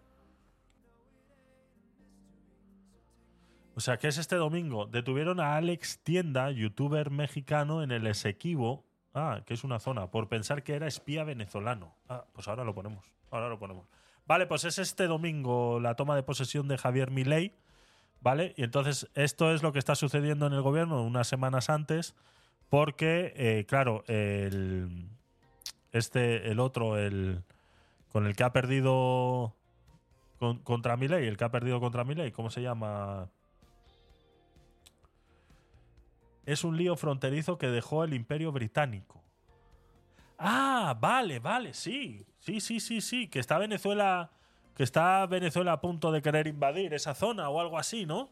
[3.76, 4.88] O sea, que es este domingo.
[4.88, 8.84] Detuvieron a Alex Tienda, youtuber mexicano, en el Esequibo.
[9.14, 11.96] Ah, que es una zona, por pensar que era espía venezolano.
[12.10, 13.06] Ah, pues ahora lo ponemos.
[13.32, 13.88] Ahora lo ponemos.
[14.26, 17.54] Vale, pues es este domingo la toma de posesión de Javier Milei.
[18.22, 18.54] ¿Vale?
[18.58, 22.16] Y entonces esto es lo que está sucediendo en el gobierno unas semanas antes.
[22.70, 25.08] Porque, eh, claro, el,
[25.92, 27.44] este, el otro, el
[28.12, 29.56] con el que ha perdido
[30.40, 33.30] con- contra Milei, el que ha perdido contra Milei, ¿cómo se llama?
[36.46, 39.22] Es un lío fronterizo que dejó el Imperio Británico.
[40.38, 42.26] Ah, vale, vale, sí.
[42.40, 43.28] Sí, sí, sí, sí.
[43.28, 44.32] Que está Venezuela.
[44.76, 48.32] Que está Venezuela a punto de querer invadir esa zona o algo así, ¿no?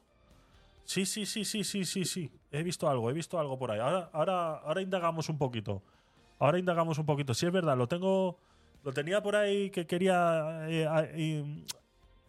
[0.87, 2.31] Sí, sí, sí, sí, sí, sí, sí.
[2.49, 3.79] He visto algo, he visto algo por ahí.
[3.79, 5.83] Ahora, ahora, ahora indagamos un poquito.
[6.39, 7.33] Ahora indagamos un poquito.
[7.33, 8.39] Sí, es verdad, lo tengo.
[8.85, 11.65] Lo tenía por ahí que quería eh,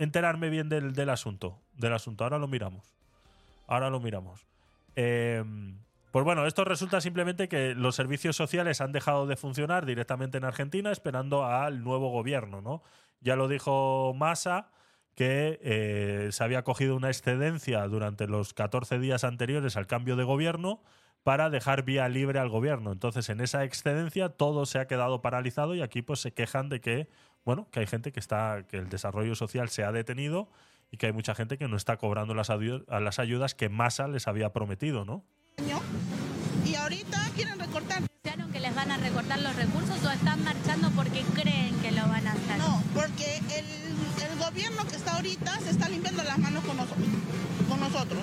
[0.00, 1.56] enterarme bien del, del asunto.
[1.76, 2.24] Del asunto.
[2.24, 2.82] Ahora lo miramos.
[3.68, 4.44] Ahora lo miramos.
[4.96, 5.44] Eh,
[6.10, 10.44] pues bueno, esto resulta simplemente que los servicios sociales han dejado de funcionar directamente en
[10.44, 12.82] Argentina esperando al nuevo gobierno, ¿no?
[13.20, 14.72] Ya lo dijo Massa
[15.18, 20.22] que eh, se había cogido una excedencia durante los 14 días anteriores al cambio de
[20.22, 20.80] gobierno
[21.24, 22.92] para dejar vía libre al gobierno.
[22.92, 26.80] Entonces, en esa excedencia todo se ha quedado paralizado y aquí pues se quejan de
[26.80, 27.08] que,
[27.44, 30.50] bueno, que hay gente que está que el desarrollo social se ha detenido
[30.92, 32.50] y que hay mucha gente que no está cobrando las,
[32.86, 35.24] las ayudas que Massa les había prometido, ¿no?
[37.38, 38.02] Quieren recortar.
[38.22, 42.02] ¿Pensaron que les van a recortar los recursos o están marchando porque creen que lo
[42.08, 42.58] van a hacer?
[42.58, 43.66] No, porque el,
[44.26, 47.06] el gobierno que está ahorita se está limpiando las manos con nosotros.
[47.68, 48.22] Con nosotros.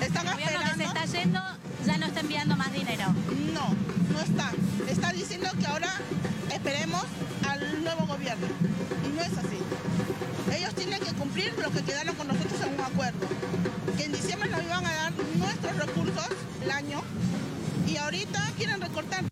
[0.00, 1.00] Están El gobierno que se esperando.
[1.04, 1.40] está yendo
[1.84, 3.04] ya no está enviando más dinero.
[3.52, 3.66] No,
[4.12, 4.50] no está.
[4.88, 5.92] Está diciendo que ahora
[6.50, 7.04] esperemos
[7.46, 8.46] al nuevo gobierno.
[9.04, 9.58] Y no es así.
[11.62, 13.26] lo que quedaron con nosotros en un acuerdo.
[13.96, 16.28] Que en diciembre nos iban a dar nuestros recursos
[16.62, 17.02] el año
[17.86, 19.24] y ahorita quieren recortar.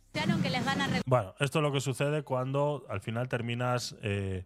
[0.43, 4.45] que les van a Bueno, esto es lo que sucede cuando al final terminas eh,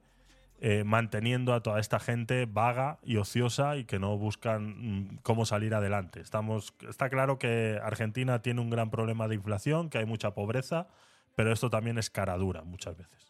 [0.61, 5.45] eh, manteniendo a toda esta gente vaga y ociosa y que no buscan mm, cómo
[5.45, 6.21] salir adelante.
[6.21, 10.89] Estamos, está claro que Argentina tiene un gran problema de inflación, que hay mucha pobreza,
[11.37, 13.28] pero esto también es cara dura muchas veces.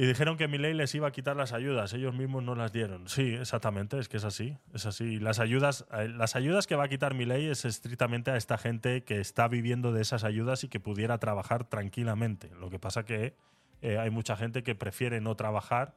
[0.00, 3.06] Y dijeron que Milei les iba a quitar las ayudas, ellos mismos no las dieron.
[3.06, 5.18] Sí, exactamente, es que es así, es así.
[5.18, 9.04] Las ayudas, eh, las ayudas que va a quitar Milei es estrictamente a esta gente
[9.04, 12.48] que está viviendo de esas ayudas y que pudiera trabajar tranquilamente.
[12.58, 13.34] Lo que pasa que
[13.82, 15.94] eh, hay mucha gente que prefiere no trabajar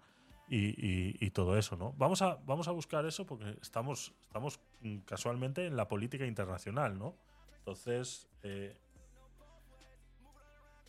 [0.50, 1.94] y, y, todo eso, ¿no?
[1.94, 7.00] Vamos a, vamos a buscar eso porque estamos, estamos mm, casualmente en la política internacional,
[7.00, 7.16] ¿no?
[7.60, 8.76] Entonces, eh,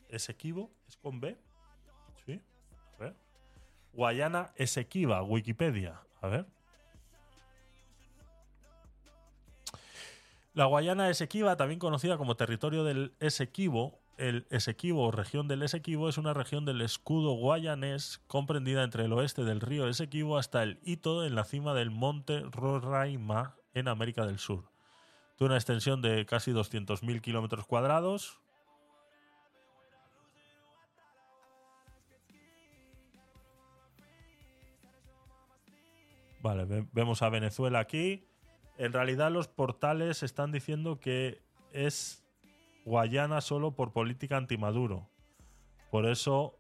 [0.09, 0.73] ¿es equivo?
[0.89, 1.39] ¿Es con B?
[3.95, 6.01] Guayana Esequiba, Wikipedia.
[6.21, 6.47] A ver.
[10.55, 16.09] La Guayana Esequiba, también conocida como territorio del Esequibo, el Esequibo o región del Esequibo
[16.09, 20.79] es una región del escudo guayanés comprendida entre el oeste del río Esequibo hasta el
[20.85, 24.71] Hito en la cima del monte Roraima en América del Sur.
[25.37, 28.39] Tiene una extensión de casi 200.000 kilómetros cuadrados.
[36.45, 38.29] Vale, vemos a Venezuela aquí.
[38.77, 41.43] En realidad los portales están diciendo que
[41.73, 42.23] es
[42.85, 45.09] Guayana solo por política antimaduro.
[45.91, 46.59] Por eso.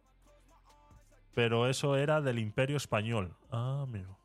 [1.34, 3.36] Pero eso era del Imperio Español.
[3.50, 4.18] Ah, amigo.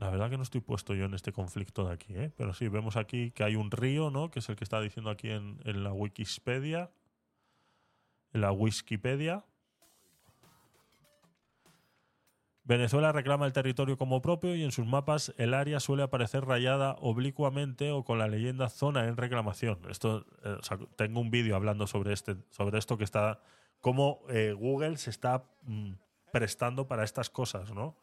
[0.00, 2.32] La verdad que no estoy puesto yo en este conflicto de aquí, ¿eh?
[2.36, 4.32] Pero sí, vemos aquí que hay un río, ¿no?
[4.32, 6.90] Que es el que está diciendo aquí en, en la Wikipedia.
[8.32, 9.44] En la Wikipedia.
[12.66, 16.96] Venezuela reclama el territorio como propio y en sus mapas el área suele aparecer rayada
[16.98, 19.80] oblicuamente o con la leyenda zona en reclamación.
[19.90, 20.56] Esto, eh,
[20.96, 23.40] tengo un vídeo hablando sobre, este, sobre esto que está,
[23.82, 25.92] cómo eh, Google se está mm,
[26.32, 27.96] prestando para estas cosas, ¿no?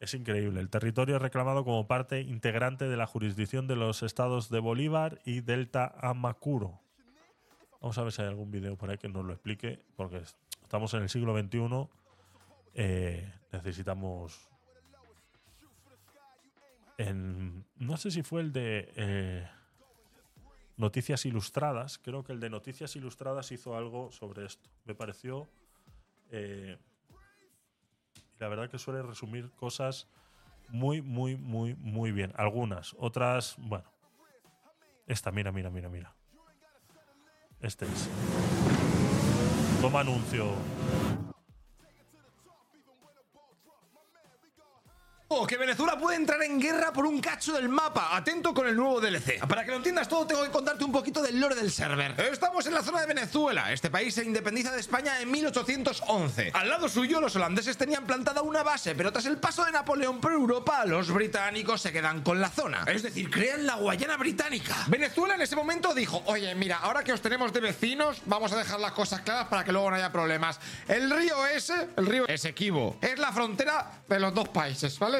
[0.00, 0.60] Es increíble.
[0.60, 5.20] El territorio es reclamado como parte integrante de la jurisdicción de los estados de Bolívar
[5.26, 6.80] y Delta Amacuro.
[7.82, 10.22] Vamos a ver si hay algún vídeo por ahí que nos lo explique, porque
[10.62, 11.99] estamos en el siglo XXI
[12.74, 14.48] eh, necesitamos.
[16.98, 19.48] En, no sé si fue el de eh,
[20.76, 21.98] Noticias Ilustradas.
[21.98, 24.68] Creo que el de Noticias Ilustradas hizo algo sobre esto.
[24.84, 25.48] Me pareció.
[26.30, 26.78] Eh,
[28.38, 30.08] la verdad que suele resumir cosas
[30.68, 32.32] muy, muy, muy, muy bien.
[32.36, 32.94] Algunas.
[32.98, 33.90] Otras, bueno.
[35.06, 36.14] Esta, mira, mira, mira, mira.
[37.60, 38.08] Este es.
[39.80, 40.54] Toma anuncio.
[45.46, 48.16] Que Venezuela puede entrar en guerra por un cacho del mapa.
[48.16, 49.38] Atento con el nuevo DLC.
[49.46, 52.20] Para que lo entiendas todo, tengo que contarte un poquito del lore del server.
[52.32, 53.72] Estamos en la zona de Venezuela.
[53.72, 56.50] Este país se independiza de España en 1811.
[56.52, 60.20] Al lado suyo, los holandeses tenían plantada una base, pero tras el paso de Napoleón
[60.20, 62.82] por Europa, los británicos se quedan con la zona.
[62.88, 64.74] Es decir, crean la Guayana Británica.
[64.88, 68.56] Venezuela en ese momento dijo: Oye, mira, ahora que os tenemos de vecinos, vamos a
[68.56, 70.58] dejar las cosas claras para que luego no haya problemas.
[70.88, 75.19] El río ese, el río Esequibo, es la frontera de los dos países, ¿vale?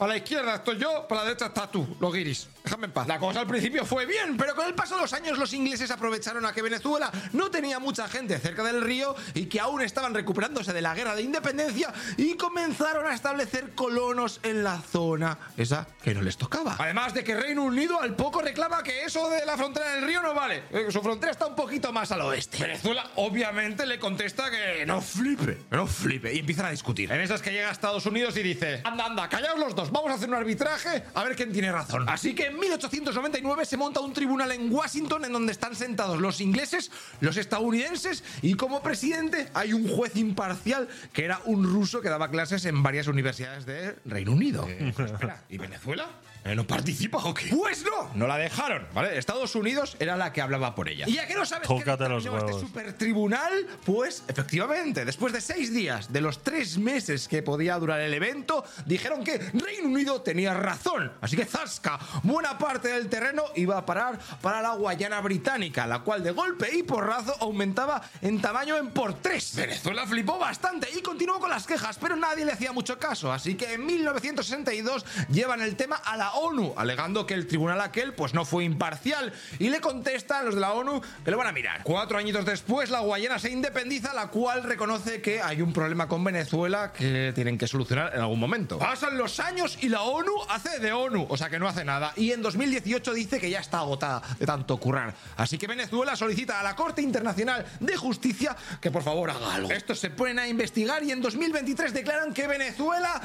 [0.00, 2.48] A la izquierda estoy yo, para la derecha estás tú, los guiris.
[2.64, 3.06] Déjame en paz.
[3.06, 5.90] La cosa al principio fue bien, pero con el paso de los años los ingleses
[5.90, 10.14] aprovecharon a que Venezuela no tenía mucha gente cerca del río y que aún estaban
[10.14, 15.86] recuperándose de la guerra de independencia y comenzaron a establecer colonos en la zona esa
[16.02, 16.76] que no les tocaba.
[16.78, 20.22] Además de que Reino Unido al poco reclama que eso de la frontera del río
[20.22, 22.58] no vale, eh, su frontera está un poquito más al oeste.
[22.58, 27.12] Venezuela obviamente le contesta que no flipe, no flipe y empiezan a discutir.
[27.12, 30.10] En esas que llega a Estados Unidos y dice, anda, anda, callaos los dos, vamos
[30.10, 32.08] a hacer un arbitraje a ver quién tiene razón.
[32.08, 36.40] Así que en 1899 se monta un tribunal en Washington en donde están sentados los
[36.40, 42.08] ingleses, los estadounidenses y como presidente hay un juez imparcial que era un ruso que
[42.08, 44.66] daba clases en varias universidades de Reino Unido.
[44.68, 46.08] Eh, espera, ¿y Venezuela?
[46.44, 47.48] ¿Eh, ¿No participa o qué?
[47.50, 49.18] Pues no, no la dejaron, ¿vale?
[49.18, 51.04] Estados Unidos era la que hablaba por ella.
[51.06, 53.52] Y ya que no sabes Tócate qué los este super tribunal,
[53.84, 58.64] pues efectivamente, después de seis días de los tres meses que podía durar el evento,
[58.86, 61.12] dijeron que Reino Unido tenía razón.
[61.20, 66.00] Así que Zasca, buena parte del terreno iba a parar para la Guayana Británica, la
[66.00, 69.54] cual de golpe y porrazo aumentaba en tamaño en por tres.
[69.56, 73.30] Venezuela flipó bastante y continuó con las quejas, pero nadie le hacía mucho caso.
[73.30, 78.14] Así que en 1962 llevan el tema a la ONU, alegando que el tribunal aquel
[78.14, 79.32] pues no fue imparcial.
[79.58, 81.82] Y le contestan los de la ONU que lo van a mirar.
[81.82, 86.22] Cuatro añitos después, la Guayana se independiza, la cual reconoce que hay un problema con
[86.24, 88.78] Venezuela que tienen que solucionar en algún momento.
[88.78, 92.12] Pasan los años y la ONU hace de ONU, o sea que no hace nada.
[92.16, 95.14] Y en 2018 dice que ya está agotada de tanto currar.
[95.36, 99.70] Así que Venezuela solicita a la Corte Internacional de Justicia que por favor haga algo.
[99.70, 103.20] Estos se ponen a investigar y en 2023 declaran que Venezuela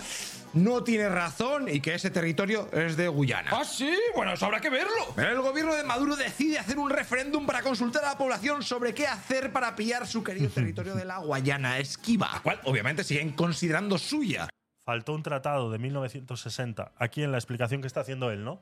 [0.56, 3.52] no tiene razón y que ese territorio es de Guyana.
[3.54, 5.14] Ah, sí, bueno, eso habrá que verlo.
[5.18, 9.06] El gobierno de Maduro decide hacer un referéndum para consultar a la población sobre qué
[9.06, 13.98] hacer para pillar su querido territorio de la Guayana Esquiva, la cual obviamente siguen considerando
[13.98, 14.48] suya.
[14.86, 18.62] Faltó un tratado de 1960 aquí en la explicación que está haciendo él, ¿no?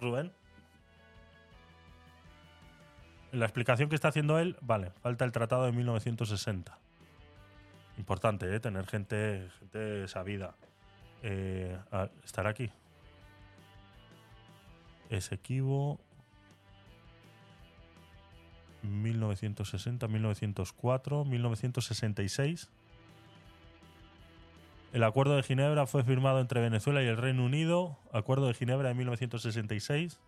[0.00, 0.32] Rubén.
[3.32, 6.78] En la explicación que está haciendo él, vale, falta el tratado de 1960.
[7.98, 8.60] Importante, ¿eh?
[8.60, 10.54] Tener gente, gente sabida.
[11.22, 12.70] Eh, a- estar aquí.
[15.10, 15.98] Esequibo.
[18.82, 22.70] 1960, 1904, 1966.
[24.92, 27.98] El Acuerdo de Ginebra fue firmado entre Venezuela y el Reino Unido.
[28.12, 30.18] Acuerdo de Ginebra de 1966.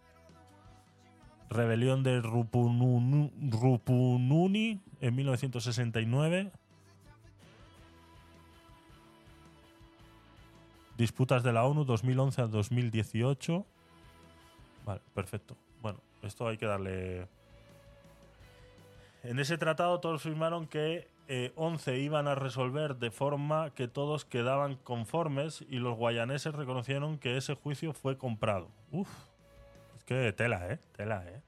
[1.50, 3.30] Rebelión de Rupununi
[5.00, 6.52] en 1969.
[10.96, 13.66] Disputas de la ONU 2011 a 2018.
[14.84, 15.56] Vale, perfecto.
[15.80, 17.28] Bueno, esto hay que darle...
[19.22, 24.24] En ese tratado todos firmaron que eh, 11 iban a resolver de forma que todos
[24.24, 28.68] quedaban conformes y los guayaneses reconocieron que ese juicio fue comprado.
[28.90, 29.08] Uf,
[29.96, 30.80] es que tela, ¿eh?
[30.96, 31.40] Tela, ¿eh?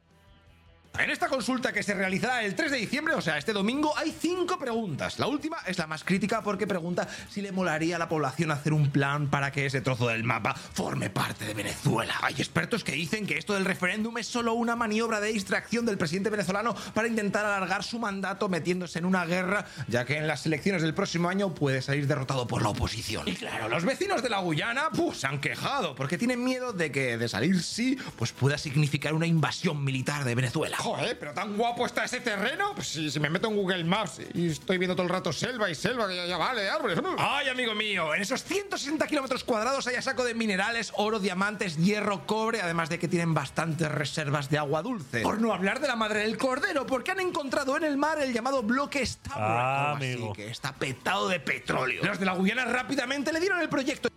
[0.96, 4.14] En esta consulta que se realizará el 3 de diciembre, o sea, este domingo, hay
[4.16, 5.18] cinco preguntas.
[5.18, 8.72] La última es la más crítica porque pregunta si le molaría a la población hacer
[8.72, 12.14] un plan para que ese trozo del mapa forme parte de Venezuela.
[12.22, 15.98] Hay expertos que dicen que esto del referéndum es solo una maniobra de distracción del
[15.98, 20.46] presidente venezolano para intentar alargar su mandato metiéndose en una guerra, ya que en las
[20.46, 23.26] elecciones del próximo año puede salir derrotado por la oposición.
[23.26, 26.92] Y claro, los vecinos de la Guyana pues, se han quejado porque tienen miedo de
[26.92, 30.78] que de salir sí, pues pueda significar una invasión militar de Venezuela.
[30.84, 32.72] Joder, pero tan guapo está ese terreno.
[32.74, 35.70] Pues si, si me meto en Google Maps y estoy viendo todo el rato selva
[35.70, 37.02] y selva, que ya, ya vale, árboles.
[37.02, 37.16] ¿no?
[37.18, 41.76] Ay, amigo mío, en esos 160 kilómetros cuadrados hay a saco de minerales, oro, diamantes,
[41.78, 45.22] hierro, cobre, además de que tienen bastantes reservas de agua dulce.
[45.22, 48.32] Por no hablar de la madre del cordero, porque han encontrado en el mar el
[48.32, 50.32] llamado bloque Stabroek, Ah, algo así, amigo.
[50.34, 52.04] que está petado de petróleo.
[52.04, 54.08] Los de la Guyana rápidamente le dieron el proyecto.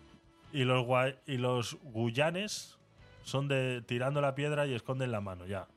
[0.51, 0.85] Y los,
[1.25, 2.77] y los guyanes
[3.23, 5.67] son de tirando la piedra y esconden la mano, ya.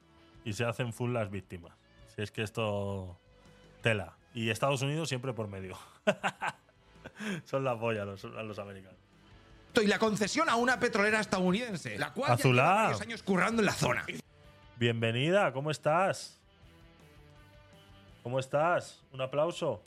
[0.44, 1.72] Y se hacen full las víctimas.
[2.14, 3.18] Si es que esto.
[3.82, 4.16] Tela.
[4.34, 5.76] Y Estados Unidos siempre por medio.
[7.44, 8.98] son la polla los, a los americanos.
[9.82, 12.74] y la concesión a una petrolera estadounidense, la cual ya Azulá.
[12.74, 14.04] varios años currando en la zona.
[14.76, 16.40] Bienvenida, ¿cómo estás?
[18.22, 19.02] ¿Cómo estás?
[19.12, 19.82] Un aplauso.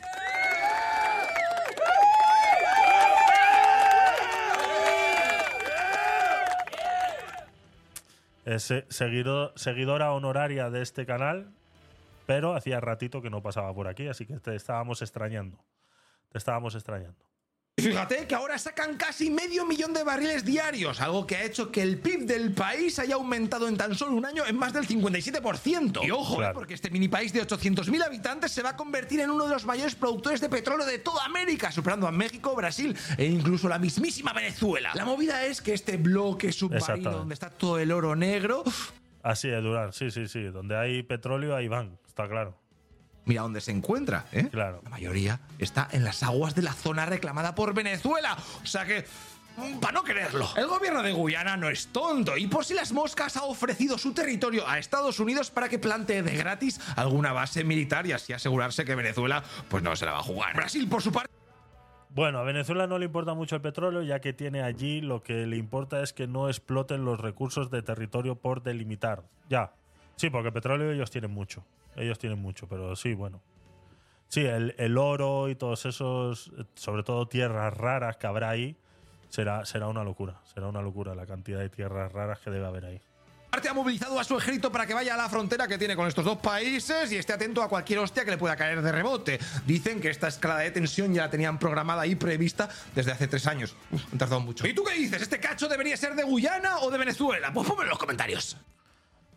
[8.45, 11.53] Es eh, seguido- seguidora honoraria de este canal,
[12.25, 15.57] pero hacía ratito que no pasaba por aquí, así que te estábamos extrañando.
[16.29, 17.17] Te estábamos extrañando.
[17.75, 21.81] Fíjate que ahora sacan casi medio millón de barriles diarios, algo que ha hecho que
[21.81, 26.05] el PIB del país haya aumentado en tan solo un año en más del 57%.
[26.05, 29.31] Y ojo, eh, porque este mini país de 800.000 habitantes se va a convertir en
[29.31, 33.25] uno de los mayores productores de petróleo de toda América, superando a México, Brasil e
[33.25, 34.91] incluso la mismísima Venezuela.
[34.93, 38.63] La movida es que este bloque submarino donde está todo el oro negro,
[39.23, 40.43] Así es, Durán, sí, sí, sí.
[40.43, 42.55] Donde hay petróleo, ahí van, está claro.
[43.25, 44.47] Mira dónde se encuentra, ¿eh?
[44.51, 44.81] Claro.
[44.83, 48.37] La mayoría está en las aguas de la zona reclamada por Venezuela.
[48.63, 49.05] O sea que.
[49.79, 50.49] Para no quererlo.
[50.55, 54.11] El gobierno de Guyana no es tonto y por si las moscas ha ofrecido su
[54.11, 58.83] territorio a Estados Unidos para que plantee de gratis alguna base militar y así asegurarse
[58.83, 60.55] que Venezuela pues no se la va a jugar.
[60.55, 61.31] Brasil por su parte
[62.09, 65.45] Bueno, a Venezuela no le importa mucho el petróleo, ya que tiene allí lo que
[65.45, 69.21] le importa es que no exploten los recursos de territorio por delimitar.
[69.49, 69.73] Ya.
[70.15, 71.65] Sí, porque petróleo ellos tienen mucho.
[71.95, 73.41] Ellos tienen mucho, pero sí, bueno.
[74.27, 78.75] Sí, el, el oro y todos esos, sobre todo tierras raras que habrá ahí,
[79.29, 80.41] será, será una locura.
[80.53, 83.01] Será una locura la cantidad de tierras raras que debe haber ahí.
[83.51, 86.25] ha movilizado a su ejército para que vaya a la frontera que tiene con estos
[86.25, 89.39] dos países y esté atento a cualquier hostia que le pueda caer de rebote.
[89.65, 93.45] Dicen que esta escalada de tensión ya la tenían programada y prevista desde hace tres
[93.45, 93.75] años.
[93.91, 94.67] Uf, han tardado mucho.
[94.67, 95.21] ¿Y tú qué dices?
[95.21, 97.51] ¿Este cacho debería ser de Guyana o de Venezuela?
[97.53, 98.57] Pues ponme en los comentarios.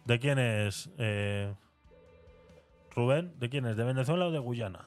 [0.07, 0.89] ¿De quién es?
[0.99, 1.52] eh,
[2.94, 3.76] Rubén, ¿de quién es?
[3.76, 4.86] ¿De Venezuela o de Guyana?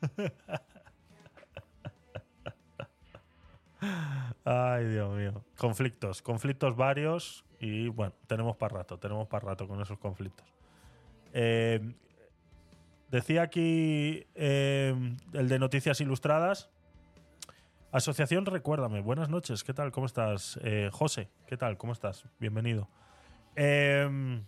[4.44, 5.44] Ay, Dios mío.
[5.58, 10.46] Conflictos, conflictos varios y bueno, tenemos para rato, tenemos para rato con esos conflictos.
[11.32, 11.80] Eh,
[13.10, 14.94] decía aquí eh,
[15.32, 16.70] el de Noticias Ilustradas.
[17.90, 19.00] Asociación Recuérdame.
[19.00, 19.90] Buenas noches, ¿qué tal?
[19.90, 20.56] ¿Cómo estás?
[20.62, 21.76] Eh, José, ¿qué tal?
[21.76, 22.26] ¿Cómo estás?
[22.38, 22.88] Bienvenido.
[23.56, 24.42] Eh,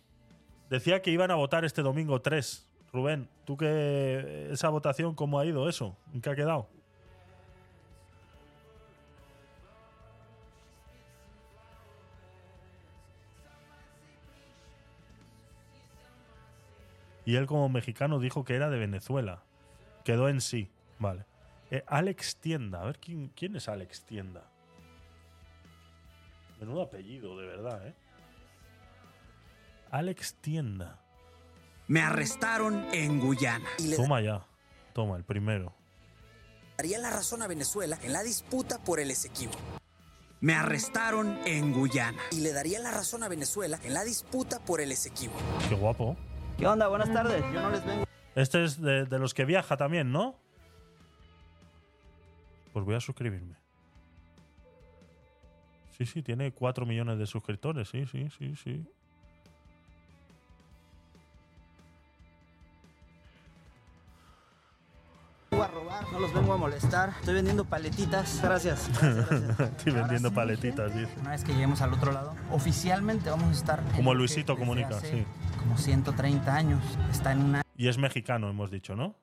[0.71, 2.67] decía que iban a votar este domingo 3.
[2.93, 5.97] Rubén, ¿tú qué esa votación cómo ha ido eso?
[6.15, 6.69] ¿En qué ha quedado?
[17.29, 19.43] Y él como mexicano dijo que era de Venezuela.
[20.03, 20.71] Quedó en sí.
[20.99, 21.27] Vale.
[21.71, 22.81] Eh, Alex Tienda.
[22.81, 24.51] A ver, ¿quién, ¿quién es Alex Tienda?
[26.59, 27.95] Menudo apellido, de verdad, ¿eh?
[29.91, 31.01] Alex Tienda.
[31.87, 33.69] Me arrestaron en Guyana.
[33.79, 34.47] Y le Toma ya.
[34.93, 35.73] Toma, el primero.
[36.77, 39.53] daría la razón a Venezuela en la disputa por el Esequibo.
[40.41, 42.19] Me arrestaron en Guyana.
[42.31, 45.35] Y le daría la razón a Venezuela en la disputa por el Esequibo.
[45.69, 46.17] Qué guapo.
[46.59, 46.89] ¿Qué onda?
[46.89, 47.43] Buenas tardes.
[47.53, 48.05] Yo no les vengo.
[48.35, 50.39] Este es de, de los que viaja también, ¿no?
[52.73, 53.57] Pues voy a suscribirme.
[55.97, 57.89] Sí, sí, tiene 4 millones de suscriptores.
[57.89, 58.87] Sí, sí, sí, sí.
[65.79, 67.15] Robar, no los vengo a molestar.
[67.21, 68.41] Estoy vendiendo paletitas.
[68.43, 68.91] Gracias.
[69.01, 69.71] gracias, gracias.
[69.71, 71.13] Estoy vendiendo paletitas, dice.
[71.21, 73.83] Una vez que lleguemos al otro lado, oficialmente vamos a estar.
[73.95, 75.27] Como que Luisito comunica, hace sí.
[75.59, 76.83] Como 130 años.
[77.11, 79.15] Está en una Y es mexicano, hemos dicho, ¿no?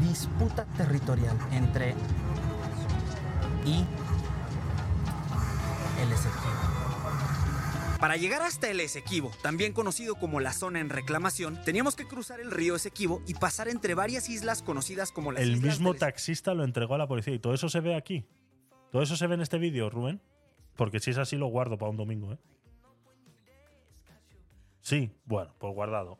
[0.00, 1.94] disputa territorial entre
[3.64, 3.84] y
[6.02, 6.73] el Esequibo.
[8.04, 12.38] Para llegar hasta el Esequibo, también conocido como la zona en reclamación, teníamos que cruzar
[12.38, 16.00] el río Esequibo y pasar entre varias islas conocidas como las El islas mismo del
[16.00, 18.26] taxista lo entregó a la policía y todo eso se ve aquí.
[18.92, 20.20] Todo eso se ve en este vídeo, Rubén.
[20.76, 22.38] Porque si es así, lo guardo para un domingo, ¿eh?
[24.82, 26.18] Sí, bueno, pues guardado.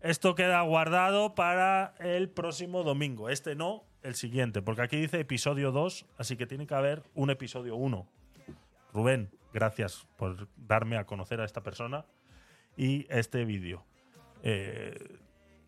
[0.00, 3.28] Esto queda guardado para el próximo domingo.
[3.28, 4.62] Este no, el siguiente.
[4.62, 8.08] Porque aquí dice episodio 2, así que tiene que haber un episodio 1.
[8.94, 12.04] Rubén, gracias por darme a conocer a esta persona
[12.76, 13.84] y este vídeo.
[14.42, 15.18] Eh,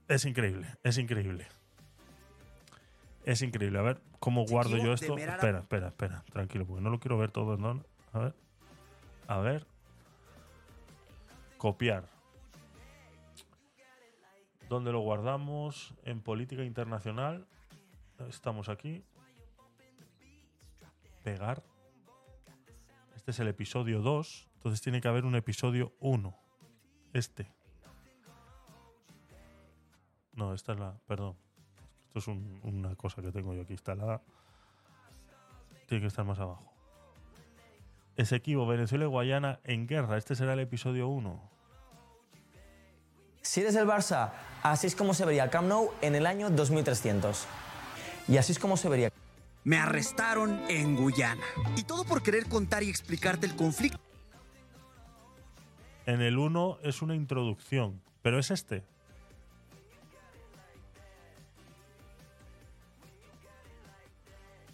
[0.08, 1.46] es increíble, es increíble.
[3.24, 3.78] Es increíble.
[3.78, 5.16] A ver cómo guardo yo esto.
[5.16, 6.24] Espera, espera, espera.
[6.32, 7.56] Tranquilo, porque no lo quiero ver todo.
[7.56, 7.82] ¿no?
[8.12, 8.34] A ver.
[9.28, 9.66] A ver.
[11.56, 12.04] Copiar.
[14.68, 15.94] ¿Dónde lo guardamos?
[16.04, 17.46] En política internacional.
[18.28, 19.02] Estamos aquí.
[21.22, 21.62] Pegar.
[23.24, 24.48] Este es el episodio 2.
[24.56, 26.36] Entonces tiene que haber un episodio 1.
[27.14, 27.50] Este.
[30.34, 30.94] No, esta es la.
[31.06, 31.34] Perdón.
[32.08, 34.20] Esto es un- una cosa que tengo yo aquí instalada.
[35.88, 36.70] Tiene que estar más abajo.
[38.16, 40.18] Esequibo, Venezuela y Guayana en guerra.
[40.18, 41.40] Este será el episodio 1.
[43.40, 46.50] Si eres el Barça, así es como se vería el Camp Nou en el año
[46.50, 47.46] 2300.
[48.28, 49.10] Y así es como se vería.
[49.64, 51.42] Me arrestaron en Guyana.
[51.76, 53.98] Y todo por querer contar y explicarte el conflicto.
[56.06, 58.84] En el 1 es una introducción, pero es este.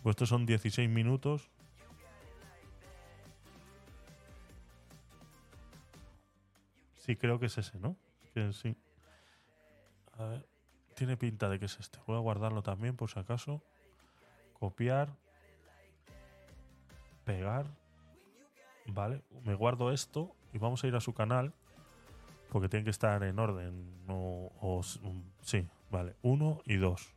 [0.03, 1.51] Pues estos son 16 minutos.
[6.97, 7.97] Sí, creo que es ese, ¿no?
[8.53, 8.77] Sí.
[10.15, 10.49] A ver,
[10.95, 11.99] tiene pinta de que es este.
[12.07, 13.63] Voy a guardarlo también por si acaso.
[14.61, 15.09] Copiar.
[17.25, 17.67] Pegar.
[18.87, 21.53] Vale, me guardo esto y vamos a ir a su canal
[22.51, 24.07] porque tiene que estar en orden.
[24.07, 27.15] No, um, sí, vale, uno y dos.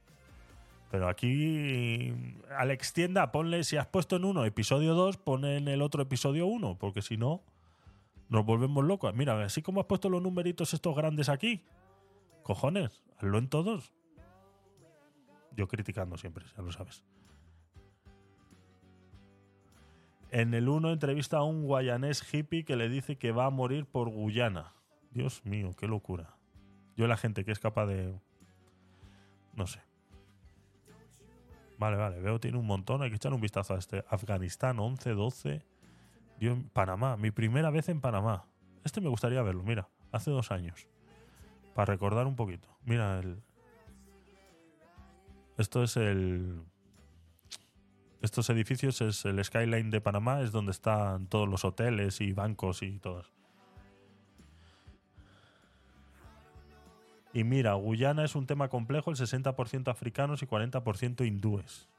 [0.91, 2.13] Pero aquí,
[2.55, 6.45] Alex Tienda, ponle, si has puesto en uno episodio 2, pon en el otro episodio
[6.45, 7.41] 1, porque si no,
[8.29, 9.13] nos volvemos locos.
[9.15, 11.63] Mira, así como has puesto los numeritos estos grandes aquí,
[12.43, 13.91] cojones, hazlo en todos.
[15.57, 17.03] Yo criticando siempre, ya lo sabes.
[20.33, 23.85] En el 1 entrevista a un guayanés hippie que le dice que va a morir
[23.85, 24.73] por Guyana.
[25.11, 26.35] Dios mío, qué locura.
[26.97, 28.19] Yo la gente que es capaz de...
[29.53, 29.79] No sé.
[31.77, 33.03] Vale, vale, veo tiene un montón.
[33.03, 34.03] Hay que echar un vistazo a este.
[34.09, 35.61] Afganistán 11, 12.
[36.39, 37.15] Yo en Panamá.
[37.15, 38.47] Mi primera vez en Panamá.
[38.83, 39.87] Este me gustaría verlo, mira.
[40.11, 40.87] Hace dos años.
[41.75, 42.75] Para recordar un poquito.
[42.85, 43.43] Mira el...
[45.59, 46.63] Esto es el...
[48.23, 52.81] Estos edificios es el skyline de Panamá, es donde están todos los hoteles y bancos
[52.81, 53.33] y todos.
[57.33, 61.89] Y mira, Guyana es un tema complejo, el 60% africanos y 40% hindúes.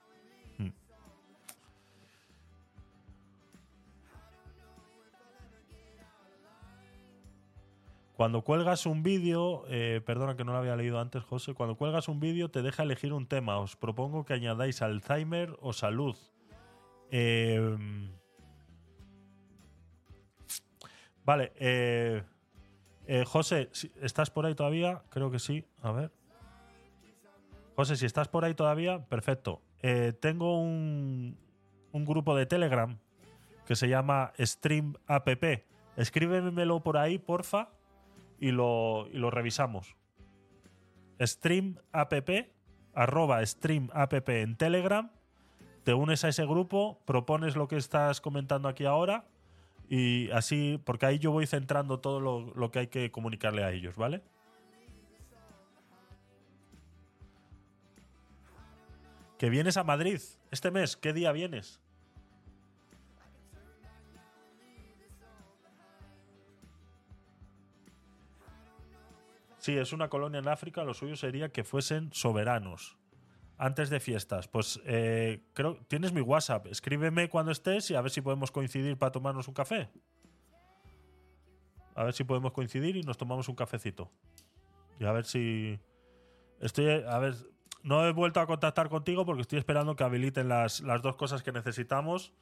[8.17, 12.09] Cuando cuelgas un vídeo, eh, perdona que no lo había leído antes, José, cuando cuelgas
[12.09, 13.59] un vídeo te deja elegir un tema.
[13.59, 16.17] Os propongo que añadáis Alzheimer o salud.
[17.11, 17.77] Eh,
[21.25, 22.23] vale, eh,
[23.07, 23.71] eh, José,
[24.01, 25.03] ¿estás por ahí todavía?
[25.11, 25.67] Creo que sí.
[25.83, 26.13] A ver.
[27.75, 29.61] José, si estás por ahí todavía, perfecto.
[29.83, 31.37] Eh, tengo un,
[31.91, 32.97] un grupo de Telegram
[33.67, 35.29] que se llama Stream App.
[35.97, 37.71] Escríbemelo por ahí, porfa,
[38.39, 39.97] y lo, y lo revisamos.
[41.21, 42.13] Stream App,
[42.95, 45.11] arroba Stream App en Telegram.
[45.85, 49.27] Te unes a ese grupo, propones lo que estás comentando aquí ahora
[49.89, 53.71] y así, porque ahí yo voy centrando todo lo, lo que hay que comunicarle a
[53.71, 54.23] ellos, ¿vale?
[59.39, 61.84] Que vienes a Madrid este mes, ¿qué día vienes?
[69.65, 72.99] Sí, es una colonia en África, lo suyo sería que fuesen soberanos.
[73.57, 74.47] Antes de fiestas.
[74.47, 75.79] Pues eh, creo.
[75.89, 76.67] Tienes mi WhatsApp.
[76.67, 79.89] Escríbeme cuando estés y a ver si podemos coincidir para tomarnos un café.
[81.95, 84.13] A ver si podemos coincidir y nos tomamos un cafecito.
[85.01, 85.81] Y a ver si.
[86.61, 87.03] Estoy.
[87.09, 87.35] A ver.
[87.83, 91.43] No he vuelto a contactar contigo porque estoy esperando que habiliten las, las dos cosas
[91.43, 92.35] que necesitamos.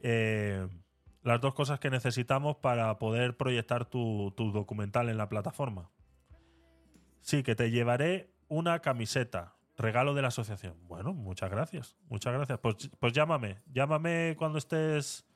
[0.00, 0.66] Eh,
[1.22, 5.90] las dos cosas que necesitamos para poder proyectar tu, tu documental en la plataforma.
[7.26, 9.56] Sí, que te llevaré una camiseta.
[9.76, 10.76] Regalo de la asociación.
[10.86, 11.96] Bueno, muchas gracias.
[12.08, 12.60] Muchas gracias.
[12.60, 13.58] Pues, pues llámame.
[13.72, 15.26] Llámame cuando estés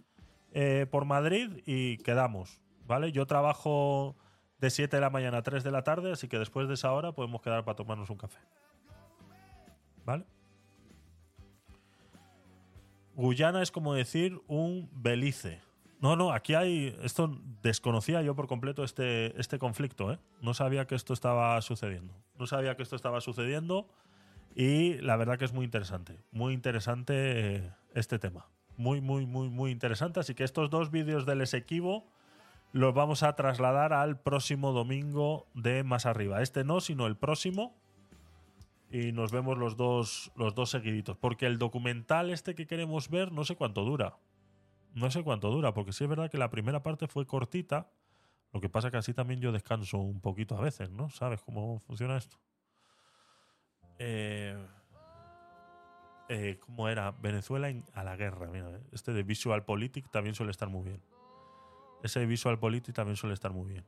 [0.52, 2.60] eh, por Madrid y quedamos.
[2.86, 3.10] ¿Vale?
[3.10, 4.16] Yo trabajo
[4.60, 6.92] de 7 de la mañana a 3 de la tarde, así que después de esa
[6.92, 8.38] hora podemos quedar para tomarnos un café.
[10.04, 10.24] ¿Vale?
[13.16, 15.60] Guyana es como decir un Belice.
[16.00, 16.96] No, no, aquí hay.
[17.02, 20.18] Esto desconocía yo por completo este, este conflicto, ¿eh?
[20.40, 22.14] No sabía que esto estaba sucediendo.
[22.38, 23.86] No sabía que esto estaba sucediendo.
[24.54, 26.18] Y la verdad que es muy interesante.
[26.32, 27.14] Muy interesante
[27.56, 28.48] eh, este tema.
[28.78, 30.20] Muy, muy, muy, muy interesante.
[30.20, 32.06] Así que estos dos vídeos del Esequibo
[32.72, 36.40] los vamos a trasladar al próximo domingo de más arriba.
[36.40, 37.76] Este no, sino el próximo.
[38.90, 41.18] Y nos vemos los dos, los dos seguiditos.
[41.18, 44.16] Porque el documental este que queremos ver, no sé cuánto dura.
[44.94, 47.90] No sé cuánto dura, porque sí es verdad que la primera parte fue cortita.
[48.52, 51.08] Lo que pasa que así también yo descanso un poquito a veces, ¿no?
[51.10, 52.36] ¿Sabes cómo funciona esto?
[53.98, 54.56] Eh,
[56.28, 57.12] eh, ¿Cómo era?
[57.12, 58.46] Venezuela en- a la guerra.
[58.48, 58.80] Mira, eh.
[58.92, 61.02] este de Visual Politic también suele estar muy bien.
[62.02, 63.86] Ese de Visual Politic también suele estar muy bien.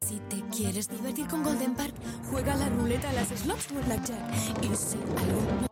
[0.00, 1.94] Si te quieres divertir con Golden Park,
[2.30, 4.64] juega la ruleta, las slots o el blackjack.
[4.64, 5.67] Y si algo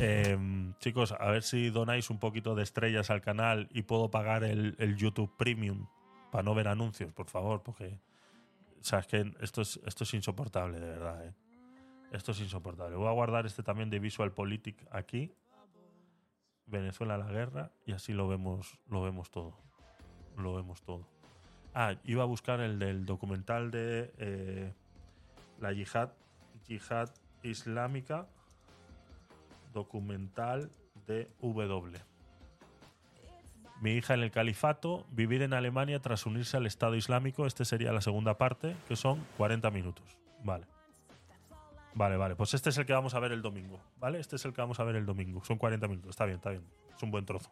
[0.00, 0.38] Eh,
[0.78, 4.96] chicos, a ver si donáis un poquito de estrellas al canal y puedo pagar el,
[4.96, 5.86] YouTube Premium
[6.30, 8.00] para no ver anuncios, por favor, porque
[8.78, 11.26] o que esto es, esto es insoportable, de verdad.
[11.26, 11.34] ¿eh?
[12.12, 12.96] Esto es insoportable.
[12.96, 15.32] Voy a guardar este también de Visual Politic aquí.
[16.66, 19.58] Venezuela la guerra y así lo vemos, lo vemos todo.
[20.36, 21.06] Lo vemos todo.
[21.74, 24.72] Ah, iba a buscar el del documental de eh,
[25.60, 26.10] la yihad,
[26.66, 27.10] yihad
[27.42, 28.28] islámica
[29.78, 30.70] documental
[31.06, 31.98] de W.
[33.80, 37.92] Mi hija en el califato, vivir en Alemania tras unirse al Estado Islámico, este sería
[37.92, 40.04] la segunda parte, que son 40 minutos.
[40.42, 40.66] Vale.
[41.94, 42.34] Vale, vale.
[42.34, 43.80] Pues este es el que vamos a ver el domingo.
[44.00, 44.18] ¿Vale?
[44.18, 45.44] Este es el que vamos a ver el domingo.
[45.44, 46.10] Son 40 minutos.
[46.10, 46.64] Está bien, está bien.
[46.96, 47.50] Es un buen trozo.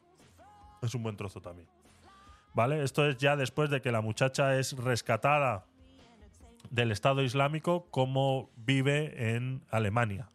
[0.83, 1.69] Es un buen trozo también.
[2.55, 2.83] ¿Vale?
[2.83, 5.65] Esto es ya después de que la muchacha es rescatada
[6.71, 10.29] del Estado Islámico, como vive en Alemania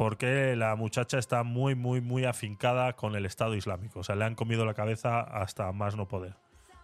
[0.00, 4.00] porque la muchacha está muy, muy, muy afincada con el Estado Islámico.
[4.00, 6.36] O sea, le han comido la cabeza hasta más no poder.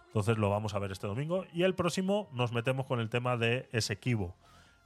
[0.05, 1.43] Entonces lo vamos a ver este domingo.
[1.51, 4.35] Y el próximo nos metemos con el tema de Esequibo,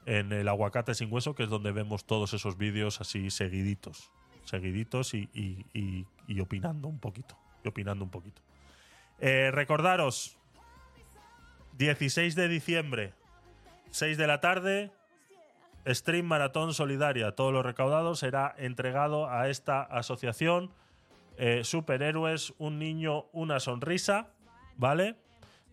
[0.06, 4.14] en el aguacate sin hueso, que es donde vemos todos esos vídeos así seguiditos.
[4.46, 6.08] Seguiditos y,
[6.42, 7.38] opinando un poquito.
[7.66, 8.42] Y opinando un poquito.
[9.20, 10.38] Eh, recordaros,
[11.78, 13.14] 16 de diciembre,
[13.90, 14.90] 6 de la tarde,
[15.88, 17.36] Stream Maratón Solidaria.
[17.36, 20.72] Todo lo recaudado será entregado a esta asociación
[21.38, 24.28] eh, Superhéroes, un niño, una sonrisa,
[24.78, 25.16] ¿vale?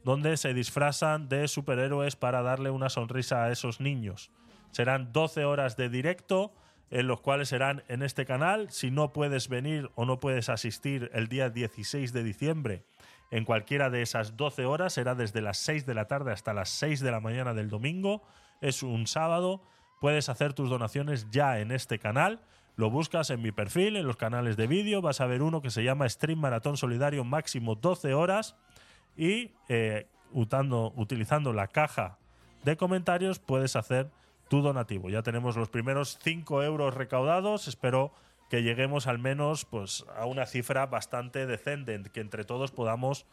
[0.05, 4.31] Donde se disfrazan de superhéroes para darle una sonrisa a esos niños.
[4.70, 6.55] Serán 12 horas de directo
[6.91, 8.70] en los cuales serán en este canal.
[8.70, 12.85] Si no puedes venir o no puedes asistir el día 16 de diciembre
[13.31, 16.70] en cualquiera de esas 12 horas, será desde las 6 de la tarde hasta las
[16.70, 18.23] 6 de la mañana del domingo.
[18.61, 19.62] Es un sábado.
[20.01, 22.41] Puedes hacer tus donaciones ya en este canal.
[22.77, 25.02] Lo buscas en mi perfil, en los canales de vídeo.
[25.02, 28.57] Vas a ver uno que se llama Stream Maratón Solidario máximo 12 horas.
[29.17, 32.18] Y eh, utilizando la caja
[32.65, 34.10] de comentarios, puedes hacer
[34.49, 35.10] tu donativo.
[35.10, 37.67] Ya tenemos los primeros 5 euros recaudados.
[37.67, 38.12] Espero
[38.49, 43.27] que lleguemos al menos pues, a una cifra bastante decente, que entre todos podamos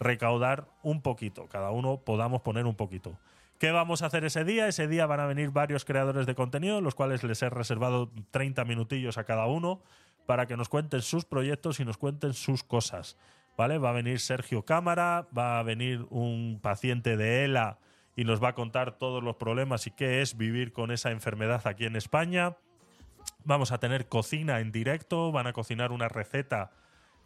[0.00, 3.18] recaudar un poquito, cada uno podamos poner un poquito.
[3.62, 4.66] ¿Qué vamos a hacer ese día?
[4.66, 8.64] Ese día van a venir varios creadores de contenido, los cuales les he reservado 30
[8.64, 9.84] minutillos a cada uno
[10.26, 13.16] para que nos cuenten sus proyectos y nos cuenten sus cosas.
[13.56, 13.78] ¿Vale?
[13.78, 17.78] Va a venir Sergio Cámara, va a venir un paciente de ELA
[18.16, 21.64] y nos va a contar todos los problemas y qué es vivir con esa enfermedad
[21.64, 22.56] aquí en España.
[23.44, 26.72] Vamos a tener cocina en directo, van a cocinar una receta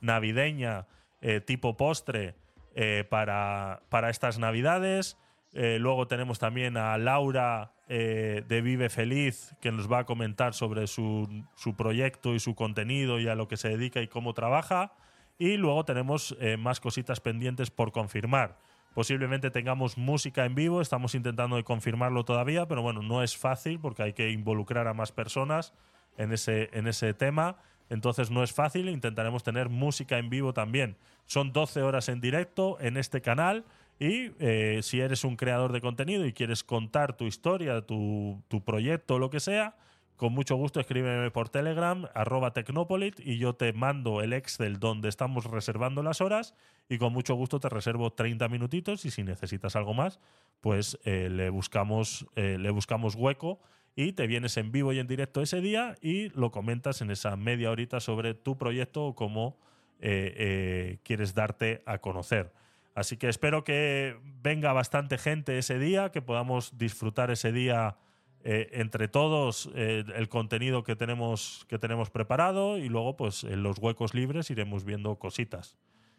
[0.03, 0.87] navideña
[1.23, 2.35] eh, tipo postre
[2.75, 5.17] eh, para, para estas navidades.
[5.59, 10.53] Eh, luego tenemos también a Laura eh, de Vive Feliz, que nos va a comentar
[10.53, 14.35] sobre su, su proyecto y su contenido y a lo que se dedica y cómo
[14.35, 14.93] trabaja.
[15.39, 18.59] Y luego tenemos eh, más cositas pendientes por confirmar.
[18.93, 24.03] Posiblemente tengamos música en vivo, estamos intentando confirmarlo todavía, pero bueno, no es fácil porque
[24.03, 25.73] hay que involucrar a más personas
[26.19, 27.57] en ese, en ese tema.
[27.89, 30.99] Entonces no es fácil, intentaremos tener música en vivo también.
[31.25, 33.65] Son 12 horas en directo en este canal
[33.99, 38.63] y eh, si eres un creador de contenido y quieres contar tu historia, tu, tu
[38.63, 39.77] proyecto lo que sea,
[40.17, 45.09] con mucho gusto escríbeme por Telegram, arroba Tecnopolit, y yo te mando el Excel donde
[45.09, 46.55] estamos reservando las horas
[46.89, 50.21] y con mucho gusto te reservo 30 minutitos y si necesitas algo más,
[50.61, 53.61] pues eh, le, buscamos, eh, le buscamos hueco
[53.95, 57.35] y te vienes en vivo y en directo ese día y lo comentas en esa
[57.37, 59.59] media horita sobre tu proyecto o cómo
[59.99, 62.53] quieres darte a conocer.
[62.97, 67.99] Así que espero que venga bastante gente ese día, que podamos disfrutar ese día
[68.43, 73.63] eh, entre todos eh, el contenido que tenemos, que tenemos preparado y luego pues en
[73.63, 75.77] los huecos libres iremos viendo cositas.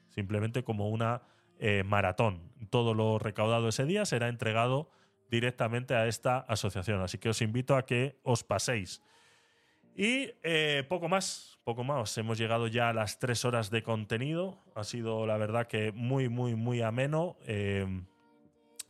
[0.10, 1.24] Simplemente como una
[1.58, 2.52] eh, maratón.
[2.70, 4.92] Todo lo recaudado ese día será entregado
[5.32, 7.02] directamente a esta asociación.
[7.02, 9.02] Así que os invito a que os paséis.
[9.96, 10.28] Y
[10.90, 12.18] poco más, poco más.
[12.18, 14.64] Hemos llegado ya a las tres horas de contenido.
[14.74, 17.36] Ha sido, la verdad, que muy, muy, muy ameno.
[17.46, 17.86] Eh,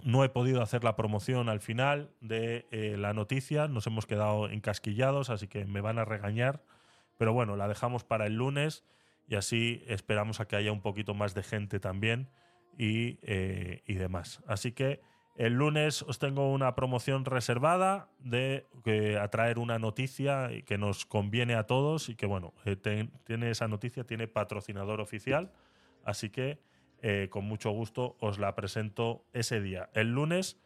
[0.04, 3.68] no he podido hacer la promoción al final de eh, la noticia.
[3.68, 6.62] Nos hemos quedado encasquillados, así que me van a regañar.
[7.18, 8.86] Pero bueno, la dejamos para el lunes
[9.28, 12.30] y así esperamos a que haya un poquito más de gente también
[12.78, 14.44] y, eh, y demás.
[14.46, 15.02] Así que
[15.38, 18.66] el lunes os tengo una promoción reservada de
[19.22, 22.76] atraer una noticia que nos conviene a todos y que bueno, eh,
[23.24, 25.52] tiene esa noticia, tiene patrocinador oficial,
[26.04, 26.60] así que
[27.04, 29.92] eh, con mucho gusto os la presento ese día.
[29.94, 30.60] El lunes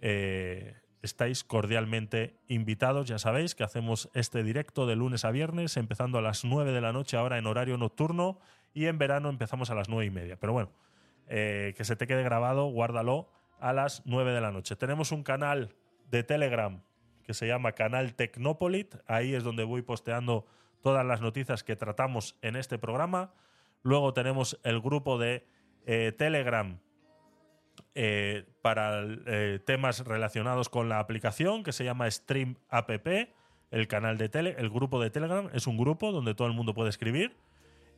[0.00, 6.18] eh, estáis cordialmente invitados, ya sabéis que hacemos este directo de lunes a viernes, empezando
[6.18, 8.40] a las 9 de la noche ahora en horario nocturno
[8.74, 10.36] y en verano empezamos a las 9 y media.
[10.36, 10.72] Pero bueno,
[11.28, 13.28] que se te quede grabado, guárdalo
[13.60, 14.76] a las 9 de la noche.
[14.76, 15.74] Tenemos un canal
[16.10, 16.82] de Telegram
[17.24, 18.94] que se llama Canal Tecnopolit.
[19.06, 20.46] Ahí es donde voy posteando
[20.82, 23.32] todas las noticias que tratamos en este programa.
[23.82, 25.46] Luego tenemos el grupo de
[25.86, 26.78] eh, Telegram
[27.94, 32.90] eh, para eh, temas relacionados con la aplicación que se llama Stream App.
[33.70, 36.72] El canal de tele, el grupo de Telegram es un grupo donde todo el mundo
[36.74, 37.36] puede escribir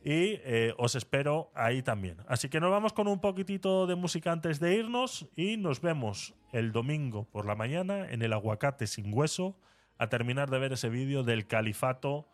[0.03, 2.17] y eh, os espero ahí también.
[2.27, 6.35] Así que nos vamos con un poquitito de música antes de irnos y nos vemos
[6.51, 9.57] el domingo por la mañana en el aguacate sin hueso
[9.97, 12.27] a terminar de ver ese vídeo del califato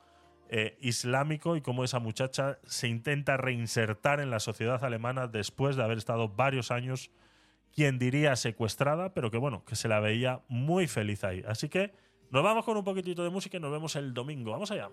[0.50, 5.84] eh, islámico y cómo esa muchacha se intenta reinsertar en la sociedad alemana después de
[5.84, 7.10] haber estado varios años,
[7.74, 11.44] quien diría secuestrada, pero que bueno, que se la veía muy feliz ahí.
[11.48, 11.94] Así que
[12.30, 14.52] nos vamos con un poquitito de música y nos vemos el domingo.
[14.52, 14.90] Vamos allá.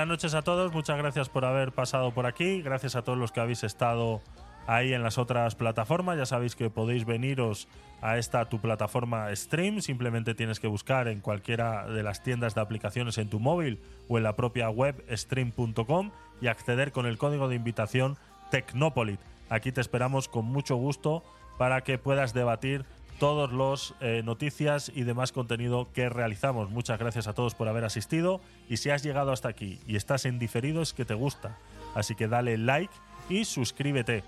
[0.00, 3.32] Buenas noches a todos, muchas gracias por haber pasado por aquí, gracias a todos los
[3.32, 4.22] que habéis estado
[4.66, 7.68] ahí en las otras plataformas, ya sabéis que podéis veniros
[8.00, 12.62] a esta tu plataforma Stream, simplemente tienes que buscar en cualquiera de las tiendas de
[12.62, 17.48] aplicaciones en tu móvil o en la propia web stream.com y acceder con el código
[17.48, 18.16] de invitación
[18.50, 19.20] Tecnopolit.
[19.50, 21.22] Aquí te esperamos con mucho gusto
[21.58, 22.86] para que puedas debatir
[23.20, 26.70] todos los eh, noticias y demás contenido que realizamos.
[26.70, 30.24] Muchas gracias a todos por haber asistido y si has llegado hasta aquí y estás
[30.24, 31.58] en diferido es que te gusta.
[31.94, 32.94] Así que dale like
[33.28, 34.24] y suscríbete.